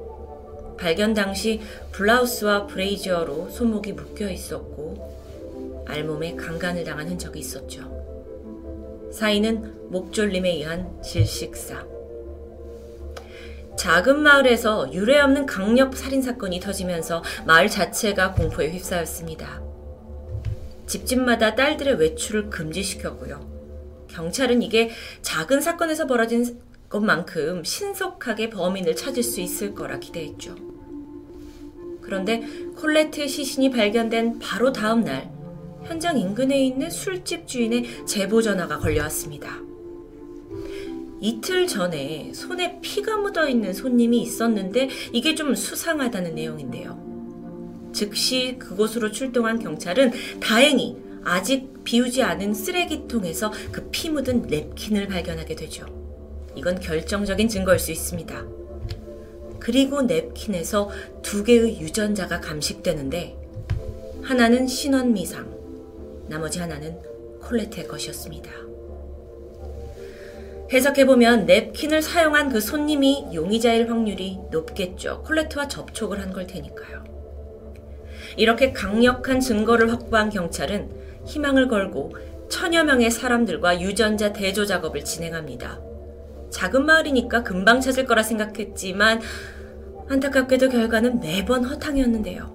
발견 0.78 1.14
당시 1.14 1.60
블라우스와 1.92 2.66
브레이저로 2.66 3.50
손목이 3.50 3.92
묶여 3.92 4.28
있었고 4.28 5.84
알몸에 5.86 6.34
강간을 6.36 6.84
당한 6.84 7.08
흔적이 7.08 7.40
있었죠. 7.40 9.10
사인은 9.12 9.90
목졸림에 9.90 10.50
의한 10.50 11.00
질식사. 11.02 11.86
작은 13.76 14.20
마을에서 14.20 14.92
유례 14.92 15.20
없는 15.20 15.46
강력 15.46 15.96
살인 15.96 16.22
사건이 16.22 16.60
터지면서 16.60 17.22
마을 17.44 17.68
자체가 17.68 18.32
공포에 18.32 18.70
휩싸였습니다. 18.70 19.62
집집마다 20.86 21.54
딸들의 21.54 21.98
외출을 21.98 22.50
금지시켰고요. 22.50 23.54
경찰은 24.08 24.62
이게 24.62 24.90
작은 25.22 25.60
사건에서 25.60 26.06
벌어진 26.06 26.60
것만큼 26.94 27.64
신속하게 27.64 28.50
범인을 28.50 28.94
찾을 28.94 29.24
수 29.24 29.40
있을 29.40 29.74
거라 29.74 29.98
기대했죠. 29.98 30.54
그런데 32.00 32.46
콜레트의 32.76 33.28
시신이 33.28 33.70
발견된 33.70 34.38
바로 34.38 34.72
다음 34.72 35.02
날 35.02 35.28
현장 35.84 36.16
인근에 36.16 36.64
있는 36.64 36.90
술집 36.90 37.48
주인의 37.48 38.06
제보 38.06 38.40
전화가 38.40 38.78
걸려왔습니다. 38.78 39.60
이틀 41.20 41.66
전에 41.66 42.32
손에 42.32 42.78
피가 42.80 43.16
묻어 43.16 43.48
있는 43.48 43.72
손님이 43.72 44.22
있었는데 44.22 44.88
이게 45.12 45.34
좀 45.34 45.54
수상하다는 45.56 46.36
내용인데요. 46.36 47.02
즉시 47.92 48.56
그곳으로 48.58 49.10
출동한 49.10 49.58
경찰은 49.58 50.12
다행히 50.40 50.96
아직 51.24 51.82
비우지 51.82 52.22
않은 52.22 52.54
쓰레기통에서 52.54 53.50
그 53.72 53.90
피 53.90 54.10
묻은 54.10 54.42
냅킨을 54.42 55.08
발견하게 55.08 55.56
되죠. 55.56 56.03
이건 56.56 56.78
결정적인 56.80 57.48
증거일 57.48 57.78
수 57.78 57.92
있습니다. 57.92 58.44
그리고 59.58 60.02
냅킨에서 60.02 60.90
두 61.22 61.42
개의 61.42 61.80
유전자가 61.80 62.40
감식되는데 62.40 63.36
하나는 64.22 64.66
신원 64.66 65.12
미상, 65.12 65.54
나머지 66.28 66.58
하나는 66.58 66.98
콜레트의 67.40 67.88
것이었습니다. 67.88 68.50
해석해보면 70.72 71.46
냅킨을 71.46 72.02
사용한 72.02 72.48
그 72.50 72.60
손님이 72.60 73.26
용의자일 73.34 73.90
확률이 73.90 74.38
높겠죠. 74.50 75.22
콜레트와 75.22 75.68
접촉을 75.68 76.20
한 76.20 76.32
걸 76.32 76.46
테니까요. 76.46 77.04
이렇게 78.36 78.72
강력한 78.72 79.40
증거를 79.40 79.92
확보한 79.92 80.30
경찰은 80.30 80.90
희망을 81.26 81.68
걸고 81.68 82.16
천여 82.48 82.84
명의 82.84 83.10
사람들과 83.10 83.80
유전자 83.80 84.32
대조 84.32 84.66
작업을 84.66 85.04
진행합니다. 85.04 85.80
작은 86.54 86.86
마을이니까 86.86 87.42
금방 87.42 87.80
찾을 87.80 88.06
거라 88.06 88.22
생각했지만 88.22 89.20
안타깝게도 90.08 90.68
결과는 90.68 91.18
매번 91.18 91.64
허탕이었는데요. 91.64 92.54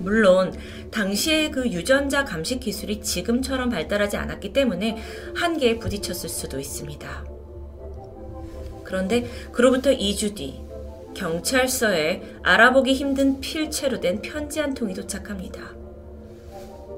물론 0.00 0.52
당시의 0.90 1.52
그 1.52 1.68
유전자 1.68 2.24
감식 2.24 2.58
기술이 2.60 3.00
지금처럼 3.00 3.70
발달하지 3.70 4.16
않았기 4.16 4.52
때문에 4.52 4.98
한계에 5.36 5.78
부딪혔을 5.78 6.28
수도 6.28 6.58
있습니다. 6.58 7.24
그런데 8.82 9.30
그로부터 9.52 9.90
2주 9.90 10.34
뒤 10.34 10.60
경찰서에 11.14 12.38
알아보기 12.42 12.92
힘든 12.92 13.40
필체로 13.40 14.00
된 14.00 14.20
편지 14.20 14.58
한 14.58 14.74
통이 14.74 14.94
도착합니다. 14.94 15.60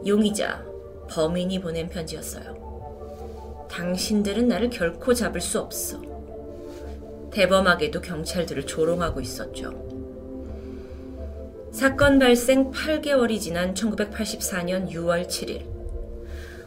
용의자 0.06 0.64
범인이 1.10 1.60
보낸 1.60 1.90
편지였어요. 1.90 2.55
당신들은 3.68 4.48
나를 4.48 4.70
결코 4.70 5.14
잡을 5.14 5.40
수 5.40 5.60
없어. 5.60 6.00
대범하게도 7.30 8.00
경찰들을 8.00 8.66
조롱하고 8.66 9.20
있었죠. 9.20 9.86
사건 11.72 12.18
발생 12.18 12.70
8개월이 12.70 13.38
지난 13.38 13.74
1984년 13.74 14.90
6월 14.90 15.26
7일. 15.26 15.66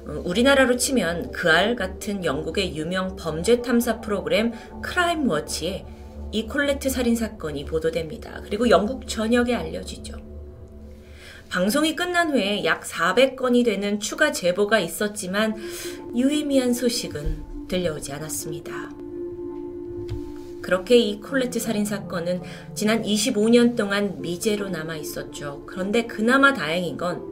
어, 0.08 0.22
우리나라로 0.24 0.78
치면 0.78 1.32
그알 1.32 1.76
같은 1.76 2.24
영국의 2.24 2.76
유명 2.76 3.16
범죄 3.16 3.62
탐사 3.62 4.02
프로그램 4.02 4.54
크라임 4.84 5.28
워치에 5.28 5.86
이 6.32 6.46
콜레트 6.46 6.90
살인 6.90 7.16
사건이 7.16 7.66
보도됩니다. 7.66 8.42
그리고 8.44 8.70
영국 8.70 9.08
전역에 9.08 9.56
알려지죠. 9.56 10.29
방송이 11.50 11.96
끝난 11.96 12.30
후에 12.30 12.64
약 12.64 12.84
400건이 12.84 13.66
되는 13.66 14.00
추가 14.00 14.32
제보가 14.32 14.80
있었지만 14.80 15.56
유의미한 16.16 16.74
소식은 16.74 17.68
들려오지 17.68 18.14
않았습니다. 18.14 18.92
그렇게 20.62 20.98
이 20.98 21.20
콜레트 21.20 21.60
살인 21.60 21.86
사건은 21.86 22.44
지난 22.76 23.02
25년 23.02 23.76
동안 23.76 24.22
미제로 24.22 24.70
남아 24.70 24.98
있었죠. 24.98 25.64
그런데 25.66 26.06
그나마 26.06 26.54
다행인 26.54 26.98
건 26.98 27.24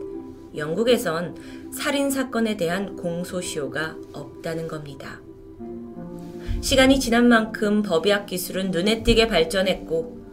영국에선 0.56 1.36
살인 1.72 2.10
사건에 2.10 2.58
대한 2.58 2.96
공소시효가 2.96 3.98
없다는 4.14 4.68
겁니다. 4.68 5.22
시간이 6.62 7.00
지난 7.00 7.28
만큼 7.28 7.84
법의학 7.84 8.26
기술은 8.26 8.72
눈에 8.72 9.04
띄게 9.04 9.28
발전했고 9.28 10.27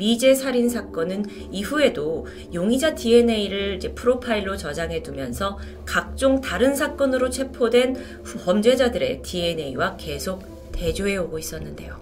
미제 0.00 0.34
살인 0.34 0.70
사건은 0.70 1.26
이후에도 1.52 2.26
용의자 2.54 2.94
DNA를 2.94 3.80
프로파일로 3.94 4.56
저장해 4.56 5.02
두면서 5.02 5.58
각종 5.84 6.40
다른 6.40 6.74
사건으로 6.74 7.28
체포된 7.28 8.22
범죄자들의 8.24 9.20
DNA와 9.20 9.98
계속 9.98 10.72
대조해 10.72 11.18
오고 11.18 11.38
있었는데요. 11.38 12.00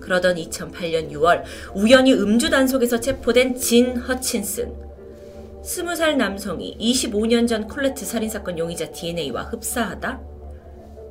그러던 0.00 0.34
2008년 0.34 1.12
6월 1.12 1.44
우연히 1.76 2.14
음주 2.14 2.50
단속에서 2.50 2.98
체포된 2.98 3.54
진 3.54 3.96
허친슨. 3.96 4.74
20살 5.62 6.16
남성이 6.16 6.76
25년 6.80 7.46
전 7.46 7.68
콜레트 7.68 8.04
살인사건 8.04 8.58
용의자 8.58 8.90
DNA와 8.90 9.44
흡사하다? 9.44 10.20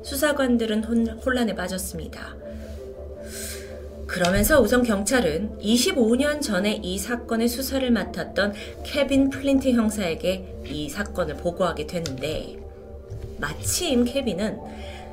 수사관들은 0.02 0.84
혼란에 0.84 1.54
빠졌습니다. 1.54 2.36
그러면서 4.10 4.60
우선 4.60 4.82
경찰은 4.82 5.58
25년 5.60 6.42
전에 6.42 6.80
이 6.82 6.98
사건의 6.98 7.46
수사를 7.46 7.88
맡았던 7.92 8.54
케빈 8.82 9.30
플린트 9.30 9.70
형사에게 9.70 10.62
이 10.66 10.88
사건을 10.88 11.36
보고하게 11.36 11.86
되는데 11.86 12.56
마침 13.38 14.04
케빈은 14.04 14.58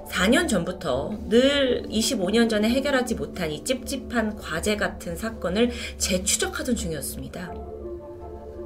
4년 0.10 0.50
전부터 0.50 1.16
늘 1.30 1.84
25년 1.84 2.50
전에 2.50 2.70
해결하지 2.70 3.14
못한 3.14 3.52
이 3.52 3.64
찝찝한 3.64 4.38
과제 4.38 4.78
같은 4.78 5.16
사건을 5.16 5.70
재추적하던 6.00 6.76
중이었습니다. 6.76 7.54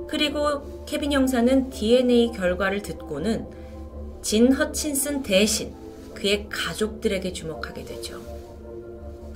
그리고 0.08 0.86
케빈 0.86 1.12
형사는 1.12 1.70
DNA 1.70 2.32
결과를 2.32 2.82
듣고는 2.84 3.48
진 4.22 4.54
허친슨 4.54 5.24
대신 5.24 5.74
그의 6.14 6.48
가족들에게 6.50 7.34
주목하게 7.34 7.84
되죠. 7.84 8.31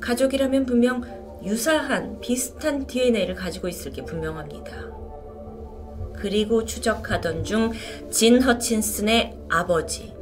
가족이라면 0.06 0.68
분명 0.68 1.02
유사한 1.44 2.20
비슷한 2.20 2.86
DNA를 2.86 3.34
가지고 3.34 3.68
있을 3.68 3.92
게 3.92 4.04
분명합니다. 4.06 4.94
그리고 6.14 6.64
추적하던 6.64 7.44
중 7.44 7.72
진 8.12 8.42
허친슨의 8.42 9.36
아버지, 9.50 10.14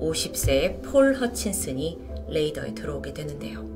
50세의 0.00 0.82
폴 0.82 1.14
허친슨이 1.14 1.98
레이더에 2.28 2.74
들어오게 2.74 3.12
되는데요. 3.12 3.70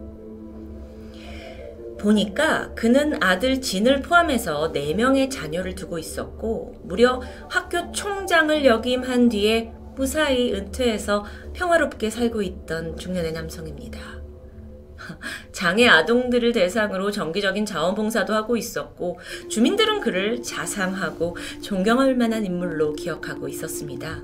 보니까 1.98 2.72
그는 2.74 3.20
아들 3.22 3.60
진을 3.60 4.02
포함해서 4.02 4.72
4명의 4.72 5.30
자녀를 5.30 5.74
두고 5.74 5.98
있었고, 5.98 6.76
무려 6.84 7.20
학교 7.48 7.90
총장을 7.90 8.64
역임한 8.64 9.30
뒤에 9.30 9.72
무사히 9.96 10.52
은퇴해서 10.52 11.24
평화롭게 11.54 12.10
살고 12.10 12.42
있던 12.42 12.96
중년의 12.96 13.32
남성입니다. 13.32 14.15
장애 15.52 15.88
아동들을 15.88 16.52
대상으로 16.52 17.10
정기적인 17.10 17.66
자원봉사도 17.66 18.34
하고 18.34 18.56
있었고, 18.56 19.18
주민들은 19.48 20.00
그를 20.00 20.42
자상하고 20.42 21.36
존경할 21.60 22.14
만한 22.14 22.44
인물로 22.44 22.94
기억하고 22.94 23.48
있었습니다. 23.48 24.22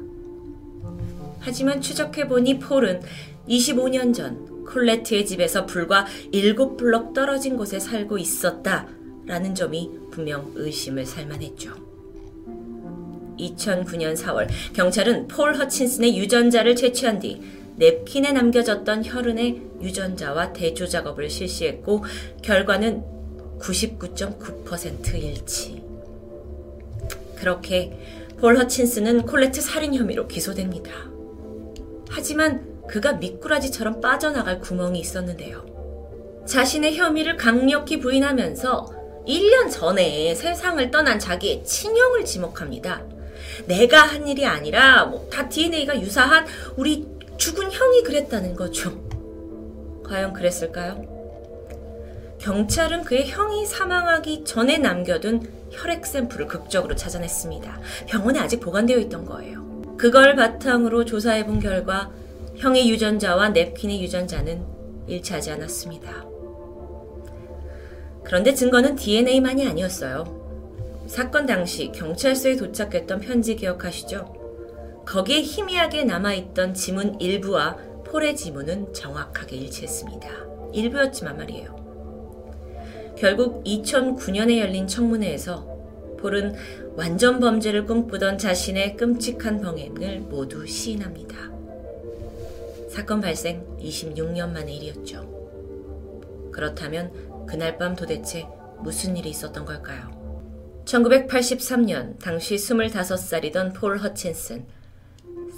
하지만 1.40 1.80
추적해보니 1.80 2.60
폴은 2.60 3.02
25년 3.48 4.14
전 4.14 4.64
콜레트의 4.64 5.26
집에서 5.26 5.66
불과 5.66 6.06
7블럭 6.32 7.14
떨어진 7.14 7.56
곳에 7.56 7.78
살고 7.78 8.18
있었다 8.18 8.86
라는 9.26 9.54
점이 9.54 9.90
분명 10.10 10.52
의심을 10.54 11.04
살만했죠. 11.04 11.74
2009년 13.38 14.16
4월 14.16 14.48
경찰은 14.72 15.26
폴 15.28 15.56
허친슨의 15.56 16.16
유전자를 16.16 16.76
채취한 16.76 17.18
뒤 17.18 17.40
냅킨에 17.76 18.32
남겨졌던 18.32 19.04
혈흔의 19.04 19.62
유전자와 19.80 20.52
대조 20.52 20.86
작업을 20.86 21.30
실시했고 21.30 22.04
결과는 22.42 23.04
99.9% 23.60 25.14
일치. 25.14 25.82
그렇게 27.36 27.98
폴 28.38 28.56
허친슨은 28.56 29.22
콜레트 29.22 29.60
살인 29.60 29.94
혐의로 29.94 30.26
기소됩니다. 30.26 30.90
하지만 32.10 32.66
그가 32.88 33.14
미꾸라지처럼 33.14 34.00
빠져나갈 34.00 34.60
구멍이 34.60 34.98
있었는데요. 35.00 35.64
자신의 36.46 36.96
혐의를 36.96 37.36
강력히 37.36 38.00
부인하면서 38.00 39.02
1년 39.26 39.70
전에 39.70 40.34
세상을 40.34 40.90
떠난 40.90 41.18
자기의 41.18 41.64
친형을 41.64 42.24
지목합니다. 42.24 43.02
내가 43.66 44.02
한 44.02 44.26
일이 44.26 44.44
아니라 44.44 45.04
뭐 45.06 45.28
다 45.30 45.48
DNA가 45.48 46.00
유사한 46.00 46.44
우리 46.76 47.06
죽은 47.36 47.70
형이 47.70 48.02
그랬다는 48.02 48.54
거죠. 48.54 48.92
과연 50.04 50.32
그랬을까요? 50.32 51.12
경찰은 52.38 53.04
그의 53.04 53.28
형이 53.28 53.66
사망하기 53.66 54.44
전에 54.44 54.78
남겨둔 54.78 55.48
혈액 55.70 56.04
샘플을 56.04 56.46
극적으로 56.46 56.96
찾아냈습니다. 56.96 57.80
병원에 58.06 58.40
아직 58.40 58.60
보관되어 58.60 58.98
있던 58.98 59.24
거예요. 59.24 59.62
그걸 59.96 60.34
바탕으로 60.34 61.04
조사해 61.04 61.46
본 61.46 61.60
결과 61.60 62.10
형의 62.56 62.90
유전자와 62.90 63.50
냅킨의 63.50 64.02
유전자는 64.02 64.64
일치하지 65.06 65.52
않았습니다. 65.52 66.26
그런데 68.24 68.54
증거는 68.54 68.96
DNA만이 68.96 69.66
아니었어요. 69.66 71.04
사건 71.06 71.46
당시 71.46 71.92
경찰서에 71.92 72.56
도착했던 72.56 73.20
편지 73.20 73.56
기억하시죠? 73.56 74.41
거기에 75.06 75.40
희미하게 75.40 76.04
남아있던 76.04 76.74
지문 76.74 77.20
일부와 77.20 77.76
폴의 78.04 78.36
지문은 78.36 78.92
정확하게 78.92 79.56
일치했습니다. 79.56 80.28
일부였지만 80.72 81.36
말이에요. 81.36 81.82
결국 83.18 83.62
2009년에 83.64 84.58
열린 84.58 84.86
청문회에서 84.86 85.66
폴은 86.18 86.54
완전 86.96 87.40
범죄를 87.40 87.84
꿈꾸던 87.86 88.38
자신의 88.38 88.96
끔찍한 88.96 89.60
병행을 89.60 90.20
모두 90.20 90.66
시인합니다. 90.66 91.50
사건 92.90 93.20
발생 93.20 93.66
26년 93.78 94.52
만의 94.52 94.76
일이었죠. 94.76 96.50
그렇다면 96.52 97.10
그날 97.46 97.78
밤 97.78 97.96
도대체 97.96 98.46
무슨 98.80 99.16
일이 99.16 99.30
있었던 99.30 99.64
걸까요? 99.64 100.22
1983년 100.84 102.18
당시 102.18 102.56
25살이던 102.56 103.74
폴 103.74 103.98
허친슨. 103.98 104.66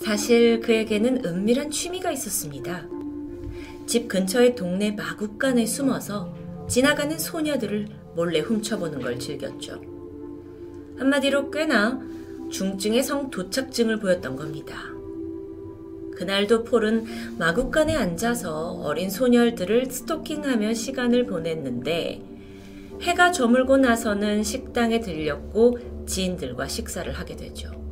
사실 0.05 0.61
그에게는 0.61 1.25
은밀한 1.25 1.71
취미가 1.71 2.11
있었습니다. 2.13 2.87
집 3.87 4.07
근처의 4.07 4.55
동네 4.55 4.91
마구간에 4.91 5.65
숨어서 5.65 6.35
지나가는 6.69 7.19
소녀들을 7.19 7.89
몰래 8.15 8.41
훔쳐보는 8.41 9.01
걸 9.01 9.19
즐겼죠. 9.19 9.81
한마디로 10.99 11.51
꽤나 11.51 11.99
중증의 12.51 13.03
성 13.03 13.31
도착증을 13.31 13.99
보였던 13.99 14.37
겁니다. 14.37 14.77
그날도 16.17 16.65
폴은 16.65 17.07
마구간에 17.39 17.97
앉아서 17.97 18.73
어린 18.83 19.09
소녀들을 19.09 19.87
스토킹하며 19.87 20.75
시간을 20.75 21.25
보냈는데 21.25 22.23
해가 23.01 23.33
저물고 23.33 23.79
나서는 23.79 24.43
식당에 24.43 25.01
들렸고 25.01 25.79
지인들과 26.07 26.69
식사를 26.69 27.11
하게 27.11 27.37
되죠. 27.37 27.84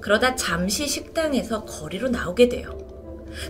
그러다 0.00 0.36
잠시 0.36 0.86
식당에서 0.86 1.64
거리로 1.64 2.08
나오게 2.08 2.48
돼요. 2.48 2.78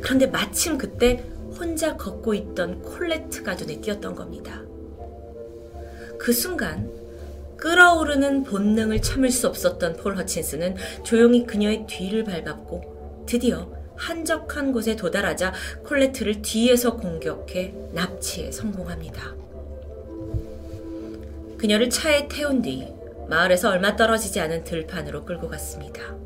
그런데 0.01 0.27
마침 0.27 0.79
그때 0.79 1.25
혼자 1.59 1.97
걷고 1.97 2.35
있던 2.35 2.83
콜레트가 2.83 3.55
눈에 3.55 3.81
띄었던 3.81 4.15
겁니다. 4.15 4.63
그 6.19 6.33
순간 6.33 6.91
끓어오르는 7.57 8.45
본능을 8.45 9.03
참을 9.03 9.31
수 9.31 9.49
없었던 9.49 9.97
폴 9.97 10.17
허친스는 10.17 10.77
조용히 11.03 11.45
그녀의 11.45 11.87
뒤를 11.87 12.25
밟았고 12.25 13.25
드디어 13.27 13.71
한적한 13.97 14.73
곳에 14.73 14.95
도달하자 14.95 15.53
콜레트를 15.85 16.41
뒤에서 16.43 16.97
공격해 16.97 17.75
납치에 17.93 18.53
성공합니다. 18.53 19.35
그녀를 21.59 21.91
차에 21.91 22.29
태운 22.29 22.63
뒤 22.63 22.87
마을에서 23.29 23.71
얼마 23.71 23.97
떨어지지 23.97 24.39
않은 24.41 24.63
들판으로 24.63 25.25
끌고 25.25 25.49
갔습니다. 25.49 26.17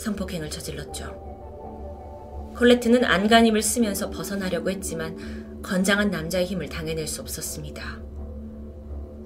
성폭행을 0.00 0.48
저질렀죠. 0.48 1.28
콜레트는 2.56 3.04
안간힘을 3.04 3.62
쓰면서 3.62 4.08
벗어나려고 4.10 4.70
했지만 4.70 5.60
건장한 5.62 6.10
남자의 6.10 6.46
힘을 6.46 6.70
당해낼 6.70 7.06
수 7.06 7.20
없었습니다. 7.20 8.00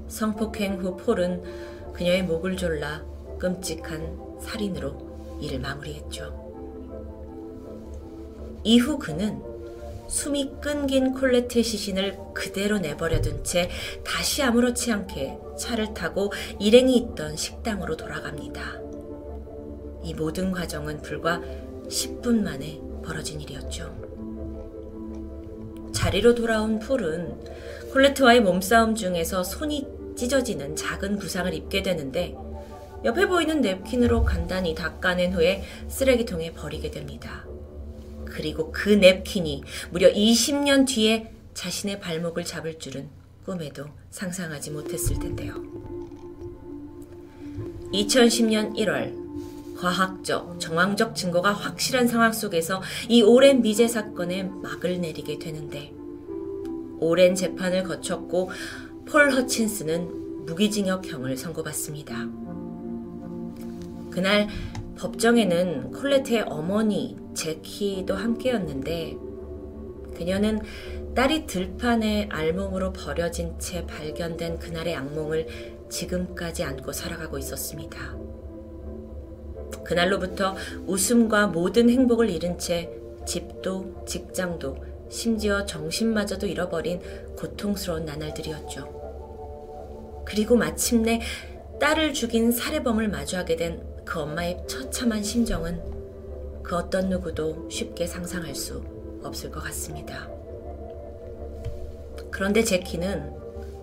성폭행 0.09 0.81
후 0.81 0.97
폴은 0.97 1.93
그녀의 1.93 2.25
목을 2.25 2.57
졸라 2.57 3.05
끔찍한 3.39 4.41
살인으로 4.41 5.39
이를 5.41 5.61
마무리했죠. 5.61 6.43
이후 8.65 8.99
그는 8.99 9.41
숨이 10.09 10.55
끊긴 10.61 11.13
콜레트의 11.15 11.63
시신을 11.63 12.19
그대로 12.35 12.79
내버려둔 12.79 13.45
채 13.45 13.71
다시 14.05 14.43
아무렇지 14.43 14.93
않게 14.93 15.39
차를 15.59 15.95
타고 15.95 16.33
일행이 16.59 16.97
있던 16.97 17.37
식당으로 17.37 17.97
돌아갑니다. 17.97 18.84
이 20.05 20.15
모든 20.15 20.53
과정은 20.53 21.03
불과 21.03 21.41
10분 21.89 22.43
만에 22.43 22.81
벌어진 23.03 23.41
일이었죠. 23.41 23.93
자리로 25.93 26.35
돌아온 26.35 26.79
폴은 26.79 27.91
콜레트와의 27.93 28.43
몸싸움 28.43 28.95
중에서 28.95 29.43
손이 29.43 29.87
찢어지는 30.17 30.77
작은 30.77 31.19
부상을 31.19 31.53
입게 31.55 31.83
되는데 31.83 32.35
옆에 33.05 33.27
보이는 33.27 33.61
냅킨으로 33.61 34.25
간단히 34.25 34.75
닦아낸 34.75 35.33
후에 35.33 35.63
쓰레기통에 35.89 36.53
버리게 36.53 36.91
됩니다. 36.91 37.45
그리고 38.25 38.73
그 38.73 38.89
냅킨이 38.89 39.63
무려 39.91 40.11
20년 40.11 40.87
뒤에 40.87 41.33
자신의 41.55 42.01
발목을 42.01 42.45
잡을 42.45 42.79
줄은 42.79 43.09
꿈에도 43.45 43.87
상상하지 44.11 44.71
못했을 44.71 45.19
텐데요. 45.19 45.55
2010년 47.93 48.75
1월 48.77 49.24
과학적, 49.77 50.61
정황적 50.61 51.15
증거가 51.15 51.53
확실한 51.53 52.07
상황 52.07 52.33
속에서 52.33 52.83
이 53.09 53.23
오랜 53.23 53.63
미제 53.63 53.89
사건에 53.89 54.45
막을 54.45 55.01
내리게 55.01 55.39
되는데 55.39 55.93
오랜 57.01 57.35
재판을 57.35 57.83
거쳤고 57.83 58.51
폴 59.07 59.33
허친스는 59.33 60.47
무기징역형을 60.47 61.37
선고받습니다. 61.37 62.29
그날 64.11 64.49
법정에는 64.97 65.91
콜레트의 65.91 66.45
어머니 66.47 67.17
제키도 67.35 68.15
함께였는데 68.15 69.17
그녀는 70.17 70.61
딸이 71.15 71.47
들판에 71.47 72.29
알몸으로 72.31 72.93
버려진 72.93 73.59
채 73.59 73.87
발견된 73.87 74.59
그날의 74.59 74.95
악몽을 74.97 75.47
지금까지 75.89 76.65
안고 76.65 76.93
살아가고 76.93 77.39
있었습니다. 77.39 78.34
그날로부터 79.85 80.55
웃음과 80.87 81.49
모든 81.49 81.91
행복을 81.91 82.31
잃은 82.31 82.59
채 82.59 82.91
집도 83.27 84.05
직장도 84.07 84.77
심지어 85.09 85.65
정신마저도 85.65 86.47
잃어버린 86.47 87.01
고통스러운 87.37 88.05
나날들이었죠. 88.05 90.23
그리고 90.25 90.57
마침내 90.57 91.21
딸을 91.81 92.15
죽인 92.15 92.53
살해범을 92.53 93.09
마주하게 93.09 93.57
된 93.57 93.95
그 94.05 94.21
엄마의 94.21 94.63
처참한 94.67 95.23
심정은 95.23 95.81
그 96.63 96.77
어떤 96.77 97.09
누구도 97.09 97.69
쉽게 97.71 98.07
상상할 98.07 98.55
수 98.55 98.83
없을 99.23 99.51
것 99.51 99.63
같습니다. 99.65 100.29
그런데 102.31 102.63
제키는 102.63 103.33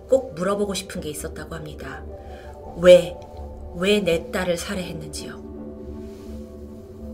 꼭 0.08 0.34
물어보고 0.34 0.74
싶은 0.74 1.00
게 1.00 1.10
있었다고 1.10 1.54
합니다. 1.54 2.04
왜, 2.76 3.16
왜 3.74 4.00
내 4.00 4.30
딸을 4.30 4.56
살해했는지요. 4.56 5.51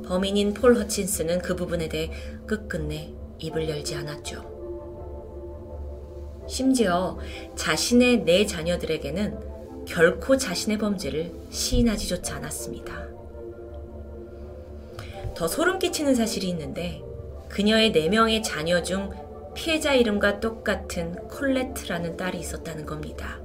범인인 0.09 0.55
폴 0.55 0.75
허친스는 0.75 1.41
그 1.41 1.55
부분에 1.55 1.91
대해 1.91 2.11
끝끝내 2.47 3.13
입을 3.39 3.69
열지 3.69 3.95
않았죠. 3.95 4.57
심지어 6.49 7.19
자신의 7.55 8.25
네 8.25 8.47
자녀들에게는 8.47 9.85
결코 9.87 10.39
자신의 10.39 10.79
범죄를 10.79 11.31
시인하지조차 11.51 12.37
않았습니다. 12.37 13.07
더 15.35 15.47
소름 15.47 15.79
끼치는 15.79 16.15
사실이 16.15 16.49
있는데 16.49 17.03
그녀의 17.51 17.93
4명의 17.93 18.43
자녀 18.43 18.83
중 18.83 19.11
피해자 19.55 19.93
이름과 19.93 20.41
똑같은 20.41 21.17
콜레트라는 21.29 22.17
딸이 22.17 22.39
있었다는 22.39 22.87
겁니다. 22.87 23.41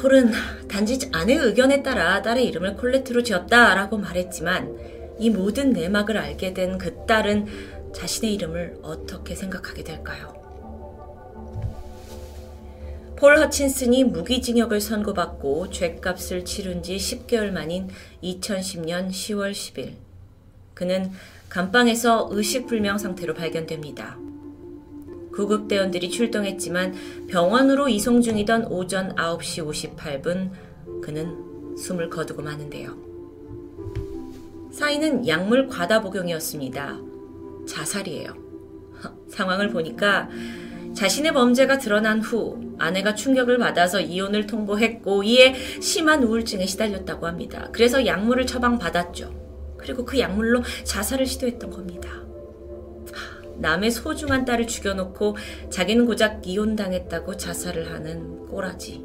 폴은 0.00 0.30
단지 0.68 1.08
아내의 1.12 1.38
의견에 1.40 1.82
따라 1.82 2.20
딸의 2.22 2.46
이름을 2.48 2.76
콜레트로 2.76 3.22
지었다라고 3.22 3.96
말했지만 3.98 5.16
이 5.18 5.30
모든 5.30 5.70
내막을 5.70 6.18
알게 6.18 6.52
된 6.52 6.76
그 6.78 7.06
딸은 7.06 7.46
자신의 7.94 8.34
이름을 8.34 8.80
어떻게 8.82 9.34
생각하게 9.34 9.82
될까요? 9.82 10.34
폴 13.16 13.38
허친슨이 13.38 14.04
무기징역을 14.04 14.82
선고받고 14.82 15.70
죄값을 15.70 16.44
치른 16.44 16.82
지 16.82 16.96
10개월 16.96 17.50
만인 17.50 17.88
2010년 18.22 19.08
10월 19.08 19.52
10일. 19.52 19.94
그는 20.74 21.10
감방에서 21.48 22.28
의식불명 22.30 22.98
상태로 22.98 23.32
발견됩니다. 23.32 24.18
구급대원들이 25.36 26.10
출동했지만 26.10 27.26
병원으로 27.28 27.88
이송 27.88 28.22
중이던 28.22 28.66
오전 28.66 29.14
9시 29.14 29.94
58분 29.96 30.50
그는 31.02 31.76
숨을 31.76 32.08
거두고 32.08 32.42
마는데요. 32.42 32.96
사인은 34.72 35.28
약물 35.28 35.68
과다 35.68 36.00
복용이었습니다. 36.00 36.98
자살이에요. 37.68 38.34
상황을 39.28 39.70
보니까 39.70 40.28
자신의 40.94 41.34
범죄가 41.34 41.78
드러난 41.78 42.20
후 42.20 42.74
아내가 42.78 43.14
충격을 43.14 43.58
받아서 43.58 44.00
이혼을 44.00 44.46
통보했고 44.46 45.22
이에 45.24 45.54
심한 45.80 46.22
우울증에 46.22 46.64
시달렸다고 46.64 47.26
합니다. 47.26 47.68
그래서 47.72 48.06
약물을 48.06 48.46
처방받았죠. 48.46 49.76
그리고 49.76 50.06
그 50.06 50.18
약물로 50.18 50.62
자살을 50.84 51.26
시도했던 51.26 51.70
겁니다. 51.70 52.25
남의 53.58 53.90
소중한 53.90 54.44
딸을 54.44 54.66
죽여놓고 54.66 55.36
자기는 55.70 56.06
고작 56.06 56.46
이혼당했다고 56.46 57.36
자살을 57.36 57.92
하는 57.92 58.46
꼬라지. 58.48 59.04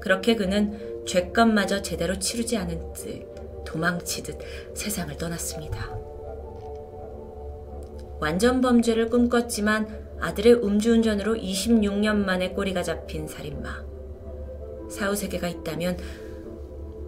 그렇게 0.00 0.34
그는 0.34 1.04
죄값마저 1.06 1.82
제대로 1.82 2.18
치르지 2.18 2.56
않은 2.56 2.92
듯 2.92 3.64
도망치듯 3.64 4.38
세상을 4.74 5.16
떠났습니다. 5.16 5.96
완전 8.18 8.60
범죄를 8.60 9.08
꿈꿨지만 9.08 10.10
아들의 10.20 10.62
음주운전으로 10.62 11.36
26년 11.36 12.16
만에 12.16 12.50
꼬리가 12.50 12.82
잡힌 12.82 13.26
살인마. 13.26 13.84
사후 14.90 15.14
세계가 15.14 15.48
있다면 15.48 15.96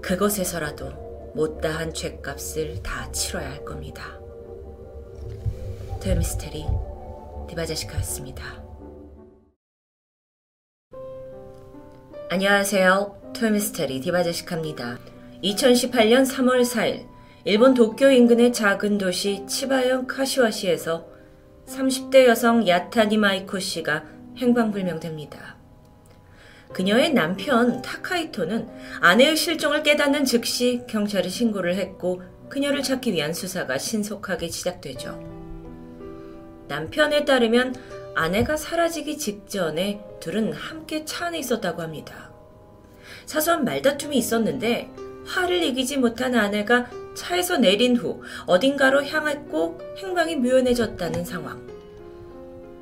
그것에서라도 0.01 1.33
못다한 1.35 1.93
죄값을 1.93 2.83
다 2.83 3.11
치러야 3.13 3.51
할 3.51 3.65
겁니다. 3.65 4.22
토요미스테리 6.03 6.67
디바제시카였습니다. 7.49 8.43
안녕하세요. 12.29 13.33
토요미스테리 13.33 14.01
디바제시카입니다. 14.01 14.99
2018년 15.45 16.27
3월 16.29 16.63
4일 16.63 17.07
일본 17.45 17.75
도쿄 17.75 18.11
인근의 18.11 18.53
작은 18.53 18.99
도시 18.99 19.47
치바현 19.47 20.09
카시와시에서 20.09 21.07
30대 21.67 22.27
여성 22.27 22.67
야타니 22.67 23.17
마이코 23.17 23.61
씨가 23.61 24.03
행방불명됩니다. 24.39 25.57
그녀의 26.73 27.13
남편 27.15 27.81
타카이토는 27.81 28.69
아내의 29.01 29.37
실종을 29.37 29.85
깨닫는 29.85 30.25
즉시 30.25 30.83
경찰에 30.89 31.29
신고를 31.29 31.77
했고 31.77 32.23
그녀를 32.49 32.83
찾기 32.83 33.13
위한 33.13 33.33
수사가 33.33 33.79
신속하게 33.79 34.49
시작되죠. 34.49 35.42
남편에 36.73 37.27
따르면 37.27 37.75
아내가 38.15 38.57
사라지기 38.57 39.19
직전에 39.19 40.01
둘은 40.21 40.55
함께 40.55 41.05
차 41.05 41.27
안에 41.27 41.39
있었다고 41.39 41.83
합니다. 41.83 42.31
사소한 43.27 43.65
말다툼이 43.65 44.17
있었는데 44.17 44.91
화를 45.27 45.63
이기지 45.63 45.99
못한 45.99 46.35
아내가 46.35 46.91
차에서 47.15 47.59
내린 47.59 47.95
후 47.95 48.23
어딘가로 48.47 49.05
향했고 49.05 49.81
행방이 49.99 50.37
묘연해졌다는 50.37 51.27
상황. 51.27 51.67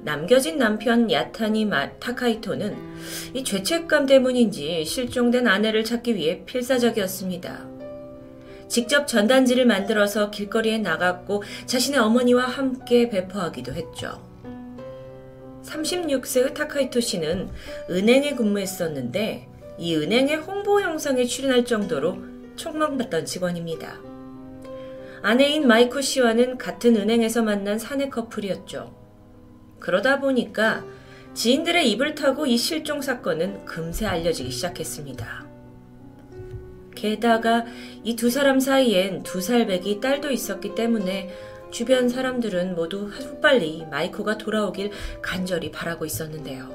남겨진 0.02 0.56
남편 0.56 1.10
야타니 1.10 1.68
타카이토는 1.98 2.76
이 3.34 3.42
죄책감 3.42 4.06
때문인지 4.06 4.84
실종된 4.84 5.48
아내를 5.48 5.82
찾기 5.82 6.14
위해 6.14 6.44
필사적이었습니다. 6.46 7.79
직접 8.70 9.08
전단지를 9.08 9.66
만들어서 9.66 10.30
길거리에 10.30 10.78
나갔고 10.78 11.42
자신의 11.66 11.98
어머니와 11.98 12.44
함께 12.44 13.10
배포하기도 13.10 13.72
했죠. 13.74 14.24
36세의 15.64 16.54
타카이토 16.54 17.00
씨는 17.00 17.50
은행에 17.90 18.36
근무했었는데 18.36 19.48
이 19.76 19.96
은행의 19.96 20.36
홍보 20.36 20.80
영상에 20.82 21.24
출연할 21.24 21.64
정도로 21.64 22.18
촉망받던 22.54 23.26
직원입니다. 23.26 23.98
아내인 25.22 25.66
마이코 25.66 26.00
씨와는 26.00 26.56
같은 26.56 26.96
은행에서 26.96 27.42
만난 27.42 27.78
사내 27.78 28.08
커플이었죠. 28.08 28.94
그러다 29.80 30.20
보니까 30.20 30.84
지인들의 31.34 31.90
입을 31.90 32.14
타고 32.14 32.46
이 32.46 32.56
실종 32.56 33.02
사건은 33.02 33.64
금세 33.64 34.06
알려지기 34.06 34.50
시작했습니다. 34.50 35.49
게다가 37.00 37.64
이 38.04 38.14
두 38.14 38.28
사람 38.28 38.60
사이엔 38.60 39.22
두 39.22 39.40
살배기 39.40 40.00
딸도 40.00 40.30
있었기 40.30 40.74
때문에 40.74 41.30
주변 41.70 42.10
사람들은 42.10 42.74
모두 42.74 43.08
하루빨리 43.10 43.86
마이코가 43.90 44.36
돌아오길 44.36 44.90
간절히 45.22 45.70
바라고 45.70 46.04
있었는데요. 46.04 46.68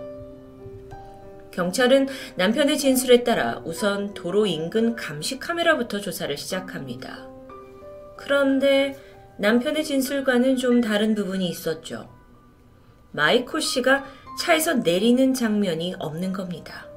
경찰은 1.52 2.07
남편의 2.38 2.77
진술에 2.80 3.23
따라 3.23 3.61
우선 3.65 4.14
도로 4.15 4.47
인근 4.47 4.95
감시 4.95 5.38
카메라부터 5.38 5.99
조사를 5.99 6.35
시작합니다. 6.35 7.27
그런데 8.18 8.97
남편의 9.38 9.84
진술과는 9.84 10.57
좀 10.57 10.81
다른 10.81 11.14
부분이 11.14 11.47
있었죠. 11.47 12.10
마이코 13.11 13.60
씨가 13.60 14.06
차에서 14.41 14.73
내리는 14.76 15.34
장면이 15.34 15.95
없는 15.99 16.34
겁니다. 16.34 16.88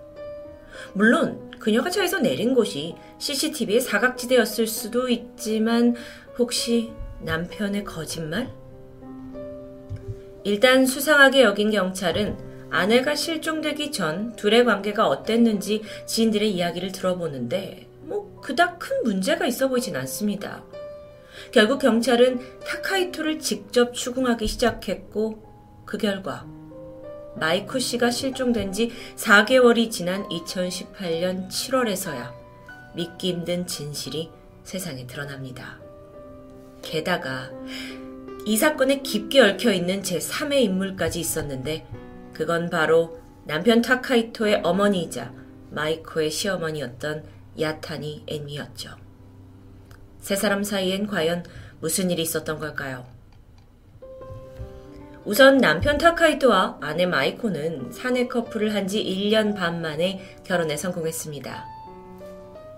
물론 0.95 1.48
그녀가 1.59 1.91
차에서 1.91 2.21
내린 2.21 2.55
곳이 2.55 2.95
CCTV의 3.19 3.81
사각지대였을 3.81 4.67
수도 4.67 5.09
있지만 5.09 5.97
혹시 6.39 6.93
남편의 7.21 7.85
거짓말? 7.85 8.51
일단 10.45 10.87
수상하게 10.87 11.43
여긴 11.43 11.71
경찰은 11.71 12.49
아내가 12.71 13.15
실종되기 13.15 13.93
전 13.93 14.37
둘의 14.37 14.65
관계가 14.65 15.07
어땠는지 15.07 15.83
지인들의 16.07 16.51
이야기를 16.53 16.93
들어보는데 16.93 17.89
뭐 18.03 18.41
그닥 18.41 18.79
큰 18.79 19.03
문제가 19.03 19.47
있어 19.47 19.69
보이진 19.69 19.97
않습니다. 19.97 20.65
결국 21.51 21.81
경찰은 21.81 22.41
타카이토를 22.65 23.39
직접 23.39 23.95
추궁하기 23.95 24.47
시작했고 24.47 25.83
그 25.87 25.99
결과 25.99 26.47
마이코 27.39 27.78
씨가 27.78 28.10
실종된 28.10 28.73
지 28.73 28.90
4개월이 29.16 29.90
지난 29.90 30.28
2018년 30.28 31.48
7월에서야 31.48 32.32
믿기 32.94 33.32
힘든 33.32 33.66
진실이 33.66 34.31
세상에 34.65 35.06
드러납니다. 35.06 35.78
게다가 36.82 37.51
이 38.44 38.56
사건에 38.56 39.02
깊게 39.02 39.40
얽혀 39.40 39.73
있는 39.73 40.02
제3의 40.02 40.62
인물까지 40.62 41.20
있었는데 41.20 41.86
그건 42.32 42.70
바로 42.70 43.20
남편 43.44 43.82
타카이토의 43.82 44.60
어머니이자 44.65 45.32
마이코의 45.70 46.31
시어머니였던 46.31 47.24
야타니 47.59 48.24
애미였죠. 48.27 48.90
세 50.20 50.36
사람 50.36 50.62
사이엔 50.62 51.06
과연 51.06 51.44
무슨 51.81 52.10
일이 52.10 52.23
있었던 52.23 52.59
걸까요? 52.59 53.18
우선 55.29 55.59
남편 55.59 55.99
타카이토와 55.99 56.79
아내 56.81 57.05
마이코는 57.05 57.93
사내 57.93 58.29
커플을 58.29 58.75
한 58.75 58.89
지 58.89 59.05
1년 59.05 59.55
반 59.55 59.83
만에 59.83 60.23
결혼에 60.43 60.75
성공했습니다. 60.79 61.67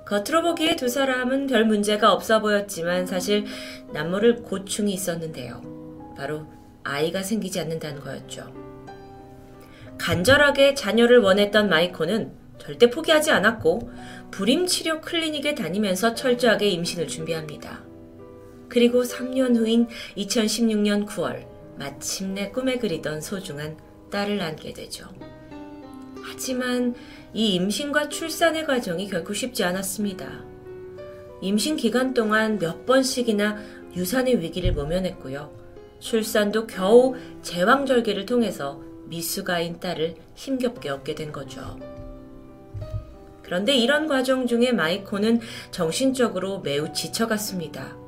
겉으로 0.04 0.42
보기에 0.42 0.74
두 0.74 0.88
사람은 0.88 1.46
별 1.46 1.64
문제가 1.64 2.12
없어 2.12 2.40
보였지만 2.40 3.06
사실 3.06 3.44
남모를 3.92 4.42
고충이 4.42 4.92
있었는데요. 4.92 5.62
바로 6.16 6.44
아이가 6.82 7.22
생기지 7.22 7.60
않는다는 7.60 8.00
거였죠. 8.00 8.52
간절하게 9.98 10.74
자녀를 10.74 11.18
원했던 11.18 11.68
마이코는 11.68 12.32
절대 12.58 12.90
포기하지 12.90 13.30
않았고 13.30 13.92
불임 14.32 14.66
치료 14.66 15.00
클리닉에 15.00 15.54
다니면서 15.54 16.16
철저하게 16.16 16.68
임신을 16.70 17.06
준비합니다. 17.06 17.84
그리고 18.68 19.04
3년 19.04 19.54
후인 19.54 19.86
2016년 20.16 21.06
9월 21.06 21.49
마침내 21.80 22.50
꿈에 22.50 22.76
그리던 22.76 23.22
소중한 23.22 23.78
딸을 24.10 24.36
낳게 24.36 24.74
되죠. 24.74 25.08
하지만 26.22 26.94
이 27.32 27.54
임신과 27.54 28.10
출산의 28.10 28.66
과정이 28.66 29.08
결코 29.08 29.32
쉽지 29.32 29.64
않았습니다. 29.64 30.44
임신 31.40 31.76
기간 31.76 32.12
동안 32.12 32.58
몇 32.58 32.84
번씩이나 32.84 33.58
유산의 33.96 34.40
위기를 34.40 34.74
모면했고요. 34.74 35.50
출산도 36.00 36.66
겨우 36.66 37.16
제왕절개를 37.40 38.26
통해서 38.26 38.82
미숙아인 39.06 39.80
딸을 39.80 40.16
힘겹게 40.34 40.90
얻게 40.90 41.14
된 41.14 41.32
거죠. 41.32 41.78
그런데 43.42 43.74
이런 43.74 44.06
과정 44.06 44.46
중에 44.46 44.72
마이코는 44.72 45.40
정신적으로 45.70 46.60
매우 46.60 46.92
지쳐갔습니다. 46.92 48.00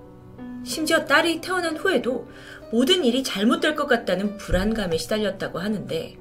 심지어 0.65 1.05
딸이 1.05 1.41
태어난 1.41 1.77
후에도 1.77 2.29
모든 2.73 3.05
일이 3.05 3.23
잘못될 3.23 3.75
것 3.75 3.87
같다는 3.87 4.39
불안감에 4.39 4.97
시달렸다고 4.97 5.59
하는데 5.59 6.17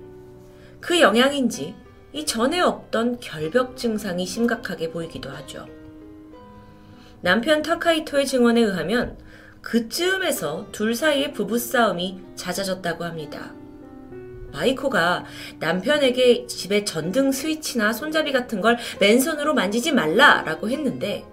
그 0.81 0.99
영향인지 0.99 1.73
이 2.11 2.25
전에 2.25 2.59
없던 2.59 3.21
결벽 3.21 3.77
증상이 3.77 4.25
심각하게 4.25 4.91
보이기도 4.91 5.29
하죠. 5.29 5.65
남편 7.21 7.61
타카이토의 7.61 8.27
증언에 8.27 8.59
의하면 8.59 9.17
그쯤에서 9.61 10.67
둘 10.73 10.93
사이의 10.93 11.31
부부싸움이 11.31 12.19
잦아졌다고 12.35 13.05
합니다. 13.05 13.53
마이코가 14.51 15.23
남편에게 15.59 16.47
집에 16.47 16.83
전등 16.83 17.31
스위치나 17.31 17.93
손잡이 17.93 18.33
같은 18.33 18.59
걸 18.59 18.77
맨손으로 18.99 19.53
만지지 19.53 19.93
말라라고 19.93 20.69
했는데 20.69 21.23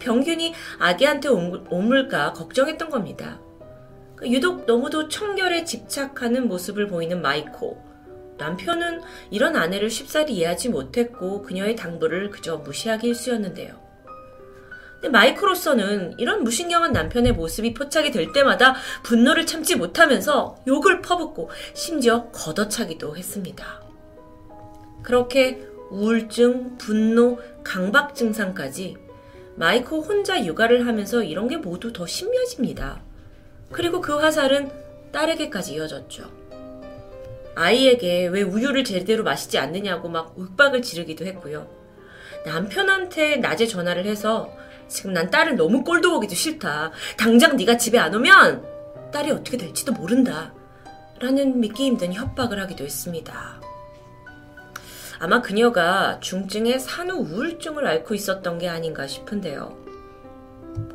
병균이 0.00 0.54
아기한테 0.80 1.28
옮을까 1.28 2.32
걱정했던 2.32 2.90
겁니다. 2.90 3.38
그 4.16 4.28
유독 4.30 4.64
너무도 4.64 5.08
청결에 5.08 5.64
집착하는 5.64 6.48
모습을 6.48 6.88
보이는 6.88 7.20
마이코. 7.20 7.84
남편은 8.38 9.02
이런 9.30 9.56
아내를 9.56 9.90
쉽사리 9.90 10.34
이해하지 10.34 10.70
못했고 10.70 11.42
그녀의 11.42 11.76
당부를 11.76 12.30
그저 12.30 12.56
무시하기 12.56 13.08
일쑤였는데요. 13.08 13.86
근데 14.94 15.08
마이코로서는 15.10 16.14
이런 16.18 16.42
무신경한 16.42 16.92
남편의 16.92 17.32
모습이 17.32 17.74
포착이 17.74 18.10
될 18.10 18.32
때마다 18.32 18.74
분노를 19.02 19.44
참지 19.44 19.76
못하면서 19.76 20.56
욕을 20.66 21.02
퍼붓고 21.02 21.50
심지어 21.74 22.30
걷어차기도 22.30 23.16
했습니다. 23.16 23.82
그렇게 25.02 25.62
우울증, 25.90 26.78
분노, 26.78 27.38
강박 27.62 28.14
증상까지 28.14 28.96
마이코 29.56 30.00
혼자 30.00 30.44
육아를 30.44 30.86
하면서 30.86 31.22
이런 31.22 31.48
게 31.48 31.58
모두 31.58 31.92
더 31.92 32.06
심해집니다. 32.06 33.05
그리고 33.72 34.00
그 34.00 34.16
화살은 34.16 34.70
딸에게까지 35.12 35.74
이어졌죠. 35.74 36.30
아이에게 37.54 38.26
왜 38.26 38.42
우유를 38.42 38.84
제대로 38.84 39.24
마시지 39.24 39.58
않느냐고 39.58 40.08
막 40.08 40.34
윽박을 40.38 40.82
지르기도 40.82 41.24
했고요. 41.24 41.66
남편한테 42.44 43.36
낮에 43.36 43.66
전화를 43.66 44.04
해서 44.04 44.52
지금 44.88 45.12
난 45.12 45.30
딸을 45.30 45.56
너무 45.56 45.82
꼴도 45.82 46.10
보기도 46.10 46.34
싫다. 46.34 46.92
당장 47.16 47.56
네가 47.56 47.76
집에 47.76 47.98
안 47.98 48.14
오면 48.14 49.10
딸이 49.10 49.30
어떻게 49.30 49.56
될지도 49.56 49.92
모른다. 49.92 50.52
라는 51.18 51.60
믿기 51.60 51.86
힘든 51.86 52.12
협박을 52.12 52.60
하기도 52.60 52.84
했습니다. 52.84 53.60
아마 55.18 55.40
그녀가 55.40 56.20
중증의 56.20 56.78
산후 56.78 57.16
우울증을 57.16 57.86
앓고 57.86 58.14
있었던 58.14 58.58
게 58.58 58.68
아닌가 58.68 59.06
싶은데요. 59.06 59.74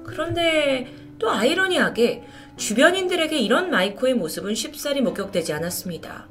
그런데 0.06 0.94
또 1.18 1.32
아이러니하게 1.32 2.24
주변인들에게 2.58 3.38
이런 3.40 3.70
마이코의 3.72 4.14
모습은 4.16 4.56
쉽사리 4.56 5.02
목격되지 5.02 5.54
않았습니다. 5.54 6.28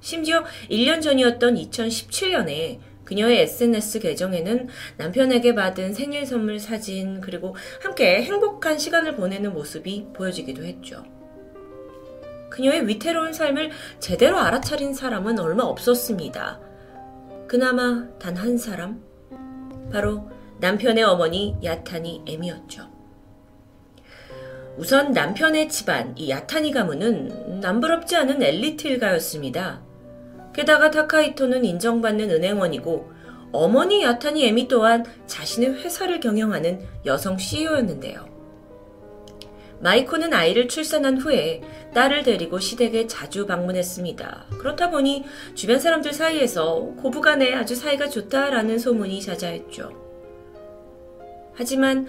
심지어 0.00 0.44
1년 0.70 1.00
전이었던 1.02 1.54
2017년에 1.54 2.78
그녀의 3.04 3.40
SNS 3.40 4.00
계정에는 4.00 4.68
남편에게 4.96 5.54
받은 5.54 5.92
생일 5.92 6.24
선물 6.26 6.58
사진 6.58 7.20
그리고 7.20 7.54
함께 7.82 8.22
행복한 8.22 8.78
시간을 8.78 9.16
보내는 9.16 9.52
모습이 9.52 10.08
보여지기도 10.14 10.64
했죠. 10.64 11.04
그녀의 12.50 12.86
위태로운 12.86 13.32
삶을 13.32 13.70
제대로 13.98 14.38
알아차린 14.38 14.94
사람은 14.94 15.38
얼마 15.38 15.64
없었습니다. 15.64 16.60
그나마 17.46 18.08
단 18.18 18.36
한 18.36 18.56
사람? 18.56 19.02
바로 19.92 20.30
남편의 20.60 21.04
어머니 21.04 21.56
야타니 21.62 22.22
M이었죠. 22.26 22.93
우선 24.76 25.12
남편의 25.12 25.68
집안, 25.68 26.14
이 26.18 26.30
야타니 26.30 26.72
가문은 26.72 27.60
남부럽지 27.60 28.16
않은 28.16 28.42
엘리트 28.42 28.88
일가였습니다. 28.88 29.82
게다가 30.52 30.90
타카이토는 30.90 31.64
인정받는 31.64 32.30
은행원이고 32.30 33.12
어머니 33.52 34.02
야타니 34.02 34.44
에미 34.46 34.66
또한 34.66 35.04
자신의 35.26 35.74
회사를 35.84 36.18
경영하는 36.18 36.80
여성 37.06 37.38
CEO였는데요. 37.38 38.34
마이코는 39.80 40.32
아이를 40.32 40.66
출산한 40.66 41.18
후에 41.18 41.60
딸을 41.94 42.24
데리고 42.24 42.58
시댁에 42.58 43.06
자주 43.06 43.46
방문했습니다. 43.46 44.46
그렇다 44.58 44.90
보니 44.90 45.24
주변 45.54 45.78
사람들 45.78 46.12
사이에서 46.12 46.94
고부간에 47.00 47.54
아주 47.54 47.76
사이가 47.76 48.08
좋다라는 48.08 48.78
소문이 48.78 49.20
자자했죠. 49.20 49.92
하지만 51.54 52.08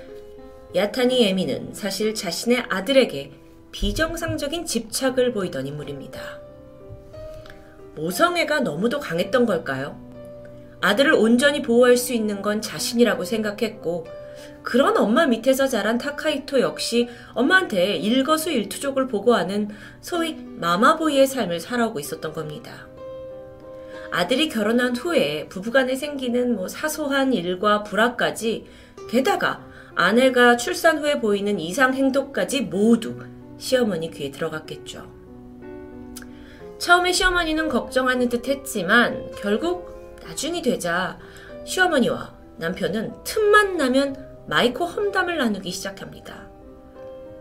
야타니 0.75 1.25
에미는 1.25 1.73
사실 1.73 2.13
자신의 2.13 2.65
아들에게 2.67 3.31
비정상적인 3.71 4.65
집착을 4.65 5.31
보이던 5.31 5.67
인물입니다. 5.67 6.19
모성애가 7.95 8.59
너무도 8.59 8.99
강했던 8.99 9.45
걸까요? 9.45 9.97
아들을 10.81 11.13
온전히 11.13 11.61
보호할 11.61 11.95
수 11.95 12.11
있는 12.11 12.41
건 12.41 12.61
자신이라고 12.61 13.23
생각했고, 13.23 14.05
그런 14.63 14.97
엄마 14.97 15.25
밑에서 15.25 15.67
자란 15.67 15.97
타카이토 15.97 16.59
역시 16.59 17.07
엄마한테 17.33 17.95
일거수일투족을 17.95 19.07
보고하는 19.07 19.69
소위 20.01 20.35
마마보이의 20.35 21.25
삶을 21.25 21.61
살아오고 21.61 22.01
있었던 22.01 22.33
겁니다. 22.33 22.89
아들이 24.11 24.49
결혼한 24.49 24.97
후에 24.97 25.47
부부간에 25.47 25.95
생기는 25.95 26.53
뭐 26.53 26.67
사소한 26.67 27.31
일과 27.33 27.83
불화까지 27.83 28.65
게다가 29.09 29.65
아내가 29.95 30.57
출산 30.57 30.99
후에 30.99 31.19
보이는 31.21 31.59
이상 31.59 31.93
행동까지 31.93 32.61
모두 32.61 33.17
시어머니 33.57 34.11
귀에 34.11 34.29
들어갔겠죠. 34.29 35.09
처음에 36.77 37.13
시어머니는 37.13 37.69
걱정하는 37.69 38.27
듯 38.27 38.47
했지만 38.47 39.31
결국 39.41 40.19
나중이 40.21 40.61
되자 40.61 41.17
시어머니와 41.63 42.35
남편은 42.57 43.23
틈만 43.23 43.77
나면 43.77 44.45
마이코 44.47 44.85
험담을 44.85 45.37
나누기 45.37 45.71
시작합니다. 45.71 46.49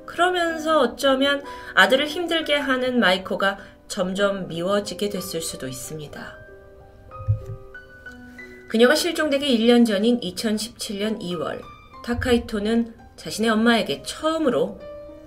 그러면서 0.06 0.81
어쩌면 0.81 1.43
아들을 1.74 2.06
힘들게 2.06 2.56
하는 2.56 3.01
마이코가 3.01 3.59
점점 3.89 4.47
미워지게 4.48 5.09
됐을 5.09 5.40
수도 5.40 5.66
있습니다. 5.66 6.39
그녀가 8.68 8.94
실종되기 8.94 9.59
1년 9.59 9.86
전인 9.86 10.20
2017년 10.20 11.20
2월, 11.20 11.60
타카이토는 12.05 12.94
자신의 13.16 13.51
엄마에게 13.51 14.02
처음으로 14.02 14.78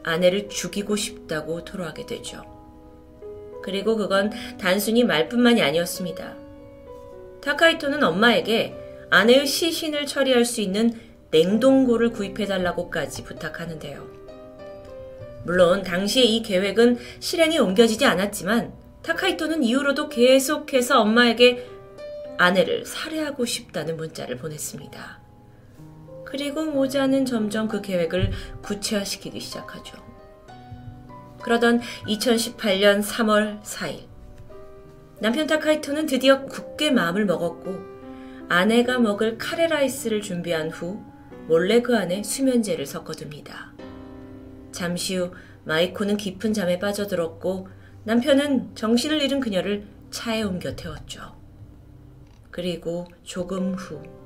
아내를 0.04 0.48
죽이고 0.48 0.96
싶다고 0.96 1.66
토로하게 1.66 2.06
되죠. 2.06 2.44
그리고 3.64 3.98
그건 3.98 4.32
단순히 4.60 5.04
말뿐만이 5.04 5.60
아니었습니다. 5.64 6.36
타카이토는 7.42 8.04
엄마에게 8.04 8.76
아내의 9.10 9.48
시신을 9.48 10.06
처리할 10.06 10.46
수 10.46 10.62
있는 10.62 10.94
냉동고를 11.32 12.12
구입해달라고까지 12.12 13.24
부탁하는데요. 13.24 14.08
물론 15.46 15.82
당시에 15.82 16.24
이 16.24 16.44
계획은 16.44 17.00
실행에 17.20 17.58
옮겨지지 17.58 18.06
않았지만 18.06 18.74
타카이토는 19.02 19.64
이후로도 19.64 20.10
계속해서 20.10 21.02
엄마에게 21.02 21.68
아내를 22.38 22.86
살해하고 22.86 23.46
싶다는 23.46 23.98
문자를 23.98 24.38
보냈습니다. 24.38 25.27
그리고 26.28 26.66
모자는 26.66 27.26
점점 27.26 27.70
그 27.70 27.82
계획을 27.82 28.32
구체화시키기 28.62 29.40
시작하죠. 29.40 29.98
그러던 31.42 31.80
2018년 32.06 33.02
3월 33.02 33.62
4일, 33.64 34.02
남편 35.22 35.48
타카이토는 35.48 36.06
드디어 36.06 36.44
굳게 36.44 36.92
마음을 36.92 37.26
먹었고, 37.26 37.80
아내가 38.50 39.00
먹을 39.00 39.38
카레라이스를 39.38 40.22
준비한 40.22 40.70
후 40.70 41.02
몰래 41.48 41.82
그 41.82 41.98
안에 41.98 42.24
수면제를 42.24 42.86
섞어둡니다. 42.86 43.72
잠시 44.74 45.16
후 45.16 45.32
마이코는 45.64 46.18
깊은 46.18 46.52
잠에 46.52 46.78
빠져들었고 46.78 47.70
남편은 48.04 48.76
정신을 48.76 49.22
잃은 49.22 49.40
그녀를 49.40 49.88
차에 50.12 50.44
옮겨 50.44 50.76
태웠죠. 50.76 51.38
그리고 52.52 53.08
조금 53.24 53.76
후 53.76 54.17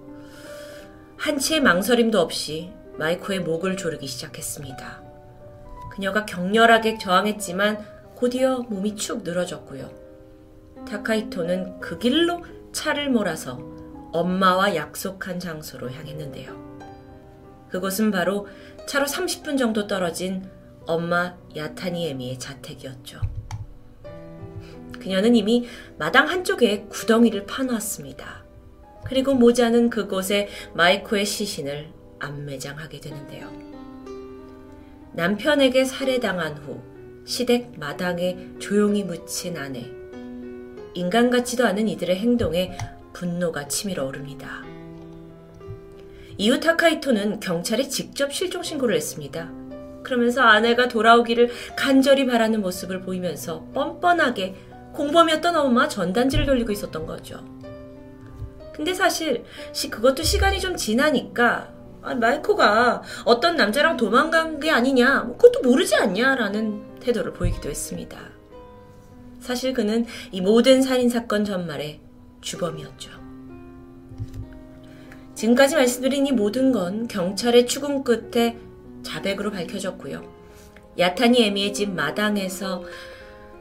한치의 1.22 1.62
망설임도 1.62 2.20
없이 2.20 2.72
마이코의 2.98 3.42
목을 3.42 3.78
조르기 3.78 4.08
시작했습니다. 4.08 5.04
그녀가 5.92 6.26
격렬하게 6.26 6.98
저항했지만 6.98 7.78
곧이어 8.16 8.66
몸이 8.68 8.96
축 8.96 9.22
늘어졌고요. 9.22 9.88
타카이토는 10.88 11.80
그 11.80 12.00
길로 12.00 12.44
차를 12.74 13.12
몰아서 13.12 13.60
엄마와 14.12 14.76
약속한 14.76 15.40
장소로 15.40 15.92
향했는데요. 15.92 16.80
그곳은 17.70 18.10
바로 18.10 18.48
차로 18.88 19.06
30분 19.06 19.60
정도 19.60 19.86
떨어진 19.86 20.50
엄마 20.88 21.38
야타니에미의 21.56 22.40
자택이었죠. 22.40 23.22
그녀는 25.00 25.36
이미 25.36 25.68
마당 26.00 26.28
한쪽에 26.30 26.86
구덩이를 26.90 27.46
파놓았습니다. 27.46 28.41
그리고 29.12 29.34
모자는 29.34 29.90
그곳에 29.90 30.48
마이코의 30.74 31.26
시신을 31.26 31.90
안매장하게 32.20 33.02
되는데요. 33.02 33.52
남편에게 35.12 35.84
살해당한 35.84 36.58
후 36.58 36.80
시댁 37.26 37.78
마당에 37.78 38.38
조용히 38.60 39.04
묻힌 39.04 39.58
아내. 39.58 39.86
인간 40.94 41.30
같지도 41.30 41.66
않은 41.66 41.90
이들의 41.90 42.16
행동에 42.16 42.78
분노가 43.12 43.68
치밀어 43.68 44.06
오릅니다. 44.06 44.64
이후 46.38 46.62
타카이토는 46.62 47.42
경찰에 47.42 47.90
직접 47.90 48.34
실종 48.34 48.64
신고를 48.64 48.96
했습니다. 48.96 49.52
그러면서 50.04 50.42
아내가 50.42 50.88
돌아오기를 50.88 51.50
간절히 51.76 52.26
바라는 52.26 52.62
모습을 52.62 53.02
보이면서 53.02 53.66
뻔뻔하게 53.74 54.56
공범이었던 54.94 55.54
엄마 55.58 55.90
전단지를 55.90 56.46
돌리고 56.46 56.72
있었던 56.72 57.06
거죠. 57.06 57.61
근데 58.74 58.94
사실 58.94 59.44
그것도 59.90 60.24
시간이 60.24 60.60
좀 60.60 60.76
지나니까 60.76 61.72
아, 62.04 62.16
마이코가 62.16 63.04
어떤 63.26 63.56
남자랑 63.56 63.96
도망간 63.96 64.60
게 64.60 64.72
아니냐, 64.72 65.22
뭐 65.22 65.38
그것도 65.38 65.62
모르지 65.62 65.96
않냐라는 65.96 67.00
태도를 67.00 67.34
보이기도 67.34 67.70
했습니다. 67.70 68.18
사실 69.40 69.74
그는 69.74 70.06
이 70.32 70.42
모든 70.42 70.82
살인사건 70.82 71.46
전말의 71.46 72.00
주범이었죠. 72.42 73.12
지금까지 75.36 75.76
말씀드린 75.76 76.28
이 76.28 76.32
모든 76.32 76.72
건 76.72 77.08
경찰의 77.08 77.66
추궁 77.66 78.04
끝에 78.04 78.58
자백으로 79.04 79.52
밝혀졌고요. 79.52 80.24
야타니 80.98 81.44
에미의 81.44 81.74
집 81.74 81.92
마당에서 81.92 82.84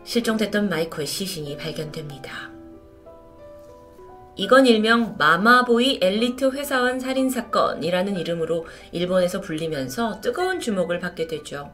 실종됐던 0.04 0.68
마이코의 0.68 1.06
시신이 1.06 1.56
발견됩니다. 1.56 2.49
이건 4.36 4.66
일명 4.66 5.16
마마보이 5.18 5.98
엘리트 6.02 6.50
회사원 6.52 6.98
살인 7.00 7.28
사건이라는 7.30 8.16
이름으로 8.16 8.66
일본에서 8.92 9.40
불리면서 9.40 10.20
뜨거운 10.20 10.60
주목을 10.60 11.00
받게 11.00 11.26
되죠. 11.26 11.72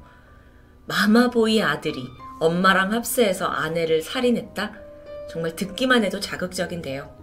마마보이 0.87 1.63
아들이 1.63 2.03
엄마랑 2.41 2.93
합세해서 2.93 3.47
아내를 3.47 4.03
살인했다? 4.03 4.73
정말 5.31 5.55
듣기만 5.57 6.05
해도 6.05 6.21
자극적인데요. 6.21 7.15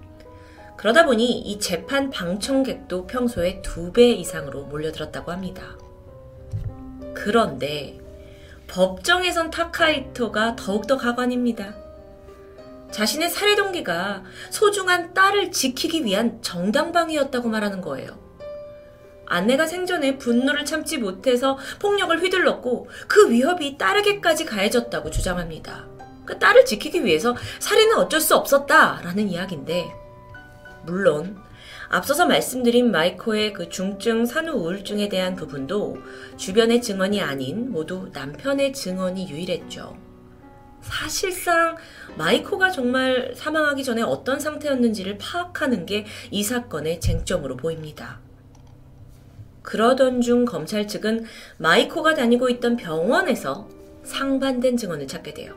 그러다 0.78 1.06
보니 1.06 1.40
이 1.42 1.60
재판 1.60 2.10
방청객도 2.10 3.08
평소에 3.08 3.62
두 3.62 3.92
배 3.94 4.12
이상으로 4.12 4.64
몰려들었다고 4.66 5.32
합니다. 5.32 5.78
그런데 7.14 8.00
법정에선 8.68 9.52
타카이토가 9.52 10.56
더욱더 10.56 10.98
가관입니다. 10.98 11.76
자신의 12.94 13.30
살해 13.30 13.56
동기가 13.56 14.24
소중한 14.52 15.14
딸을 15.14 15.52
지키기 15.52 16.06
위한 16.06 16.42
정당방위였다고 16.42 17.50
말하는 17.50 17.82
거예요. 17.82 18.22
아내가 19.26 19.66
생전에 19.66 20.20
분노를 20.20 20.64
참지 20.64 21.00
못해서 21.00 21.58
폭력을 21.80 22.22
휘둘렀고 22.22 22.88
그 23.08 23.32
위협이 23.32 23.80
딸에게까지 23.80 24.46
가해졌다고 24.46 25.10
주장합니다. 25.10 25.88
그 26.24 26.38
딸을 26.38 26.66
지키기 26.66 27.04
위해서 27.04 27.36
살인은 27.60 27.98
어쩔 27.98 28.22
수 28.22 28.36
없었다라는 28.36 29.28
이야기인데 29.28 29.92
물론 30.84 31.42
앞서서 31.90 32.28
말씀드린 32.28 32.92
마이코의 32.92 33.54
그 33.54 33.70
중증 33.70 34.28
산후 34.28 34.54
우울증에 34.54 35.10
대한 35.10 35.36
부분도 35.36 35.98
주변의 36.38 36.82
증언이 36.82 37.22
아닌 37.22 37.72
모두 37.72 38.10
남편의 38.14 38.74
증언이 38.74 39.30
유일했죠. 39.30 40.13
사실상 40.84 41.78
마이코가 42.18 42.70
정말 42.70 43.34
사망하기 43.36 43.84
전에 43.84 44.02
어떤 44.02 44.40
상태였는지를 44.40 45.18
파악하는 45.18 45.86
게 45.86 46.06
이 46.32 46.44
사건의 46.44 47.00
쟁점으로 47.00 47.58
보입니다. 47.58 48.20
그러던 49.62 50.22
중 50.22 50.46
검찰 50.46 50.88
측은 50.88 51.26
마이코가 51.58 52.14
다니고 52.16 52.50
있던 52.50 52.76
병원에서 52.76 53.70
상반된 54.04 54.78
증언을 54.78 55.08
찾게 55.08 55.34
돼요. 55.34 55.56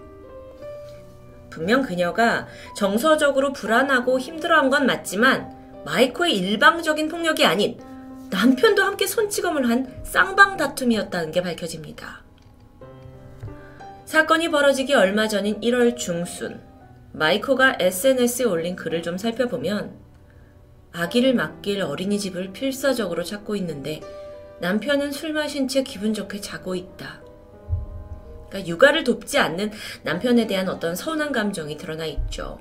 분명 1.50 1.82
그녀가 1.82 2.46
정서적으로 2.76 3.52
불안하고 3.52 4.20
힘들어한 4.20 4.70
건 4.70 4.86
맞지만 4.86 5.82
마이코의 5.84 6.36
일방적인 6.36 7.08
폭력이 7.08 7.44
아닌 7.44 7.78
남편도 8.30 8.82
함께 8.82 9.06
손찌검을 9.06 9.68
한 9.68 10.02
쌍방 10.04 10.56
다툼이었다는 10.56 11.32
게 11.32 11.42
밝혀집니다. 11.42 12.25
사건이 14.06 14.52
벌어지기 14.52 14.94
얼마 14.94 15.26
전인 15.26 15.60
1월 15.60 15.96
중순, 15.96 16.60
마이코가 17.12 17.78
SNS에 17.80 18.44
올린 18.44 18.76
글을 18.76 19.02
좀 19.02 19.18
살펴보면 19.18 19.96
아기를 20.92 21.34
맡길 21.34 21.82
어린이집을 21.82 22.52
필사적으로 22.52 23.24
찾고 23.24 23.56
있는데 23.56 24.00
남편은 24.60 25.10
술 25.10 25.32
마신 25.32 25.66
채 25.66 25.82
기분 25.82 26.14
좋게 26.14 26.40
자고 26.40 26.76
있다. 26.76 27.20
그러니까 28.48 28.68
육아를 28.68 29.02
돕지 29.02 29.40
않는 29.40 29.72
남편에 30.04 30.46
대한 30.46 30.68
어떤 30.68 30.94
서운한 30.94 31.32
감정이 31.32 31.76
드러나 31.76 32.06
있죠. 32.06 32.60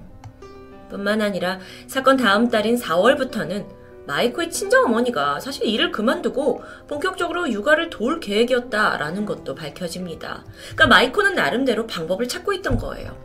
뿐만 0.90 1.22
아니라 1.22 1.60
사건 1.86 2.18
다음 2.18 2.50
달인 2.50 2.76
4월부터는 2.76 3.68
마이코의 4.08 4.52
친정어머니가 4.52 5.40
사실 5.40 5.66
일을 5.66 5.92
그만두고 5.92 6.64
본격적으로 6.88 7.52
육아를 7.52 7.90
도울 7.90 8.20
계획이었다라는 8.20 9.26
것도 9.26 9.56
밝혀집니다. 9.56 10.46
그러니까 10.76 10.88
마이코는 10.88 11.36
나름대로 11.36 11.88
방법을 11.88 12.28
찾고 12.28 12.54
있던 12.54 12.78
거예요. 12.78 13.16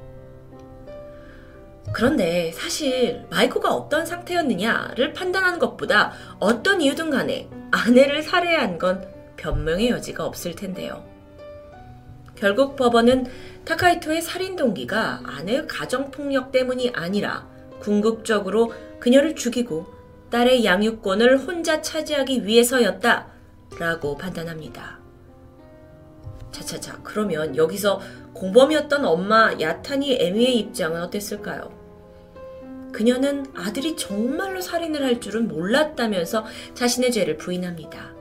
그런데 1.93 2.53
사실 2.53 3.25
마이코가 3.31 3.73
어떤 3.75 4.07
상태였느냐를 4.07 5.13
판단하는 5.13 5.59
것보다 5.59 6.13
어떤 6.39 6.81
이유든 6.81 7.11
간에 7.11 7.49
아내를 7.71 8.23
살해한 8.23 8.79
건 8.79 9.07
변명의 9.37 9.91
여지가 9.91 10.25
없을 10.25 10.55
텐데요. 10.55 11.05
결국 12.37 12.77
법원은 12.77 13.27
타카이토의 13.65 14.23
살인 14.23 14.57
동기가 14.57 15.21
아내의 15.25 15.67
가정폭력 15.67 16.53
때문이 16.53 16.93
아니라 16.95 17.47
궁극적으로 17.81 18.73
그녀를 18.99 19.35
죽이고 19.35 20.00
딸의 20.31 20.65
양육권을 20.65 21.39
혼자 21.39 21.83
차지하기 21.83 22.47
위해서였다 22.47 23.27
라고 23.79 24.17
판단합니다. 24.17 24.99
차차차, 26.53 27.01
그러면 27.03 27.57
여기서 27.57 28.01
공범이었던 28.35 29.05
엄마 29.05 29.53
야타니 29.59 30.17
에미의 30.21 30.59
입장은 30.59 31.03
어땠을까요? 31.03 31.79
그녀는 32.93 33.47
아들이 33.55 33.97
정말로 33.97 34.61
살인을 34.61 35.05
할 35.05 35.21
줄은 35.21 35.49
몰랐다면서 35.49 36.45
자신의 36.75 37.13
죄를 37.13 37.37
부인합니다. 37.37 38.15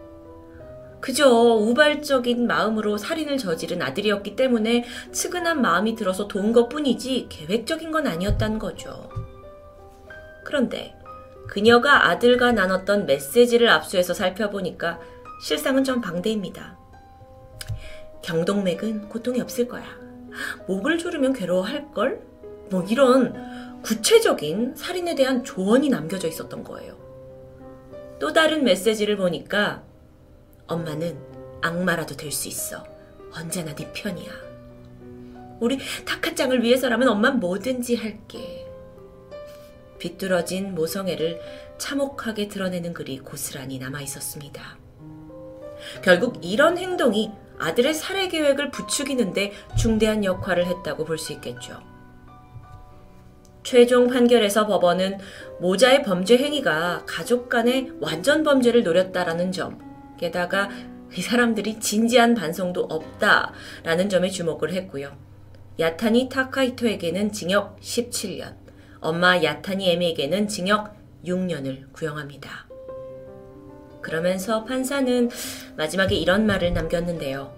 그저 1.01 1.29
우발적인 1.29 2.45
마음으로 2.45 2.97
살인을 2.97 3.37
저지른 3.37 3.81
아들이었기 3.81 4.35
때문에 4.35 4.83
측은한 5.11 5.61
마음이 5.61 5.95
들어서 5.95 6.27
도운 6.27 6.51
것 6.51 6.67
뿐이지 6.67 7.27
계획적인 7.29 7.91
건 7.91 8.05
아니었다는 8.05 8.59
거죠. 8.59 9.09
그런데 10.43 10.98
그녀가 11.49 12.07
아들과 12.09 12.51
나눴던 12.51 13.07
메시지를 13.07 13.69
압수해서 13.69 14.13
살펴보니까 14.13 14.99
실상은 15.43 15.83
좀 15.83 15.99
방대입니다. 15.99 16.77
경동맥은 18.21 19.09
고통이 19.09 19.41
없을 19.41 19.67
거야. 19.67 19.83
목을 20.67 20.99
조르면 20.99 21.33
괴로워할 21.33 21.91
걸? 21.91 22.21
뭐 22.69 22.83
이런 22.83 23.81
구체적인 23.81 24.75
살인에 24.75 25.15
대한 25.15 25.43
조언이 25.43 25.89
남겨져 25.89 26.27
있었던 26.27 26.63
거예요. 26.63 26.97
또 28.19 28.31
다른 28.31 28.63
메시지를 28.63 29.17
보니까 29.17 29.83
엄마는 30.67 31.17
악마라도 31.61 32.15
될 32.15 32.31
수 32.31 32.47
있어. 32.47 32.83
언제나 33.33 33.73
네 33.73 33.91
편이야. 33.91 34.31
우리 35.59 35.79
타카짱을 36.05 36.61
위해서라면 36.61 37.07
엄만 37.09 37.39
뭐든지 37.39 37.95
할게. 37.95 38.58
비뚤어진 39.99 40.73
모성애를 40.73 41.39
참혹하게 41.77 42.47
드러내는 42.47 42.93
글이 42.93 43.19
고스란히 43.19 43.79
남아 43.79 44.01
있었습니다. 44.01 44.77
결국 46.01 46.39
이런 46.41 46.77
행동이 46.77 47.31
아들의 47.59 47.93
살해 47.93 48.27
계획을 48.27 48.71
부추기는데 48.71 49.51
중대한 49.77 50.23
역할을 50.23 50.65
했다고 50.65 51.05
볼 51.05 51.17
수 51.17 51.33
있겠죠. 51.33 51.79
최종 53.63 54.07
판결에서 54.07 54.65
법원은 54.65 55.19
모자의 55.59 56.03
범죄 56.03 56.37
행위가 56.37 57.03
가족 57.05 57.49
간의 57.49 57.91
완전 57.99 58.43
범죄를 58.43 58.83
노렸다라는 58.83 59.51
점, 59.51 59.77
게다가 60.17 60.69
이 61.15 61.21
사람들이 61.21 61.79
진지한 61.79 62.35
반성도 62.35 62.83
없다라는 62.83 64.09
점에 64.09 64.29
주목을 64.29 64.73
했고요. 64.73 65.15
야타니 65.77 66.29
타카이토에게는 66.29 67.31
징역 67.31 67.79
17년, 67.79 68.55
엄마 69.01 69.41
야타니 69.41 69.89
에미에게는 69.89 70.47
징역 70.47 70.95
6년을 71.25 71.91
구형합니다. 71.93 72.67
그러면서 74.01 74.63
판사는 74.63 75.29
마지막에 75.77 76.15
이런 76.15 76.45
말을 76.45 76.73
남겼는데요. 76.73 77.53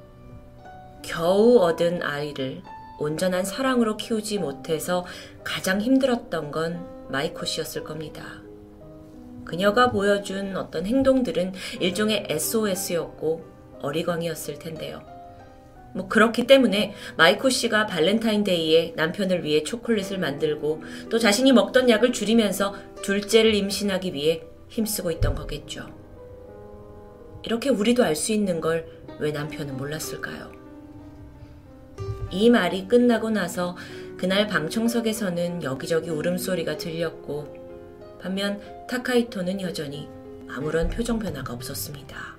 겨우 1.02 1.60
얻은 1.60 2.03
아이를 2.03 2.61
온전한 3.00 3.44
사랑으로 3.44 3.98
키우지 3.98 4.38
못해서 4.38 5.06
가장 5.44 5.82
힘들었던 5.82 6.52
건 6.52 6.86
마이코 7.10 7.45
씨였을 7.45 7.84
겁니다. 7.84 8.24
그녀가 9.44 9.92
보여준 9.92 10.56
어떤 10.56 10.86
행동들은 10.86 11.53
일종의 11.80 12.28
SOS였고 12.30 13.44
어리광이었을 13.82 14.60
텐데요. 14.60 15.02
뭐 15.94 16.08
그렇기 16.08 16.48
때문에 16.48 16.94
마이코 17.18 17.50
씨가 17.50 17.88
발렌타인데이에 17.88 18.94
남편을 18.95 19.44
위해 19.44 19.64
초콜릿을 19.64 20.20
만들고 20.20 20.84
또 21.10 21.20
자신이 21.20 21.52
먹던 21.52 21.90
약을 21.90 22.14
줄이면서 22.14 22.76
둘째를 23.02 23.53
임신하기 23.53 24.14
위해 24.14 24.44
힘쓰고 24.70 25.11
있던 25.11 25.36
거겠죠. 25.36 25.88
이렇게 27.44 27.70
우리도 27.70 28.03
알 28.03 28.16
수 28.16 28.32
있는 28.32 28.61
걸 28.61 29.02
왜 29.22 29.32
남편은 29.32 29.78
몰랐을까요? 29.78 30.52
이 32.32 32.50
말이 32.50 32.88
끝나고 32.88 33.30
나서 33.30 33.78
그날 34.18 34.48
방청석에서는 34.48 35.61
여기저기 35.61 36.10
울음소리가 36.10 36.78
들렸고 36.78 38.18
반면 38.20 38.60
타카이토는 38.88 39.61
여전히 39.61 40.10
아무런 40.50 40.90
표정 40.90 41.20
변화가 41.20 41.53
없었습니다. 41.53 42.31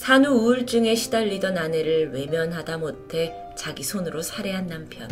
산후 0.00 0.32
우울증에 0.32 0.94
시달리던 0.94 1.58
아내를 1.58 2.14
외면하다 2.14 2.78
못해 2.78 3.36
자기 3.54 3.82
손으로 3.82 4.22
살해한 4.22 4.66
남편. 4.66 5.06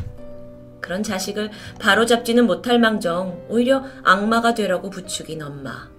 그런 0.81 1.02
자식을 1.02 1.50
바로잡지는 1.78 2.47
못할 2.47 2.78
망정 2.78 3.44
오히려 3.50 3.84
악마가 4.02 4.55
되라고 4.55 4.89
부추긴 4.89 5.42
엄마. 5.42 5.91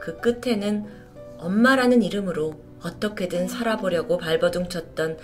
그 0.00 0.20
끝에는 0.20 0.86
엄마라는 1.38 2.04
이름으로 2.04 2.54
어떻게든 2.80 3.48
살아보려고 3.48 4.18
발버둥 4.18 4.68
쳤던 4.68 5.18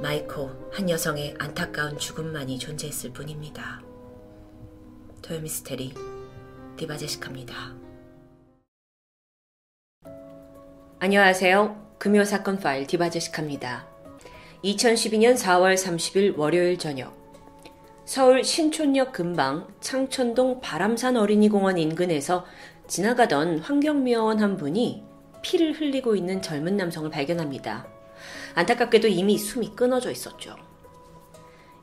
마이코 0.00 0.70
한 0.72 0.88
여성의 0.88 1.34
안타까운 1.38 1.98
죽음만이 1.98 2.58
존재했을 2.58 3.12
뿐입니다. 3.12 3.82
토요미스테리 5.20 5.92
디바제시카입니다. 6.78 7.83
안녕하세요. 11.04 11.96
금요 11.98 12.24
사건 12.24 12.58
파일 12.58 12.86
디바제시카입니다. 12.86 13.86
2012년 14.64 15.36
4월 15.36 15.74
30일 15.74 16.38
월요일 16.38 16.78
저녁 16.78 17.14
서울 18.06 18.42
신촌역 18.42 19.12
근방 19.12 19.68
창천동 19.82 20.62
바람산 20.62 21.18
어린이공원 21.18 21.76
인근에서 21.76 22.46
지나가던 22.88 23.58
환경미화원 23.58 24.40
한 24.40 24.56
분이 24.56 25.04
피를 25.42 25.78
흘리고 25.78 26.16
있는 26.16 26.40
젊은 26.40 26.78
남성을 26.78 27.10
발견합니다. 27.10 27.86
안타깝게도 28.54 29.06
이미 29.06 29.36
숨이 29.36 29.72
끊어져 29.76 30.10
있었죠. 30.10 30.56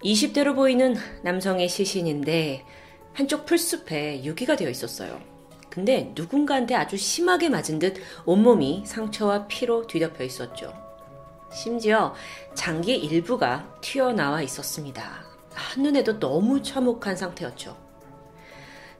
20대로 0.04 0.56
보이는 0.56 0.96
남성의 1.22 1.70
시신인데 1.70 2.66
한쪽 3.14 3.46
풀숲에 3.46 4.24
유기가 4.24 4.56
되어 4.56 4.72
있었어요. 4.72 5.31
근데 5.72 6.12
누군가한테 6.14 6.76
아주 6.76 6.98
심하게 6.98 7.50
맞은 7.50 7.80
듯 7.80 7.96
온몸이 8.26 8.84
상처와 8.86 9.48
피로 9.48 9.88
뒤덮여 9.88 10.24
있었죠. 10.26 10.74
심지어 11.52 12.14
장기 12.54 12.96
일부가 12.96 13.68
튀어나와 13.80 14.42
있었습니다. 14.42 15.24
한눈에도 15.54 16.20
너무 16.20 16.62
참혹한 16.62 17.16
상태였죠. 17.16 17.76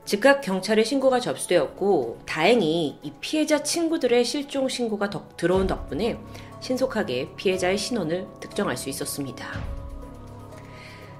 즉각 0.06 0.40
경찰에 0.40 0.82
신고가 0.82 1.20
접수되었고 1.20 2.20
다행히 2.26 2.98
이 3.02 3.12
피해자 3.20 3.62
친구들의 3.62 4.24
실종 4.24 4.68
신고가 4.68 5.10
덕, 5.10 5.36
들어온 5.36 5.66
덕분에 5.66 6.18
신속하게 6.60 7.34
피해자의 7.36 7.76
신원을 7.76 8.26
특정할 8.40 8.78
수 8.78 8.88
있었습니다. 8.88 9.46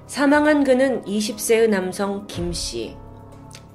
사망한 0.06 0.64
그는 0.64 1.04
20세의 1.04 1.68
남성 1.68 2.26
김 2.26 2.52
씨. 2.52 2.96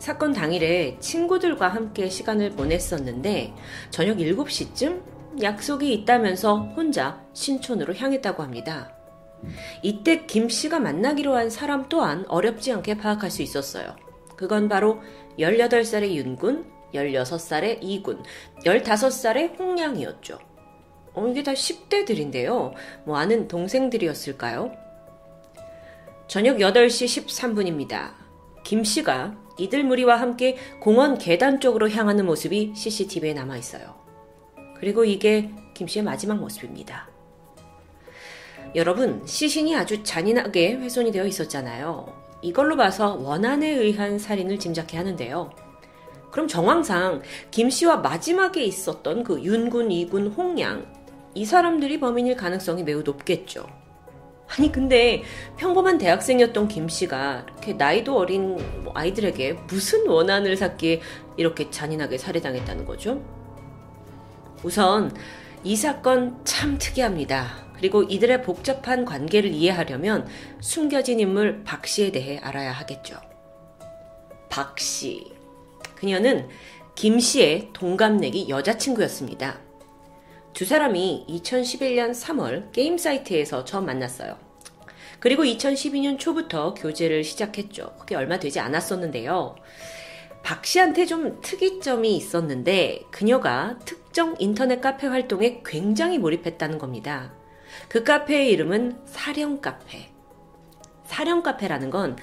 사건 0.07 0.31
당일에 0.31 0.95
친구들과 1.01 1.67
함께 1.67 2.07
시간을 2.07 2.51
보냈었는데 2.51 3.53
저녁 3.89 4.19
7시쯤 4.19 5.41
약속이 5.43 5.93
있다면서 5.93 6.59
혼자 6.77 7.21
신촌으로 7.33 7.93
향했다고 7.93 8.41
합니다. 8.41 8.95
이때 9.83 10.25
김 10.25 10.47
씨가 10.47 10.79
만나기로 10.79 11.35
한 11.35 11.49
사람 11.49 11.89
또한 11.89 12.23
어렵지 12.29 12.71
않게 12.71 12.99
파악할 12.99 13.29
수 13.29 13.41
있었어요. 13.41 13.97
그건 14.37 14.69
바로 14.69 15.01
18살의 15.39 16.13
윤군, 16.13 16.71
16살의 16.93 17.79
이군, 17.81 18.23
15살의 18.63 19.59
홍양이었죠. 19.59 20.39
어, 21.15 21.27
이게 21.27 21.43
다 21.43 21.51
10대들인데요. 21.51 22.71
뭐 23.03 23.17
아는 23.17 23.49
동생들이었을까요? 23.49 24.71
저녁 26.29 26.59
8시 26.59 27.25
13분입니다. 27.25 28.13
김 28.63 28.85
씨가 28.85 29.46
이들 29.57 29.83
무리와 29.83 30.19
함께 30.19 30.57
공원 30.79 31.17
계단 31.17 31.59
쪽으로 31.59 31.89
향하는 31.89 32.25
모습이 32.25 32.73
CCTV에 32.75 33.33
남아 33.33 33.57
있어요. 33.57 33.95
그리고 34.79 35.03
이게 35.03 35.51
김 35.73 35.87
씨의 35.87 36.03
마지막 36.03 36.39
모습입니다. 36.39 37.09
여러분, 38.75 39.25
시신이 39.25 39.75
아주 39.75 40.03
잔인하게 40.03 40.73
훼손이 40.73 41.11
되어 41.11 41.25
있었잖아요. 41.25 42.13
이걸로 42.41 42.75
봐서 42.75 43.15
원한에 43.15 43.69
의한 43.69 44.19
살인을 44.19 44.59
짐작해 44.59 44.97
하는데요. 44.97 45.49
그럼 46.31 46.47
정황상 46.47 47.23
김 47.49 47.69
씨와 47.69 47.97
마지막에 47.97 48.63
있었던 48.63 49.23
그 49.23 49.41
윤군, 49.41 49.91
이군, 49.91 50.27
홍양 50.27 50.85
이 51.33 51.45
사람들이 51.45 51.99
범인일 51.99 52.35
가능성이 52.35 52.83
매우 52.83 53.01
높겠죠. 53.01 53.65
아니 54.47 54.71
근데 54.71 55.23
평범한 55.57 55.97
대학생이었던 55.97 56.67
김 56.67 56.87
씨가 56.87 57.45
이렇게 57.47 57.73
나이도 57.73 58.17
어린 58.17 58.57
뭐 58.83 58.93
아이들에게 58.95 59.53
무슨 59.67 60.07
원한을 60.07 60.55
샀기에 60.55 61.01
이렇게 61.35 61.69
잔인하게 61.69 62.17
살해당했다는 62.17 62.85
거죠? 62.85 63.21
우선 64.63 65.13
이 65.63 65.75
사건 65.75 66.43
참 66.45 66.77
특이합니다. 66.77 67.67
그리고 67.75 68.03
이들의 68.03 68.41
복잡한 68.41 69.05
관계를 69.05 69.51
이해하려면 69.51 70.27
숨겨진 70.61 71.19
인물 71.19 71.63
박 71.63 71.85
씨에 71.85 72.11
대해 72.11 72.39
알아야 72.39 72.71
하겠죠. 72.71 73.19
박 74.49 74.79
씨. 74.79 75.31
그녀는 75.95 76.47
김 76.95 77.19
씨의 77.19 77.69
동갑내기 77.73 78.49
여자친구였습니다. 78.49 79.66
두 80.53 80.65
사람이 80.65 81.25
2011년 81.29 82.11
3월 82.11 82.71
게임 82.71 82.97
사이트에서 82.97 83.63
처음 83.65 83.85
만났어요. 83.85 84.37
그리고 85.19 85.43
2012년 85.43 86.19
초부터 86.19 86.73
교제를 86.73 87.23
시작했죠. 87.23 87.95
그게 87.99 88.15
얼마 88.15 88.39
되지 88.39 88.59
않았었는데요. 88.59 89.55
박 90.43 90.65
씨한테 90.65 91.05
좀 91.05 91.41
특이점이 91.41 92.15
있었는데 92.15 93.01
그녀가 93.11 93.77
특정 93.85 94.35
인터넷 94.39 94.79
카페 94.79 95.07
활동에 95.07 95.61
굉장히 95.65 96.17
몰입했다는 96.19 96.77
겁니다. 96.77 97.33
그 97.89 98.03
카페의 98.03 98.49
이름은 98.51 98.99
사령 99.05 99.61
카페. 99.61 100.11
사령 101.05 101.41
카페라는 101.43 101.89
건 101.89 102.17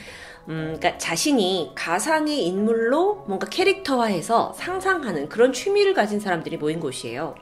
음, 0.48 0.76
그러니까 0.78 0.98
자신이 0.98 1.72
가상의 1.74 2.46
인물로 2.46 3.24
뭔가 3.26 3.48
캐릭터화해서 3.48 4.52
상상하는 4.54 5.28
그런 5.28 5.52
취미를 5.52 5.94
가진 5.94 6.20
사람들이 6.20 6.58
모인 6.58 6.80
곳이에요. 6.80 7.34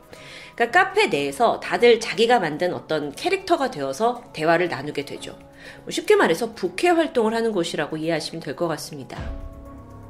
그러니까 0.54 0.84
카페 0.84 1.06
내에서 1.06 1.60
다들 1.60 2.00
자기가 2.00 2.40
만든 2.40 2.74
어떤 2.74 3.12
캐릭터가 3.12 3.70
되어서 3.70 4.22
대화를 4.32 4.68
나누게 4.68 5.04
되죠. 5.04 5.36
뭐 5.82 5.90
쉽게 5.90 6.16
말해서 6.16 6.52
부캐 6.54 6.88
활동을 6.88 7.34
하는 7.34 7.52
곳이라고 7.52 7.96
이해하시면 7.96 8.42
될 8.42 8.56
것 8.56 8.68
같습니다. 8.68 9.18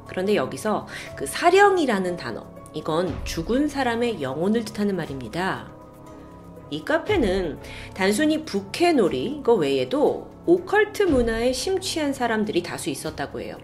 그런데 0.07 0.35
여기서 0.35 0.87
그 1.15 1.25
사령이라는 1.25 2.17
단어, 2.17 2.45
이건 2.73 3.23
죽은 3.23 3.67
사람의 3.67 4.21
영혼을 4.21 4.65
뜻하는 4.65 4.95
말입니다. 4.95 5.71
이 6.69 6.83
카페는 6.83 7.59
단순히 7.93 8.43
부캐놀이 8.43 9.37
이거 9.39 9.53
외에도 9.53 10.27
오컬트 10.45 11.03
문화에 11.03 11.53
심취한 11.53 12.13
사람들이 12.13 12.63
다수 12.63 12.89
있었다고 12.89 13.41
해요. 13.41 13.57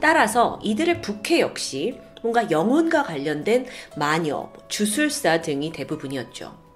따라서 0.00 0.58
이들의 0.62 1.00
부캐 1.00 1.40
역시 1.40 1.98
뭔가 2.22 2.50
영혼과 2.50 3.02
관련된 3.02 3.66
마녀, 3.96 4.50
주술사 4.68 5.42
등이 5.42 5.72
대부분이었죠. 5.72 6.68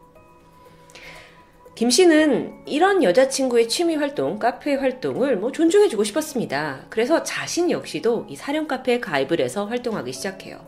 김 1.74 1.88
씨는 1.88 2.64
이런 2.66 3.02
여자친구의 3.02 3.68
취미 3.68 3.96
활동, 3.96 4.38
카페 4.38 4.74
활동을 4.74 5.38
뭐 5.38 5.50
존중해주고 5.52 6.04
싶었습니다. 6.04 6.86
그래서 6.90 7.22
자신 7.22 7.70
역시도 7.70 8.26
이 8.28 8.36
사령 8.36 8.68
카페에 8.68 9.00
가입을 9.00 9.40
해서 9.40 9.64
활동하기 9.64 10.12
시작해요. 10.12 10.64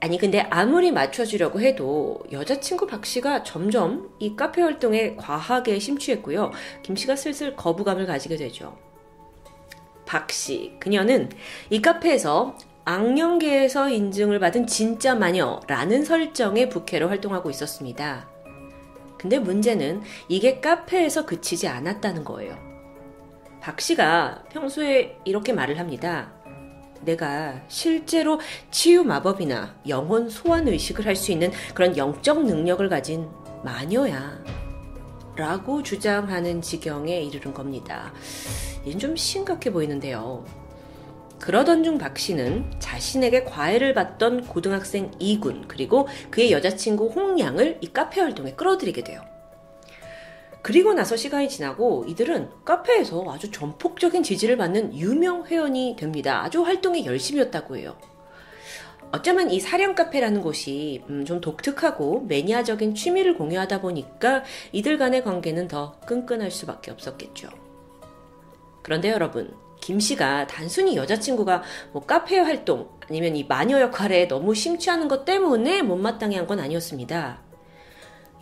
아니 0.00 0.18
근데 0.18 0.40
아무리 0.50 0.90
맞춰주려고 0.90 1.60
해도 1.60 2.18
여자친구 2.32 2.88
박 2.88 3.06
씨가 3.06 3.44
점점 3.44 4.10
이 4.18 4.34
카페 4.34 4.60
활동에 4.60 5.14
과하게 5.14 5.78
심취했고요. 5.78 6.50
김 6.82 6.96
씨가 6.96 7.14
슬슬 7.14 7.54
거부감을 7.54 8.06
가지게 8.06 8.36
되죠. 8.36 8.76
박 10.04 10.32
씨, 10.32 10.72
그녀는 10.80 11.30
이 11.70 11.80
카페에서 11.80 12.58
악령계에서 12.84 13.88
인증을 13.88 14.40
받은 14.40 14.66
진짜 14.66 15.14
마녀라는 15.14 16.04
설정의 16.04 16.68
부캐로 16.68 17.08
활동하고 17.08 17.50
있었습니다. 17.50 18.28
근데 19.18 19.38
문제는 19.38 20.02
이게 20.28 20.60
카페에서 20.60 21.26
그치지 21.26 21.68
않았다는 21.68 22.24
거예요. 22.24 22.58
박 23.60 23.80
씨가 23.80 24.42
평소에 24.50 25.16
이렇게 25.24 25.52
말을 25.52 25.78
합니다. 25.78 26.32
내가 27.02 27.60
실제로 27.68 28.40
치유 28.70 29.04
마법이나 29.04 29.76
영혼 29.88 30.28
소환 30.28 30.66
의식을 30.66 31.06
할 31.06 31.14
수 31.14 31.30
있는 31.30 31.52
그런 31.74 31.96
영적 31.96 32.44
능력을 32.44 32.88
가진 32.88 33.28
마녀야. 33.64 34.42
라고 35.36 35.82
주장하는 35.82 36.60
지경에 36.60 37.22
이르는 37.22 37.54
겁니다. 37.54 38.12
이건 38.84 38.98
좀 38.98 39.16
심각해 39.16 39.72
보이는데요. 39.72 40.44
그러던 41.42 41.82
중 41.82 41.98
박 41.98 42.18
씨는 42.18 42.70
자신에게 42.78 43.42
과외를 43.44 43.94
받던 43.94 44.46
고등학생 44.46 45.10
이군 45.18 45.66
그리고 45.66 46.06
그의 46.30 46.52
여자친구 46.52 47.08
홍양을 47.08 47.78
이 47.80 47.92
카페 47.92 48.20
활동에 48.20 48.52
끌어들이게 48.52 49.02
돼요. 49.02 49.20
그리고 50.62 50.94
나서 50.94 51.16
시간이 51.16 51.48
지나고 51.48 52.04
이들은 52.06 52.48
카페에서 52.64 53.24
아주 53.28 53.50
전폭적인 53.50 54.22
지지를 54.22 54.56
받는 54.56 54.96
유명 54.96 55.44
회원이 55.44 55.96
됩니다. 55.98 56.44
아주 56.44 56.62
활동에 56.62 57.04
열심이었다고 57.04 57.76
해요. 57.76 57.96
어쩌면 59.10 59.50
이 59.50 59.58
사령 59.58 59.96
카페라는 59.96 60.42
곳이 60.42 61.02
음, 61.10 61.24
좀 61.24 61.40
독특하고 61.40 62.20
매니아적인 62.28 62.94
취미를 62.94 63.36
공유하다 63.36 63.80
보니까 63.80 64.44
이들 64.70 64.96
간의 64.96 65.24
관계는 65.24 65.66
더 65.66 65.98
끈끈할 66.06 66.52
수밖에 66.52 66.92
없었겠죠. 66.92 67.48
그런데 68.82 69.10
여러분, 69.10 69.52
김 69.82 69.98
씨가 70.00 70.46
단순히 70.46 70.96
여자친구가 70.96 71.62
뭐 71.92 72.02
카페 72.06 72.38
활동 72.38 72.88
아니면 73.10 73.36
이 73.36 73.44
마녀 73.44 73.80
역할에 73.80 74.28
너무 74.28 74.54
심취하는 74.54 75.08
것 75.08 75.24
때문에 75.26 75.82
못마땅해 75.82 76.36
한 76.36 76.46
건 76.46 76.60
아니었습니다. 76.60 77.40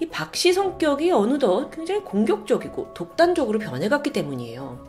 이 0.03 0.07
박 0.07 0.35
씨 0.37 0.53
성격이 0.53 1.11
어느덧 1.11 1.71
굉장히 1.71 2.03
공격적이고 2.03 2.95
독단적으로 2.95 3.59
변해갔기 3.59 4.13
때문이에요. 4.13 4.89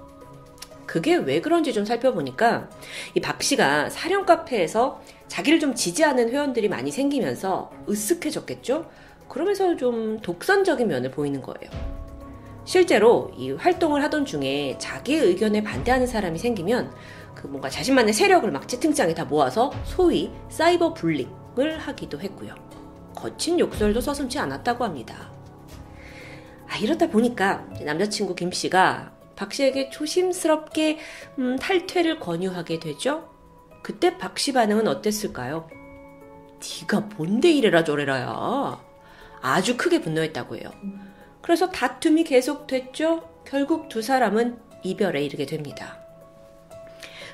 그게 0.86 1.16
왜 1.16 1.40
그런지 1.42 1.72
좀 1.74 1.86
살펴보니까 1.86 2.70
이 3.16 3.22
박 3.22 3.42
씨가 3.42 3.90
사령 3.90 4.26
카페에서 4.26 5.02
자기를 5.30 5.60
좀 5.62 5.74
지지하는 5.74 6.30
회원들이 6.30 6.68
많이 6.68 6.92
생기면서 6.92 7.72
으쓱해졌겠죠? 7.88 8.88
그러면서 9.30 9.78
좀 9.78 10.20
독선적인 10.20 10.88
면을 10.88 11.12
보이는 11.12 11.42
거예요. 11.42 12.01
실제로 12.72 13.30
이 13.36 13.52
활동을 13.52 14.02
하던 14.04 14.24
중에 14.24 14.78
자기의 14.78 15.20
의견에 15.26 15.62
반대하는 15.62 16.08
사람이 16.08 16.40
생기면 16.40 16.90
그 17.36 17.48
뭔가 17.48 17.68
자신만의 17.70 18.14
세력을 18.14 18.50
막 18.50 18.66
채팅창에 18.66 19.14
다 19.14 19.26
모아서 19.26 19.74
소위 19.84 20.32
사이버 20.48 20.94
불링을 20.94 21.80
하기도 21.80 22.22
했고요. 22.22 22.56
거친 23.14 23.60
욕설도 23.60 24.00
서슴지 24.00 24.40
않았다고 24.40 24.86
합니다. 24.86 25.34
아, 26.70 26.78
이러다 26.78 27.10
보니까 27.10 27.66
남자친구 27.84 28.36
김 28.36 28.54
씨가 28.54 29.12
박 29.36 29.52
씨에게 29.52 29.90
조심스럽게 29.90 30.98
음, 31.40 31.58
탈퇴를 31.58 32.22
권유하게 32.22 32.80
되죠. 32.80 33.28
그때 33.84 34.18
박 34.18 34.40
씨 34.40 34.54
반응은 34.54 34.88
어땠을까요? 34.88 35.68
네가 36.62 37.02
뭔데 37.18 37.52
이래라 37.52 37.84
저래라야. 37.84 38.80
아주 39.42 39.76
크게 39.76 40.00
분노했다고 40.00 40.56
해요. 40.56 40.72
그래서 41.52 41.70
다툼이 41.70 42.24
계속됐죠. 42.24 43.44
결국 43.46 43.90
두 43.90 44.02
사람은 44.02 44.58
이별에 44.84 45.22
이르게 45.22 45.46
됩니다. 45.46 45.98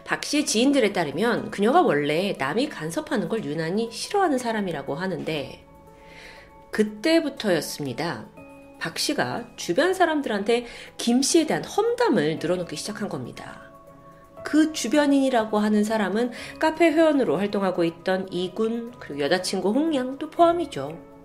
박 0.06 0.26
씨의 0.26 0.48
지인들에 0.48 0.92
따르면 0.92 1.52
그녀가 1.52 1.84
원래 1.84 2.36
남이 2.36 2.68
간섭하는 2.70 3.30
걸 3.30 3.46
유난히 3.46 3.92
싫어하는 3.92 4.40
사람이라고 4.40 4.96
하는데 4.96 5.64
그때부터였습니다. 6.72 8.26
박 8.80 8.98
씨가 8.98 9.50
주변 9.56 9.94
사람들한테 9.94 10.66
김 10.98 11.22
씨에 11.22 11.46
대한 11.46 11.64
험담을 11.64 12.40
늘어놓기 12.42 12.76
시작한 12.76 13.10
겁니다. 13.10 13.72
그 14.44 14.74
주변인이라고 14.74 15.60
하는 15.60 15.84
사람은 15.84 16.32
카페 16.58 16.90
회원으로 16.90 17.38
활동하고 17.38 17.84
있던 17.84 18.30
이군 18.32 18.94
그리고 19.00 19.20
여자친구 19.20 19.74
홍양도 19.74 20.32
포함이죠. 20.32 21.17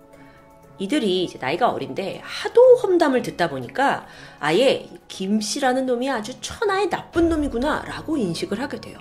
이들이 0.79 1.23
이제 1.23 1.37
나이가 1.39 1.69
어린데 1.69 2.21
하도 2.23 2.61
험담을 2.77 3.21
듣다 3.21 3.49
보니까 3.49 4.07
아예 4.39 4.89
김 5.07 5.39
씨라는 5.39 5.85
놈이 5.85 6.09
아주 6.09 6.33
천하의 6.41 6.89
나쁜 6.89 7.29
놈이구나 7.29 7.83
라고 7.87 8.17
인식을 8.17 8.59
하게 8.59 8.81
돼요. 8.81 8.97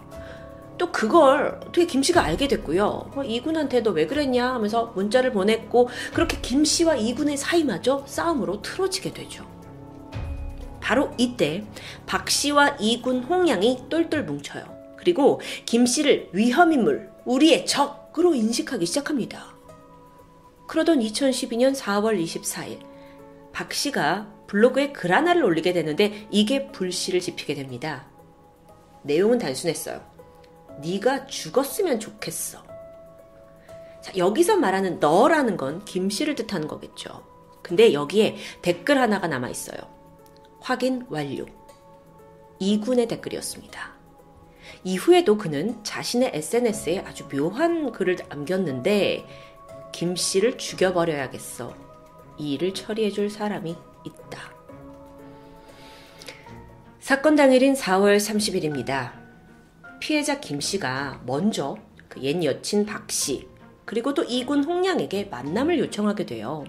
또 0.78 0.90
그걸 0.90 1.60
어떻게 1.62 1.86
김 1.86 2.02
씨가 2.02 2.22
알게 2.24 2.48
됐고요. 2.48 3.12
어, 3.14 3.22
이군한테 3.24 3.82
너 3.82 3.92
왜 3.92 4.06
그랬냐 4.06 4.54
하면서 4.54 4.86
문자를 4.94 5.32
보냈고 5.32 5.88
그렇게 6.12 6.38
김 6.40 6.64
씨와 6.64 6.96
이군의 6.96 7.36
사이마저 7.36 8.04
싸움으로 8.06 8.62
틀어지게 8.62 9.12
되죠. 9.12 9.46
바로 10.80 11.12
이때 11.16 11.64
박 12.06 12.28
씨와 12.28 12.76
이군 12.80 13.22
홍양이 13.22 13.84
똘똘 13.88 14.24
뭉쳐요. 14.24 14.64
그리고 14.96 15.40
김 15.66 15.86
씨를 15.86 16.30
위험인물, 16.32 17.10
우리의 17.24 17.66
적으로 17.66 18.34
인식하기 18.34 18.84
시작합니다. 18.86 19.51
그러던 20.72 21.00
2012년 21.00 21.76
4월 21.76 22.18
24일 22.18 22.78
박 23.52 23.74
씨가 23.74 24.26
블로그에 24.46 24.90
글 24.92 25.12
하나를 25.12 25.44
올리게 25.44 25.74
되는데 25.74 26.26
이게 26.30 26.72
불씨를 26.72 27.20
지피게 27.20 27.54
됩니다. 27.54 28.08
내용은 29.02 29.36
단순했어요. 29.36 30.00
네가 30.80 31.26
죽었으면 31.26 32.00
좋겠어. 32.00 32.62
자, 34.00 34.16
여기서 34.16 34.56
말하는 34.56 34.98
너라는 34.98 35.58
건 35.58 35.84
김 35.84 36.08
씨를 36.08 36.36
뜻하는 36.36 36.66
거겠죠. 36.68 37.22
근데 37.62 37.92
여기에 37.92 38.36
댓글 38.62 38.98
하나가 38.98 39.28
남아 39.28 39.50
있어요. 39.50 39.76
확인 40.58 41.04
완료. 41.10 41.44
이군의 42.60 43.08
댓글이었습니다. 43.08 43.92
이후에도 44.84 45.36
그는 45.36 45.84
자신의 45.84 46.30
SNS에 46.32 47.00
아주 47.00 47.28
묘한 47.28 47.92
글을 47.92 48.16
남겼는데 48.30 49.26
김 49.92 50.16
씨를 50.16 50.58
죽여버려야겠어. 50.58 51.74
이 52.38 52.54
일을 52.54 52.74
처리해줄 52.74 53.30
사람이 53.30 53.76
있다. 54.04 54.52
사건 56.98 57.36
당일인 57.36 57.74
4월 57.74 58.16
30일입니다. 58.16 59.12
피해자 60.00 60.40
김 60.40 60.60
씨가 60.60 61.22
먼저 61.26 61.76
그 62.08 62.20
옛 62.22 62.42
여친 62.44 62.84
박 62.84 63.10
씨, 63.10 63.48
그리고 63.84 64.12
또 64.14 64.22
이군 64.24 64.64
홍량에게 64.64 65.24
만남을 65.30 65.78
요청하게 65.78 66.26
돼요. 66.26 66.64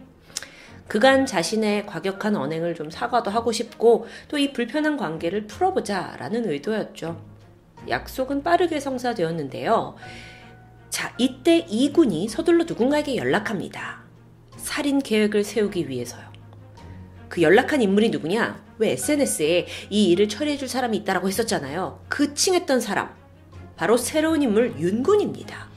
그간 0.88 1.26
자신의 1.26 1.86
과격한 1.86 2.36
언행을 2.36 2.76
좀 2.76 2.90
사과도 2.90 3.32
하고 3.32 3.52
싶고 3.52 4.06
또 4.28 4.38
이 4.38 4.52
불편한 4.54 4.98
관계를 4.98 5.48
풀어보자라는 5.48 6.50
의도였죠. 6.50 7.22
약속은 7.90 8.44
빠르게 8.44 8.80
성사되었는데요. 8.80 9.96
자, 10.94 11.12
이때 11.18 11.66
이군이 11.68 12.30
서둘러 12.30 12.66
누군가에게 12.66 13.16
연락합니다. 13.16 14.04
살인 14.58 15.00
계획을 15.00 15.44
세우기 15.44 15.90
위해서요. 15.90 16.22
그 17.28 17.42
연락한 17.42 17.82
인물이 17.82 18.12
누구냐? 18.12 18.64
왜 18.78 18.92
SNS에 18.92 19.66
이 19.90 20.12
일을 20.12 20.30
처리해줄 20.30 20.68
사람이 20.68 20.96
있다라고 20.98 21.28
했었잖아요. 21.28 22.06
그 22.10 22.36
칭했던 22.36 22.80
사람. 22.80 23.10
바로 23.76 23.98
새로운 23.98 24.44
인물 24.44 24.76
윤군입니다. 24.78 25.68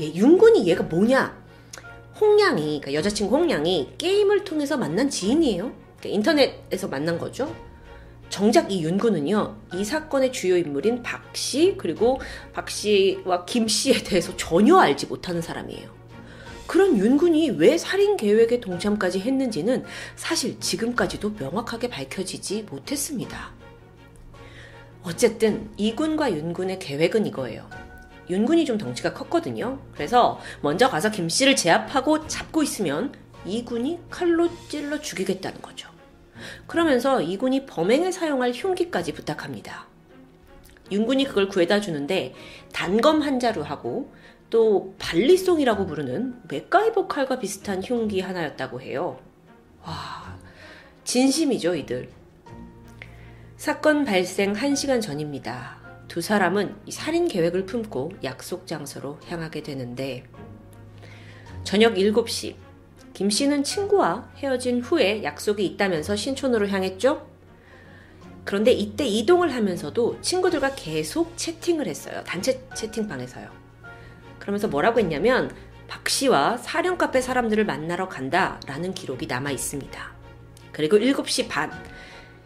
예, 0.00 0.12
윤군이 0.12 0.66
얘가 0.66 0.82
뭐냐? 0.82 1.40
홍량이, 2.20 2.80
그러니까 2.80 2.94
여자친구 2.94 3.36
홍량이 3.36 3.92
게임을 3.96 4.42
통해서 4.42 4.76
만난 4.76 5.08
지인이에요. 5.08 5.72
그러니까 6.00 6.08
인터넷에서 6.08 6.88
만난 6.88 7.16
거죠. 7.16 7.54
정작 8.32 8.72
이 8.72 8.82
윤군은요, 8.82 9.56
이 9.74 9.84
사건의 9.84 10.32
주요 10.32 10.56
인물인 10.56 11.02
박 11.02 11.36
씨, 11.36 11.74
그리고 11.76 12.18
박 12.54 12.70
씨와 12.70 13.44
김 13.44 13.68
씨에 13.68 14.02
대해서 14.02 14.34
전혀 14.38 14.78
알지 14.78 15.04
못하는 15.06 15.42
사람이에요. 15.42 15.90
그런 16.66 16.96
윤군이 16.96 17.50
왜 17.50 17.76
살인 17.76 18.16
계획에 18.16 18.58
동참까지 18.58 19.20
했는지는 19.20 19.84
사실 20.16 20.58
지금까지도 20.58 21.34
명확하게 21.38 21.90
밝혀지지 21.90 22.62
못했습니다. 22.70 23.52
어쨌든 25.02 25.68
이군과 25.76 26.32
윤군의 26.32 26.78
계획은 26.78 27.26
이거예요. 27.26 27.68
윤군이 28.30 28.64
좀 28.64 28.78
덩치가 28.78 29.12
컸거든요. 29.12 29.78
그래서 29.92 30.40
먼저 30.62 30.88
가서 30.88 31.10
김 31.10 31.28
씨를 31.28 31.54
제압하고 31.54 32.26
잡고 32.28 32.62
있으면 32.62 33.12
이군이 33.44 33.98
칼로 34.08 34.48
찔러 34.70 35.02
죽이겠다는 35.02 35.60
거죠. 35.60 35.92
그러면서 36.66 37.20
이군이 37.20 37.66
범행에 37.66 38.10
사용할 38.10 38.52
흉기까지 38.52 39.12
부탁합니다. 39.12 39.86
윤군이 40.90 41.24
그걸 41.24 41.48
구해다 41.48 41.80
주는데 41.80 42.34
단검 42.72 43.22
한 43.22 43.40
자루 43.40 43.62
하고 43.62 44.12
또 44.50 44.94
발리송이라고 44.98 45.86
부르는 45.86 46.42
맥가이버 46.48 47.06
칼과 47.06 47.38
비슷한 47.38 47.82
흉기 47.82 48.20
하나였다고 48.20 48.82
해요. 48.82 49.18
와, 49.82 50.38
진심이죠, 51.04 51.74
이들. 51.74 52.10
사건 53.56 54.04
발생 54.04 54.52
1시간 54.52 55.00
전입니다. 55.00 55.80
두 56.08 56.20
사람은 56.20 56.76
살인 56.90 57.26
계획을 57.26 57.64
품고 57.64 58.12
약속 58.22 58.66
장소로 58.66 59.18
향하게 59.28 59.62
되는데 59.62 60.24
저녁 61.64 61.94
7시 61.94 62.56
김 63.14 63.28
씨는 63.30 63.62
친구와 63.62 64.30
헤어진 64.36 64.80
후에 64.80 65.22
약속이 65.22 65.64
있다면서 65.64 66.16
신촌으로 66.16 66.68
향했죠. 66.68 67.26
그런데 68.44 68.72
이때 68.72 69.04
이동을 69.06 69.54
하면서도 69.54 70.20
친구들과 70.20 70.74
계속 70.74 71.36
채팅을 71.36 71.86
했어요. 71.86 72.22
단체 72.24 72.60
채팅방에서요. 72.74 73.48
그러면서 74.38 74.66
뭐라고 74.66 74.98
했냐면 74.98 75.54
박 75.86 76.08
씨와 76.08 76.56
사령 76.56 76.96
카페 76.98 77.20
사람들을 77.20 77.64
만나러 77.64 78.08
간다라는 78.08 78.94
기록이 78.94 79.26
남아 79.26 79.50
있습니다. 79.52 80.12
그리고 80.72 80.96
7시 80.96 81.48
반 81.48 81.70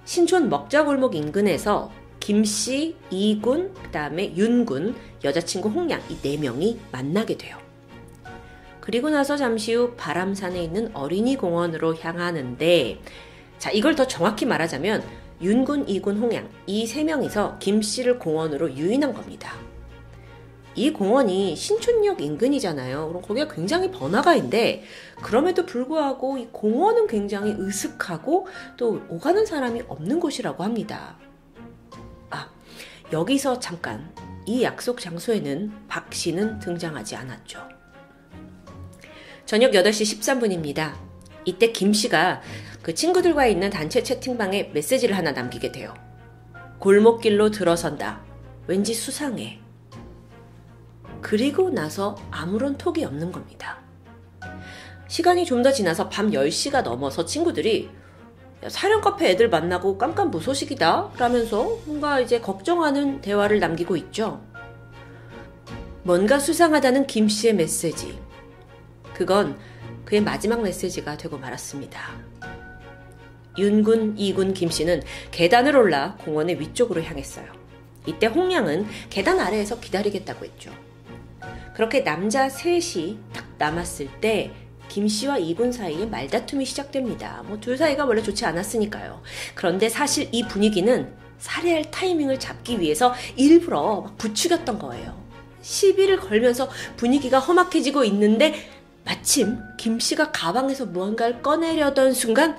신촌 0.04 0.48
먹자골목 0.48 1.14
인근에서 1.14 1.90
김 2.20 2.44
씨, 2.44 2.96
이군, 3.10 3.72
그 3.74 3.90
다음에 3.92 4.34
윤군, 4.34 4.96
여자친구 5.22 5.68
홍양 5.68 6.02
이 6.10 6.16
네 6.22 6.36
명이 6.36 6.80
만나게 6.90 7.38
돼요. 7.38 7.56
그리고 8.86 9.10
나서 9.10 9.36
잠시 9.36 9.74
후 9.74 9.94
바람산에 9.96 10.62
있는 10.62 10.94
어린이 10.94 11.36
공원으로 11.36 11.96
향하는데 11.96 13.00
자 13.58 13.70
이걸 13.72 13.96
더 13.96 14.06
정확히 14.06 14.46
말하자면 14.46 15.02
윤군, 15.42 15.88
이군, 15.88 16.16
홍양 16.18 16.48
이 16.68 16.86
세 16.86 17.02
명이서 17.02 17.58
김 17.58 17.82
씨를 17.82 18.20
공원으로 18.20 18.72
유인한 18.76 19.12
겁니다. 19.12 19.54
이 20.76 20.92
공원이 20.92 21.56
신촌역 21.56 22.20
인근이잖아요. 22.20 23.08
그럼 23.08 23.22
거기가 23.22 23.48
굉장히 23.48 23.90
번화가인데 23.90 24.84
그럼에도 25.20 25.66
불구하고 25.66 26.38
이 26.38 26.46
공원은 26.52 27.08
굉장히 27.08 27.56
으슥하고 27.58 28.46
또 28.76 29.02
오가는 29.08 29.44
사람이 29.46 29.82
없는 29.88 30.20
곳이라고 30.20 30.62
합니다. 30.62 31.16
아 32.30 32.48
여기서 33.12 33.58
잠깐 33.58 34.14
이 34.46 34.62
약속 34.62 35.00
장소에는 35.00 35.72
박 35.88 36.14
씨는 36.14 36.60
등장하지 36.60 37.16
않았죠. 37.16 37.75
저녁 39.46 39.70
8시 39.70 40.18
13분입니다. 40.20 40.94
이때 41.44 41.70
김 41.70 41.92
씨가 41.92 42.42
그 42.82 42.94
친구들과 42.94 43.46
있는 43.46 43.70
단체 43.70 44.02
채팅방에 44.02 44.70
메시지를 44.74 45.16
하나 45.16 45.30
남기게 45.30 45.70
돼요. 45.70 45.94
골목길로 46.80 47.50
들어선다. 47.52 48.22
왠지 48.66 48.92
수상해. 48.92 49.60
그리고 51.20 51.70
나서 51.70 52.16
아무런 52.30 52.76
톡이 52.76 53.04
없는 53.04 53.30
겁니다. 53.30 53.78
시간이 55.08 55.44
좀 55.44 55.62
더 55.62 55.70
지나서 55.70 56.08
밤 56.08 56.32
10시가 56.32 56.82
넘어서 56.82 57.24
친구들이 57.24 57.88
사령 58.66 59.00
카페 59.00 59.30
애들 59.30 59.48
만나고 59.48 59.96
깜깜 59.96 60.32
무소식이다 60.32 61.12
라면서 61.16 61.78
뭔가 61.84 62.18
이제 62.20 62.40
걱정하는 62.40 63.20
대화를 63.20 63.60
남기고 63.60 63.96
있죠. 63.96 64.44
뭔가 66.02 66.40
수상하다는 66.40 67.06
김 67.06 67.28
씨의 67.28 67.54
메시지. 67.54 68.25
그건 69.16 69.58
그의 70.04 70.20
마지막 70.20 70.62
메시지가 70.62 71.16
되고 71.16 71.38
말았습니다. 71.38 71.98
윤군, 73.56 74.18
이군, 74.18 74.52
김씨는 74.52 75.02
계단을 75.30 75.74
올라 75.74 76.16
공원의 76.16 76.60
위쪽으로 76.60 77.02
향했어요. 77.02 77.46
이때 78.04 78.26
홍량은 78.26 78.86
계단 79.08 79.40
아래에서 79.40 79.80
기다리겠다고 79.80 80.44
했죠. 80.44 80.70
그렇게 81.74 82.04
남자 82.04 82.50
셋이 82.50 83.18
딱 83.32 83.46
남았을 83.56 84.20
때 84.20 84.50
김씨와 84.88 85.38
이군 85.38 85.72
사이에 85.72 86.04
말다툼이 86.04 86.66
시작됩니다. 86.66 87.42
뭐 87.46 87.58
둘 87.58 87.78
사이가 87.78 88.04
원래 88.04 88.22
좋지 88.22 88.44
않았으니까요. 88.44 89.22
그런데 89.54 89.88
사실 89.88 90.28
이 90.30 90.46
분위기는 90.46 91.10
살해할 91.38 91.90
타이밍을 91.90 92.38
잡기 92.38 92.80
위해서 92.80 93.14
일부러 93.36 94.02
막 94.02 94.18
부추겼던 94.18 94.78
거예요. 94.78 95.24
시비를 95.62 96.18
걸면서 96.18 96.68
분위기가 96.96 97.40
험악해지고 97.40 98.04
있는데 98.04 98.75
마침 99.06 99.60
김 99.78 99.98
씨가 100.00 100.32
가방에서 100.32 100.86
무언가를 100.86 101.40
꺼내려던 101.40 102.12
순간 102.12 102.58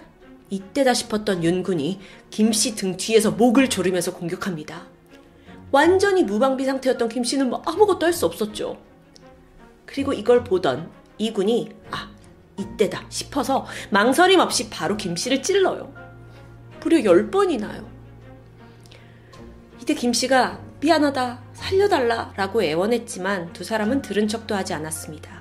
이때다 0.49 0.93
싶었던 0.93 1.43
윤군이 1.43 1.99
김 2.29 2.51
씨 2.51 2.73
등 2.73 2.95
뒤에서 2.95 3.31
목을 3.31 3.69
조르면서 3.69 4.13
공격합니다. 4.13 4.87
완전히 5.71 6.23
무방비 6.23 6.63
상태였던 6.65 7.09
김 7.09 7.25
씨는 7.25 7.49
뭐 7.49 7.61
아무것도 7.65 8.05
할 8.05 8.13
수 8.13 8.25
없었죠. 8.25 8.77
그리고 9.85 10.13
이걸 10.13 10.43
보던 10.45 10.89
이군이 11.17 11.69
아 11.91 12.09
이때다 12.57 13.05
싶어서 13.09 13.65
망설임 13.89 14.39
없이 14.39 14.69
바로 14.69 14.95
김 14.95 15.17
씨를 15.17 15.43
찔러요. 15.43 15.93
무려 16.81 16.97
10번이나요. 16.99 17.85
이때 19.81 19.93
김 19.93 20.13
씨가 20.13 20.61
미안하다, 20.79 21.43
살려달라 21.53 22.31
라고 22.37 22.63
애원했지만 22.63 23.51
두 23.51 23.65
사람은 23.65 24.01
들은 24.01 24.27
척도 24.29 24.55
하지 24.55 24.73
않았습니다. 24.73 25.36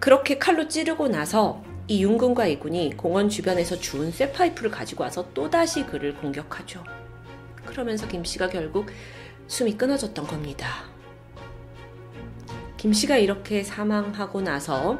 그렇게 0.00 0.38
칼로 0.38 0.68
찌르고 0.68 1.08
나서 1.08 1.62
이 1.88 2.02
윤군과 2.02 2.46
이군이 2.46 2.96
공원 2.96 3.28
주변에서 3.28 3.76
주운 3.76 4.10
쇠파이프를 4.12 4.70
가지고 4.70 5.04
와서 5.04 5.28
또다시 5.34 5.86
그를 5.86 6.14
공격하죠. 6.14 6.84
그러면서 7.64 8.06
김 8.06 8.24
씨가 8.24 8.48
결국 8.48 8.86
숨이 9.46 9.76
끊어졌던 9.76 10.26
겁니다. 10.26 10.84
김 12.76 12.92
씨가 12.92 13.16
이렇게 13.16 13.62
사망하고 13.62 14.40
나서 14.40 14.98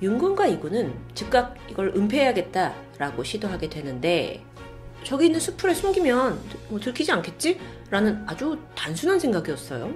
윤군과 0.00 0.46
이군은 0.46 0.94
즉각 1.14 1.56
이걸 1.68 1.92
은폐해야겠다라고 1.94 3.22
시도하게 3.22 3.68
되는데 3.68 4.44
저기 5.04 5.26
있는 5.26 5.38
수풀에 5.38 5.74
숨기면 5.74 6.40
뭐 6.68 6.80
들키지 6.80 7.12
않겠지? 7.12 7.60
라는 7.90 8.24
아주 8.26 8.58
단순한 8.74 9.18
생각이었어요. 9.18 9.94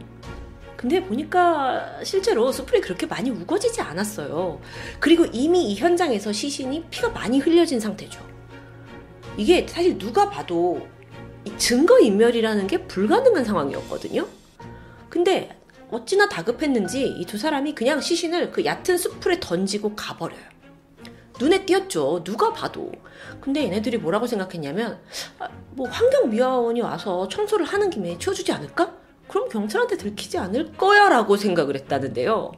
근데 0.83 1.01
보니까 1.01 2.03
실제로 2.03 2.51
수풀이 2.51 2.81
그렇게 2.81 3.07
많이 3.07 3.31
우거지지 3.31 3.81
않았어요. 3.81 4.61
그리고 4.99 5.25
이미 5.27 5.71
이 5.71 5.77
현장에서 5.77 6.33
시신이 6.33 6.87
피가 6.91 7.11
많이 7.11 7.39
흘려진 7.39 7.79
상태죠. 7.79 8.21
이게 9.37 9.65
사실 9.69 9.97
누가 9.97 10.29
봐도 10.29 10.85
증거인멸이라는 11.57 12.67
게 12.67 12.85
불가능한 12.89 13.45
상황이었거든요. 13.45 14.27
근데 15.09 15.57
어찌나 15.93 16.29
다급했는지 16.29 17.07
이 17.07 17.27
두 17.27 17.39
사람이 17.39 17.77
그냥 17.77 18.01
시신을 18.01 18.51
그 18.51 18.65
얕은 18.65 18.99
수풀에 18.99 19.39
던지고 19.39 19.95
가버려요. 19.95 20.41
눈에 21.39 21.65
띄었죠. 21.65 22.25
누가 22.25 22.53
봐도. 22.53 22.91
근데 23.41 23.63
얘네들이 23.65 23.99
뭐라고 23.99 24.27
생각했냐면, 24.27 24.99
아, 25.39 25.49
뭐 25.71 25.89
환경미화원이 25.89 26.81
와서 26.81 27.29
청소를 27.29 27.67
하는 27.67 27.89
김에 27.89 28.19
치워주지 28.19 28.51
않을까? 28.51 29.02
그럼 29.33 29.49
경찰한테 29.49 29.97
들키지 29.97 30.37
않을 30.37 30.75
거야 30.75 31.09
라고 31.09 31.39
생각을 31.39 31.75
했다는데요. 31.75 32.53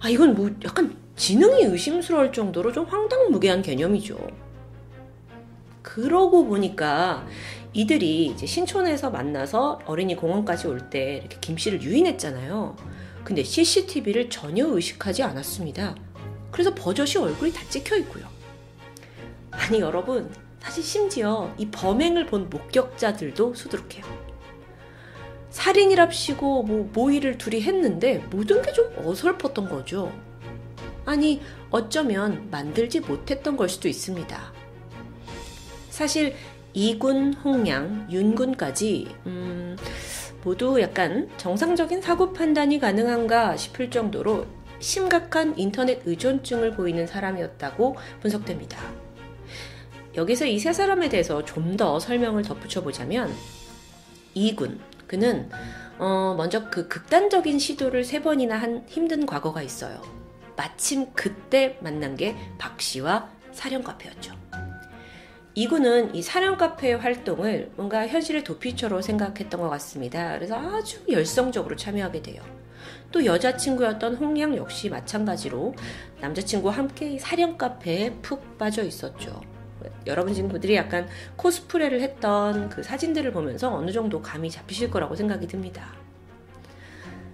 아, 0.00 0.08
이건 0.08 0.34
뭐 0.34 0.48
약간 0.64 0.96
지능이 1.14 1.64
의심스러울 1.64 2.32
정도로 2.32 2.72
좀 2.72 2.86
황당무계한 2.86 3.60
개념이죠. 3.60 4.16
그러고 5.82 6.46
보니까 6.46 7.26
이들이 7.74 8.24
이제 8.28 8.46
신촌에서 8.46 9.10
만나서 9.10 9.80
어린이 9.84 10.16
공원까지 10.16 10.68
올 10.68 10.88
때 10.88 11.18
이렇게 11.18 11.36
김 11.42 11.58
씨를 11.58 11.82
유인했잖아요. 11.82 12.76
근데 13.22 13.42
CCTV를 13.42 14.30
전혀 14.30 14.66
의식하지 14.66 15.22
않았습니다. 15.22 15.96
그래서 16.50 16.74
버젓이 16.74 17.18
얼굴이 17.18 17.52
다 17.52 17.60
찍혀 17.68 17.96
있고요. 17.98 18.24
아니 19.50 19.80
여러분, 19.80 20.32
사실 20.60 20.82
심지어 20.82 21.52
이 21.58 21.70
범행을 21.70 22.24
본 22.24 22.48
목격자들도 22.48 23.52
수두룩해요. 23.52 24.29
살인이랍시고 25.50 26.62
뭐 26.62 26.90
모의를 26.92 27.38
둘이 27.38 27.60
했는데 27.62 28.18
모든 28.30 28.62
게 28.62 28.72
좀 28.72 28.86
어설펐던 29.04 29.68
거죠. 29.68 30.12
아니 31.04 31.40
어쩌면 31.70 32.48
만들지 32.50 33.00
못했던 33.00 33.56
걸 33.56 33.68
수도 33.68 33.88
있습니다. 33.88 34.52
사실 35.88 36.34
이군, 36.72 37.34
홍양, 37.34 38.08
윤군까지 38.10 39.08
음, 39.26 39.76
모두 40.44 40.80
약간 40.80 41.28
정상적인 41.36 42.00
사고 42.00 42.32
판단이 42.32 42.78
가능한가 42.78 43.56
싶을 43.56 43.90
정도로 43.90 44.46
심각한 44.78 45.58
인터넷 45.58 46.00
의존증을 46.06 46.72
보이는 46.76 47.06
사람이었다고 47.06 47.96
분석됩니다. 48.20 48.78
여기서 50.14 50.46
이 50.46 50.58
세 50.58 50.72
사람에 50.72 51.08
대해서 51.08 51.44
좀 51.44 51.76
더 51.76 51.98
설명을 51.98 52.42
덧붙여 52.42 52.82
보자면 52.82 53.32
이군 54.34 54.80
그는 55.10 55.50
어, 55.98 56.36
먼저 56.38 56.70
그 56.70 56.86
극단적인 56.86 57.58
시도를 57.58 58.04
세 58.04 58.22
번이나 58.22 58.56
한 58.56 58.84
힘든 58.86 59.26
과거가 59.26 59.60
있어요. 59.60 60.00
마침 60.56 61.12
그때 61.14 61.76
만난 61.80 62.16
게 62.16 62.36
박 62.58 62.80
씨와 62.80 63.28
사령 63.50 63.82
카페였죠. 63.82 64.32
이군은 65.56 66.14
이 66.14 66.22
사령 66.22 66.56
카페의 66.56 66.98
활동을 66.98 67.72
뭔가 67.74 68.06
현실의 68.06 68.44
도피처로 68.44 69.02
생각했던 69.02 69.60
것 69.60 69.68
같습니다. 69.70 70.34
그래서 70.34 70.56
아주 70.56 71.00
열성적으로 71.08 71.74
참여하게 71.74 72.22
돼요. 72.22 72.40
또 73.10 73.24
여자친구였던 73.24 74.14
홍양 74.14 74.56
역시 74.56 74.90
마찬가지로 74.90 75.74
남자친구와 76.20 76.72
함께 76.74 77.18
사령 77.18 77.58
카페에 77.58 78.12
푹 78.22 78.56
빠져 78.58 78.84
있었죠. 78.84 79.40
여러분 80.06 80.34
친구들이 80.34 80.76
약간 80.76 81.08
코스프레를 81.36 82.00
했던 82.00 82.68
그 82.68 82.82
사진들을 82.82 83.32
보면서 83.32 83.74
어느 83.74 83.90
정도 83.90 84.20
감이 84.20 84.50
잡히실 84.50 84.90
거라고 84.90 85.16
생각이 85.16 85.46
듭니다. 85.46 85.94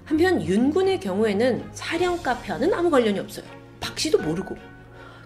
한편 0.05 0.41
윤군의 0.43 1.01
경우에는 1.01 1.71
사령 1.73 2.23
카페와는 2.23 2.73
아무 2.73 2.91
관련이 2.91 3.19
없어요. 3.19 3.45
박 3.81 3.99
씨도 3.99 4.19
모르고 4.19 4.57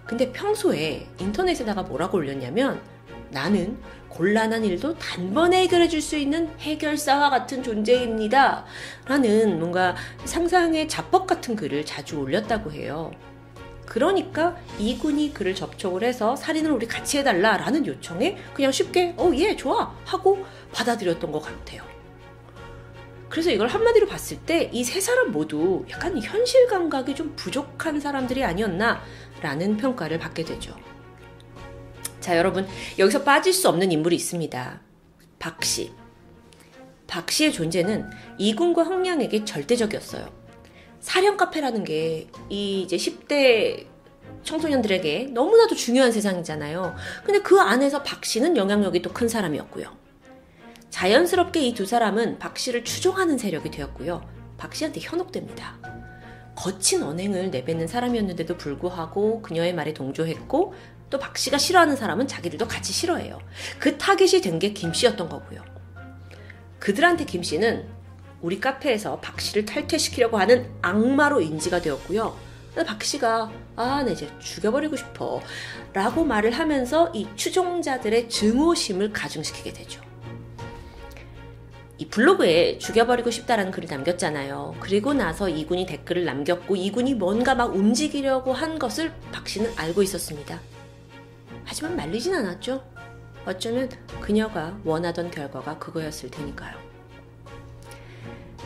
근데 0.05 0.31
평소에 0.31 1.07
인터넷에다가 1.19 1.83
뭐라고 1.83 2.17
올렸냐면 2.17 2.81
나는 3.29 3.77
곤란한 4.09 4.65
일도 4.65 4.97
단번에 4.97 5.61
해결해 5.61 5.87
줄 5.87 6.01
수 6.01 6.17
있는 6.17 6.49
해결사와 6.59 7.29
같은 7.29 7.63
존재입니다. 7.63 8.65
라는 9.05 9.59
뭔가 9.59 9.95
상상의 10.25 10.87
자법 10.89 11.27
같은 11.27 11.55
글을 11.55 11.85
자주 11.85 12.19
올렸다고 12.19 12.71
해요. 12.71 13.11
그러니까 13.91 14.55
이군이 14.79 15.33
그를 15.33 15.53
접촉을 15.53 16.05
해서 16.05 16.33
살인을 16.37 16.71
우리 16.71 16.87
같이 16.87 17.17
해달라 17.17 17.57
라는 17.57 17.85
요청에 17.85 18.37
그냥 18.53 18.71
쉽게 18.71 19.15
어, 19.17 19.29
예, 19.35 19.53
좋아! 19.57 19.93
하고 20.05 20.45
받아들였던 20.71 21.29
것 21.29 21.41
같아요. 21.41 21.83
그래서 23.27 23.51
이걸 23.51 23.67
한마디로 23.67 24.07
봤을 24.07 24.37
때 24.45 24.69
이 24.71 24.85
세 24.85 25.01
사람 25.01 25.33
모두 25.33 25.83
약간 25.89 26.17
현실 26.21 26.67
감각이 26.67 27.15
좀 27.15 27.33
부족한 27.35 27.99
사람들이 27.99 28.45
아니었나 28.45 29.01
라는 29.41 29.75
평가를 29.75 30.19
받게 30.19 30.45
되죠. 30.45 30.73
자, 32.21 32.37
여러분, 32.37 32.65
여기서 32.97 33.23
빠질 33.23 33.51
수 33.51 33.67
없는 33.67 33.91
인물이 33.91 34.15
있습니다. 34.15 34.79
박 35.37 35.65
씨. 35.65 35.91
박 37.07 37.29
씨의 37.29 37.51
존재는 37.51 38.09
이군과 38.37 38.83
홍량에게 38.83 39.43
절대적이었어요. 39.43 40.40
사령 41.01 41.37
카페라는 41.37 41.83
게 41.83 42.27
이 42.49 42.81
이제 42.83 42.95
10대 42.97 43.85
청소년들에게 44.43 45.29
너무나도 45.31 45.75
중요한 45.75 46.11
세상이잖아요. 46.11 46.95
근데 47.23 47.39
그 47.41 47.59
안에서 47.59 48.03
박 48.03 48.23
씨는 48.25 48.57
영향력이 48.57 49.01
또 49.01 49.11
큰 49.13 49.27
사람이었고요. 49.27 49.85
자연스럽게 50.89 51.61
이 51.61 51.73
두 51.73 51.85
사람은 51.85 52.39
박 52.39 52.57
씨를 52.57 52.83
추종하는 52.83 53.37
세력이 53.37 53.71
되었고요. 53.71 54.21
박 54.57 54.75
씨한테 54.75 54.99
현혹됩니다. 55.01 55.77
거친 56.55 57.01
언행을 57.03 57.49
내뱉는 57.51 57.87
사람이었는데도 57.87 58.57
불구하고 58.57 59.41
그녀의 59.41 59.73
말에 59.73 59.93
동조했고 59.93 60.73
또 61.09 61.19
박 61.19 61.37
씨가 61.37 61.57
싫어하는 61.57 61.95
사람은 61.95 62.27
자기들도 62.27 62.67
같이 62.67 62.93
싫어해요. 62.93 63.39
그 63.79 63.97
타겟이 63.97 64.41
된 64.41 64.59
게 64.59 64.73
김 64.73 64.93
씨였던 64.93 65.29
거고요. 65.29 65.61
그들한테 66.79 67.25
김 67.25 67.43
씨는 67.43 67.87
우리 68.41 68.59
카페에서 68.59 69.19
박 69.19 69.39
씨를 69.39 69.65
탈퇴시키려고 69.65 70.37
하는 70.37 70.69
악마로 70.81 71.41
인지가 71.41 71.81
되었고요. 71.81 72.35
박 72.85 73.03
씨가 73.03 73.51
아, 73.75 74.03
네, 74.03 74.13
이제 74.13 74.29
죽여버리고 74.39 74.95
싶어. 74.95 75.41
라고 75.93 76.23
말을 76.23 76.51
하면서 76.51 77.09
이 77.13 77.27
추종자들의 77.35 78.29
증오심을 78.29 79.11
가중시키게 79.11 79.73
되죠. 79.73 80.01
이 81.97 82.07
블로그에 82.07 82.79
죽여버리고 82.79 83.29
싶다라는 83.29 83.71
글을 83.71 83.87
남겼잖아요. 83.87 84.75
그리고 84.79 85.13
나서 85.13 85.47
이군이 85.47 85.85
댓글을 85.85 86.25
남겼고 86.25 86.75
이군이 86.75 87.13
뭔가 87.13 87.53
막 87.53 87.75
움직이려고 87.75 88.53
한 88.53 88.79
것을 88.79 89.13
박 89.31 89.47
씨는 89.47 89.71
알고 89.75 90.01
있었습니다. 90.01 90.59
하지만 91.63 91.95
말리진 91.95 92.33
않았죠. 92.33 92.83
어쩌면 93.45 93.87
그녀가 94.19 94.75
원하던 94.83 95.29
결과가 95.29 95.77
그거였을 95.77 96.31
테니까요. 96.31 96.80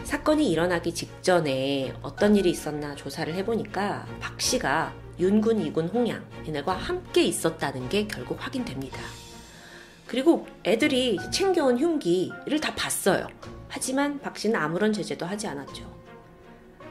사건이 0.05 0.51
일어나기 0.51 0.93
직전에 0.93 1.95
어떤 2.03 2.35
일이 2.35 2.51
있었나 2.51 2.93
조사를 2.95 3.33
해보니까 3.33 4.05
박 4.19 4.39
씨가 4.39 4.93
윤군, 5.19 5.59
이군, 5.59 5.87
홍양 5.87 6.23
얘네과 6.47 6.73
함께 6.73 7.23
있었다는 7.23 7.89
게 7.89 8.05
결국 8.07 8.37
확인됩니다. 8.39 9.01
그리고 10.05 10.47
애들이 10.63 11.17
챙겨온 11.31 11.79
흉기를 11.79 12.59
다 12.61 12.75
봤어요. 12.75 13.27
하지만 13.67 14.19
박 14.21 14.37
씨는 14.37 14.55
아무런 14.55 14.93
제재도 14.93 15.25
하지 15.25 15.47
않았죠. 15.47 15.83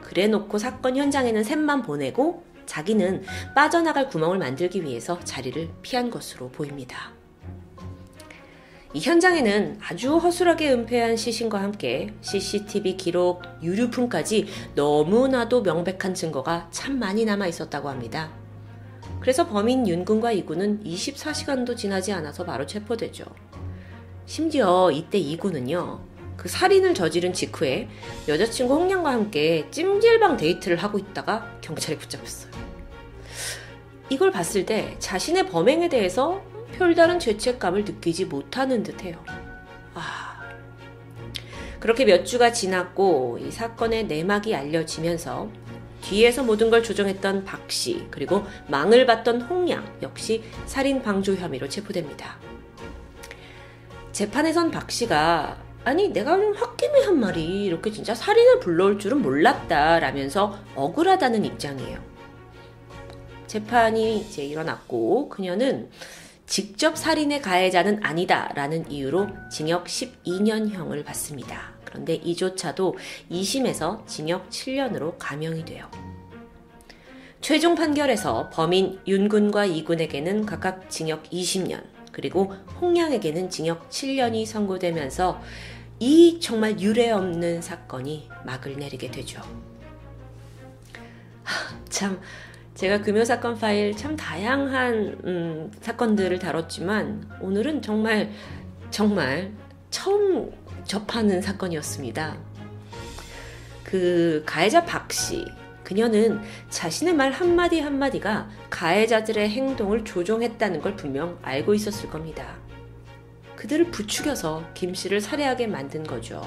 그래 0.01 0.27
놓고 0.27 0.57
사건 0.57 0.97
현장에는 0.97 1.43
샘만 1.43 1.83
보내고 1.83 2.43
자기는 2.65 3.23
빠져나갈 3.55 4.09
구멍을 4.09 4.39
만들기 4.39 4.83
위해서 4.83 5.19
자리를 5.21 5.69
피한 5.81 6.09
것으로 6.09 6.49
보입니다. 6.49 7.13
이 8.95 9.01
현장에는 9.01 9.79
아주 9.89 10.15
허술하게 10.15 10.71
은폐한 10.71 11.17
시신과 11.17 11.61
함께 11.61 12.13
CCTV 12.21 12.95
기록, 12.95 13.41
유류품까지 13.61 14.47
너무나도 14.73 15.63
명백한 15.63 16.13
증거가 16.13 16.69
참 16.71 16.97
많이 16.97 17.25
남아 17.25 17.45
있었다고 17.47 17.89
합니다. 17.89 18.31
그래서 19.19 19.49
범인 19.49 19.85
윤군과 19.85 20.31
이군은 20.31 20.81
24시간도 20.85 21.75
지나지 21.75 22.13
않아서 22.13 22.45
바로 22.45 22.65
체포되죠. 22.65 23.25
심지어 24.27 24.89
이때 24.93 25.17
이군은요, 25.17 25.99
그 26.37 26.47
살인을 26.47 26.93
저지른 26.93 27.33
직후에 27.33 27.89
여자친구 28.29 28.75
홍량과 28.75 29.11
함께 29.11 29.67
찜질방 29.71 30.37
데이트를 30.37 30.77
하고 30.77 30.97
있다가 30.97 31.57
경찰에 31.59 31.97
붙잡혔어요. 31.97 32.53
이걸 34.07 34.31
봤을 34.31 34.65
때 34.65 34.95
자신의 34.99 35.49
범행에 35.49 35.89
대해서 35.89 36.41
별다른 36.77 37.19
죄책감을 37.19 37.85
느끼지 37.85 38.25
못하는 38.25 38.83
듯해요. 38.83 39.23
아. 39.93 40.35
그렇게 41.79 42.05
몇 42.05 42.25
주가 42.25 42.51
지났고 42.51 43.37
이 43.39 43.51
사건의 43.51 44.07
내막이 44.07 44.55
알려지면서 44.55 45.49
뒤에서 46.01 46.43
모든 46.43 46.69
걸 46.69 46.83
조정했던 46.83 47.45
박 47.45 47.71
씨, 47.71 48.07
그리고 48.11 48.43
망을 48.67 49.05
봤던 49.05 49.41
홍양 49.41 49.99
역시 50.01 50.43
살인 50.65 51.01
방조 51.01 51.35
혐의로 51.35 51.67
체포됩니다. 51.67 52.37
재판에선 54.11 54.71
박 54.71 54.91
씨가 54.91 55.57
아니 55.83 56.09
내가 56.09 56.35
좀 56.35 56.53
홧김에 56.55 57.03
한 57.05 57.19
말이 57.19 57.65
이렇게 57.65 57.91
진짜 57.91 58.15
살인을 58.15 58.59
불러올 58.59 58.97
줄은 58.97 59.21
몰랐다 59.21 59.99
라면서 59.99 60.57
억울하다는 60.75 61.45
입장이에요. 61.45 61.99
재판이 63.47 64.17
이제 64.17 64.43
일어났고 64.43 65.29
그녀는 65.29 65.89
직접 66.45 66.97
살인의 66.97 67.41
가해자는 67.41 68.03
아니다라는 68.03 68.91
이유로 68.91 69.27
징역 69.51 69.85
12년형을 69.85 71.03
받습니다. 71.03 71.73
그런데 71.83 72.15
이조차도 72.15 72.95
2심에서 73.31 74.05
징역 74.05 74.49
7년으로 74.49 75.15
감형이 75.17 75.65
돼요. 75.65 75.89
최종 77.41 77.75
판결에서 77.75 78.49
범인 78.51 78.99
윤군과 79.07 79.65
이군에게는 79.65 80.45
각각 80.45 80.89
징역 80.89 81.23
20년, 81.29 81.83
그리고 82.11 82.53
홍양에게는 82.81 83.49
징역 83.49 83.89
7년이 83.89 84.45
선고되면서 84.45 85.41
이 85.99 86.39
정말 86.41 86.79
유례 86.79 87.11
없는 87.11 87.61
사건이 87.61 88.29
막을 88.45 88.77
내리게 88.77 89.11
되죠. 89.11 89.41
하, 91.43 91.79
참, 91.89 92.19
제가 92.75 93.01
금요 93.01 93.23
사건 93.23 93.57
파일 93.57 93.95
참 93.95 94.17
다양한 94.17 95.17
음, 95.23 95.71
사건들을 95.79 96.39
다뤘지만 96.39 97.25
오늘은 97.39 97.81
정말 97.81 98.29
정말 98.91 99.53
처음 99.89 100.51
접하는 100.83 101.41
사건이었습니다. 101.41 102.37
그 103.85 104.43
가해자 104.45 104.83
박 104.83 105.11
씨, 105.13 105.45
그녀는 105.85 106.41
자신의 106.69 107.13
말 107.13 107.31
한마디 107.31 107.79
한마디가 107.79 108.49
가해자들의 108.69 109.49
행동을 109.49 110.03
조종했다는 110.03 110.81
걸 110.81 110.97
분명 110.97 111.39
알고 111.43 111.73
있었을 111.75 112.09
겁니다. 112.09 112.57
그들을 113.55 113.89
부추겨서 113.89 114.69
김 114.73 114.93
씨를 114.93 115.21
살해하게 115.21 115.67
만든 115.67 116.03
거죠. 116.03 116.45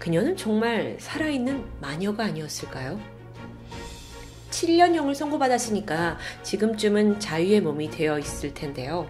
그녀는 0.00 0.36
정말 0.36 0.96
살아있는 0.98 1.64
마녀가 1.80 2.24
아니었을까요? 2.24 3.13
7년형을 4.54 5.14
선고받았으니까 5.14 6.18
지금쯤은 6.42 7.18
자유의 7.18 7.60
몸이 7.60 7.90
되어 7.90 8.18
있을 8.18 8.54
텐데요. 8.54 9.08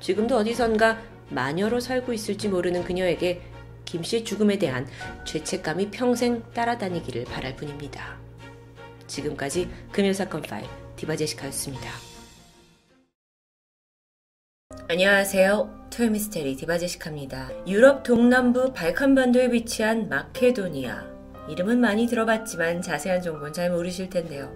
지금도 0.00 0.36
어디선가 0.36 1.00
마녀로 1.30 1.80
살고 1.80 2.12
있을지 2.12 2.48
모르는 2.48 2.84
그녀에게 2.84 3.42
김 3.84 4.02
씨의 4.02 4.24
죽음에 4.24 4.58
대한 4.58 4.86
죄책감이 5.24 5.90
평생 5.90 6.42
따라다니기를 6.52 7.24
바랄 7.24 7.56
뿐입니다. 7.56 8.18
지금까지 9.06 9.70
금요사건 9.92 10.42
파일 10.42 10.66
디바제시카였습니다. 10.96 11.88
안녕하세요. 14.88 15.88
토요미스테리 15.90 16.56
디바제시카입니다. 16.56 17.66
유럽 17.66 18.02
동남부 18.02 18.72
발칸반도에 18.72 19.52
위치한 19.52 20.08
마케도니아. 20.08 21.17
이름은 21.48 21.80
많이 21.80 22.06
들어봤지만 22.06 22.82
자세한 22.82 23.22
정보는 23.22 23.52
잘 23.52 23.70
모르실 23.70 24.10
텐데요. 24.10 24.52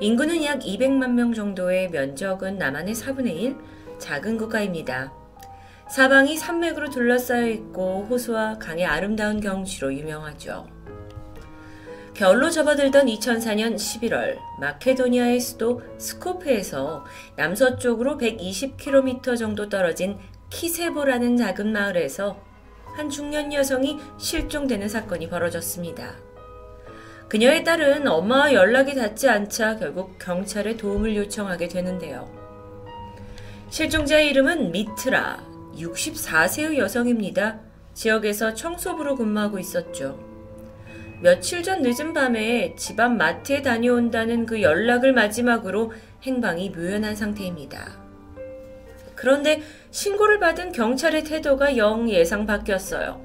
인구는 0.00 0.42
약 0.44 0.60
200만 0.60 1.12
명 1.12 1.34
정도의 1.34 1.90
면적은 1.90 2.56
남한의 2.58 2.94
4분의 2.94 3.36
1, 3.36 3.56
작은 3.98 4.38
국가입니다. 4.38 5.12
사방이 5.90 6.36
산맥으로 6.36 6.88
둘러싸여 6.88 7.48
있고 7.48 8.06
호수와 8.08 8.58
강의 8.58 8.86
아름다운 8.86 9.40
경치로 9.40 9.92
유명하죠. 9.92 10.66
겨울로 12.14 12.50
접어들던 12.50 13.06
2004년 13.06 13.76
11월 13.76 14.36
마케도니아의 14.60 15.40
수도 15.40 15.82
스코프에서 15.98 17.04
남서쪽으로 17.36 18.18
120km 18.18 19.38
정도 19.38 19.68
떨어진 19.68 20.18
키세보라는 20.50 21.36
작은 21.36 21.72
마을에서 21.72 22.40
한 22.94 23.08
중년 23.08 23.52
여성이 23.52 23.98
실종되는 24.18 24.88
사건이 24.88 25.28
벌어졌습니다. 25.28 26.14
그녀의 27.28 27.62
딸은 27.62 28.08
엄마와 28.08 28.52
연락이 28.52 28.94
닿지 28.94 29.28
않자 29.28 29.76
결국 29.76 30.18
경찰에 30.18 30.76
도움을 30.76 31.16
요청하게 31.16 31.68
되는데요. 31.68 32.28
실종자의 33.70 34.28
이름은 34.30 34.72
미트라, 34.72 35.44
64세의 35.76 36.76
여성입니다. 36.78 37.60
지역에서 37.94 38.54
청소부로 38.54 39.14
근무하고 39.14 39.58
있었죠. 39.58 40.18
며칠 41.22 41.62
전 41.62 41.82
늦은 41.82 42.14
밤에 42.14 42.74
집 42.76 42.98
앞 42.98 43.12
마트에 43.12 43.62
다녀온다는 43.62 44.46
그 44.46 44.62
연락을 44.62 45.12
마지막으로 45.12 45.92
행방이 46.22 46.70
묘연한 46.70 47.14
상태입니다. 47.14 48.00
그런데 49.14 49.60
신고를 49.90 50.38
받은 50.38 50.72
경찰의 50.72 51.24
태도가 51.24 51.76
영 51.76 52.08
예상 52.08 52.46
바뀌었어요. 52.46 53.20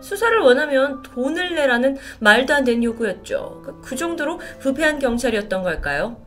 수사를 0.00 0.38
원하면 0.38 1.02
돈을 1.02 1.54
내라는 1.54 1.96
말도 2.20 2.52
안 2.52 2.64
되는 2.64 2.84
요구였죠. 2.84 3.62
그, 3.64 3.80
그 3.80 3.96
정도로 3.96 4.38
부패한 4.58 4.98
경찰이었던 4.98 5.62
걸까요? 5.62 6.20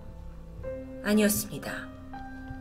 아니었습니다. 1.04 1.88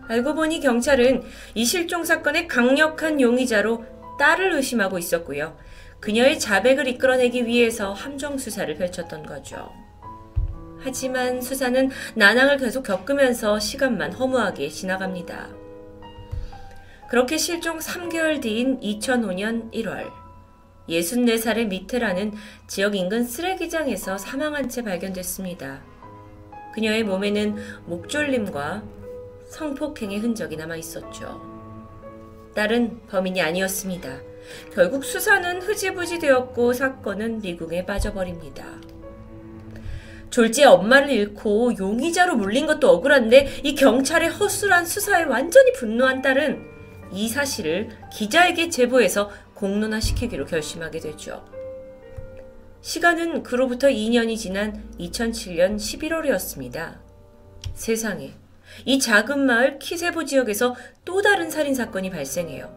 알고 0.09 0.35
보니 0.35 0.61
경찰은 0.61 1.23
이 1.55 1.65
실종 1.65 2.05
사건의 2.05 2.49
강력한 2.49 3.21
용의자로 3.21 3.85
딸을 4.19 4.53
의심하고 4.53 4.99
있었고요. 4.99 5.57
그녀의 6.01 6.39
자백을 6.39 6.87
이끌어내기 6.87 7.47
위해서 7.47 7.93
함정 7.93 8.37
수사를 8.39 8.73
펼쳤던 8.77 9.25
거죠. 9.25 9.73
하지만 10.79 11.41
수사는 11.41 11.91
난항을 12.15 12.59
계속 12.59 12.83
겪으면서 12.83 13.59
시간만 13.59 14.13
허무하게 14.13 14.69
지나갑니다. 14.69 15.66
그렇게 17.09 17.37
실종 17.37 17.79
3개월 17.79 18.41
뒤인 18.41 18.81
2005년 18.81 19.73
1월 19.73 20.11
64살의 20.89 21.69
미테라는 21.69 22.33
지역 22.67 22.97
인근 22.97 23.25
쓰레기장에서 23.25 24.19
사망한 24.19 24.69
채 24.69 24.83
발견됐습니다. 24.83 25.83
그녀의 26.75 27.05
몸에는 27.05 27.57
목졸림과 27.87 28.83
성폭행의 29.49 30.19
흔적이 30.19 30.57
남아 30.57 30.77
있었죠. 30.77 31.41
딸은 32.55 33.07
범인이 33.09 33.41
아니었습니다. 33.41 34.19
결국 34.73 35.05
수사는 35.05 35.63
흐지부지 35.63 36.19
되었고 36.19 36.73
사건은 36.73 37.41
미궁에 37.41 37.87
빠져버립니다. 37.87 38.65
졸지에 40.31 40.65
엄마를 40.65 41.11
잃고 41.11 41.79
용의자로 41.79 42.37
물린 42.37 42.67
것도 42.67 42.91
억울한데 42.91 43.61
이 43.63 43.75
경찰의 43.75 44.29
허술한 44.31 44.85
수사에 44.85 45.23
완전히 45.25 45.73
분노한 45.73 46.21
딸은 46.21 46.76
이 47.17 47.29
사실을 47.29 47.89
기자에게 48.13 48.69
제보해서 48.69 49.31
공론화시키기로 49.55 50.45
결심하게 50.45 51.01
되죠. 51.01 51.43
시간은 52.83 53.43
그로부터 53.43 53.89
2년이 53.89 54.37
지난 54.37 54.85
2007년 55.01 55.77
11월이었습니다. 55.77 56.99
세상에, 57.73 58.35
이 58.85 58.99
작은 58.99 59.47
마을 59.47 59.79
키세보 59.79 60.27
지역에서 60.27 60.77
또 61.07 61.23
다른 61.23 61.51
살인사건이 61.51 62.11
발생해요. 62.11 62.71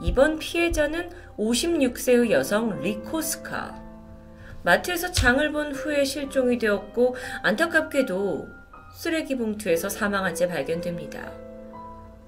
이번 0.00 0.38
피해자는 0.38 1.10
56세의 1.36 2.30
여성 2.30 2.80
리코스카. 2.80 3.82
마트에서 4.62 5.10
장을 5.10 5.50
본 5.50 5.74
후에 5.74 6.04
실종이 6.04 6.56
되었고, 6.56 7.16
안타깝게도 7.42 8.46
쓰레기 8.94 9.36
봉투에서 9.36 9.88
사망한 9.88 10.36
채 10.36 10.46
발견됩니다. 10.46 11.49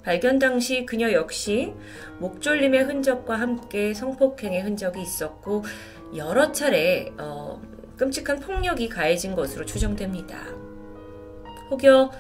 발견 0.05 0.39
당시 0.39 0.85
그녀 0.85 1.13
역시 1.13 1.75
목졸림의 2.19 2.85
흔적과 2.85 3.37
함께 3.37 3.95
성폭행의 3.95 4.63
흔적이 4.63 5.03
있었고 5.03 5.65
여러 6.17 6.53
차례 6.53 7.13
어, 7.19 7.61
끔찍한 7.97 8.41
폭력이 8.41 8.89
가해진 8.89 9.35
것으로 9.35 9.65
추정됩니다. 9.65 10.39
혹여 11.71 12.11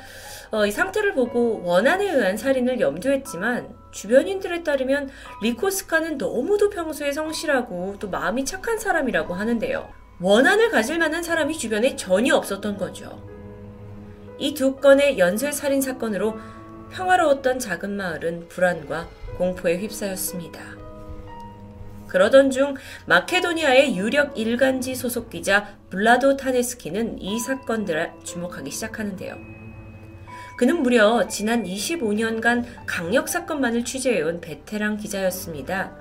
어, 0.53 0.67
이 0.67 0.71
상태를 0.71 1.15
보고 1.15 1.63
원한에 1.65 2.11
의한 2.11 2.37
살인을 2.37 2.79
염두했지만 2.81 3.75
주변인들에 3.91 4.63
따르면 4.63 5.11
리코스카는 5.43 6.19
너무도 6.19 6.71
평소에 6.71 7.13
성실하고 7.13 7.97
또 7.99 8.09
마음이 8.09 8.45
착한 8.45 8.79
사람이라고 8.79 9.35
하는데요. 9.35 9.89
원한을 10.21 10.71
가질 10.71 10.99
만한 10.99 11.23
사람이 11.23 11.59
주변에 11.59 11.97
전혀 11.97 12.37
없었던 12.37 12.79
거죠. 12.79 13.23
이 14.39 14.55
두 14.55 14.77
건의 14.77 15.19
연쇄 15.19 15.53
살인 15.53 15.81
사건으로 15.81 16.37
평화로웠던 16.93 17.59
작은 17.59 17.97
마을은 17.97 18.49
불안과 18.49 19.09
공포에 19.37 19.79
휩싸였습니다. 19.79 20.61
그러던 22.09 22.51
중 22.51 22.75
마케도니아의 23.07 23.97
유력 23.97 24.39
일간지 24.39 24.95
소속 24.95 25.31
기자 25.31 25.79
블라도 25.89 26.37
타네스키는 26.37 27.19
이 27.19 27.39
사건들을 27.39 28.13
주목하기 28.23 28.71
시작하는데요. 28.71 29.37
그는 30.59 30.83
무려 30.83 31.27
지난 31.27 31.65
25년간 31.65 32.67
강력 32.87 33.29
사건만을 33.31 33.85
취재해온 33.85 34.43
베테랑 34.43 34.99
기자였습니다. 34.99 35.97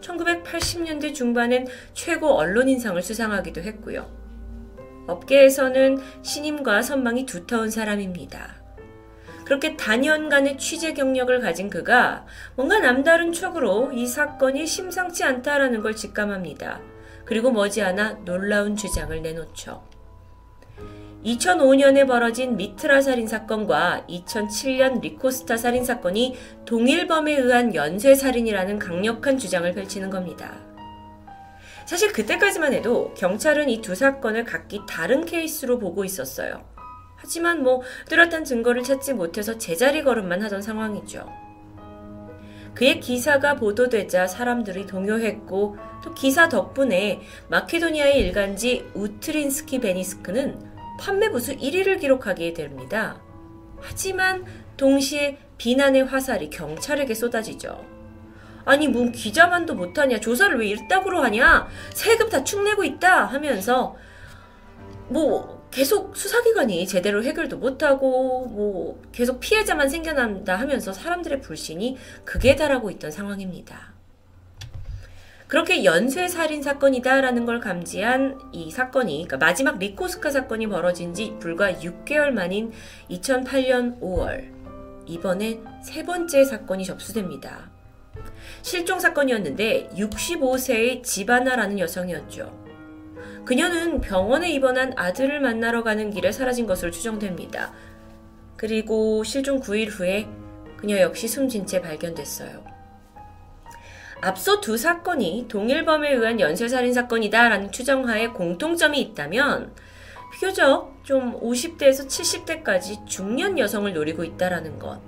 1980년대 0.00 1.14
중반엔 1.14 1.68
최고 1.94 2.34
언론인상을 2.34 3.00
수상하기도 3.00 3.62
했고요. 3.62 4.10
업계에서는 5.06 5.98
신임과 6.22 6.82
선망이 6.82 7.24
두터운 7.24 7.70
사람입니다. 7.70 8.61
그렇게 9.52 9.76
단연간의 9.76 10.56
취재 10.56 10.94
경력을 10.94 11.38
가진 11.40 11.68
그가 11.68 12.24
뭔가 12.56 12.78
남다른 12.78 13.34
촉으로 13.34 13.92
이 13.92 14.06
사건이 14.06 14.66
심상치 14.66 15.24
않다라는 15.24 15.82
걸 15.82 15.94
직감합니다. 15.94 16.80
그리고 17.26 17.50
머지않아 17.50 18.20
놀라운 18.24 18.76
주장을 18.76 19.20
내놓죠. 19.20 19.86
2005년에 21.26 22.06
벌어진 22.06 22.56
미트라 22.56 23.02
살인 23.02 23.28
사건과 23.28 24.06
2007년 24.08 25.02
리코스타 25.02 25.58
살인 25.58 25.84
사건이 25.84 26.34
동일범에 26.64 27.36
의한 27.36 27.74
연쇄 27.74 28.14
살인이라는 28.14 28.78
강력한 28.78 29.36
주장을 29.36 29.70
펼치는 29.70 30.08
겁니다. 30.08 30.54
사실 31.84 32.10
그때까지만 32.14 32.72
해도 32.72 33.12
경찰은 33.18 33.68
이 33.68 33.82
두 33.82 33.94
사건을 33.94 34.44
각기 34.44 34.80
다른 34.88 35.26
케이스로 35.26 35.78
보고 35.78 36.06
있었어요. 36.06 36.72
하지만 37.22 37.62
뭐 37.62 37.82
뚜렷한 38.08 38.44
증거를 38.44 38.82
찾지 38.82 39.14
못해서 39.14 39.56
제자리 39.56 40.02
걸음만 40.02 40.42
하던 40.42 40.60
상황이죠. 40.60 41.30
그의 42.74 42.98
기사가 42.98 43.54
보도되자 43.54 44.26
사람들이 44.26 44.86
동요했고 44.86 45.76
또 46.02 46.14
기사 46.14 46.48
덕분에 46.48 47.20
마케도니아의 47.48 48.18
일간지 48.18 48.84
우트린스키 48.94 49.78
베니스크는 49.78 50.58
판매 50.98 51.30
부수 51.30 51.54
1위를 51.54 52.00
기록하게 52.00 52.54
됩니다. 52.54 53.22
하지만 53.80 54.44
동시에 54.76 55.38
비난의 55.58 56.06
화살이 56.06 56.50
경찰에게 56.50 57.14
쏟아지죠. 57.14 57.84
아니 58.64 58.88
뭐 58.88 59.10
기자만도 59.12 59.74
못하냐 59.74 60.18
조사를 60.18 60.58
왜 60.58 60.68
일답으로 60.68 61.22
하냐 61.22 61.68
세금 61.90 62.28
다 62.28 62.42
축내고 62.42 62.82
있다 62.84 63.26
하면서 63.26 63.94
뭐 65.08 65.61
계속 65.72 66.14
수사기관이 66.16 66.86
제대로 66.86 67.24
해결도 67.24 67.56
못하고 67.56 68.46
뭐 68.46 69.02
계속 69.10 69.40
피해자만 69.40 69.88
생겨난다 69.88 70.54
하면서 70.54 70.92
사람들의 70.92 71.40
불신이 71.40 71.96
극에 72.24 72.56
달하고 72.56 72.90
있던 72.90 73.10
상황입니다. 73.10 73.92
그렇게 75.48 75.84
연쇄 75.84 76.28
살인 76.28 76.62
사건이다라는 76.62 77.46
걸 77.46 77.60
감지한 77.60 78.38
이 78.52 78.70
사건이 78.70 79.24
그러니까 79.26 79.38
마지막 79.38 79.78
리코스카 79.78 80.30
사건이 80.30 80.66
벌어진 80.66 81.14
지 81.14 81.36
불과 81.40 81.72
6개월 81.72 82.30
만인 82.30 82.72
2008년 83.10 83.98
5월 84.00 84.50
이번에 85.06 85.60
세 85.82 86.04
번째 86.04 86.44
사건이 86.44 86.84
접수됩니다. 86.84 87.70
실종 88.60 89.00
사건이었는데 89.00 89.90
65세의 89.96 91.02
지바나라는 91.02 91.78
여성이었죠. 91.78 92.61
그녀는 93.44 94.00
병원에 94.00 94.50
입원한 94.52 94.92
아들을 94.96 95.40
만나러 95.40 95.82
가는 95.82 96.10
길에 96.10 96.30
사라진 96.30 96.66
것으로 96.66 96.90
추정됩니다. 96.90 97.72
그리고 98.56 99.24
실종 99.24 99.60
9일 99.60 99.88
후에 99.90 100.28
그녀 100.76 101.00
역시 101.00 101.26
숨진 101.26 101.66
채 101.66 101.80
발견됐어요. 101.80 102.64
앞서 104.20 104.60
두 104.60 104.76
사건이 104.76 105.46
동일 105.48 105.84
범에 105.84 106.12
의한 106.12 106.38
연쇄살인 106.38 106.92
사건이다라는 106.92 107.72
추정하에 107.72 108.28
공통점이 108.28 109.00
있다면 109.00 109.72
비교적 110.32 110.92
좀 111.02 111.40
50대에서 111.40 112.06
70대까지 112.06 113.04
중년 113.06 113.58
여성을 113.58 113.92
노리고 113.92 114.22
있다라는 114.22 114.78
것. 114.78 115.00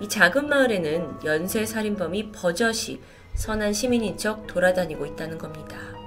이 0.00 0.08
작은 0.08 0.48
마을에는 0.48 1.24
연쇄살인범이 1.24 2.32
버젓이 2.32 3.02
선한 3.34 3.74
시민인 3.74 4.16
척 4.16 4.46
돌아다니고 4.46 5.04
있다는 5.04 5.36
겁니다. 5.36 5.99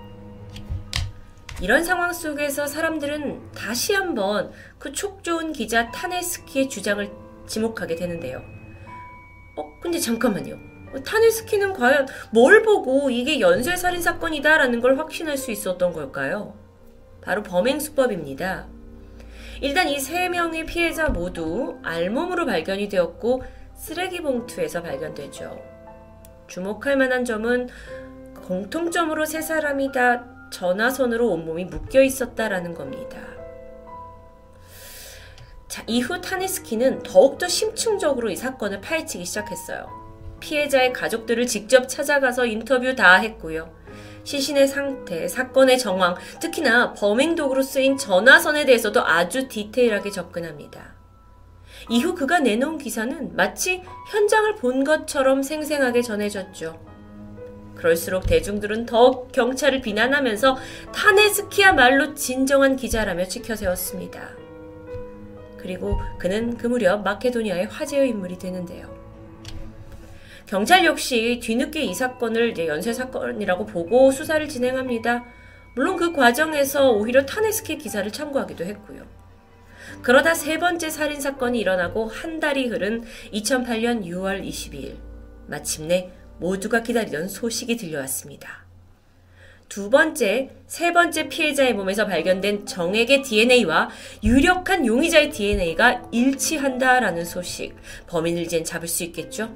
이런 1.64 1.82
상황 1.86 2.12
속에서 2.12 2.68
사람들은 2.68 3.54
다시 3.54 3.94
한번 3.94 4.52
그 4.78 4.92
촉 4.92 5.24
좋은 5.24 5.54
기자 5.54 5.90
타네스키의 5.92 6.68
주장을 6.68 7.10
지목하게 7.48 7.96
되는데요. 7.96 8.42
어, 9.56 9.80
근데 9.80 9.98
잠깐만요. 9.98 10.58
타네스키는 11.06 11.72
과연 11.72 12.06
뭘 12.32 12.64
보고 12.64 13.10
이게 13.10 13.40
연쇄살인 13.40 14.02
사건이다라는 14.02 14.82
걸 14.82 15.00
확신할 15.00 15.38
수 15.38 15.52
있었던 15.52 15.94
걸까요? 15.94 16.54
바로 17.22 17.42
범행 17.44 17.80
수법입니다. 17.80 18.68
일단 19.62 19.88
이 19.88 20.00
세 20.00 20.28
명의 20.28 20.66
피해자 20.66 21.08
모두 21.08 21.78
알몸으로 21.82 22.46
발견이 22.46 22.90
되었고 22.90 23.42
쓰레기 23.78 24.20
봉투에서 24.22 24.82
발견되죠. 24.82 25.58
주목할 26.48 26.98
만한 26.98 27.24
점은 27.24 27.70
공통점으로 28.46 29.24
세 29.24 29.42
사람이 29.42 29.94
다 29.94 30.26
전화선으로 30.54 31.30
온몸이 31.30 31.66
묶여 31.66 32.02
있었다라는 32.02 32.76
겁니다. 32.76 33.20
자, 35.68 35.84
이후 35.88 36.22
타네스키는 36.22 37.02
더욱더 37.02 37.48
심층적으로 37.48 38.30
이 38.30 38.36
사건을 38.36 38.80
파헤치기 38.80 39.26
시작했어요. 39.26 39.90
피해자의 40.40 40.94
가족들을 40.94 41.48
직접 41.48 41.90
찾아가서 41.90 42.46
인터뷰 42.46 42.96
다 42.96 43.16
했고요. 43.16 43.74
시신의 44.24 44.68
상태, 44.68 45.28
사건의 45.28 45.80
정황, 45.80 46.16
특히나 46.40 46.94
범행 46.94 47.36
도구로 47.36 47.64
쓰인 47.64 47.98
전화선에 47.98 48.66
대해서도 48.66 49.04
아주 49.06 49.48
디테일하게 49.48 50.12
접근합니다. 50.12 50.94
이후 51.90 52.14
그가 52.14 52.40
내놓은 52.40 52.78
기사는 52.78 53.36
마치 53.36 53.84
현장을 54.12 54.56
본 54.56 54.84
것처럼 54.84 55.42
생생하게 55.42 56.04
전해졌죠. 56.04 56.93
그럴수록 57.84 58.26
대중들은 58.26 58.86
더욱 58.86 59.34
경찰을 59.34 59.82
비난하면서 59.82 60.58
타네스키야말로 60.96 62.16
진정한 62.16 62.78
기자라며 62.78 63.28
치켜세웠습니다. 63.28 64.30
그리고 65.58 66.00
그는 66.18 66.58
그 66.58 66.68
무렵 66.68 67.04
마케도니아의 67.04 67.66
화제의 67.66 68.10
인물이 68.10 68.40
되는데요. 68.40 68.94
경찰 70.46 70.86
역시 70.86 71.42
뒤늦게 71.44 71.84
이 71.84 71.94
사건을 71.94 72.58
연쇄 72.68 72.94
사건이라고 72.94 73.66
보고 73.66 74.12
수사를 74.12 74.48
진행합니다. 74.48 75.26
물론 75.76 75.98
그 75.98 76.14
과정에서 76.14 76.92
오히려 76.92 77.26
타네스키 77.26 77.78
기사를 77.78 78.10
참고하기도 78.10 78.64
했고요. 78.64 79.04
그러다 80.02 80.34
세 80.36 80.58
번째 80.58 80.90
살인 80.90 81.20
사건이 81.20 81.60
일어나고 81.60 82.08
한 82.08 82.40
달이 82.40 82.68
흐른 82.68 83.04
2008년 83.34 84.06
6월 84.06 84.46
22일 84.48 84.96
마침내 85.48 86.12
모두가 86.44 86.84
기다리던 86.84 87.30
소식이 87.30 87.78
들려왔습니다. 87.78 88.66
두 89.70 89.90
번째, 89.90 90.50
세 90.68 90.92
번째 90.92 91.30
피해자의 91.30 91.74
몸에서 91.74 92.06
발견된 92.06 92.66
정액의 92.66 93.22
DNA와 93.24 93.90
유력한 94.26 94.86
용의자의 94.86 95.32
DNA가 95.32 96.04
일치한다라는 96.12 97.24
소식. 97.24 97.74
범인을 98.08 98.42
이젠 98.42 98.66
잡을 98.66 98.90
수 98.90 99.06
있겠죠? 99.06 99.56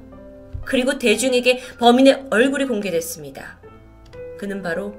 그리고 0.64 0.98
대중에게 0.98 1.60
범인의 1.78 2.28
얼굴이 2.30 2.64
공개됐습니다. 2.64 3.60
그는 4.38 4.62
바로 4.62 4.96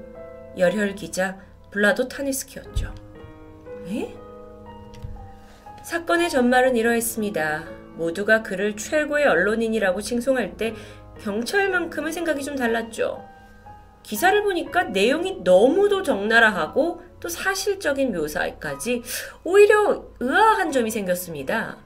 열혈 0.56 0.94
기자 0.94 1.38
블라도 1.72 2.06
타니스키였죠. 2.06 2.94
에? 3.88 4.14
사건의 5.82 6.30
전말은 6.30 6.76
이러했습니다. 6.76 7.80
모두가 7.96 8.42
그를 8.42 8.76
최고의 8.76 9.26
언론인이라고 9.26 10.00
칭송할 10.00 10.56
때 10.56 10.74
경찰만큼은 11.22 12.12
생각이 12.12 12.42
좀 12.42 12.56
달랐죠. 12.56 13.24
기사를 14.02 14.42
보니까 14.42 14.84
내용이 14.84 15.40
너무도 15.44 16.02
적나라하고 16.02 17.02
또 17.20 17.28
사실적인 17.28 18.12
묘사까지 18.12 19.02
오히려 19.44 20.04
의아한 20.20 20.72
점이 20.72 20.90
생겼습니다. 20.90 21.76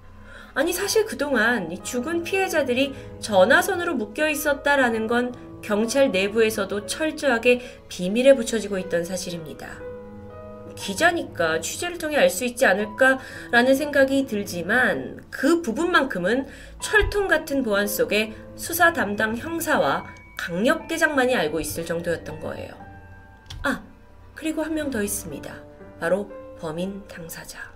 아니 0.54 0.72
사실 0.72 1.04
그동안 1.04 1.76
죽은 1.82 2.22
피해자들이 2.22 2.94
전화선으로 3.18 3.94
묶여 3.94 4.28
있었다라는 4.28 5.08
건 5.08 5.34
경찰 5.62 6.12
내부에서도 6.12 6.86
철저하게 6.86 7.60
비밀에 7.88 8.34
붙여지고 8.34 8.78
있던 8.78 9.04
사실입니다. 9.04 9.83
기자니까 10.76 11.60
취재를 11.60 11.98
통해 11.98 12.16
알 12.16 12.28
수 12.30 12.44
있지 12.44 12.66
않을까라는 12.66 13.74
생각이 13.74 14.26
들지만 14.26 15.22
그 15.30 15.62
부분만큼은 15.62 16.46
철통 16.82 17.28
같은 17.28 17.62
보안 17.62 17.86
속에 17.86 18.34
수사 18.56 18.92
담당 18.92 19.36
형사와 19.36 20.04
강력대장만이 20.38 21.34
알고 21.36 21.60
있을 21.60 21.86
정도였던 21.86 22.40
거예요. 22.40 22.72
아, 23.62 23.82
그리고 24.34 24.62
한 24.62 24.74
명 24.74 24.90
더 24.90 25.02
있습니다. 25.02 25.54
바로 26.00 26.30
범인 26.58 27.06
당사자. 27.08 27.72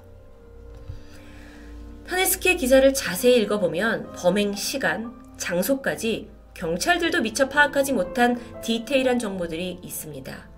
타네스키의 2.08 2.56
기사를 2.56 2.92
자세히 2.94 3.36
읽어보면 3.42 4.12
범행 4.14 4.54
시간, 4.54 5.14
장소까지 5.36 6.30
경찰들도 6.54 7.20
미처 7.22 7.48
파악하지 7.48 7.92
못한 7.92 8.40
디테일한 8.62 9.18
정보들이 9.18 9.78
있습니다. 9.82 10.48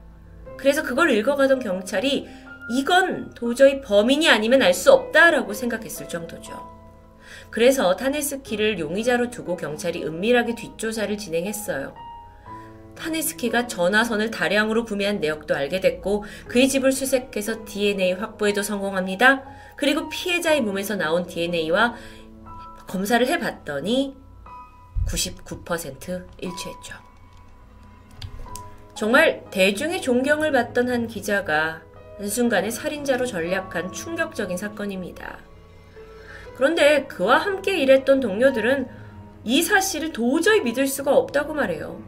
그래서 0.61 0.83
그걸 0.83 1.11
읽어가던 1.11 1.61
경찰이 1.61 2.29
이건 2.71 3.33
도저히 3.35 3.81
범인이 3.81 4.29
아니면 4.29 4.61
알 4.63 4.75
수 4.75 4.93
없다라고 4.93 5.55
생각했을 5.55 6.07
정도죠. 6.07 6.53
그래서 7.51 7.97
타네스키를 7.97 8.79
용의자로 8.79 9.31
두고 9.31 9.57
경찰이 9.57 10.05
은밀하게 10.05 10.55
뒷조사를 10.55 11.17
진행했어요. 11.17 11.95
타네스키가 12.95 13.67
전화선을 13.67 14.31
다량으로 14.31 14.85
구매한 14.85 15.19
내역도 15.21 15.57
알게 15.57 15.81
됐고 15.81 16.25
그의 16.47 16.69
집을 16.69 16.93
수색해서 16.93 17.65
DNA 17.65 18.13
확보에도 18.13 18.63
성공합니다. 18.63 19.43
그리고 19.77 20.11
피해자의 20.11 20.61
몸에서 20.61 20.95
나온 20.97 21.27
DNA와 21.27 21.95
검사를 22.87 23.27
해봤더니 23.27 24.15
99% 25.09 26.27
일치했죠. 26.39 27.10
정말 29.01 29.43
대중의 29.51 30.03
존경을 30.03 30.53
받던 30.53 30.91
한 30.91 31.07
기자가 31.07 31.81
한순간에 32.19 32.69
살인자로 32.69 33.25
전략한 33.25 33.93
충격적인 33.93 34.59
사건입니다. 34.59 35.39
그런데 36.55 37.07
그와 37.07 37.39
함께 37.39 37.79
일했던 37.79 38.21
동료들은 38.21 38.89
이 39.45 39.63
사실을 39.63 40.13
도저히 40.13 40.61
믿을 40.61 40.87
수가 40.87 41.17
없다고 41.17 41.55
말해요. 41.55 41.99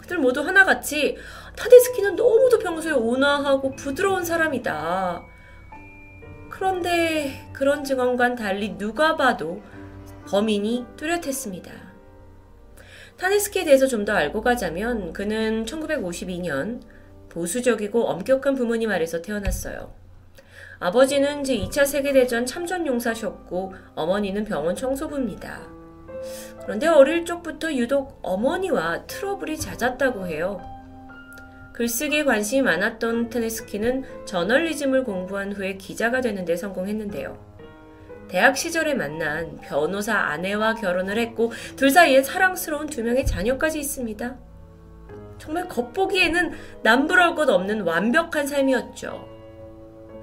그들 0.00 0.18
모두 0.18 0.40
하나같이 0.40 1.16
타데스키는 1.56 2.16
너무도 2.16 2.58
평소에 2.58 2.90
온화하고 2.90 3.76
부드러운 3.76 4.24
사람이다. 4.24 5.24
그런데 6.50 7.48
그런 7.52 7.84
증언과는 7.84 8.34
달리 8.34 8.76
누가 8.76 9.14
봐도 9.14 9.62
범인이 10.28 10.86
뚜렷했습니다. 10.96 11.85
타네스키에 13.18 13.64
대해서 13.64 13.86
좀 13.86 14.04
더 14.04 14.12
알고 14.12 14.42
가자면 14.42 15.12
그는 15.12 15.64
1952년 15.64 16.80
보수적이고 17.28 18.04
엄격한 18.04 18.54
부모님 18.54 18.90
아래서 18.90 19.20
태어났어요. 19.20 19.92
아버지는 20.78 21.42
제2차 21.42 21.86
세계대전 21.86 22.46
참전 22.46 22.86
용사셨고 22.86 23.74
어머니는 23.94 24.44
병원 24.44 24.76
청소부입니다. 24.76 25.60
그런데 26.62 26.86
어릴 26.86 27.24
적부터 27.24 27.72
유독 27.74 28.18
어머니와 28.22 29.06
트러블이 29.06 29.58
잦았다고 29.58 30.26
해요. 30.26 30.60
글쓰기에 31.72 32.24
관심이 32.24 32.62
많았던 32.62 33.30
테네스키는 33.30 34.04
저널리즘을 34.26 35.04
공부한 35.04 35.52
후에 35.52 35.76
기자가 35.76 36.20
되는 36.20 36.44
데 36.44 36.56
성공했는데요. 36.56 37.45
대학 38.28 38.56
시절에 38.56 38.94
만난 38.94 39.60
변호사 39.60 40.16
아내와 40.16 40.74
결혼을 40.74 41.18
했고 41.18 41.52
둘 41.76 41.90
사이에 41.90 42.22
사랑스러운 42.22 42.86
두 42.86 43.02
명의 43.02 43.24
자녀까지 43.24 43.78
있습니다. 43.78 44.36
정말 45.38 45.68
겉보기에는 45.68 46.52
남부러울 46.82 47.34
것 47.34 47.48
없는 47.48 47.82
완벽한 47.82 48.46
삶이었죠. 48.46 49.28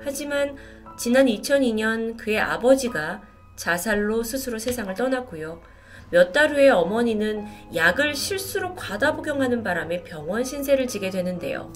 하지만 0.01 0.57
지난 0.97 1.27
2002년 1.27 2.17
그의 2.17 2.39
아버지가 2.39 3.21
자살로 3.55 4.23
스스로 4.23 4.59
세상을 4.59 4.93
떠났고요. 4.93 5.61
몇 6.09 6.31
달 6.31 6.51
후에 6.51 6.69
어머니는 6.69 7.47
약을 7.73 8.13
실수로 8.13 8.75
과다 8.75 9.15
복용하는 9.15 9.63
바람에 9.63 10.03
병원 10.03 10.43
신세를 10.43 10.87
지게 10.87 11.09
되는데요. 11.09 11.71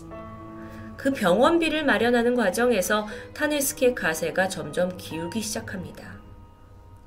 그 0.96 1.12
병원비를 1.12 1.86
마련하는 1.86 2.36
과정에서 2.36 3.08
타네스키의 3.34 3.96
가세가 3.96 4.48
점점 4.48 4.96
기울기 4.98 5.42
시작합니다. 5.42 6.17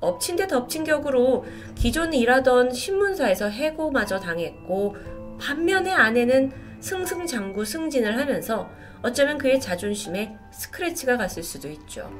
엎친 0.01 0.35
데 0.35 0.47
덮친 0.47 0.83
격으로 0.83 1.45
기존 1.75 2.13
일하던 2.13 2.71
신문사에서 2.71 3.49
해고마저 3.49 4.19
당했고 4.19 4.95
반면에 5.39 5.91
아내는 5.91 6.51
승승장구 6.79 7.63
승진을 7.63 8.17
하면서 8.17 8.69
어쩌면 9.01 9.37
그의 9.37 9.61
자존심에 9.61 10.35
스크래치가 10.51 11.17
갔을 11.17 11.43
수도 11.43 11.69
있죠. 11.69 12.11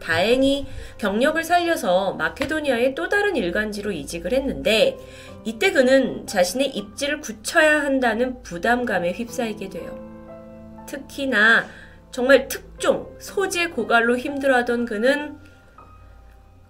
다행히 0.00 0.66
경력을 0.98 1.42
살려서 1.42 2.14
마케도니아의 2.14 2.94
또 2.94 3.08
다른 3.08 3.36
일간지로 3.36 3.90
이직을 3.90 4.34
했는데 4.34 4.98
이때 5.44 5.72
그는 5.72 6.26
자신의 6.26 6.68
입지를 6.68 7.20
굳혀야 7.20 7.82
한다는 7.82 8.42
부담감에 8.42 9.12
휩싸이게 9.12 9.70
돼요. 9.70 10.84
특히나 10.86 11.66
정말 12.10 12.48
특종, 12.48 13.08
소재 13.18 13.68
고갈로 13.68 14.18
힘들어하던 14.18 14.84
그는 14.84 15.38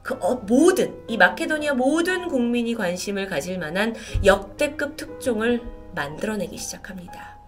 그 0.05 0.15
어, 0.21 0.35
모든 0.35 1.03
이 1.09 1.17
마케도니아 1.17 1.73
모든 1.73 2.29
국민이 2.29 2.75
관심을 2.75 3.27
가질 3.27 3.59
만한 3.59 3.97
역대급 4.23 4.99
특종을 4.99 5.63
만들어내기 5.95 6.59
시작합니다. 6.59 7.39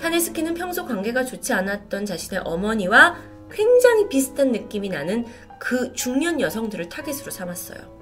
타네스키는 0.00 0.54
평소 0.54 0.86
관계가 0.86 1.24
좋지 1.24 1.52
않았던 1.52 2.06
자신의 2.06 2.42
어머니와 2.44 3.16
굉장히 3.50 4.08
비슷한 4.08 4.52
느낌이 4.52 4.88
나는 4.88 5.26
그 5.60 5.92
중년 5.92 6.40
여성들을 6.40 6.88
타겟으로 6.88 7.30
삼았어요. 7.30 7.94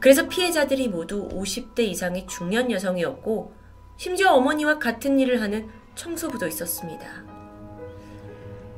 그래서 0.00 0.26
피해자들이 0.26 0.88
모두 0.88 1.28
50대 1.28 1.80
이상의 1.80 2.26
중년 2.26 2.70
여성이었고 2.70 3.52
심지어 3.98 4.32
어머니와 4.32 4.78
같은 4.78 5.20
일을 5.20 5.42
하는 5.42 5.68
청소부도 5.94 6.46
있었습니다. 6.46 7.24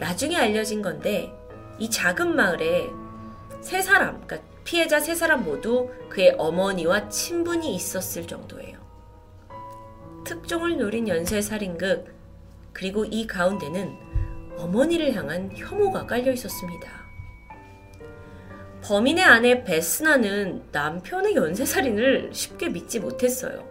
나중에 0.01 0.37
알려진 0.37 0.83
건데 0.83 1.33
이 1.79 1.89
작은 1.89 2.35
마을에 2.35 2.91
세 3.67 3.83
사람, 3.83 4.25
그러니까 4.25 4.49
피해자 4.63 5.01
세 5.01 5.17
사람 5.17 5.43
모두 5.43 5.91
그의 6.09 6.37
어머니와 6.39 7.09
친분이 7.09 7.75
있었을 7.75 8.25
정도예요. 8.25 8.79
특종을 10.25 10.77
노린 10.79 11.09
연쇄살인극, 11.09 12.15
그리고 12.73 13.05
이 13.05 13.27
가운데는 13.27 13.93
어머니를 14.57 15.13
향한 15.15 15.51
혐오가 15.53 16.07
깔려 16.07 16.31
있었습니다. 16.31 16.89
범인의 18.85 19.25
아내 19.25 19.65
베스나는 19.65 20.69
남편의 20.71 21.35
연쇄살인을 21.35 22.31
쉽게 22.33 22.69
믿지 22.69 23.01
못했어요. 23.01 23.67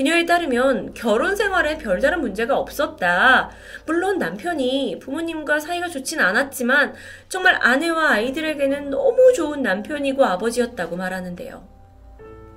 그녀에 0.00 0.24
따르면 0.24 0.94
결혼 0.94 1.36
생활에 1.36 1.76
별다른 1.76 2.22
문제가 2.22 2.56
없었다. 2.56 3.50
물론 3.84 4.16
남편이 4.16 4.98
부모님과 4.98 5.60
사이가 5.60 5.88
좋진 5.88 6.20
않았지만 6.20 6.94
정말 7.28 7.58
아내와 7.60 8.12
아이들에게는 8.12 8.88
너무 8.88 9.34
좋은 9.34 9.60
남편이고 9.60 10.24
아버지였다고 10.24 10.96
말하는데요. 10.96 11.68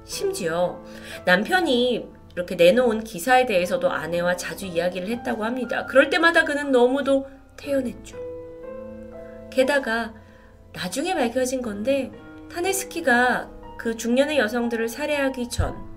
심지어 0.06 0.82
남편이 1.26 2.08
이렇게 2.34 2.56
내놓은 2.56 3.04
기사에 3.04 3.46
대해서도 3.46 3.92
아내와 3.92 4.38
자주 4.38 4.66
이야기를 4.66 5.10
했다고 5.10 5.44
합니다. 5.44 5.86
그럴 5.86 6.10
때마다 6.10 6.46
그는 6.46 6.72
너무도 6.72 7.28
태연했죠. 7.58 8.16
게다가 9.52 10.14
나중에 10.72 11.14
밝혀진 11.14 11.62
건데 11.62 12.10
타네스키가 12.50 13.50
그 13.78 13.98
중년의 13.98 14.38
여성들을 14.38 14.88
살해하기 14.88 15.50
전 15.50 15.93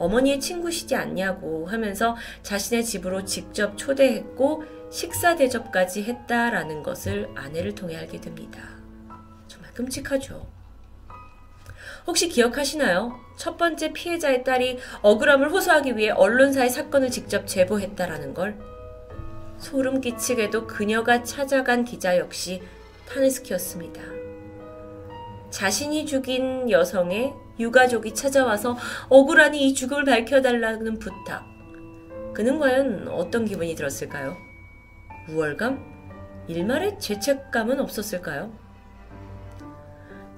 어머니의 0.00 0.40
친구시지 0.40 0.96
않냐고 0.96 1.66
하면서 1.66 2.16
자신의 2.42 2.84
집으로 2.84 3.24
직접 3.24 3.76
초대했고 3.76 4.64
식사 4.90 5.36
대접까지 5.36 6.02
했다라는 6.02 6.82
것을 6.82 7.28
아내를 7.36 7.74
통해 7.74 7.96
알게 7.96 8.20
됩니다. 8.20 8.62
정말 9.46 9.72
끔찍하죠. 9.74 10.48
혹시 12.06 12.28
기억하시나요? 12.28 13.14
첫 13.36 13.56
번째 13.56 13.92
피해자의 13.92 14.42
딸이 14.42 14.78
억울함을 15.02 15.50
호소하기 15.50 15.96
위해 15.96 16.10
언론사에 16.10 16.68
사건을 16.68 17.10
직접 17.10 17.46
제보했다라는 17.46 18.34
걸? 18.34 18.58
소름 19.58 20.00
끼치게도 20.00 20.66
그녀가 20.66 21.22
찾아간 21.22 21.84
기자 21.84 22.16
역시 22.16 22.62
타네스키였습니다. 23.06 24.00
자신이 25.50 26.06
죽인 26.06 26.70
여성의 26.70 27.34
유가족이 27.60 28.14
찾아와서 28.14 28.76
억울하니 29.08 29.68
이 29.68 29.74
죽음을 29.74 30.04
밝혀달라는 30.04 30.98
부탁. 30.98 31.44
그는 32.34 32.58
과연 32.58 33.08
어떤 33.08 33.44
기분이 33.44 33.74
들었을까요? 33.74 34.36
우월감? 35.28 35.78
일말의 36.48 36.98
죄책감은 36.98 37.80
없었을까요? 37.80 38.52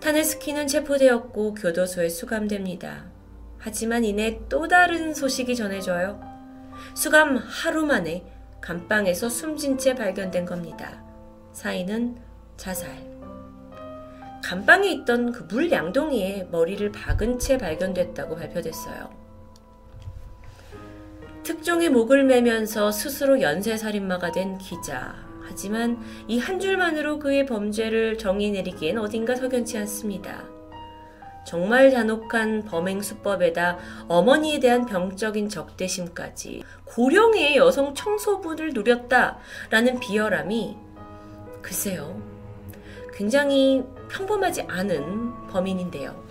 타네스키는 0.01 0.67
체포되었고 0.67 1.55
교도소에 1.55 2.09
수감됩니다. 2.09 3.05
하지만 3.59 4.05
이내 4.05 4.41
또 4.49 4.67
다른 4.67 5.15
소식이 5.15 5.55
전해져요. 5.55 6.20
수감 6.94 7.36
하루 7.36 7.86
만에 7.86 8.26
감방에서 8.60 9.28
숨진 9.28 9.78
채 9.78 9.94
발견된 9.94 10.44
겁니다. 10.44 11.05
사인은 11.52 12.17
자살. 12.57 13.11
감방에 14.42 14.88
있던 14.90 15.32
그 15.32 15.44
물 15.52 15.70
양동이에 15.70 16.48
머리를 16.50 16.90
박은 16.92 17.38
채 17.38 17.58
발견됐다고 17.58 18.36
발표됐어요. 18.36 19.10
특종의 21.42 21.90
목을 21.90 22.24
매면서 22.24 22.92
스스로 22.92 23.40
연쇄살인마가 23.40 24.32
된 24.32 24.58
기자. 24.58 25.14
하지만 25.44 25.98
이 26.28 26.38
한 26.38 26.58
줄만으로 26.60 27.18
그의 27.18 27.44
범죄를 27.46 28.16
정의 28.16 28.50
내리기엔 28.52 28.98
어딘가 28.98 29.34
석연치 29.34 29.76
않습니다. 29.78 30.44
정말 31.44 31.90
잔혹한 31.90 32.64
범행 32.64 33.02
수법에다 33.02 33.76
어머니에 34.08 34.60
대한 34.60 34.86
병적인 34.86 35.48
적대심까지 35.48 36.62
고령의 36.84 37.56
여성 37.56 37.94
청소부를 37.94 38.70
누렸다라는 38.72 39.98
비열함이 40.00 40.76
글쎄요. 41.60 42.32
굉장히 43.12 43.82
평범하지 44.08 44.62
않은 44.62 45.49
범인인데요. 45.49 46.23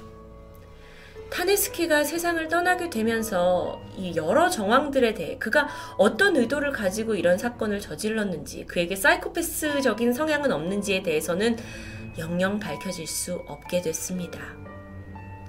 타네스키가 1.32 2.04
세상을 2.04 2.46
떠나게 2.50 2.90
되면서 2.90 3.82
이 3.96 4.16
여러 4.18 4.50
정황들에 4.50 5.14
대해 5.14 5.38
그가 5.40 5.70
어떤 5.98 6.36
의도를 6.36 6.74
가지고 6.74 7.16
이런 7.16 7.38
사건을 7.38 7.80
저질렀는지 7.80 8.66
그에게 8.66 8.98
사이코패스적인 8.98 10.12
성향은 10.12 10.52
없는지에 10.52 11.04
대해서는 11.04 11.56
영영 12.18 12.60
밝혀질 12.60 13.08
수 13.08 13.36
없게 13.48 13.82
됐습니다. 13.82 14.42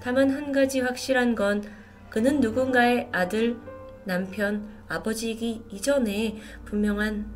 다만 0.00 0.30
한 0.30 0.52
가지 0.52 0.80
확실한 0.80 1.34
건 1.34 1.64
그는 2.10 2.40
누군가의 2.40 3.08
아들, 3.10 3.56
남편, 4.04 4.68
아버지이기 4.88 5.64
이전에 5.70 6.36
분명한 6.64 7.26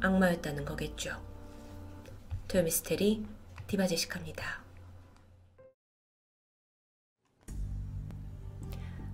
악마였다는 0.00 0.64
거겠죠. 0.64 1.29
토요미스테리 2.50 3.24
디바제시카입니다. 3.68 4.44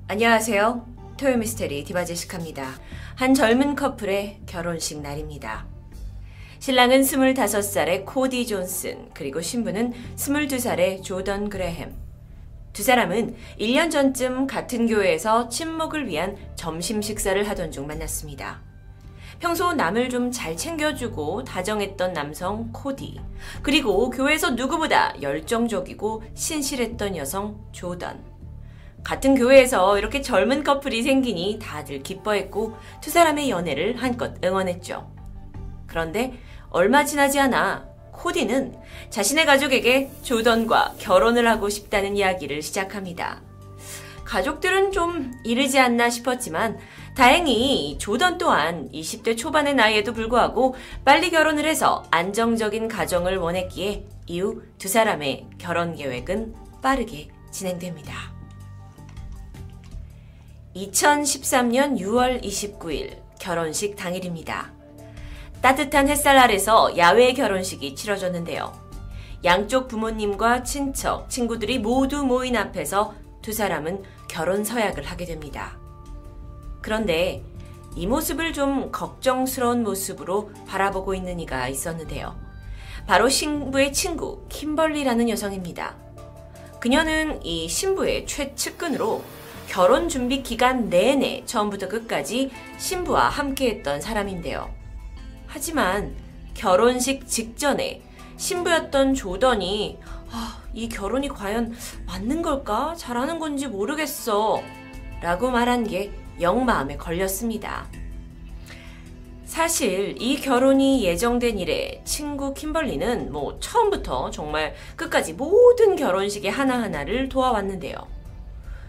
안녕하세요. 0.08 0.86
토요미스테리 1.18 1.84
디바제시카입니다. 1.84 2.66
한 3.14 3.34
젊은 3.34 3.76
커플의 3.76 4.40
결혼식 4.46 5.02
날입니다. 5.02 5.66
신랑은 6.60 7.02
25살의 7.02 8.06
코디 8.06 8.46
존슨, 8.46 9.10
그리고 9.12 9.42
신부는 9.42 9.92
22살의 10.16 11.02
조던 11.02 11.50
그레햄. 11.50 11.94
두 12.72 12.82
사람은 12.82 13.36
1년 13.60 13.90
전쯤 13.90 14.46
같은 14.46 14.86
교회에서 14.86 15.50
친목을 15.50 16.08
위한 16.08 16.38
점심 16.56 17.02
식사를 17.02 17.46
하던 17.46 17.70
중 17.70 17.86
만났습니다. 17.86 18.75
평소 19.38 19.72
남을 19.72 20.08
좀 20.10 20.30
잘 20.30 20.56
챙겨주고 20.56 21.44
다정했던 21.44 22.12
남성 22.12 22.70
코디, 22.72 23.20
그리고 23.62 24.10
교회에서 24.10 24.50
누구보다 24.50 25.14
열정적이고 25.22 26.22
신실했던 26.34 27.16
여성 27.16 27.60
조던. 27.72 28.24
같은 29.04 29.36
교회에서 29.36 29.98
이렇게 29.98 30.20
젊은 30.20 30.64
커플이 30.64 31.02
생기니 31.02 31.60
다들 31.62 32.02
기뻐했고 32.02 32.76
두 33.00 33.10
사람의 33.10 33.50
연애를 33.50 34.02
한껏 34.02 34.34
응원했죠. 34.44 35.08
그런데 35.86 36.34
얼마 36.70 37.04
지나지 37.04 37.38
않아 37.38 37.86
코디는 38.12 38.74
자신의 39.10 39.46
가족에게 39.46 40.10
조던과 40.22 40.94
결혼을 40.98 41.46
하고 41.48 41.68
싶다는 41.68 42.16
이야기를 42.16 42.62
시작합니다. 42.62 43.42
가족들은 44.24 44.90
좀 44.90 45.32
이르지 45.44 45.78
않나 45.78 46.10
싶었지만 46.10 46.78
다행히 47.16 47.96
조던 47.98 48.36
또한 48.36 48.90
20대 48.92 49.38
초반의 49.38 49.74
나이에도 49.74 50.12
불구하고 50.12 50.74
빨리 51.02 51.30
결혼을 51.30 51.64
해서 51.64 52.04
안정적인 52.10 52.88
가정을 52.88 53.38
원했기에 53.38 54.04
이후 54.26 54.62
두 54.76 54.86
사람의 54.86 55.46
결혼 55.56 55.96
계획은 55.96 56.54
빠르게 56.82 57.28
진행됩니다. 57.50 58.12
2013년 60.76 61.98
6월 61.98 62.44
29일 62.44 63.22
결혼식 63.40 63.96
당일입니다. 63.96 64.72
따뜻한 65.62 66.08
햇살 66.08 66.36
아래서 66.36 66.94
야외 66.98 67.32
결혼식이 67.32 67.94
치러졌는데요. 67.94 68.74
양쪽 69.42 69.88
부모님과 69.88 70.64
친척, 70.64 71.30
친구들이 71.30 71.78
모두 71.78 72.24
모인 72.26 72.56
앞에서 72.56 73.14
두 73.40 73.54
사람은 73.54 74.02
결혼 74.28 74.64
서약을 74.64 75.04
하게 75.04 75.24
됩니다. 75.24 75.78
그런데 76.86 77.42
이 77.96 78.06
모습을 78.06 78.52
좀 78.52 78.92
걱정스러운 78.92 79.82
모습으로 79.82 80.52
바라보고 80.68 81.16
있는 81.16 81.40
이가 81.40 81.66
있었는데요. 81.66 82.36
바로 83.08 83.28
신부의 83.28 83.92
친구, 83.92 84.46
킴벌리라는 84.48 85.28
여성입니다. 85.28 85.96
그녀는 86.78 87.44
이 87.44 87.68
신부의 87.68 88.26
최측근으로 88.26 89.24
결혼 89.66 90.08
준비 90.08 90.44
기간 90.44 90.88
내내 90.88 91.42
처음부터 91.44 91.88
끝까지 91.88 92.52
신부와 92.78 93.30
함께했던 93.30 94.00
사람인데요. 94.00 94.72
하지만 95.48 96.14
결혼식 96.54 97.26
직전에 97.26 98.00
신부였던 98.36 99.14
조던이 99.14 99.98
아, 100.30 100.62
이 100.72 100.88
결혼이 100.88 101.30
과연 101.30 101.74
맞는 102.06 102.42
걸까? 102.42 102.94
잘하는 102.96 103.40
건지 103.40 103.66
모르겠어. 103.66 104.62
라고 105.20 105.50
말한 105.50 105.82
게 105.82 106.12
영 106.40 106.64
마음에 106.64 106.96
걸렸습니다. 106.96 107.86
사실 109.44 110.20
이 110.20 110.36
결혼이 110.40 111.04
예정된 111.04 111.58
이래 111.58 112.02
친구 112.04 112.52
킴벌리는 112.52 113.32
뭐 113.32 113.58
처음부터 113.60 114.30
정말 114.30 114.74
끝까지 114.96 115.32
모든 115.32 115.96
결혼식의 115.96 116.50
하나하나를 116.50 117.28
도와왔는데요. 117.28 117.96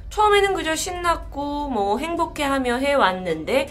처음에는 0.09 0.53
그저 0.55 0.75
신났고 0.75 1.69
뭐 1.69 1.99
행복해하며 1.99 2.77
해왔는데 2.77 3.69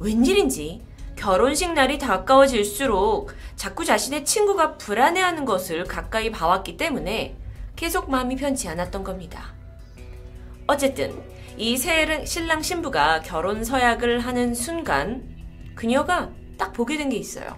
웬일인지 0.00 0.82
결혼식 1.16 1.72
날이 1.72 1.98
가까워질수록 1.98 3.32
자꾸 3.56 3.84
자신의 3.84 4.24
친구가 4.24 4.76
불안해하는 4.78 5.44
것을 5.44 5.84
가까이 5.84 6.30
봐왔기 6.30 6.76
때문에 6.76 7.36
계속 7.74 8.10
마음이 8.10 8.36
편치 8.36 8.68
않았던 8.68 9.02
겁니다. 9.02 9.52
어쨌든 10.68 11.20
이 11.58 11.76
신랑 11.76 12.62
신부가 12.62 13.20
결혼 13.22 13.64
서약을 13.64 14.20
하는 14.20 14.54
순간 14.54 15.28
그녀가 15.74 16.30
딱 16.56 16.72
보게 16.72 16.96
된 16.96 17.10
게 17.10 17.16
있어요. 17.16 17.56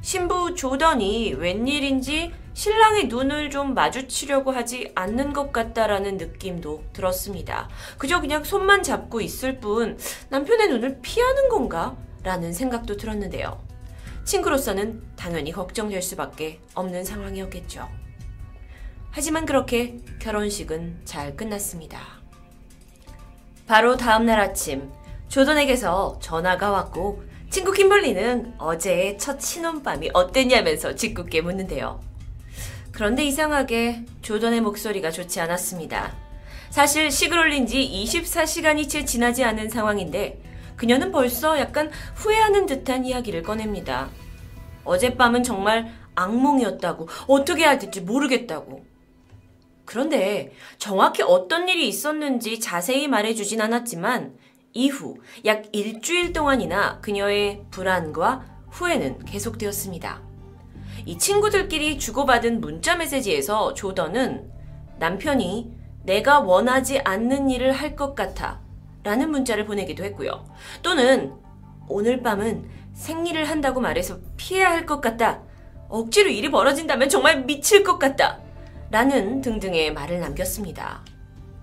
신부 0.00 0.54
조던이 0.54 1.34
웬일인지 1.34 2.32
신랑의 2.54 3.08
눈을 3.08 3.50
좀 3.50 3.74
마주치려고 3.74 4.50
하지 4.50 4.92
않는 4.94 5.32
것 5.34 5.52
같다라는 5.52 6.16
느낌도 6.16 6.84
들었습니다. 6.92 7.68
그저 7.98 8.20
그냥 8.20 8.44
손만 8.44 8.82
잡고 8.82 9.20
있을 9.20 9.60
뿐 9.60 9.98
남편의 10.30 10.68
눈을 10.68 11.00
피하는 11.02 11.48
건가? 11.48 11.96
라는 12.22 12.52
생각도 12.52 12.96
들었는데요. 12.96 13.62
친구로서는 14.24 15.02
당연히 15.16 15.52
걱정될 15.52 16.02
수밖에 16.02 16.60
없는 16.74 17.04
상황이었겠죠. 17.04 17.88
하지만 19.10 19.44
그렇게 19.46 19.98
결혼식은 20.20 21.02
잘 21.04 21.36
끝났습니다. 21.36 22.19
바로 23.70 23.96
다음날 23.96 24.40
아침, 24.40 24.90
조던에게서 25.28 26.18
전화가 26.20 26.72
왔고, 26.72 27.22
친구 27.50 27.70
킴벌리는 27.70 28.54
어제의 28.58 29.16
첫 29.16 29.40
신혼밤이 29.40 30.10
어땠냐면서 30.12 30.96
짓궂게 30.96 31.42
묻는데요. 31.42 32.00
그런데 32.90 33.24
이상하게 33.24 34.06
조던의 34.22 34.60
목소리가 34.62 35.12
좋지 35.12 35.40
않았습니다. 35.40 36.16
사실 36.70 37.12
식을 37.12 37.38
올린 37.38 37.64
지 37.68 37.78
24시간이 37.78 38.88
채 38.88 39.04
지나지 39.04 39.44
않은 39.44 39.68
상황인데 39.68 40.42
그녀는 40.74 41.12
벌써 41.12 41.56
약간 41.60 41.92
후회하는 42.16 42.66
듯한 42.66 43.04
이야기를 43.04 43.44
꺼냅니다. 43.44 44.08
어젯밤은 44.82 45.44
정말 45.44 45.92
악몽이었다고, 46.16 47.08
어떻게 47.28 47.62
해야 47.62 47.78
될지 47.78 48.00
모르겠다고. 48.00 48.89
그런데 49.90 50.52
정확히 50.78 51.24
어떤 51.24 51.68
일이 51.68 51.88
있었는지 51.88 52.60
자세히 52.60 53.08
말해주진 53.08 53.60
않았지만 53.60 54.38
이후 54.72 55.16
약 55.46 55.64
일주일 55.72 56.32
동안이나 56.32 57.00
그녀의 57.00 57.64
불안과 57.72 58.44
후회는 58.70 59.24
계속되었습니다. 59.24 60.22
이 61.06 61.18
친구들끼리 61.18 61.98
주고받은 61.98 62.60
문자 62.60 62.94
메시지에서 62.94 63.74
조던은 63.74 64.48
남편이 65.00 65.72
내가 66.04 66.38
원하지 66.38 67.00
않는 67.00 67.50
일을 67.50 67.72
할 67.72 67.96
것 67.96 68.14
같아 68.14 68.60
라는 69.02 69.32
문자를 69.32 69.66
보내기도 69.66 70.04
했고요. 70.04 70.44
또는 70.84 71.34
오늘 71.88 72.22
밤은 72.22 72.64
생리를 72.94 73.44
한다고 73.44 73.80
말해서 73.80 74.18
피해야 74.36 74.70
할 74.70 74.86
것 74.86 75.00
같다. 75.00 75.42
억지로 75.88 76.30
일이 76.30 76.48
벌어진다면 76.48 77.08
정말 77.08 77.44
미칠 77.44 77.82
것 77.82 77.98
같다. 77.98 78.38
라는 78.90 79.40
등등의 79.40 79.92
말을 79.92 80.20
남겼습니다. 80.20 81.04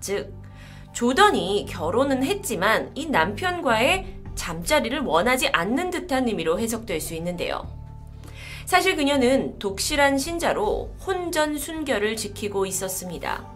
즉, 0.00 0.34
조던이 0.92 1.66
결혼은 1.68 2.24
했지만 2.24 2.90
이 2.94 3.06
남편과의 3.06 4.18
잠자리를 4.34 4.98
원하지 5.00 5.48
않는 5.48 5.90
듯한 5.90 6.26
의미로 6.26 6.58
해석될 6.58 7.00
수 7.00 7.14
있는데요. 7.14 7.68
사실 8.64 8.96
그녀는 8.96 9.58
독실한 9.58 10.18
신자로 10.18 10.94
혼전 11.06 11.58
순결을 11.58 12.16
지키고 12.16 12.66
있었습니다. 12.66 13.46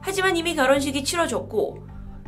하지만 0.00 0.36
이미 0.36 0.54
결혼식이 0.54 1.04
치러졌고 1.04 1.86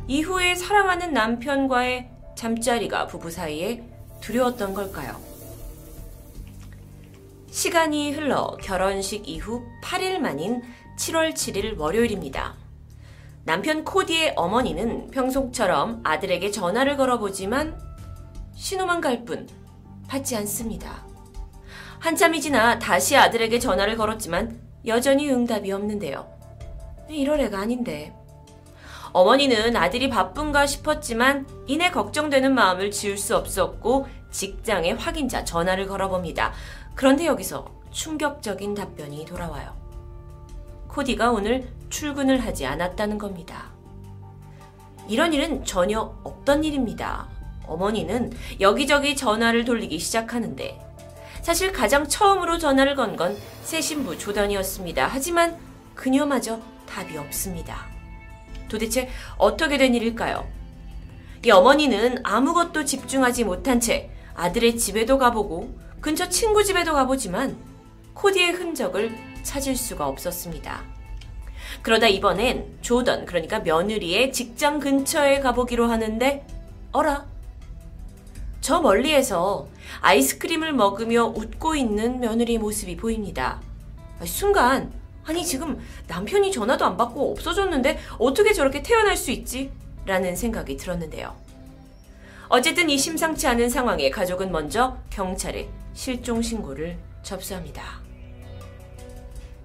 이후에 0.08 0.54
사랑하는 0.54 1.12
남편과의 1.12 2.10
잠자리가 2.34 3.06
부부 3.06 3.30
사이에 3.30 3.82
두려웠던 4.20 4.74
걸까요? 4.74 5.20
시간이 7.50 8.12
흘러 8.12 8.56
결혼식 8.60 9.28
이후 9.28 9.64
8일 9.82 10.18
만인 10.18 10.62
7월 11.00 11.32
7일 11.32 11.78
월요일입니다. 11.78 12.56
남편 13.44 13.84
코디의 13.84 14.34
어머니는 14.36 15.10
평소처럼 15.10 16.02
아들에게 16.04 16.50
전화를 16.50 16.98
걸어보지만 16.98 17.80
신호만 18.54 19.00
갈 19.00 19.24
뿐 19.24 19.48
받지 20.06 20.36
않습니다. 20.36 21.06
한참이 22.00 22.40
지나 22.42 22.78
다시 22.78 23.16
아들에게 23.16 23.58
전화를 23.58 23.96
걸었지만 23.96 24.60
여전히 24.86 25.30
응답이 25.30 25.72
없는데요. 25.72 26.28
이럴 27.08 27.40
애가 27.40 27.58
아닌데. 27.58 28.14
어머니는 29.12 29.76
아들이 29.76 30.10
바쁜가 30.10 30.66
싶었지만 30.66 31.46
이내 31.66 31.90
걱정되는 31.90 32.54
마음을 32.54 32.90
지울 32.90 33.16
수 33.16 33.36
없었고 33.36 34.06
직장에 34.30 34.92
확인자 34.92 35.44
전화를 35.44 35.86
걸어봅니다. 35.86 36.52
그런데 36.94 37.24
여기서 37.24 37.66
충격적인 37.90 38.74
답변이 38.74 39.24
돌아와요. 39.24 39.79
코디가 40.92 41.30
오늘 41.30 41.68
출근을 41.88 42.44
하지 42.44 42.66
않았다는 42.66 43.18
겁니다. 43.18 43.70
이런 45.08 45.32
일은 45.32 45.64
전혀 45.64 46.00
없던 46.24 46.64
일입니다. 46.64 47.28
어머니는 47.66 48.32
여기저기 48.60 49.14
전화를 49.16 49.64
돌리기 49.64 49.98
시작하는데 49.98 50.80
사실 51.42 51.72
가장 51.72 52.06
처음으로 52.06 52.58
전화를 52.58 52.94
건 52.96 53.16
건 53.16 53.36
새 53.62 53.80
신부 53.80 54.18
조던이었습니다. 54.18 55.06
하지만 55.08 55.56
그녀마저 55.94 56.60
답이 56.88 57.16
없습니다. 57.16 57.86
도대체 58.68 59.08
어떻게 59.36 59.78
된 59.78 59.94
일일까요? 59.94 60.44
이 61.44 61.50
어머니는 61.52 62.18
아무것도 62.24 62.84
집중하지 62.84 63.44
못한 63.44 63.78
채 63.78 64.10
아들의 64.34 64.76
집에도 64.76 65.18
가보고 65.18 65.78
근처 66.00 66.28
친구 66.28 66.64
집에도 66.64 66.94
가보지만 66.94 67.56
코디의 68.14 68.52
흔적을 68.52 69.16
찾을 69.42 69.76
수가 69.76 70.06
없었습니다. 70.06 70.82
그러다 71.82 72.08
이번엔 72.08 72.78
조던, 72.80 73.26
그러니까 73.26 73.60
며느리의 73.60 74.32
직장 74.32 74.80
근처에 74.80 75.40
가보기로 75.40 75.86
하는데, 75.86 76.46
어라? 76.92 77.26
저 78.60 78.80
멀리에서 78.80 79.68
아이스크림을 80.00 80.72
먹으며 80.72 81.24
웃고 81.24 81.74
있는 81.76 82.20
며느리 82.20 82.58
모습이 82.58 82.96
보입니다. 82.96 83.60
순간, 84.24 84.92
아니, 85.24 85.44
지금 85.44 85.78
남편이 86.08 86.52
전화도 86.52 86.84
안 86.84 86.96
받고 86.96 87.32
없어졌는데 87.32 87.98
어떻게 88.18 88.52
저렇게 88.52 88.82
태어날 88.82 89.16
수 89.16 89.30
있지? 89.30 89.70
라는 90.04 90.36
생각이 90.36 90.76
들었는데요. 90.76 91.34
어쨌든 92.48 92.90
이 92.90 92.98
심상치 92.98 93.46
않은 93.46 93.70
상황에 93.70 94.10
가족은 94.10 94.50
먼저 94.50 94.98
경찰에 95.08 95.68
실종 95.94 96.42
신고를 96.42 96.98
접수합니다. 97.22 98.09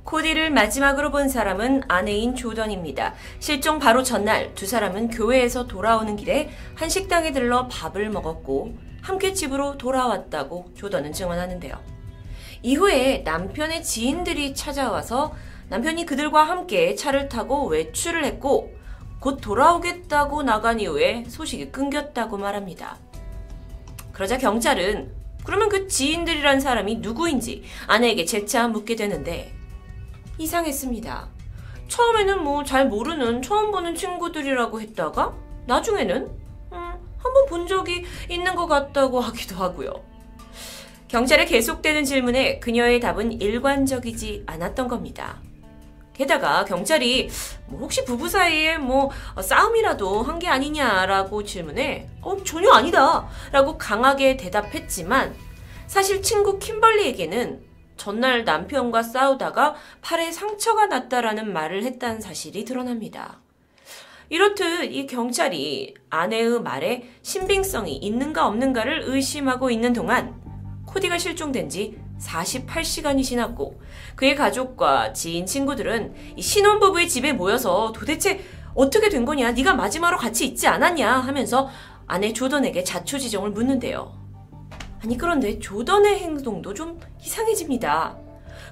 코디를 0.05 0.51
마지막으로 0.51 1.09
본 1.09 1.27
사람은 1.27 1.83
아내인 1.87 2.35
조던입니다. 2.35 3.15
실종 3.39 3.79
바로 3.79 4.03
전날 4.03 4.53
두 4.53 4.67
사람은 4.67 5.09
교회에서 5.09 5.65
돌아오는 5.65 6.15
길에 6.15 6.49
한 6.75 6.89
식당에 6.89 7.31
들러 7.31 7.67
밥을 7.67 8.11
먹었고 8.11 8.77
함께 9.01 9.33
집으로 9.33 9.77
돌아왔다고 9.77 10.73
조던은 10.75 11.11
증언하는데요. 11.11 11.75
이후에 12.61 13.23
남편의 13.25 13.83
지인들이 13.83 14.53
찾아와서 14.53 15.33
남편이 15.69 16.05
그들과 16.05 16.43
함께 16.43 16.93
차를 16.93 17.27
타고 17.27 17.65
외출을 17.65 18.25
했고 18.25 18.73
곧 19.19 19.41
돌아오겠다고 19.41 20.43
나간 20.43 20.79
이후에 20.79 21.23
소식이 21.27 21.71
끊겼다고 21.71 22.37
말합니다. 22.37 22.97
그러자 24.11 24.37
경찰은 24.37 25.11
그러면 25.43 25.69
그 25.69 25.87
지인들이란 25.87 26.59
사람이 26.59 26.97
누구인지 26.97 27.63
아내에게 27.87 28.25
재차 28.25 28.67
묻게 28.67 28.95
되는데 28.95 29.51
이상했습니다. 30.37 31.27
처음에는 31.87 32.43
뭐 32.43 32.63
잘 32.63 32.87
모르는 32.87 33.41
처음 33.41 33.71
보는 33.71 33.95
친구들이라고 33.95 34.81
했다가 34.81 35.33
나중에는 35.67 36.15
음, 36.25 36.93
한번 37.17 37.45
본 37.47 37.67
적이 37.67 38.03
있는 38.29 38.55
것 38.55 38.67
같다고 38.67 39.19
하기도 39.19 39.55
하고요. 39.55 39.93
경찰의 41.07 41.45
계속되는 41.45 42.03
질문에 42.03 42.59
그녀의 42.59 42.99
답은 42.99 43.39
일관적이지 43.39 44.43
않았던 44.47 44.87
겁니다. 44.87 45.39
게다가 46.13 46.63
경찰이 46.65 47.29
뭐 47.67 47.81
혹시 47.81 48.03
부부 48.05 48.27
사이에 48.29 48.77
뭐 48.77 49.11
싸움이라도 49.41 50.23
한 50.23 50.39
게 50.39 50.47
아니냐라고 50.47 51.43
질문해 51.43 52.07
어, 52.21 52.37
전혀 52.43 52.71
아니다 52.71 53.27
라고 53.51 53.77
강하게 53.77 54.37
대답했지만 54.37 55.35
사실 55.87 56.21
친구 56.21 56.57
킴벌리에게는 56.57 57.64
전날 57.97 58.43
남편과 58.43 59.03
싸우다가 59.03 59.75
팔에 60.01 60.31
상처가 60.31 60.87
났다라는 60.87 61.51
말을 61.51 61.83
했다는 61.83 62.21
사실이 62.21 62.65
드러납니다. 62.65 63.39
이렇듯 64.29 64.91
이 64.91 65.05
경찰이 65.05 65.93
아내의 66.09 66.61
말에 66.61 67.09
신빙성이 67.21 67.95
있는가 67.97 68.47
없는가를 68.47 69.03
의심하고 69.05 69.69
있는 69.69 69.93
동안 69.93 70.41
코디가 70.87 71.17
실종된 71.17 71.69
지 71.69 71.97
48시간이 72.19 73.23
지났고 73.23 73.79
그의 74.15 74.35
가족과 74.35 75.13
지인 75.13 75.45
친구들은 75.45 76.15
이 76.37 76.41
신혼부부의 76.41 77.07
집에 77.09 77.33
모여서 77.33 77.91
도대체 77.93 78.43
어떻게 78.73 79.09
된 79.09 79.25
거냐 79.25 79.51
네가 79.51 79.73
마지막으로 79.73 80.17
같이 80.17 80.45
있지 80.45 80.67
않았냐 80.67 81.09
하면서 81.11 81.69
아내 82.07 82.33
조던에게 82.33 82.83
자초지종을 82.83 83.51
묻는데요. 83.51 84.24
아니 85.05 85.19
그런데 85.19 85.59
조던의 85.59 86.17
행동도 86.17 86.73
좀 86.73 86.99
이상해집니다. 87.21 88.17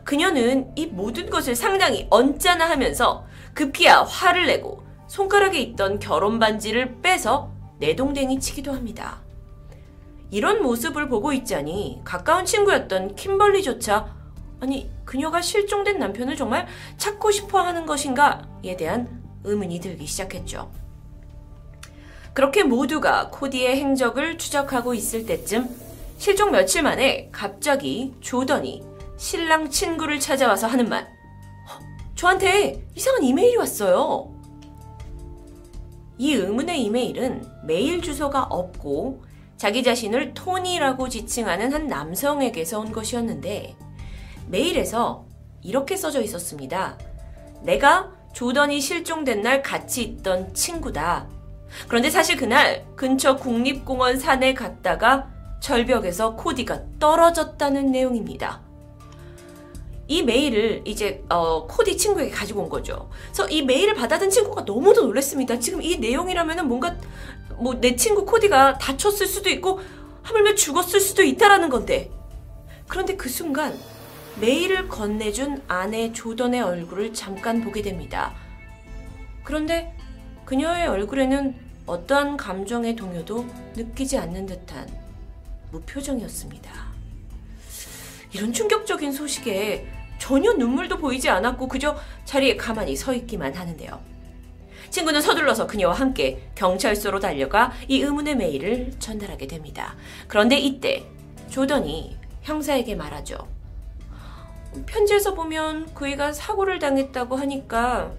그녀는 0.03 0.71
이 0.75 0.87
모든 0.87 1.29
것을 1.29 1.55
상당히 1.55 2.07
언짢아 2.09 2.67
하면서 2.67 3.23
급기야 3.53 4.01
화를 4.01 4.47
내고 4.47 4.83
손가락에 5.07 5.59
있던 5.59 5.99
결혼 5.99 6.39
반지를 6.39 7.01
빼서 7.01 7.51
내동댕이 7.77 8.39
치기도 8.39 8.73
합니다. 8.73 9.21
이런 10.31 10.63
모습을 10.63 11.07
보고 11.07 11.31
있자니 11.33 12.01
가까운 12.03 12.45
친구였던 12.45 13.13
킴벌리조차 13.13 14.15
아니 14.59 14.89
그녀가 15.05 15.39
실종된 15.39 15.99
남편을 15.99 16.35
정말 16.35 16.65
찾고 16.97 17.29
싶어 17.29 17.61
하는 17.61 17.85
것인가에 17.85 18.75
대한 18.75 19.21
의문이 19.43 19.79
들기 19.81 20.07
시작했죠. 20.07 20.71
그렇게 22.33 22.63
모두가 22.63 23.29
코디의 23.29 23.75
행적을 23.75 24.39
추적하고 24.39 24.95
있을 24.95 25.27
때쯤 25.27 25.92
실종 26.17 26.51
며칠 26.51 26.83
만에 26.83 27.29
갑자기 27.31 28.13
조던이 28.21 28.83
신랑 29.17 29.69
친구를 29.69 30.19
찾아와서 30.19 30.67
하는 30.67 30.89
말. 30.89 31.07
저한테 32.15 32.85
이상한 32.95 33.23
이메일이 33.23 33.57
왔어요. 33.57 34.33
이 36.17 36.33
의문의 36.33 36.81
이메일은 36.83 37.45
메일 37.65 38.01
주소가 38.01 38.43
없고 38.43 39.23
자기 39.57 39.83
자신을 39.83 40.33
토니라고 40.33 41.09
지칭하는 41.09 41.73
한 41.73 41.87
남성에게서 41.87 42.79
온 42.79 42.91
것이었는데 42.91 43.75
메일에서 44.47 45.25
이렇게 45.61 45.95
써져 45.95 46.21
있었습니다. 46.21 46.97
내가 47.61 48.11
조던이 48.33 48.81
실종된 48.81 49.41
날 49.41 49.61
같이 49.61 50.03
있던 50.03 50.53
친구다. 50.53 51.27
그런데 51.87 52.09
사실 52.09 52.35
그날 52.37 52.85
근처 52.95 53.35
국립공원 53.37 54.19
산에 54.19 54.53
갔다가 54.53 55.32
절벽에서 55.63 56.35
코디가 56.35 56.81
떨어졌다는 56.99 57.89
내용입니다. 57.89 58.61
이 60.09 60.21
메일을 60.21 60.81
이제 60.85 61.23
어, 61.29 61.65
코디 61.65 61.95
친구에게 61.95 62.29
가지고 62.29 62.63
온 62.63 62.69
거죠. 62.69 63.09
그래서 63.27 63.47
이 63.47 63.61
메일을 63.61 63.93
받아든 63.93 64.29
친구가 64.29 64.63
너무도 64.63 65.03
놀랐습니다. 65.03 65.57
지금 65.59 65.81
이 65.81 65.95
내용이라면은 65.97 66.67
뭔가 66.67 66.95
뭐 67.57 67.75
내 67.79 67.95
친구 67.95 68.25
코디가 68.25 68.77
다쳤을 68.77 69.25
수도 69.25 69.49
있고 69.49 69.79
하물며 70.23 70.55
죽었을 70.55 70.99
수도 70.99 71.23
있다라는 71.23 71.69
건데. 71.69 72.11
그런데 72.89 73.15
그 73.15 73.29
순간 73.29 73.73
메일을 74.41 74.89
건네준 74.89 75.63
아내 75.69 76.11
조던의 76.11 76.61
얼굴을 76.61 77.13
잠깐 77.13 77.61
보게 77.61 77.81
됩니다. 77.81 78.33
그런데 79.45 79.95
그녀의 80.43 80.87
얼굴에는 80.87 81.55
어떠한 81.85 82.35
감정의 82.35 82.97
동요도 82.97 83.45
느끼지 83.77 84.17
않는 84.17 84.45
듯한 84.45 85.02
무표정이었습니다. 85.73 86.71
이런 88.31 88.53
충격적인 88.53 89.11
소식에 89.11 89.87
전혀 90.17 90.53
눈물도 90.53 90.97
보이지 90.97 91.29
않았고 91.29 91.67
그저 91.67 91.97
자리에 92.25 92.55
가만히 92.55 92.95
서 92.95 93.13
있기만 93.13 93.53
하는데요. 93.53 93.99
친구는 94.89 95.21
서둘러서 95.21 95.67
그녀와 95.67 95.95
함께 95.95 96.49
경찰서로 96.55 97.19
달려가 97.19 97.73
이 97.87 98.01
의문의 98.01 98.35
메일을 98.35 98.93
전달하게 98.99 99.47
됩니다. 99.47 99.95
그런데 100.27 100.57
이때 100.57 101.05
조던이 101.49 102.17
형사에게 102.43 102.95
말하죠. 102.95 103.47
편지에서 104.85 105.33
보면 105.33 105.93
그이가 105.93 106.31
사고를 106.31 106.79
당했다고 106.79 107.35
하니까 107.35 108.11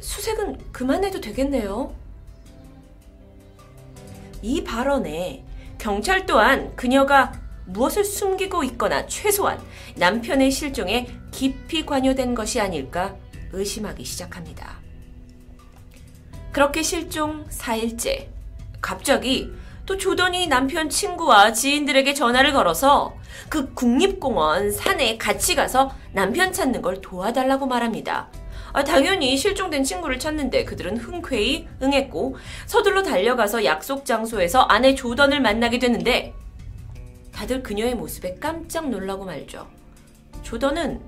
수색은 0.00 0.72
그만해도 0.72 1.20
되겠네요. 1.20 1.94
이 4.42 4.64
발언에 4.64 5.44
경찰 5.82 6.26
또한 6.26 6.76
그녀가 6.76 7.32
무엇을 7.66 8.04
숨기고 8.04 8.62
있거나 8.62 9.04
최소한 9.06 9.60
남편의 9.96 10.52
실종에 10.52 11.08
깊이 11.32 11.84
관여된 11.84 12.36
것이 12.36 12.60
아닐까 12.60 13.16
의심하기 13.50 14.04
시작합니다. 14.04 14.78
그렇게 16.52 16.84
실종 16.84 17.44
4일째, 17.48 18.28
갑자기 18.80 19.50
또 19.84 19.96
조던이 19.96 20.46
남편 20.46 20.88
친구와 20.88 21.52
지인들에게 21.52 22.14
전화를 22.14 22.52
걸어서 22.52 23.16
그 23.48 23.74
국립공원 23.74 24.70
산에 24.70 25.18
같이 25.18 25.56
가서 25.56 25.92
남편 26.12 26.52
찾는 26.52 26.80
걸 26.80 27.00
도와달라고 27.00 27.66
말합니다. 27.66 28.28
아, 28.72 28.84
당연히 28.84 29.36
실종된 29.36 29.84
친구를 29.84 30.18
찾는데 30.18 30.64
그들은 30.64 30.96
흔쾌히 30.96 31.68
응했고 31.82 32.36
서둘러 32.66 33.02
달려가서 33.02 33.64
약속 33.64 34.04
장소에서 34.04 34.62
아내 34.62 34.94
조던을 34.94 35.40
만나게 35.40 35.78
되는데 35.78 36.34
다들 37.32 37.62
그녀의 37.62 37.94
모습에 37.94 38.36
깜짝 38.40 38.88
놀라고 38.88 39.24
말죠. 39.24 39.68
조던은 40.42 41.00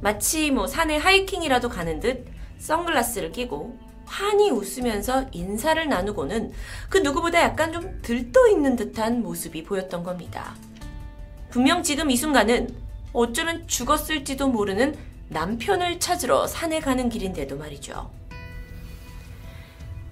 마치 0.00 0.50
뭐 0.50 0.66
산에 0.66 0.96
하이킹이라도 0.96 1.68
가는 1.68 2.00
듯 2.00 2.26
선글라스를 2.58 3.32
끼고 3.32 3.78
환히 4.06 4.50
웃으면서 4.50 5.26
인사를 5.32 5.88
나누고는 5.88 6.52
그 6.88 6.98
누구보다 6.98 7.40
약간 7.42 7.72
좀 7.72 8.00
들떠 8.02 8.48
있는 8.48 8.76
듯한 8.76 9.22
모습이 9.22 9.62
보였던 9.62 10.02
겁니다. 10.02 10.54
분명 11.50 11.82
지금 11.82 12.10
이 12.10 12.16
순간은 12.16 12.74
어쩌면 13.12 13.66
죽었을지도 13.66 14.48
모르는 14.48 15.09
남편을 15.30 16.00
찾으러 16.00 16.48
산에 16.48 16.80
가는 16.80 17.08
길인데도 17.08 17.56
말이죠. 17.56 18.10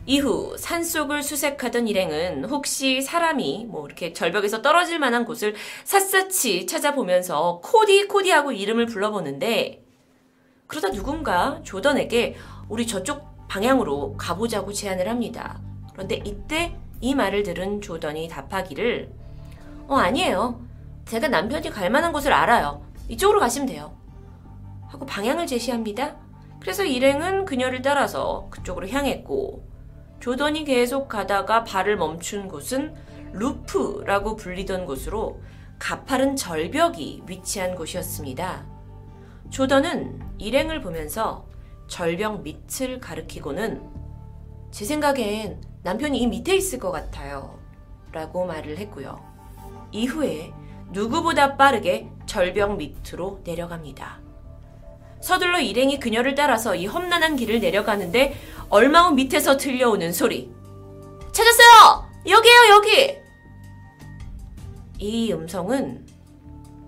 이후 0.07 0.57
산속을 0.57 1.23
수색하던 1.23 1.89
일행은 1.89 2.45
혹시 2.45 3.03
사람이 3.03 3.67
뭐 3.69 3.85
이렇게 3.85 4.13
절벽에서 4.13 4.63
떨어질 4.63 4.99
만한 4.99 5.25
곳을 5.25 5.55
샅샅이 5.85 6.67
찾아보면서 6.67 7.61
코디 7.63 8.07
코디하고 8.07 8.53
이름을 8.53 8.87
불러보는데 8.87 9.85
그러다 10.67 10.93
누군가 10.93 11.61
조던에게 11.65 12.37
우리 12.69 12.87
저쪽 12.87 13.49
방향으로 13.49 14.17
가보자고 14.17 14.73
제안을 14.73 15.09
합니다. 15.09 15.61
그런데 15.93 16.23
이때 16.25 16.77
이 17.01 17.15
말을 17.15 17.43
들은 17.43 17.81
조던이 17.81 18.29
답하기를 18.29 19.11
어 19.89 19.97
아니에요. 19.97 20.61
제가 21.07 21.29
남편이 21.29 21.71
갈 21.71 21.91
만한 21.91 22.13
곳을 22.13 22.33
알아요. 22.33 22.87
이쪽으로 23.09 23.41
가시면 23.41 23.67
돼요. 23.67 23.98
하고 24.89 25.07
방향을 25.07 25.47
제시합니다. 25.47 26.17
그래서 26.61 26.85
일행은 26.85 27.45
그녀를 27.45 27.83
따라서 27.83 28.49
그쪽으로 28.51 28.89
향했고 28.89 29.65
조던이 30.21 30.65
계속 30.65 31.09
가다가 31.09 31.63
발을 31.65 31.97
멈춘 31.97 32.49
곳은 32.49 32.95
루프라고 33.33 34.37
불리던 34.37 34.87
곳으로 34.87 35.41
가파른 35.79 36.35
절벽이 36.35 37.23
위치한 37.27 37.77
곳이었습니다. 37.77 38.67
조던은 39.51 40.21
일행을 40.39 40.81
보면서 40.81 41.47
절벽 41.87 42.43
밑을 42.43 43.01
가리키고는 43.01 43.83
제 44.71 44.85
생각엔 44.85 45.63
남편이 45.83 46.21
이 46.21 46.27
밑에 46.27 46.57
있을 46.57 46.79
것 46.79 46.91
같아요. 46.91 47.59
라고 48.13 48.45
말을 48.45 48.79
했고요. 48.79 49.23
이후에 49.93 50.53
누구보다 50.91 51.57
빠르게 51.57 52.11
절벽 52.27 52.77
밑으로 52.77 53.41
내려갑니다. 53.45 54.28
서둘러 55.21 55.61
일행이 55.61 55.99
그녀를 55.99 56.35
따라서 56.35 56.75
이 56.75 56.87
험난한 56.87 57.37
길을 57.37 57.61
내려가는데 57.61 58.37
얼마 58.69 59.09
후 59.09 59.15
밑에서 59.15 59.57
들려오는 59.57 60.13
소리. 60.13 60.51
찾았어요! 61.33 62.09
여기에요, 62.27 62.61
여기! 62.71 63.19
이 64.99 65.33
음성은 65.33 66.07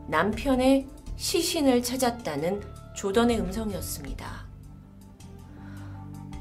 남편의 0.09 0.89
시신을 1.17 1.83
찾았다는 1.83 2.62
조던의 2.97 3.39
음성이었습니다. 3.41 4.47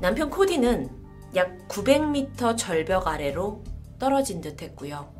남편 0.02 0.30
코디는 0.30 0.90
약 1.36 1.68
900m 1.68 2.58
절벽 2.58 3.08
아래로 3.08 3.64
떨어진 4.00 4.42
듯 4.42 4.62
했고요. 4.62 5.14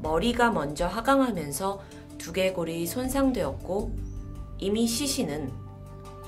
머리가 0.00 0.50
먼저 0.50 0.86
하강하면서 0.86 1.82
두개골이 2.18 2.86
손상되었고 2.86 3.96
이미 4.58 4.86
시신은 4.86 5.61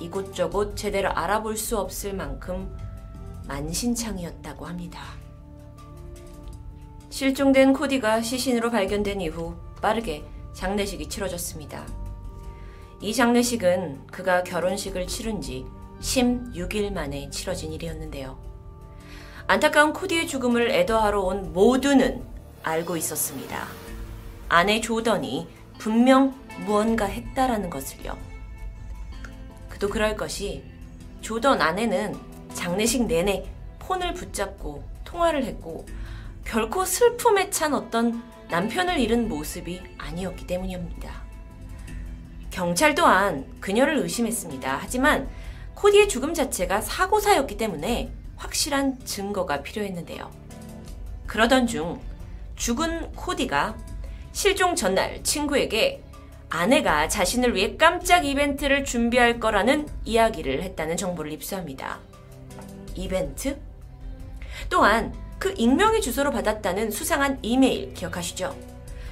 이곳저곳 0.05 0.77
제대로 0.77 1.11
알아볼 1.11 1.57
수 1.57 1.79
없을 1.79 2.13
만큼 2.13 2.77
만신창이었다고 3.49 4.67
합니다. 4.67 5.01
실종된 7.09 7.73
코디가 7.73 8.21
시신으로 8.21 8.71
발견된 8.71 9.21
이후 9.21 9.55
빠르게 9.81 10.25
장례식이 10.53 11.09
치러졌습니다. 11.09 11.87
이 13.01 13.15
장례식은 13.15 14.07
그가 14.09 14.43
결혼식을 14.45 15.07
치른 15.07 15.41
지 15.41 15.65
16일 16.01 16.93
만에 16.93 17.31
치러진 17.31 17.73
일이었는데요. 17.73 18.39
안타까운 19.47 19.93
코디의 19.93 20.27
죽음을 20.27 20.71
애도하러 20.71 21.21
온 21.21 21.53
모두는 21.53 22.25
알고 22.63 22.97
있었습니다. 22.97 23.67
아내 24.49 24.81
조던이 24.81 25.49
분명 25.79 26.35
무언가 26.67 27.07
했다라는 27.07 27.71
것을요. 27.71 28.34
그도 29.75 29.89
그럴 29.89 30.17
것이 30.17 30.63
조던 31.21 31.61
아내는 31.61 32.15
장례식 32.55 33.07
내내 33.07 33.45
폰을 33.81 34.15
붙잡고 34.15 34.85
통화를 35.05 35.45
했고 35.45 35.85
결코 36.45 36.85
슬픔에 36.85 37.51
찬 37.51 37.75
어떤 37.75 38.23
남편을 38.51 39.01
잃은 39.01 39.29
모습이 39.29 39.83
아니었기 39.99 40.47
때문입니다. 40.47 41.25
경찰 42.53 42.95
또한 42.95 43.47
그녀를 43.59 43.99
의심했습니다. 43.99 44.79
하지만 44.81 45.29
코디의 45.75 46.09
죽음 46.09 46.35
자체가 46.35 46.81
사고사였기 46.81 47.57
때문에 47.57 48.13
확실한 48.37 49.05
증거가 49.05 49.63
필요했는데요. 49.63 50.31
그러던 51.27 51.67
중 51.67 52.01
죽은 52.55 53.11
코디가 53.11 53.77
실종 54.31 54.77
전날 54.77 55.21
친구에게 55.25 56.04
아내가 56.55 57.09
자신을 57.09 57.57
위해 57.57 57.77
깜짝 57.77 58.25
이벤트를 58.25 58.85
준비할 58.85 59.41
거라는 59.41 59.89
이야기를 60.05 60.63
했다는 60.63 60.97
정보를 60.97 61.33
입수합니다. 61.33 61.99
이벤트? 62.95 63.59
또한 64.71 65.13
그 65.41 65.53
익명의 65.57 66.01
주소로 66.01 66.31
받았다는 66.31 66.93
수상한 66.93 67.41
이메일 67.43 67.93
기억하시죠? 67.93 68.57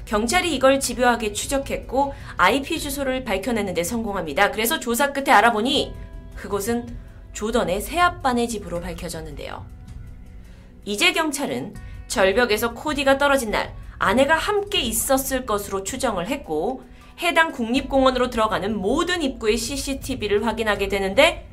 경찰이 0.04 0.54
이걸 0.54 0.78
집요하게 0.78 1.32
추적했고 1.32 2.14
IP 2.36 2.78
주소를 2.78 3.24
밝혀내는데 3.24 3.82
성공합니다. 3.82 4.52
그래서 4.52 4.78
조사 4.78 5.12
끝에 5.12 5.32
알아보니 5.32 5.92
그곳은 6.36 6.96
조던의 7.32 7.80
새아빠네 7.80 8.46
집으로 8.46 8.80
밝혀졌는데요. 8.80 9.66
이제 10.84 11.12
경찰은 11.12 11.74
절벽에서 12.06 12.74
코디가 12.74 13.18
떨어진 13.18 13.50
날 13.50 13.74
아내가 13.98 14.36
함께 14.36 14.80
있었을 14.80 15.44
것으로 15.44 15.82
추정을 15.82 16.28
했고 16.28 16.91
해당 17.22 17.52
국립공원으로 17.52 18.30
들어가는 18.30 18.76
모든 18.76 19.22
입구의 19.22 19.56
CCTV를 19.56 20.44
확인하게 20.44 20.88
되는데 20.88 21.48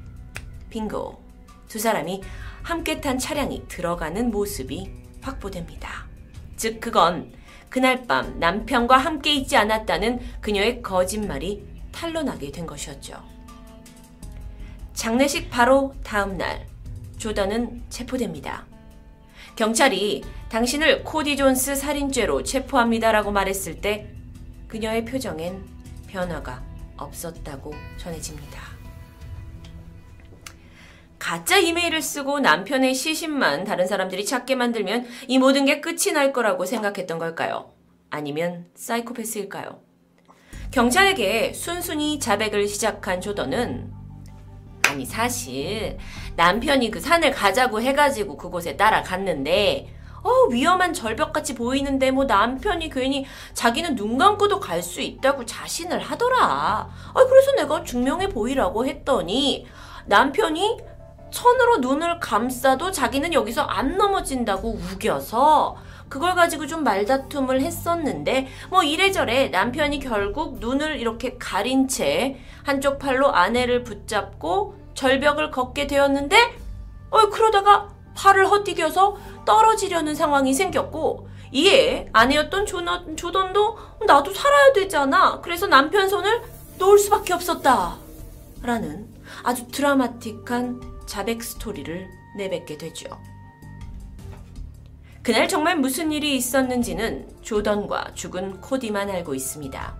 빙고 0.70 1.24
두 1.68 1.78
사람이 1.78 2.22
함께 2.64 3.00
탄 3.00 3.20
차량이 3.20 3.68
들어가는 3.68 4.32
모습이 4.32 4.92
확보됩니다. 5.22 6.08
즉 6.58 6.80
그건 6.80 7.32
그날 7.70 8.08
밤 8.08 8.40
남편과 8.40 8.98
함께 8.98 9.34
있지 9.36 9.56
않았다는 9.56 10.20
그녀의 10.42 10.82
거짓말이 10.82 11.64
탄로나게 11.92 12.52
된 12.52 12.66
것이었죠. 12.66 13.24
장례식 14.94 15.50
바로 15.50 15.94
다음 16.04 16.38
날 16.38 16.68
조던은 17.18 17.84
체포됩니다. 17.90 18.66
경찰이 19.56 20.24
당신을 20.50 21.04
코디 21.04 21.38
존스 21.38 21.76
살인죄로 21.76 22.44
체포합니다라고 22.44 23.32
말했을 23.32 23.82
때 23.82 24.19
그녀의 24.70 25.04
표정엔 25.04 25.66
변화가 26.08 26.64
없었다고 26.96 27.74
전해집니다. 27.98 28.62
가짜 31.18 31.58
이메일을 31.58 32.02
쓰고 32.02 32.40
남편의 32.40 32.96
시신만 32.96 33.66
다른 33.66 33.86
사람들이 33.88 34.26
찾게 34.26 34.56
만들면 34.56 35.06
이 35.28 35.38
모든 35.38 35.66
게 35.66 35.82
끝이 35.82 36.14
날 36.14 36.32
거라고 36.32 36.66
생각했던 36.66 37.20
걸까요? 37.20 37.74
아니면 38.10 38.68
사이코패스일까요? 38.76 39.82
경찰에게 40.72 41.54
순순히 41.54 42.20
자백을 42.20 42.68
시작한 42.68 43.22
조던은 43.22 43.92
아니 44.84 45.06
사실 45.06 45.98
남편이 46.36 46.90
그 46.90 47.00
산을 47.00 47.32
가자고 47.32 47.82
해가지고 47.82 48.38
그곳에 48.38 48.78
따라갔는데 48.78 49.99
어, 50.24 50.30
위험한 50.50 50.94
절벽같이 50.94 51.56
보이는데 51.56 52.12
뭐 52.12 52.26
남편이 52.26 52.90
괜히 52.90 53.26
자기는 53.54 53.96
눈 53.96 54.18
감고도 54.18 54.60
갈 54.60 54.80
수 54.84 55.02
있다고 55.02 55.46
자신을 55.46 56.00
하더라. 56.00 56.40
아, 56.40 57.14
그래서 57.14 57.52
내가 57.58 57.84
증명해 57.84 58.30
보이라고 58.30 58.86
했더니 58.86 59.68
남편이 60.06 60.78
천으로 61.32 61.78
눈을 61.78 62.20
감싸도 62.20 62.92
자기는 62.92 63.34
여기서 63.34 63.62
안 63.64 63.98
넘어진다고 63.98 64.70
우겨서 64.70 65.76
그걸 66.08 66.34
가지고 66.34 66.66
좀 66.66 66.84
말다툼을 66.84 67.62
했었는데 67.62 68.48
뭐 68.72 68.82
이래저래 68.84 69.50
남편이 69.50 70.00
결국 70.00 70.60
눈을 70.60 71.00
이렇게 71.00 71.38
가린 71.38 71.88
채 71.88 72.40
한쪽 72.64 72.98
팔로 72.98 73.32
아내를 73.32 73.84
붙잡고 73.84 74.76
절벽을 74.96 75.52
걷게 75.52 75.86
되었는데 75.86 76.54
어 77.12 77.30
그러다가 77.30 77.90
팔을 78.16 78.50
헛디뎌서 78.50 79.18
떨어지려는 79.46 80.16
상황이 80.16 80.54
생겼고 80.54 81.28
이에 81.52 82.10
아내였던 82.14 82.66
조던, 82.66 83.18
조던도 83.18 83.78
나도 84.06 84.34
살아야 84.34 84.74
되잖아. 84.74 85.42
그래서 85.42 85.68
남편 85.68 86.08
손을 86.08 86.42
놓을 86.78 87.00
수밖에 87.00 87.34
없었다. 87.34 87.98
라는 88.62 89.08
아주 89.44 89.68
드라마틱한 89.68 90.82
자백 91.06 91.44
스토리를 91.44 92.08
내뱉게 92.38 92.78
되죠. 92.78 93.10
그날 95.22 95.48
정말 95.48 95.76
무슨 95.76 96.12
일이 96.12 96.36
있었는지는 96.36 97.28
조던과 97.42 98.14
죽은 98.14 98.62
코디만 98.62 99.10
알고 99.10 99.36
있습니다. 99.36 99.98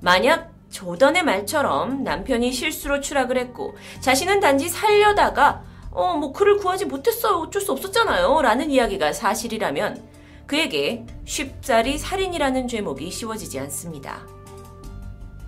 만약 0.00 0.52
조던의 0.70 1.24
말처럼 1.24 2.04
남편이 2.04 2.52
실수로 2.52 3.00
추락을 3.00 3.38
했고 3.38 3.76
자신은 4.00 4.40
단지 4.40 4.68
살려다가 4.68 5.64
어, 5.96 6.14
뭐 6.14 6.30
그를 6.30 6.58
구하지 6.58 6.84
못했어요. 6.84 7.38
어쩔 7.38 7.62
수 7.62 7.72
없었잖아요. 7.72 8.42
라는 8.42 8.70
이야기가 8.70 9.14
사실이라면 9.14 10.06
그에게 10.46 11.06
쉽사리 11.24 11.96
살인이라는 11.96 12.68
죄목이 12.68 13.10
씌워지지 13.10 13.58
않습니다. 13.60 14.26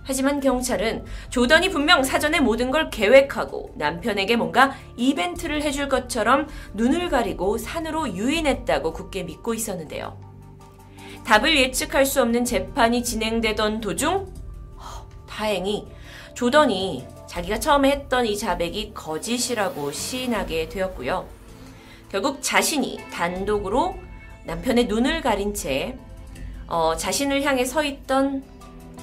하지만 0.05 0.41
경찰은 0.41 1.05
조던이 1.29 1.69
분명 1.69 2.03
사전에 2.03 2.41
모든 2.41 2.71
걸 2.71 2.89
계획하고 2.89 3.75
남편에게 3.77 4.37
뭔가 4.37 4.75
이벤트를 4.97 5.63
해줄 5.63 5.91
것처럼 5.91 6.49
눈을 6.73 7.11
가리고 7.11 7.59
산으로 7.59 8.15
유인했다고 8.15 8.95
굳게 8.95 9.25
믿고 9.25 9.53
있었는데요. 9.53 10.19
답을 11.27 11.59
예측할 11.59 12.07
수 12.07 12.23
없는 12.23 12.47
재판이 12.47 13.05
진행되던 13.05 13.83
도중 13.83 14.33
다행히 15.29 15.87
조던이 16.33 17.07
자기가 17.29 17.61
처음에 17.61 17.91
했던 17.91 18.27
이 18.27 18.37
자백이 18.37 18.93
거짓이라고 18.95 19.93
시인하게 19.93 20.69
되었고요. 20.71 21.29
결국 22.11 22.43
자신이 22.43 22.99
단독으로 23.13 23.95
남편의 24.45 24.87
눈을 24.87 25.21
가린 25.21 25.53
채 25.53 25.99
어, 26.67 26.97
자신을 26.97 27.43
향해 27.43 27.65
서 27.65 27.85
있던 27.85 28.43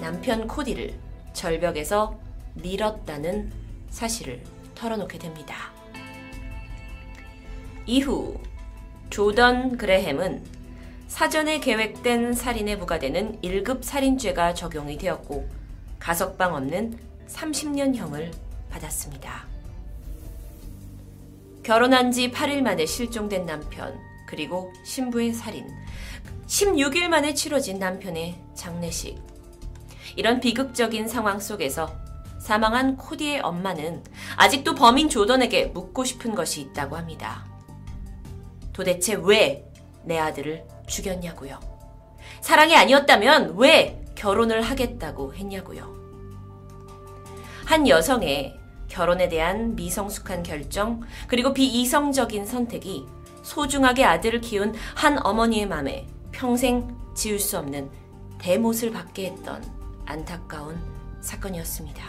남편 0.01 0.47
코디를 0.47 0.93
절벽에서 1.33 2.17
밀었다는 2.55 3.51
사실을 3.89 4.41
털어놓게 4.73 5.19
됩니다. 5.19 5.71
이후 7.85 8.39
조던 9.11 9.77
그레햄은 9.77 10.43
사전에 11.07 11.59
계획된 11.59 12.33
살인에 12.33 12.79
부과되는 12.79 13.41
1급 13.41 13.83
살인죄가 13.83 14.55
적용이 14.55 14.97
되었고 14.97 15.47
가석방 15.99 16.55
없는 16.55 16.97
30년형을 17.27 18.31
받았습니다. 18.69 19.45
결혼한 21.63 22.11
지 22.11 22.31
8일 22.31 22.61
만에 22.61 22.85
실종된 22.85 23.45
남편, 23.45 23.99
그리고 24.27 24.71
신부의 24.83 25.33
살인, 25.33 25.67
16일 26.47 27.07
만에 27.07 27.33
치러진 27.33 27.79
남편의 27.79 28.35
장례식, 28.53 29.17
이런 30.15 30.39
비극적인 30.39 31.07
상황 31.07 31.39
속에서 31.39 31.91
사망한 32.39 32.97
코디의 32.97 33.41
엄마는 33.41 34.03
아직도 34.37 34.75
범인 34.75 35.09
조던에게 35.09 35.67
묻고 35.67 36.03
싶은 36.03 36.35
것이 36.35 36.61
있다고 36.61 36.95
합니다. 36.95 37.45
도대체 38.73 39.15
왜 39.15 39.65
내 40.05 40.19
아들을 40.19 40.63
죽였냐고요. 40.87 41.59
사랑이 42.41 42.75
아니었다면 42.75 43.55
왜 43.57 44.05
결혼을 44.15 44.61
하겠다고 44.61 45.33
했냐고요. 45.33 45.94
한 47.65 47.87
여성의 47.87 48.59
결혼에 48.87 49.27
대한 49.27 49.75
미성숙한 49.75 50.43
결정, 50.43 51.01
그리고 51.27 51.53
비이성적인 51.53 52.45
선택이 52.45 53.05
소중하게 53.41 54.05
아들을 54.05 54.41
키운 54.41 54.73
한 54.95 55.23
어머니의 55.25 55.67
마음에 55.67 56.07
평생 56.31 56.95
지울 57.15 57.39
수 57.39 57.57
없는 57.57 57.89
대못을 58.39 58.91
받게 58.91 59.31
했던 59.31 59.63
안타까운 60.05 60.77
사건이었습니다. 61.21 62.03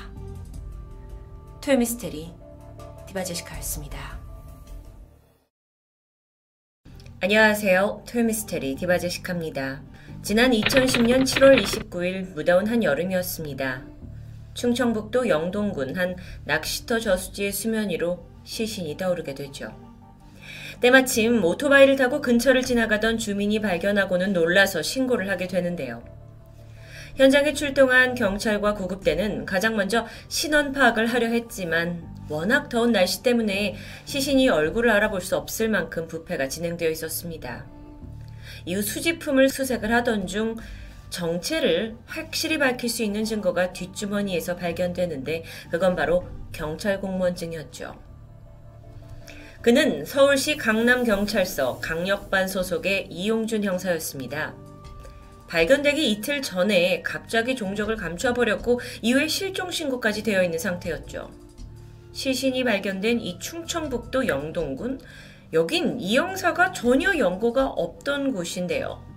토요미스테리 1.62 2.32
디바제시카였습니다. 3.08 3.98
안녕하세요. 7.20 8.04
토요미스테리 8.06 8.76
디바제시카입니다. 8.76 9.82
지난 10.22 10.50
2010년 10.50 11.22
7월 11.22 11.62
29일 11.62 12.34
무더운 12.34 12.66
한 12.66 12.84
여름이었습니다. 12.84 13.95
충청북도 14.56 15.28
영동군 15.28 15.96
한 15.96 16.16
낚시터 16.44 16.98
저수지의 16.98 17.52
수면 17.52 17.90
위로 17.90 18.26
시신이 18.44 18.96
떠오르게 18.96 19.34
되죠. 19.34 19.72
때마침 20.80 21.44
오토바이를 21.44 21.96
타고 21.96 22.20
근처를 22.20 22.62
지나가던 22.62 23.18
주민이 23.18 23.60
발견하고는 23.60 24.32
놀라서 24.32 24.82
신고를 24.82 25.28
하게 25.28 25.46
되는데요. 25.46 26.02
현장에 27.16 27.54
출동한 27.54 28.14
경찰과 28.14 28.74
구급대는 28.74 29.46
가장 29.46 29.76
먼저 29.76 30.06
신원 30.28 30.72
파악을 30.72 31.06
하려 31.06 31.28
했지만 31.28 32.14
워낙 32.28 32.68
더운 32.68 32.92
날씨 32.92 33.22
때문에 33.22 33.76
시신이 34.04 34.48
얼굴을 34.48 34.90
알아볼 34.90 35.20
수 35.20 35.36
없을 35.36 35.68
만큼 35.68 36.08
부패가 36.08 36.48
진행되어 36.48 36.90
있었습니다. 36.90 37.66
이후 38.64 38.82
수집품을 38.82 39.48
수색을 39.48 39.92
하던 39.92 40.26
중 40.26 40.56
정체를 41.16 41.96
확실히 42.04 42.58
밝힐 42.58 42.90
수 42.90 43.02
있는 43.02 43.24
증거가 43.24 43.72
뒷주머니에서 43.72 44.56
발견되는데 44.56 45.44
그건 45.70 45.96
바로 45.96 46.28
경찰 46.52 47.00
공무원증이었죠. 47.00 47.96
그는 49.62 50.04
서울시 50.04 50.58
강남경찰서 50.58 51.80
강력반 51.80 52.46
소속의 52.46 53.08
이용준 53.10 53.64
형사였습니다. 53.64 54.54
발견되기 55.48 56.10
이틀 56.10 56.42
전에 56.42 57.00
갑자기 57.02 57.56
종적을 57.56 57.96
감춰버렸고 57.96 58.80
이후에 59.00 59.26
실종 59.26 59.70
신고까지 59.70 60.22
되어 60.22 60.42
있는 60.42 60.58
상태였죠. 60.58 61.30
시신이 62.12 62.62
발견된 62.64 63.20
이 63.20 63.38
충청북도 63.38 64.28
영동군 64.28 65.00
여긴 65.54 65.98
이 65.98 66.18
형사가 66.18 66.72
전혀 66.72 67.16
연고가 67.16 67.68
없던 67.68 68.32
곳인데요. 68.32 69.15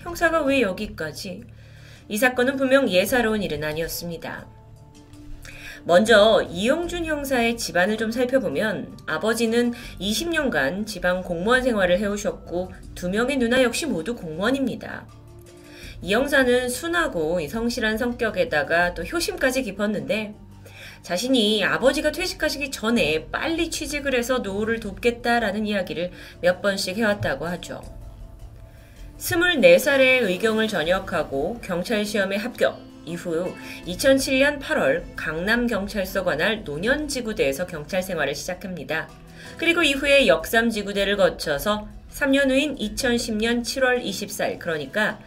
형사가 0.00 0.42
왜 0.42 0.62
여기까지? 0.62 1.44
이 2.08 2.16
사건은 2.16 2.56
분명 2.56 2.88
예사로운 2.88 3.42
일은 3.42 3.62
아니었습니다. 3.62 4.46
먼저 5.84 6.42
이영준 6.50 7.06
형사의 7.06 7.56
집안을 7.56 7.96
좀 7.96 8.10
살펴보면 8.10 8.98
아버지는 9.06 9.72
20년간 10.00 10.86
지방 10.86 11.22
공무원 11.22 11.62
생활을 11.62 11.98
해오셨고 11.98 12.72
두 12.94 13.08
명의 13.08 13.36
누나 13.36 13.62
역시 13.62 13.86
모두 13.86 14.14
공무원입니다. 14.14 15.06
이 16.02 16.12
형사는 16.12 16.68
순하고 16.68 17.46
성실한 17.46 17.98
성격에다가 17.98 18.94
또 18.94 19.02
효심까지 19.04 19.62
깊었는데 19.62 20.34
자신이 21.02 21.64
아버지가 21.64 22.12
퇴직하시기 22.12 22.70
전에 22.70 23.28
빨리 23.30 23.70
취직을 23.70 24.14
해서 24.14 24.38
노후를 24.38 24.80
돕겠다라는 24.80 25.66
이야기를 25.66 26.10
몇 26.40 26.60
번씩 26.60 26.96
해왔다고 26.96 27.46
하죠. 27.46 27.99
24살에 29.20 30.22
의경을 30.22 30.66
전역하고 30.66 31.60
경찰 31.62 32.06
시험에 32.06 32.36
합격, 32.36 32.80
이후 33.04 33.54
2007년 33.86 34.58
8월 34.60 35.04
강남경찰서 35.14 36.24
관할 36.24 36.64
노년지구대에서 36.64 37.66
경찰 37.66 38.02
생활을 38.02 38.34
시작합니다. 38.34 39.10
그리고 39.58 39.82
이후에 39.82 40.26
역삼지구대를 40.26 41.18
거쳐서 41.18 41.86
3년 42.10 42.48
후인 42.48 42.76
2010년 42.76 43.62
7월 43.62 44.02
24일, 44.02 44.58
그러니까 44.58 45.18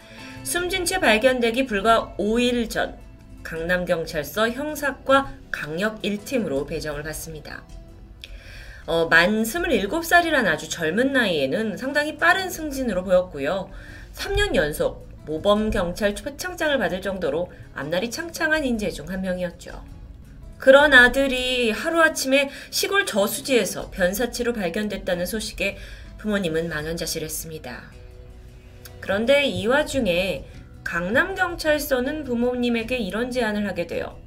숨진 0.44 0.86
채 0.86 1.00
발견되기 1.00 1.68
불과 1.68 2.16
5일 2.18 2.72
전 2.72 2.98
강남경찰서 3.44 4.50
형사과 4.50 5.32
강력 5.52 6.02
1팀으로 6.02 6.68
배정을 6.68 7.04
받습니다. 7.04 7.64
어, 8.86 9.08
만 9.08 9.44
27살이란 9.44 10.46
아주 10.46 10.70
젊은 10.70 11.14
나이에는 11.14 11.78
상당히 11.78 12.18
빠른 12.18 12.50
승진으로 12.50 13.04
보였고요. 13.04 13.70
3년 14.14 14.56
연속 14.56 15.08
모범 15.26 15.70
경찰 15.72 16.16
초창장을 16.16 16.78
받을 16.78 17.02
정도로 17.02 17.52
앞날이 17.76 18.12
창창한 18.12 18.66
인재 18.66 18.90
중 18.92 19.10
한 19.10 19.22
명이었죠. 19.22 19.84
그런 20.58 20.94
아들이 20.94 21.72
하루아침에 21.72 22.50
시골 22.70 23.06
저수지에서 23.06 23.90
변사체로 23.92 24.54
발견됐다는 24.54 25.26
소식에 25.26 25.78
부모님은 26.18 26.70
만원자실했습니다. 26.70 27.84
그런데 29.02 29.46
이 29.46 29.66
와중에 29.68 30.46
강남경찰서는 30.84 32.24
부모님에게 32.24 32.98
이런 32.98 33.32
제안을 33.32 33.68
하게 33.68 33.88
돼요. 33.88 34.18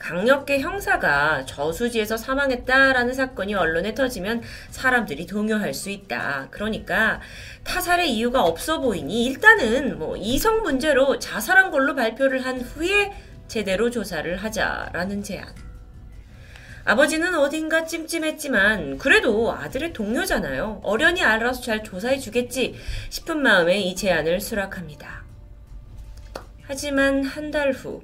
강력계 0.00 0.60
형사가 0.60 1.44
저수지에서 1.44 2.16
사망했다라는 2.16 3.12
사건이 3.14 3.54
언론에 3.54 3.94
터지면 3.94 4.42
사람들이 4.70 5.26
동요할 5.26 5.74
수 5.74 5.90
있다. 5.90 6.48
그러니까 6.50 7.20
타살의 7.64 8.10
이유가 8.10 8.42
없어 8.42 8.80
보이니 8.80 9.26
일단은 9.26 9.98
뭐 9.98 10.16
이성 10.16 10.62
문제로 10.62 11.18
자살한 11.18 11.70
걸로 11.70 11.94
발표를 11.94 12.44
한 12.44 12.60
후에 12.60 13.12
제대로 13.46 13.90
조사를 13.90 14.36
하자라는 14.36 15.22
제안. 15.22 15.54
아버지는 16.84 17.34
어딘가 17.34 17.84
찜찜했지만 17.84 18.96
그래도 18.96 19.52
아들의 19.52 19.92
동료잖아요. 19.92 20.80
어련히 20.82 21.22
알아서 21.22 21.60
잘 21.60 21.84
조사해 21.84 22.18
주겠지 22.18 22.74
싶은 23.10 23.42
마음에 23.42 23.78
이 23.78 23.94
제안을 23.94 24.40
수락합니다. 24.40 25.24
하지만 26.62 27.22
한 27.22 27.50
달 27.50 27.72
후 27.72 28.02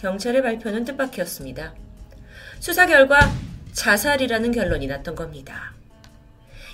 경찰의 0.00 0.42
발표는 0.42 0.84
뜻밖이었습니다. 0.84 1.74
수사 2.60 2.86
결과 2.86 3.18
자살이라는 3.72 4.52
결론이 4.52 4.86
났던 4.86 5.14
겁니다. 5.14 5.72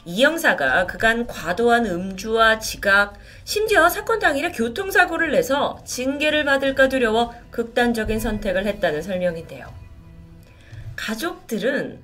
이 0.04 0.22
형사가 0.22 0.86
그간 0.86 1.26
과도한 1.26 1.86
음주와 1.86 2.58
지각, 2.58 3.14
심지어 3.44 3.88
사건 3.88 4.18
당일에 4.18 4.50
교통사고를 4.52 5.30
내서 5.32 5.82
징계를 5.84 6.44
받을까 6.44 6.88
두려워 6.88 7.34
극단적인 7.50 8.18
선택을 8.18 8.66
했다는 8.66 9.02
설명인데요. 9.02 9.66
가족들은 10.96 12.00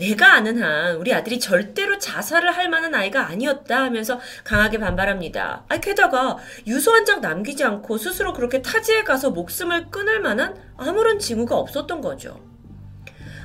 내가 0.00 0.32
아는 0.34 0.62
한 0.62 0.96
우리 0.96 1.12
아들이 1.12 1.38
절대로 1.38 1.98
자살을 1.98 2.56
할 2.56 2.68
만한 2.70 2.94
아이가 2.94 3.26
아니었다 3.28 3.82
하면서 3.84 4.18
강하게 4.44 4.78
반발합니다. 4.78 5.64
아, 5.68 5.76
게다가 5.78 6.38
유서 6.66 6.92
한 6.92 7.04
장 7.04 7.20
남기지 7.20 7.64
않고 7.64 7.98
스스로 7.98 8.32
그렇게 8.32 8.62
타지에 8.62 9.04
가서 9.04 9.30
목숨을 9.30 9.90
끊을 9.90 10.20
만한 10.20 10.54
아무런 10.76 11.18
징후가 11.18 11.56
없었던 11.56 12.00
거죠. 12.00 12.40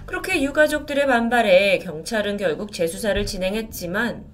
그렇게 0.06 0.42
유가족들의 0.44 1.08
반발에 1.08 1.80
경찰은 1.80 2.38
결국 2.38 2.72
재수사를 2.72 3.26
진행했지만 3.26 4.26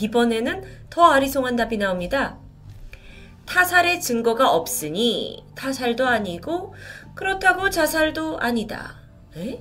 이번에는 0.00 0.64
더 0.90 1.04
아리송한 1.12 1.56
답이 1.56 1.76
나옵니다. 1.78 2.38
타살의 3.46 4.00
증거가 4.00 4.50
없으니 4.50 5.44
타살도 5.54 6.06
아니고 6.06 6.74
그렇다고 7.14 7.70
자살도 7.70 8.38
아니다. 8.40 8.96
에? 9.36 9.60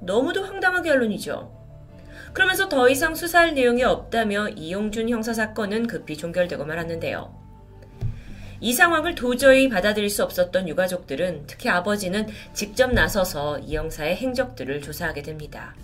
너무도 0.00 0.42
황당한 0.44 0.82
결론이죠. 0.82 1.58
그러면서 2.32 2.68
더 2.68 2.88
이상 2.88 3.14
수사할 3.14 3.54
내용이 3.54 3.82
없다며 3.82 4.48
이용준 4.50 5.08
형사 5.08 5.32
사건은 5.32 5.86
급히 5.86 6.16
종결되고 6.16 6.64
말았는데요. 6.64 7.38
이 8.60 8.72
상황을 8.72 9.14
도저히 9.14 9.68
받아들일 9.68 10.10
수 10.10 10.22
없었던 10.22 10.68
유가족들은 10.68 11.44
특히 11.46 11.70
아버지는 11.70 12.28
직접 12.52 12.92
나서서 12.92 13.58
이 13.60 13.74
형사의 13.74 14.16
행적들을 14.16 14.82
조사하게 14.82 15.22
됩니다. 15.22 15.74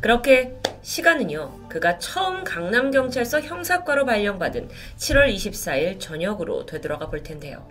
그렇게 0.00 0.54
시간은요, 0.82 1.68
그가 1.68 1.98
처음 1.98 2.44
강남경찰서 2.44 3.40
형사과로 3.40 4.06
발령받은 4.06 4.68
7월 4.96 5.34
24일 5.34 5.98
저녁으로 5.98 6.66
되돌아가 6.66 7.08
볼 7.08 7.22
텐데요. 7.22 7.66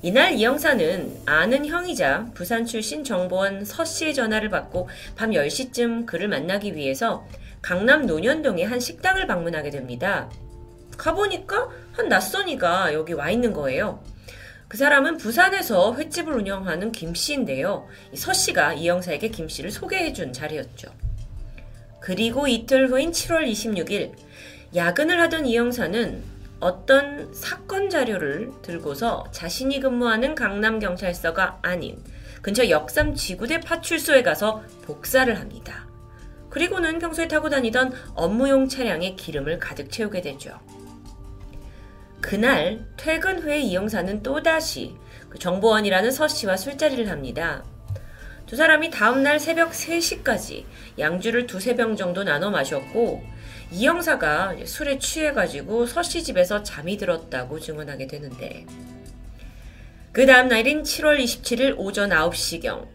이날 0.00 0.34
이 0.34 0.44
형사는 0.44 1.22
아는 1.26 1.66
형이자 1.66 2.30
부산 2.32 2.64
출신 2.64 3.02
정보원 3.02 3.64
서 3.64 3.84
씨의 3.84 4.14
전화를 4.14 4.48
받고 4.48 4.88
밤 5.16 5.30
10시쯤 5.30 6.06
그를 6.06 6.28
만나기 6.28 6.76
위해서 6.76 7.26
강남 7.60 8.06
논현동의 8.06 8.64
한 8.64 8.78
식당을 8.78 9.26
방문하게 9.26 9.70
됩니다. 9.70 10.30
가보니까 10.96 11.68
한 11.92 12.08
낯선이가 12.08 12.94
여기 12.94 13.12
와 13.12 13.30
있는 13.30 13.52
거예요. 13.52 14.00
그 14.68 14.76
사람은 14.76 15.16
부산에서 15.16 15.94
횟집을 15.96 16.32
운영하는 16.32 16.92
김 16.92 17.12
씨인데요. 17.12 17.88
서 18.14 18.32
씨가 18.32 18.74
이 18.74 18.88
형사에게 18.88 19.30
김 19.30 19.48
씨를 19.48 19.72
소개해 19.72 20.12
준 20.12 20.32
자리였죠. 20.32 20.92
그리고 22.00 22.46
이틀 22.46 22.88
후인 22.88 23.10
7월 23.10 23.50
26일 23.50 24.12
야근을 24.76 25.20
하던 25.22 25.46
이 25.46 25.56
형사는 25.56 26.22
어떤 26.60 27.32
사건 27.32 27.88
자료를 27.88 28.50
들고서 28.62 29.24
자신이 29.30 29.80
근무하는 29.80 30.34
강남경찰서가 30.34 31.60
아닌 31.62 32.02
근처 32.42 32.68
역삼 32.68 33.14
지구대 33.14 33.60
파출소에 33.60 34.22
가서 34.22 34.62
복사를 34.82 35.38
합니다. 35.38 35.86
그리고는 36.50 36.98
평소에 36.98 37.28
타고 37.28 37.48
다니던 37.48 37.92
업무용 38.14 38.68
차량에 38.68 39.14
기름을 39.14 39.58
가득 39.58 39.90
채우게 39.90 40.22
되죠. 40.22 40.58
그날 42.20 42.84
퇴근 42.96 43.38
후에 43.38 43.60
이영사는 43.60 44.22
또다시 44.22 44.96
그 45.28 45.38
정보원이라는 45.38 46.10
서 46.10 46.26
씨와 46.26 46.56
술자리를 46.56 47.08
합니다. 47.10 47.62
두 48.46 48.56
사람이 48.56 48.90
다음날 48.90 49.38
새벽 49.38 49.72
3시까지 49.72 50.64
양주를 50.98 51.46
두세 51.46 51.76
병 51.76 51.96
정도 51.96 52.24
나눠 52.24 52.50
마셨고 52.50 53.22
이 53.70 53.86
형사가 53.86 54.54
술에 54.64 54.98
취해가지고 54.98 55.86
서 55.86 56.02
씨 56.02 56.22
집에서 56.22 56.62
잠이 56.62 56.96
들었다고 56.96 57.60
증언하게 57.60 58.06
되는데 58.06 58.64
그 60.12 60.26
다음 60.26 60.48
날인 60.48 60.82
7월 60.82 61.18
27일 61.22 61.74
오전 61.76 62.10
9시경 62.10 62.86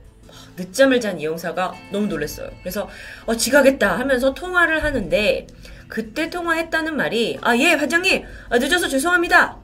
늦잠을 0.58 1.00
잔 1.00 1.20
이 1.20 1.26
형사가 1.26 1.74
너무 1.92 2.08
놀랐어요. 2.08 2.50
그래서 2.62 2.90
어, 3.26 3.36
지가겠다 3.36 3.98
하면서 4.00 4.34
통화를 4.34 4.84
하는데 4.84 5.48
그때 5.88 6.30
통화했다는 6.30 6.96
말이 6.96 7.38
아 7.42 7.56
예 7.58 7.78
반장님 7.78 8.24
아, 8.50 8.58
늦어서 8.58 8.88
죄송합니다 8.88 9.58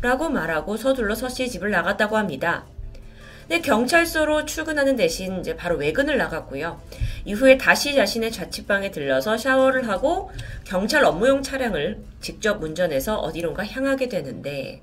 라고 0.00 0.28
말하고 0.28 0.76
서둘러 0.76 1.14
서 1.14 1.28
씨의 1.28 1.48
집을 1.50 1.70
나갔다고 1.70 2.16
합니다. 2.16 2.66
근 3.48 3.62
경찰서로 3.62 4.44
출근하는 4.44 4.96
대신 4.96 5.40
이제 5.40 5.56
바로 5.56 5.76
외근을 5.76 6.18
나갔고요. 6.18 6.80
이후에 7.24 7.56
다시 7.56 7.94
자신의 7.94 8.30
자취방에 8.30 8.90
들러서 8.90 9.38
샤워를 9.38 9.88
하고 9.88 10.30
경찰 10.64 11.04
업무용 11.04 11.42
차량을 11.42 11.98
직접 12.20 12.62
운전해서 12.62 13.16
어디론가 13.16 13.66
향하게 13.66 14.08
되는데 14.08 14.82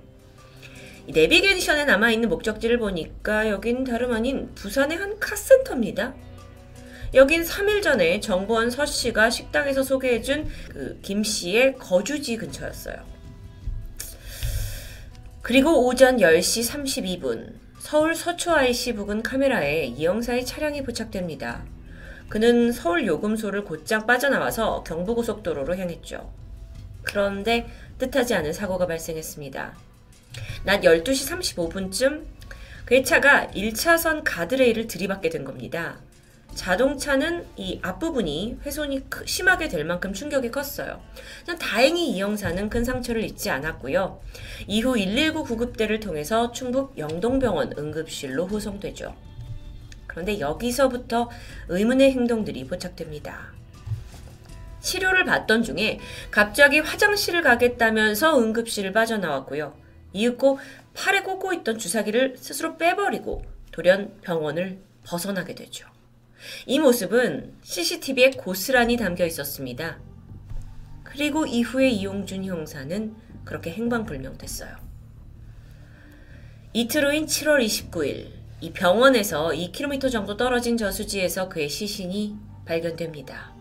내비게이션에 1.07 1.85
남아있는 1.85 2.29
목적지를 2.29 2.79
보니까 2.79 3.49
여긴 3.49 3.83
다름 3.83 4.11
아닌 4.13 4.49
부산의 4.55 4.97
한 4.97 5.19
카센터입니다. 5.19 6.15
여긴 7.13 7.43
3일 7.43 7.83
전에 7.83 8.19
정보원 8.19 8.71
서 8.71 8.85
씨가 8.85 9.29
식당에서 9.29 9.83
소개해준 9.83 10.49
그 10.69 10.99
김 11.03 11.23
씨의 11.23 11.75
거주지 11.75 12.35
근처였어요. 12.37 12.95
그리고 15.43 15.85
오전 15.85 16.17
10시 16.17 17.19
32분 17.21 17.64
서울 17.85 18.15
서초 18.15 18.51
IC 18.51 18.93
부근 18.93 19.21
카메라에 19.21 19.85
이영사의 19.85 20.43
차량이 20.43 20.81
포착됩니다. 20.81 21.63
그는 22.29 22.71
서울 22.71 23.05
요금소를 23.05 23.63
곧장 23.63 24.07
빠져나와서 24.07 24.83
경부고속도로로 24.85 25.77
향했죠. 25.77 26.33
그런데 27.03 27.69
뜻하지 27.99 28.33
않은 28.33 28.53
사고가 28.53 28.87
발생했습니다. 28.87 29.77
낮 30.63 30.81
12시 30.81 31.43
35분쯤 31.59 32.25
그의 32.85 33.05
차가 33.05 33.49
1차선 33.49 34.23
가드레일을 34.25 34.87
들이받게 34.87 35.29
된 35.29 35.45
겁니다. 35.45 35.99
자동차는 36.55 37.45
이 37.57 37.79
앞부분이 37.83 38.59
훼손이 38.65 39.01
심하게 39.25 39.67
될 39.67 39.85
만큼 39.85 40.13
충격이 40.13 40.49
컸어요. 40.49 41.01
다행히 41.59 42.09
이 42.09 42.21
형사는 42.21 42.69
큰 42.69 42.83
상처를 42.83 43.23
입지 43.23 43.49
않았고요. 43.49 44.19
이후 44.67 44.93
119 44.93 45.43
구급대를 45.43 45.99
통해서 45.99 46.51
충북 46.51 46.97
영동병원 46.97 47.73
응급실로 47.77 48.47
후송되죠. 48.47 49.15
그런데 50.07 50.39
여기서부터 50.39 51.29
의문의 51.67 52.13
행동들이 52.13 52.65
포착됩니다. 52.65 53.53
치료를 54.79 55.25
받던 55.25 55.63
중에 55.63 55.99
갑자기 56.31 56.79
화장실을 56.79 57.41
가겠다면서 57.41 58.39
응급실을 58.39 58.93
빠져나왔고요. 58.93 59.75
이윽고 60.13 60.59
팔에 60.93 61.21
꽂고 61.23 61.51
있던 61.53 61.77
주사기를 61.77 62.37
스스로 62.37 62.77
빼버리고 62.77 63.43
돌연 63.71 64.21
병원을 64.21 64.79
벗어나게 65.03 65.53
되죠. 65.55 65.94
이 66.65 66.79
모습은 66.79 67.53
CCTV에 67.61 68.31
고스란히 68.31 68.97
담겨 68.97 69.25
있었습니다. 69.25 69.99
그리고 71.03 71.45
이후에 71.45 71.89
이용준 71.89 72.45
형사는 72.45 73.15
그렇게 73.45 73.71
행방불명됐어요. 73.71 74.75
이틀 76.73 77.05
후인 77.05 77.25
7월 77.25 77.65
29일, 77.65 78.27
이 78.61 78.71
병원에서 78.73 79.49
2km 79.49 80.11
정도 80.11 80.35
떨어진 80.35 80.75
저수지에서 80.75 81.47
그의 81.47 81.69
시신이 81.69 82.35
발견됩니다. 82.65 83.53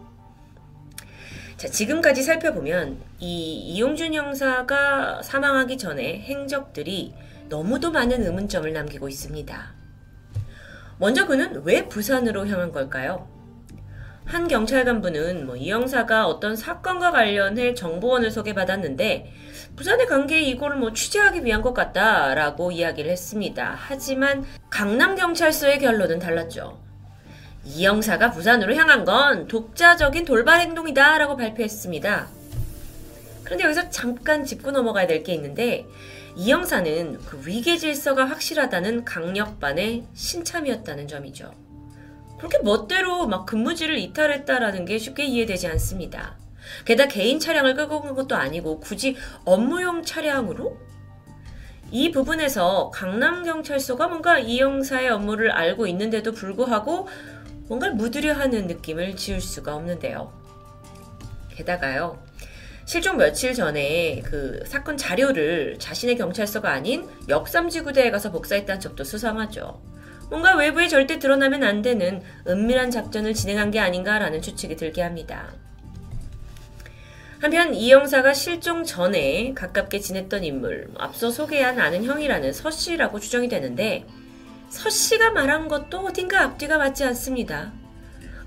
자, 1.57 1.69
지금까지 1.69 2.23
살펴보면 2.23 3.01
이 3.21 3.75
이용준 3.75 4.15
형사가 4.15 5.23
사망하기 5.23 5.79
전에 5.79 6.21
행적들이 6.23 7.15
너무도 7.49 7.93
많은 7.93 8.25
의문점을 8.25 8.73
남기고 8.73 9.09
있습니다. 9.09 9.84
먼저 10.99 11.27
그는 11.27 11.63
왜 11.65 11.89
부산으로 11.89 12.47
향한 12.47 12.73
걸까요? 12.73 13.29
한 14.25 14.49
경찰 14.49 14.85
간부는 14.85 15.47
뭐이 15.47 15.71
형사가 15.71 16.27
어떤 16.27 16.57
사건과 16.57 17.11
관련해 17.11 17.75
정보원을 17.75 18.31
소개받았는데 18.31 19.31
간게 20.09 20.41
이거를 20.43 20.77
뭐 20.79 20.93
취재하기 20.93 21.45
위한 21.45 21.61
것 21.61 21.75
같다라고 21.75 22.71
이야기를 22.71 23.11
했습니다. 23.11 23.75
하지만 23.77 24.45
강남 24.71 25.15
경찰서의 25.15 25.79
결론은 25.79 26.21
달랐죠. 26.21 26.81
이 27.65 27.85
형사가 27.85 28.31
부산으로 28.31 28.75
향한 28.77 29.05
건 29.05 29.47
독자적인 29.47 30.25
돌발 30.25 30.61
행동이다라고 30.61 31.37
발표했습니다. 31.37 32.29
그런데 33.43 33.65
여기서 33.65 33.91
잠깐 33.91 34.45
짚고 34.45 34.71
넘어가야 34.71 35.07
될 35.07 35.23
게 35.23 35.35
있는데 35.35 35.87
이 36.37 36.51
형사는 36.51 37.19
그 37.27 37.41
위계 37.47 37.77
질서가 37.77 38.25
확실하다는 38.25 39.05
강력반의 39.05 40.05
신참이었다는 40.15 41.07
점이죠. 41.07 41.53
그렇게 42.39 42.59
멋대로 42.59 43.27
막 43.27 43.47
근무지를 43.47 43.99
이탈했다라는 43.99 44.85
게 44.85 44.99
쉽게 44.99 45.25
이해되지 45.25 45.69
않습니다. 45.69 46.37
게다가 46.85 47.09
개인 47.09 47.39
차량을 47.39 47.75
끌고 47.75 48.03
간 48.03 48.15
것도 48.15 48.35
아니고 48.35 48.81
굳이 48.81 49.17
업무용 49.45 50.03
차량으로? 50.03 50.77
이 51.91 52.11
부분에서 52.11 52.91
강남경찰서가 52.93 54.09
뭔가 54.09 54.39
이 54.39 54.61
형사의 54.61 55.11
업무를 55.11 55.53
알고 55.53 55.87
있는데도 55.87 56.33
불구하고 56.33 57.07
뭔가를 57.69 57.95
묻으려 57.95 58.35
하는 58.35 58.67
느낌을 58.67 59.15
지울 59.17 59.41
수가 59.41 59.77
없는데요. 59.77 60.33
게다가요, 61.51 62.19
실종 62.87 63.17
며칠 63.17 63.55
전에 63.55 64.21
그 64.25 64.63
사건 64.67 64.97
자료를 64.97 65.77
자신의 65.79 66.17
경찰서가 66.17 66.71
아닌 66.71 67.09
역삼지구대에 67.29 68.11
가서 68.11 68.31
복사했다는 68.31 68.81
점도 68.81 69.05
수상하죠. 69.05 69.81
뭔가 70.29 70.55
외부에 70.57 70.89
절대 70.89 71.19
드러나면 71.19 71.63
안 71.63 71.83
되는 71.83 72.23
은밀한 72.47 72.91
작전을 72.91 73.35
진행한 73.35 73.71
게 73.71 73.79
아닌가라는 73.79 74.43
추측이 74.43 74.77
들게 74.77 75.03
합니다. 75.03 75.55
한편 77.41 77.75
이 77.75 77.93
형사가 77.93 78.33
실종 78.33 78.85
전에 78.85 79.53
가깝게 79.55 80.01
지냈던 80.01 80.45
인물, 80.45 80.89
앞서 80.97 81.31
소개한 81.31 81.79
아는 81.79 82.05
형이라는 82.05 82.53
서 82.53 82.71
씨라고 82.71 83.21
추정이 83.21 83.49
되는데 83.49 84.07
서 84.71 84.89
씨가 84.89 85.31
말한 85.31 85.69
것도 85.69 86.01
어딘가 86.01 86.43
앞뒤가 86.43 86.79
맞지 86.79 87.05
않습니다. 87.05 87.73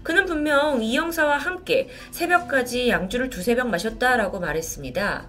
그는 0.07 0.25
분명 0.25 0.81
이 0.81 0.95
형사와 0.95 1.35
함께 1.35 1.89
새벽까지 2.11 2.87
양주를 2.87 3.29
두세 3.29 3.55
병 3.55 3.69
마셨다라고 3.69 4.39
말했습니다. 4.39 5.27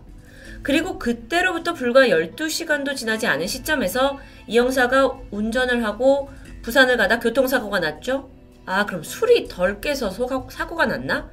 그리고 0.63 1.01
그때로부터 1.01 1.75
불과 1.75 2.07
12시간도 2.07 2.95
지나지 2.95 3.27
않은 3.27 3.49
시점에서 3.49 4.21
이 4.47 4.57
형사가 4.57 5.19
운전을 5.33 5.83
하고 5.83 6.31
부산을 6.63 6.97
가다 6.97 7.19
교통사고가 7.19 7.81
났죠? 7.81 8.31
아, 8.67 8.87
그럼 8.87 9.03
술이 9.03 9.49
덜 9.49 9.81
깨서 9.81 10.11
사고가 10.11 10.87
났나? 10.87 11.29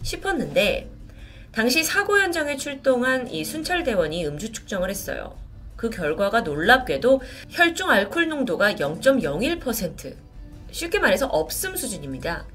싶었는데, 0.00 0.90
당시 1.52 1.84
사고 1.84 2.18
현장에 2.18 2.56
출동한 2.56 3.28
이 3.28 3.44
순찰대원이 3.44 4.26
음주 4.26 4.52
측정을 4.52 4.88
했어요. 4.88 5.36
그 5.76 5.90
결과가 5.90 6.40
놀랍게도 6.40 7.20
혈중 7.50 7.90
알코올 7.90 8.28
농도가 8.28 8.72
0.01%. 8.72 10.14
쉽게 10.70 10.98
말해서 10.98 11.26
없음 11.26 11.76
수준입니다. 11.76 12.46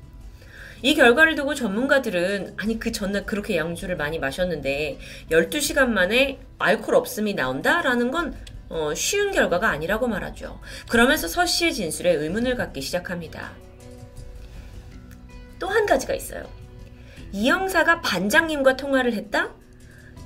이 0.82 0.96
결과를 0.96 1.36
두고 1.36 1.54
전문가들은 1.54 2.56
아니 2.58 2.80
그 2.80 2.92
전날 2.92 3.26
그렇게 3.26 3.58
양주를 3.58 3.98
많이 3.98 4.20
마셨는데 4.20 5.00
12시간 5.30 5.88
만에 5.90 6.40
알코올 6.60 6.96
없음이 6.96 7.34
나온다라는 7.36 8.12
건 8.12 8.36
어, 8.70 8.94
쉬운 8.96 9.32
결과가 9.32 9.70
아니라고 9.70 10.08
말하죠. 10.08 10.60
그러면서 10.90 11.28
서 11.28 11.46
씨의 11.46 11.74
진술에 11.74 12.14
의문을 12.14 12.56
갖기 12.56 12.82
시작합니다. 12.82 13.52
또 15.60 15.68
한 15.68 15.86
가지가 15.86 16.14
있어요. 16.16 16.50
이 17.32 17.50
형사가 17.50 18.02
반장님과 18.02 18.78
통화를 18.78 19.14
했다? 19.14 19.54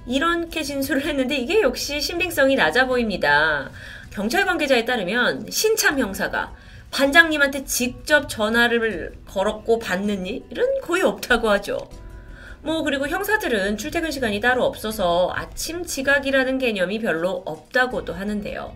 이렇게 0.08 0.64
진술을 0.64 1.06
했는데 1.06 1.36
이게 1.36 1.62
역시 1.62 2.00
신빙성이 2.00 2.56
낮아 2.56 2.86
보입니다. 2.86 3.70
경찰 4.12 4.46
관계자에 4.46 4.86
따르면 4.86 5.48
신참 5.50 6.00
형사가 6.00 6.56
반장님한테 6.92 7.66
직접 7.66 8.30
전화를 8.30 9.16
걸었고 9.28 9.80
받는 9.80 10.26
일은 10.26 10.82
거의 10.82 11.04
없다고 11.04 11.50
하죠. 11.52 11.78
뭐 12.62 12.84
그리고 12.84 13.08
형사들은 13.08 13.78
출퇴근 13.78 14.12
시간이 14.12 14.40
따로 14.40 14.64
없어서 14.66 15.32
아침 15.36 15.86
지각이라는 15.86 16.58
개념이 16.58 17.00
별로 17.00 17.44
없다고도 17.46 18.14
하는데요. 18.14 18.76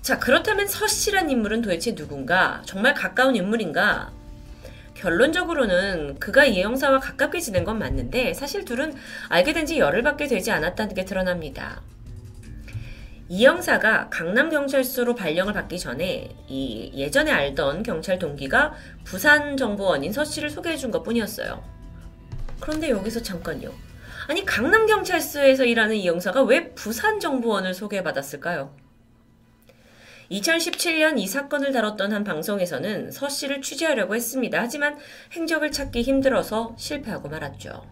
자, 0.00 0.18
그렇다면 0.18 0.66
서 0.68 0.86
씨란 0.86 1.30
인물은 1.30 1.62
도대체 1.62 1.94
누군가? 1.94 2.62
정말 2.64 2.94
가까운 2.94 3.36
인물인가? 3.36 4.12
결론적으로는 4.94 6.18
그가 6.20 6.44
이 6.44 6.62
형사와 6.62 7.00
가깝게 7.00 7.40
지낸 7.40 7.64
건 7.64 7.78
맞는데 7.78 8.32
사실 8.34 8.64
둘은 8.64 8.94
알게 9.28 9.52
된 9.52 9.66
지 9.66 9.78
열흘밖에 9.78 10.26
되지 10.26 10.50
않았다는 10.50 10.94
게 10.94 11.04
드러납니다. 11.04 11.82
이 13.28 13.46
형사가 13.46 14.10
강남경찰서로 14.10 15.14
발령을 15.14 15.54
받기 15.54 15.78
전에 15.78 16.36
이 16.46 16.90
예전에 16.94 17.30
알던 17.32 17.82
경찰 17.82 18.18
동기가 18.18 18.74
부산정보원인 19.04 20.12
서 20.12 20.24
씨를 20.24 20.50
소개해 20.50 20.76
준 20.76 20.90
것 20.90 21.02
뿐이었어요. 21.02 21.64
그런데 22.60 22.90
여기서 22.90 23.22
잠깐요. 23.22 23.72
아니, 24.28 24.44
강남경찰서에서 24.44 25.64
일하는 25.64 25.96
이 25.96 26.06
형사가 26.06 26.42
왜 26.42 26.72
부산정보원을 26.74 27.74
소개받았을까요? 27.74 28.74
2017년 30.30 31.18
이 31.18 31.26
사건을 31.26 31.72
다뤘던 31.72 32.12
한 32.12 32.24
방송에서는 32.24 33.10
서 33.10 33.28
씨를 33.28 33.60
취재하려고 33.60 34.14
했습니다. 34.14 34.60
하지만 34.60 34.98
행적을 35.32 35.70
찾기 35.70 36.02
힘들어서 36.02 36.74
실패하고 36.78 37.28
말았죠. 37.28 37.84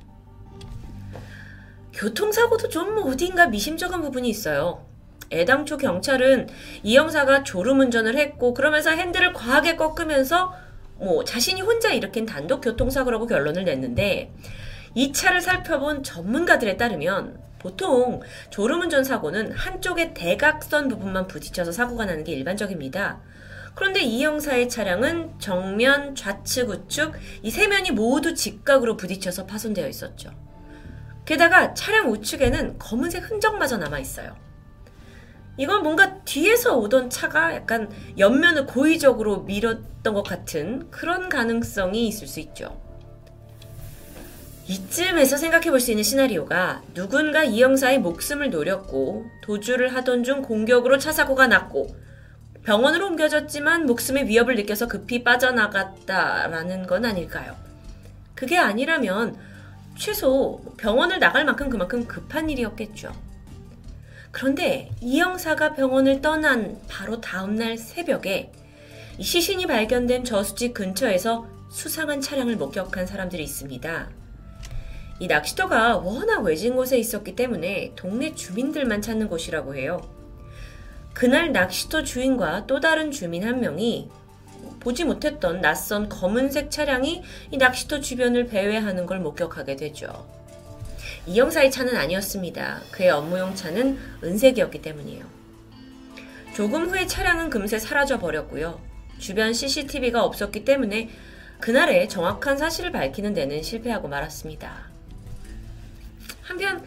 교통사고도 1.93 2.69
좀 2.69 2.99
어딘가 2.99 3.47
미심쩍은 3.49 4.01
부분이 4.01 4.28
있어요. 4.28 4.92
애당초 5.33 5.77
경찰은 5.77 6.49
이 6.83 6.97
형사가 6.97 7.43
졸음 7.43 7.81
운전을 7.81 8.17
했고 8.17 8.55
그러면서 8.55 8.91
핸들을 8.91 9.33
과하게 9.33 9.77
꺾으면서 9.77 10.55
뭐 10.97 11.25
자신이 11.25 11.61
혼자 11.62 11.91
일으킨 11.93 12.27
단독 12.27 12.61
교통사고라고 12.61 13.27
결론을 13.27 13.65
냈는데 13.65 14.33
이 14.94 15.12
차를 15.12 15.41
살펴본 15.41 16.02
전문가들에 16.05 16.77
따르면 16.77 17.41
보통 17.59 18.20
졸음운전 18.51 19.05
사고는 19.05 19.52
한쪽의 19.52 20.15
대각선 20.15 20.89
부분만 20.89 21.28
부딪혀서 21.28 21.73
사고가 21.73 22.05
나는 22.07 22.25
게 22.25 22.33
일반적입니다. 22.33 23.20
그런데 23.75 24.01
이 24.02 24.23
형사의 24.23 24.69
차량은 24.69 25.39
정면, 25.39 26.15
좌측, 26.15 26.69
우측 26.69 27.15
이 27.43 27.51
세 27.51 27.69
면이 27.69 27.93
모두 27.93 28.35
직각으로 28.35 28.97
부딪혀서 28.97 29.47
파손되어 29.47 29.89
있었죠. 29.89 30.31
게다가 31.25 31.73
차량 31.73 32.11
우측에는 32.11 32.78
검은색 32.78 33.31
흔적마저 33.31 33.78
남아 33.78 33.99
있어요. 34.01 34.36
이건 35.57 35.83
뭔가 35.83 36.21
뒤에서 36.25 36.77
오던 36.79 37.11
차가 37.11 37.55
약간 37.55 37.91
옆면을 38.19 38.67
고의적으로 38.67 39.43
밀었던 39.43 40.15
것 40.15 40.23
같은 40.23 40.91
그런 40.91 41.29
가능성이 41.29 42.09
있을 42.09 42.27
수 42.27 42.41
있죠. 42.41 42.81
이쯤에서 44.69 45.37
생각해 45.37 45.71
볼 45.71 45.81
수 45.81 45.91
있는 45.91 46.03
시나리오가 46.05 46.83
누군가 46.95 47.43
이 47.45 47.63
형사의 47.63 47.99
목숨을 47.99 48.51
노렸고 48.51 49.27
도주를 49.43 49.95
하던 49.95 50.23
중 50.25 50.41
공격으로 50.41 50.99
차 50.99 51.13
사고가 51.13 51.49
났고 51.49 51.95
병원으로 52.63 53.09
옮겨졌지만 53.09 53.87
목숨의 53.87 54.29
위협을 54.29 54.55
느껴서 54.55 54.87
급히 54.87 55.25
빠져나갔다라는 55.25 56.87
건 56.87 57.05
아닐까요? 57.05 57.57
그게 58.35 58.57
아니라면 58.57 59.37
최소 59.99 60.63
병원을 60.79 61.19
나갈 61.19 61.45
만큼 61.45 61.69
그만큼 61.69 62.07
급한 62.07 62.49
일이었겠죠. 62.49 63.13
그런데 64.33 64.91
이 65.01 65.20
형사가 65.20 65.75
병원을 65.75 66.23
떠난 66.23 66.81
바로 66.89 67.20
다음날 67.20 67.77
새벽에 67.77 68.51
시신이 69.20 69.67
발견된 69.67 70.25
저수지 70.25 70.73
근처에서 70.73 71.47
수상한 71.70 72.20
차량을 72.20 72.57
목격한 72.57 73.07
사람들이 73.07 73.44
있습니다. 73.44 74.11
이 75.20 75.27
낚시터가 75.27 75.99
워낙 75.99 76.43
외진 76.43 76.75
곳에 76.75 76.99
있었기 76.99 77.36
때문에 77.36 77.93
동네 77.94 78.35
주민들만 78.35 79.02
찾는 79.02 79.28
곳이라고 79.28 79.77
해요. 79.77 80.01
그날 81.12 81.52
낚시터 81.52 82.02
주인과 82.02 82.67
또 82.67 82.81
다른 82.81 83.11
주민 83.11 83.44
한 83.44 83.61
명이 83.61 84.11
보지 84.81 85.05
못했던 85.05 85.61
낯선 85.61 86.09
검은색 86.09 86.70
차량이 86.70 87.23
이 87.51 87.57
낚시터 87.59 88.01
주변을 88.01 88.47
배회하는 88.47 89.07
걸 89.07 89.20
목격하게 89.20 89.77
되죠. 89.77 90.42
이 91.26 91.39
형사의 91.39 91.70
차는 91.70 91.97
아니었습니다. 91.97 92.83
그의 92.91 93.10
업무용 93.10 93.55
차는 93.55 93.99
은색이었기 94.25 94.83
때문이에요. 94.83 95.25
조금 96.55 96.86
후에 96.86 97.07
차량은 97.07 97.49
금세 97.49 97.78
사라져 97.78 98.18
버렸고요. 98.18 98.81
주변 99.18 99.52
CCTV가 99.52 100.25
없었기 100.25 100.65
때문에 100.65 101.09
그날의 101.60 102.09
정확한 102.09 102.59
사실을 102.59 102.91
밝히는 102.91 103.34
데는 103.34 103.62
실패하고 103.62 104.09
말았습니다. 104.09 104.91
한편 106.42 106.84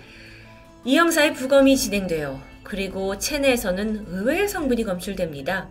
이 0.83 0.97
형사의 0.97 1.33
부검이 1.33 1.77
진행되어 1.77 2.39
그리고 2.63 3.17
체내에서는 3.17 4.05
의외의 4.09 4.49
성분이 4.49 4.83
검출됩니다. 4.83 5.69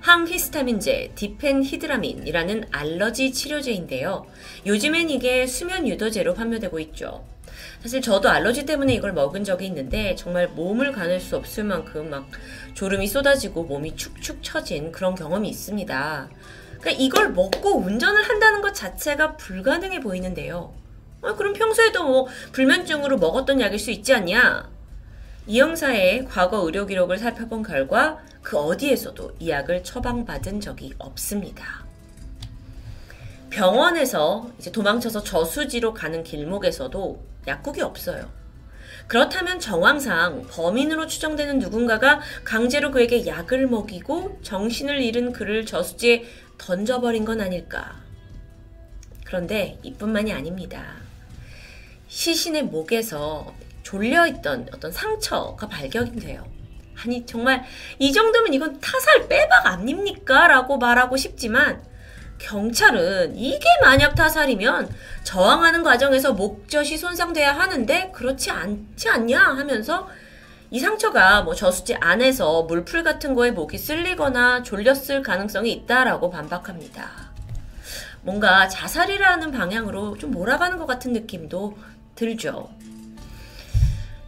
항히스타민제 0.00 1.12
디펜히드라민이라는 1.14 2.64
알러지 2.72 3.32
치료제인데요. 3.32 4.26
요즘엔 4.66 5.10
이게 5.10 5.46
수면 5.46 5.86
유도제로 5.86 6.34
판매되고 6.34 6.80
있죠. 6.80 7.24
사실 7.82 8.00
저도 8.00 8.28
알러지 8.28 8.64
때문에 8.64 8.94
이걸 8.94 9.12
먹은 9.12 9.42
적이 9.42 9.66
있는데 9.66 10.14
정말 10.14 10.46
몸을 10.46 10.92
가눌 10.92 11.18
수 11.18 11.36
없을 11.36 11.64
만큼 11.64 12.10
막 12.10 12.28
졸음이 12.74 13.08
쏟아지고 13.08 13.64
몸이 13.64 13.96
축축 13.96 14.40
처진 14.40 14.92
그런 14.92 15.16
경험이 15.16 15.48
있습니다. 15.48 16.30
그러니까 16.80 16.90
이걸 17.02 17.32
먹고 17.32 17.78
운전을 17.80 18.22
한다는 18.22 18.60
것 18.60 18.72
자체가 18.72 19.36
불가능해 19.36 19.98
보이는데요. 19.98 20.72
아, 21.22 21.34
그럼 21.34 21.54
평소에도 21.54 22.04
뭐 22.04 22.26
불면증으로 22.52 23.18
먹었던 23.18 23.60
약일 23.60 23.80
수 23.80 23.90
있지 23.90 24.14
않냐? 24.14 24.70
이 25.48 25.58
형사의 25.58 26.26
과거 26.26 26.58
의료 26.58 26.86
기록을 26.86 27.18
살펴본 27.18 27.64
결과 27.64 28.20
그 28.42 28.58
어디에서도 28.58 29.32
이 29.40 29.50
약을 29.50 29.82
처방받은 29.82 30.60
적이 30.60 30.94
없습니다. 30.98 31.84
병원에서 33.50 34.50
이제 34.60 34.70
도망쳐서 34.70 35.24
저수지로 35.24 35.94
가는 35.94 36.22
길목에서도 36.22 37.31
약국이 37.46 37.82
없어요. 37.82 38.30
그렇다면 39.06 39.58
정황상 39.60 40.46
범인으로 40.48 41.06
추정되는 41.06 41.58
누군가가 41.58 42.20
강제로 42.44 42.90
그에게 42.90 43.26
약을 43.26 43.66
먹이고 43.66 44.40
정신을 44.42 45.02
잃은 45.02 45.32
그를 45.32 45.66
저수지에 45.66 46.24
던져버린 46.58 47.24
건 47.24 47.40
아닐까. 47.40 48.00
그런데 49.24 49.78
이뿐만이 49.82 50.32
아닙니다. 50.32 50.94
시신의 52.08 52.64
목에서 52.64 53.54
졸려있던 53.82 54.68
어떤 54.72 54.92
상처가 54.92 55.68
발견이 55.68 56.16
돼요. 56.20 56.46
아니, 57.02 57.26
정말 57.26 57.64
이 57.98 58.12
정도면 58.12 58.54
이건 58.54 58.80
타살 58.80 59.28
빼박 59.28 59.66
아닙니까? 59.66 60.46
라고 60.46 60.78
말하고 60.78 61.16
싶지만 61.16 61.82
경찰은 62.42 63.36
이게 63.36 63.66
만약 63.80 64.14
타살이면 64.14 64.90
저항하는 65.22 65.82
과정에서 65.82 66.32
목젖이 66.32 66.96
손상돼야 66.96 67.56
하는데 67.56 68.10
그렇지 68.12 68.50
않지 68.50 69.08
않냐 69.08 69.38
하면서 69.38 70.08
이 70.70 70.80
상처가 70.80 71.42
뭐 71.42 71.54
저수지 71.54 71.94
안에서 71.96 72.62
물풀 72.64 73.04
같은 73.04 73.34
거에 73.34 73.50
목이 73.50 73.78
쓸리거나 73.78 74.62
졸렸을 74.62 75.22
가능성이 75.22 75.72
있다라고 75.72 76.30
반박합니다. 76.30 77.32
뭔가 78.22 78.68
자살이라는 78.68 79.52
방향으로 79.52 80.16
좀 80.18 80.30
몰아가는 80.30 80.78
것 80.78 80.86
같은 80.86 81.12
느낌도 81.12 81.76
들죠. 82.14 82.70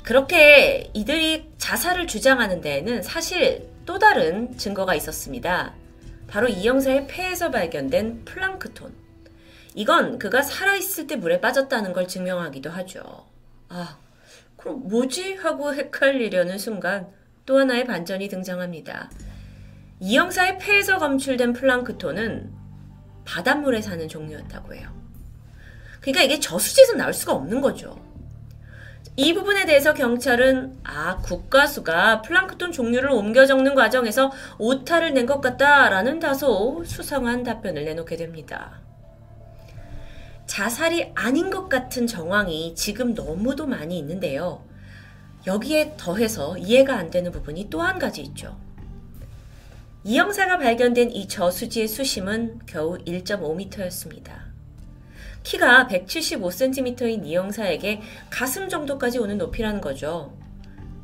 그렇게 0.03 0.91
이들이 0.93 1.51
자살을 1.59 2.07
주장하는 2.07 2.61
데에는 2.61 3.03
사실 3.03 3.71
또 3.87 3.99
다른 3.99 4.57
증거가 4.59 4.95
있었습니다. 4.95 5.73
바로 6.27 6.49
이 6.49 6.67
형사의 6.67 7.07
폐에서 7.07 7.51
발견된 7.51 8.25
플랑크톤. 8.25 8.93
이건 9.75 10.19
그가 10.19 10.43
살아있을 10.43 11.07
때 11.07 11.17
물에 11.17 11.41
빠졌다는 11.41 11.93
걸 11.93 12.07
증명하기도 12.07 12.71
하죠. 12.71 13.27
아, 13.69 13.99
그럼 14.57 14.89
뭐지? 14.89 15.35
하고 15.35 15.75
헷갈리려는 15.75 16.59
순간 16.59 17.09
또 17.45 17.59
하나의 17.59 17.85
반전이 17.85 18.29
등장합니다. 18.29 19.11
이 20.01 20.17
형사의 20.17 20.59
폐에서 20.59 20.99
검출된 20.99 21.53
플랑크톤은 21.53 22.53
바닷물에 23.25 23.81
사는 23.81 24.07
종류였다고 24.09 24.75
해요. 24.75 24.89
그러니까 26.01 26.23
이게 26.23 26.39
저수지에서 26.39 26.95
나올 26.95 27.13
수가 27.13 27.33
없는 27.33 27.61
거죠. 27.61 27.99
이 29.17 29.33
부분에 29.33 29.65
대해서 29.65 29.95
경찰은 29.95 30.79
아 30.83 31.19
국가수가 31.19 32.23
플랑크톤 32.23 32.73
종류를 32.73 33.11
옮겨 33.13 33.47
적는 33.47 33.75
과정에서 33.77 34.33
오타를 34.59 35.15
낸 35.15 35.25
것 35.27 35.41
같다라는 35.41 36.19
다소 36.19 36.83
수상한 36.85 37.45
답변을 37.45 37.85
내놓게 37.85 38.17
됩니다. 38.17 38.81
자살이 40.47 41.13
아닌 41.15 41.49
것 41.51 41.69
같은 41.69 42.07
정황이 42.07 42.75
지금 42.75 43.15
너무도 43.15 43.67
많이 43.67 43.99
있는데요. 43.99 44.63
여기에 45.47 45.95
더해서 45.97 46.59
이해가 46.59 46.95
안 46.97 47.11
되는 47.11 47.31
부분이 47.31 47.71
또 47.71 47.81
한 47.83 47.99
가지 47.99 48.21
있죠. 48.23 48.59
이 50.03 50.19
형사가 50.19 50.59
발견된 50.59 51.13
이 51.13 51.29
저수지의 51.29 51.89
수심은 51.89 52.61
겨우 52.67 52.99
1.5m였습니다. 52.99 54.44
키가 55.45 55.87
175cm인 55.89 57.27
이 57.27 57.37
형사에게 57.37 58.01
가슴 58.31 58.69
정도까지 58.69 59.19
오는 59.19 59.39
높이라는 59.39 59.81
거죠. 59.81 60.37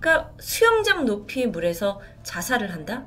그러니까 0.01 0.33
수영장 0.41 1.05
높이의 1.05 1.47
물에서 1.49 2.01
자살을 2.25 2.73
한다? 2.73 3.05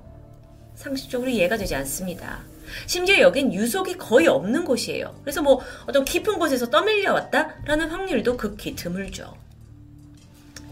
상식적으로 0.75 1.29
이해가 1.29 1.57
되지 1.57 1.75
않습니다. 1.75 2.41
심지어 2.85 3.19
여긴 3.19 3.51
유속이 3.53 3.97
거의 3.97 4.27
없는 4.27 4.63
곳이에요. 4.63 5.13
그래서 5.21 5.41
뭐 5.41 5.59
어떤 5.87 6.05
깊은 6.05 6.39
곳에서 6.39 6.69
떠밀려 6.69 7.13
왔다라는 7.13 7.89
확률도 7.89 8.37
극히 8.37 8.75
드물죠. 8.75 9.35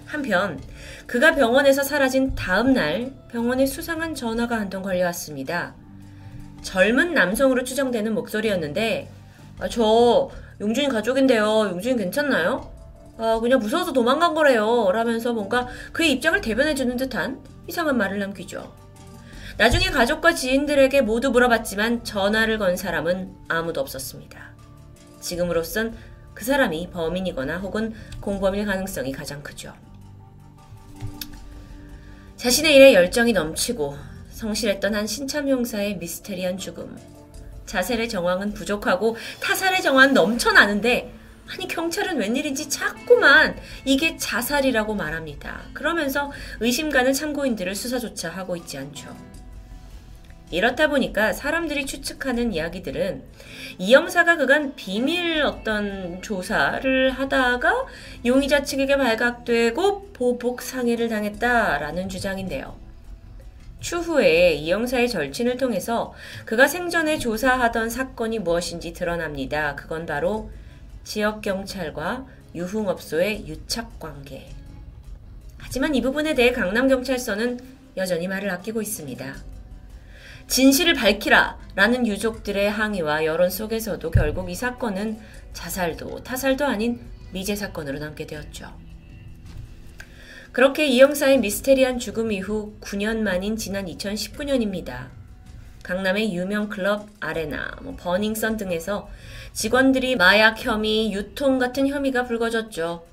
한편 0.05 0.59
그가 1.07 1.35
병원에서 1.35 1.83
사라진 1.83 2.35
다음 2.35 2.73
날 2.73 3.13
병원에 3.29 3.65
수상한 3.65 4.13
전화가 4.13 4.59
한 4.59 4.69
통 4.69 4.83
걸려왔습니다. 4.83 5.73
젊은 6.61 7.13
남성으로 7.13 7.63
추정되는 7.63 8.13
목소리였는데 8.13 9.09
아, 9.59 9.67
저 9.69 10.29
용준이 10.61 10.89
가족인데요. 10.89 11.69
용준이 11.71 11.97
괜찮나요? 11.97 12.71
아, 13.17 13.39
그냥 13.39 13.59
무서워서 13.59 13.91
도망간 13.91 14.35
거래요. 14.35 14.91
라면서 14.91 15.33
뭔가 15.33 15.67
그의 15.91 16.11
입장을 16.13 16.39
대변해주는 16.39 16.97
듯한 16.97 17.41
이상한 17.67 17.97
말을 17.97 18.19
남기죠. 18.19 18.71
나중에 19.57 19.89
가족과 19.89 20.33
지인들에게 20.33 21.01
모두 21.01 21.31
물어봤지만 21.31 22.03
전화를 22.03 22.57
건 22.59 22.77
사람은 22.77 23.33
아무도 23.47 23.81
없었습니다. 23.81 24.39
지금으로선 25.19 25.95
그 26.33 26.45
사람이 26.45 26.89
범인이거나 26.91 27.57
혹은 27.57 27.93
공범일 28.21 28.65
가능성이 28.65 29.11
가장 29.11 29.41
크죠. 29.43 29.73
자신의 32.37 32.75
일에 32.75 32.93
열정이 32.93 33.33
넘치고 33.33 33.97
성실했던 34.31 34.95
한 34.95 35.05
신참 35.05 35.47
형사의 35.47 35.97
미스테리한 35.97 36.57
죽음. 36.57 37.10
자살의 37.71 38.09
정황은 38.09 38.53
부족하고 38.53 39.15
타살의 39.41 39.81
정황은 39.81 40.13
넘쳐나는데 40.13 41.13
아니 41.49 41.67
경찰은 41.69 42.17
웬일인지 42.17 42.69
자꾸만 42.69 43.55
이게 43.85 44.17
자살이라고 44.17 44.93
말합니다. 44.93 45.61
그러면서 45.73 46.31
의심 46.59 46.89
가는 46.89 47.13
참고인들을 47.13 47.73
수사조차 47.73 48.29
하고 48.29 48.57
있지 48.57 48.77
않죠. 48.77 49.15
이렇다 50.49 50.89
보니까 50.89 51.31
사람들이 51.31 51.85
추측하는 51.85 52.51
이야기들은 52.51 53.23
이 53.77 53.93
형사가 53.93 54.35
그간 54.35 54.75
비밀 54.75 55.41
어떤 55.43 56.21
조사를 56.21 57.11
하다가 57.11 57.85
용의자 58.25 58.63
측에게 58.63 58.97
발각되고 58.97 60.11
보복 60.11 60.61
상해를 60.61 61.07
당했다라는 61.07 62.09
주장인데요. 62.09 62.90
추후에 63.81 64.53
이 64.53 64.71
형사의 64.71 65.09
절친을 65.09 65.57
통해서 65.57 66.13
그가 66.45 66.67
생전에 66.67 67.17
조사하던 67.17 67.89
사건이 67.89 68.39
무엇인지 68.39 68.93
드러납니다. 68.93 69.75
그건 69.75 70.05
바로 70.05 70.49
지역경찰과 71.03 72.25
유흥업소의 72.55 73.47
유착관계. 73.47 74.47
하지만 75.57 75.95
이 75.95 76.01
부분에 76.01 76.35
대해 76.35 76.51
강남경찰서는 76.51 77.59
여전히 77.97 78.27
말을 78.27 78.49
아끼고 78.51 78.81
있습니다. 78.81 79.35
진실을 80.47 80.93
밝히라! 80.93 81.57
라는 81.75 82.05
유족들의 82.05 82.69
항의와 82.69 83.25
여론 83.25 83.49
속에서도 83.49 84.11
결국 84.11 84.49
이 84.49 84.55
사건은 84.55 85.17
자살도 85.53 86.23
타살도 86.23 86.65
아닌 86.65 86.99
미제 87.31 87.55
사건으로 87.55 87.99
남게 87.99 88.27
되었죠. 88.27 88.90
그렇게 90.51 90.85
이 90.85 90.99
형사의 90.99 91.39
미스테리한 91.39 91.97
죽음 91.97 92.29
이후 92.29 92.73
9년 92.81 93.19
만인 93.19 93.55
지난 93.55 93.85
2019년입니다. 93.85 95.07
강남의 95.81 96.35
유명 96.35 96.67
클럽 96.67 97.07
아레나, 97.21 97.77
뭐 97.81 97.95
버닝썬 97.97 98.57
등에서 98.57 99.09
직원들이 99.53 100.17
마약 100.17 100.63
혐의, 100.63 101.13
유통 101.13 101.57
같은 101.57 101.87
혐의가 101.87 102.25
불거졌죠. 102.25 103.05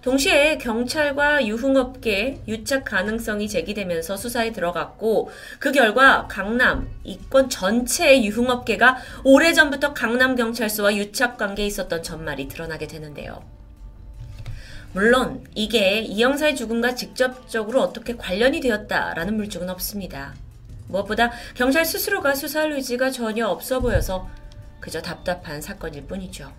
동시에 0.00 0.56
경찰과 0.56 1.46
유흥업계 1.46 2.44
유착 2.48 2.86
가능성이 2.86 3.46
제기되면서 3.46 4.16
수사에 4.16 4.52
들어갔고 4.52 5.28
그 5.58 5.72
결과 5.72 6.26
강남 6.28 6.88
이권 7.04 7.50
전체의 7.50 8.24
유흥업계가 8.24 8.96
오래전부터 9.22 9.92
강남경찰서와 9.92 10.96
유착 10.96 11.36
관계에 11.36 11.66
있었던 11.66 12.02
전말이 12.02 12.48
드러나게 12.48 12.86
되는데요. 12.86 13.55
물론 14.96 15.46
이게 15.54 16.00
이 16.00 16.22
형사의 16.22 16.56
죽음과 16.56 16.94
직접적으로 16.94 17.82
어떻게 17.82 18.16
관련이 18.16 18.60
되었다라는 18.60 19.36
물증은 19.36 19.68
없습니다. 19.68 20.34
무엇보다 20.88 21.32
경찰 21.54 21.84
스스로가 21.84 22.34
수사할 22.34 22.72
의지가 22.72 23.10
전혀 23.10 23.46
없어 23.46 23.80
보여서 23.80 24.26
그저 24.80 25.02
답답한 25.02 25.60
사건일 25.60 26.06
뿐이죠. 26.06 26.50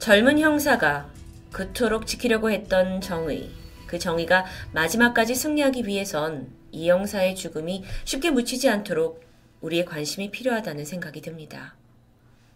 젊은 0.00 0.40
형사가 0.40 1.12
그토록 1.52 2.08
지키려고 2.08 2.50
했던 2.50 3.00
정의, 3.00 3.48
그 3.86 4.00
정의가 4.00 4.44
마지막까지 4.72 5.36
승리하기 5.36 5.86
위해선 5.86 6.48
이 6.72 6.88
영사의 6.88 7.36
죽음이 7.36 7.84
쉽게 8.04 8.32
묻히지 8.32 8.68
않도록 8.68 9.22
우리의 9.60 9.84
관심이 9.84 10.32
필요하다는 10.32 10.86
생각이 10.86 11.20
듭니다. 11.20 11.76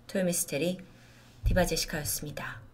토요미스테리 0.08 0.81
디바제시카였습니다. 1.44 2.66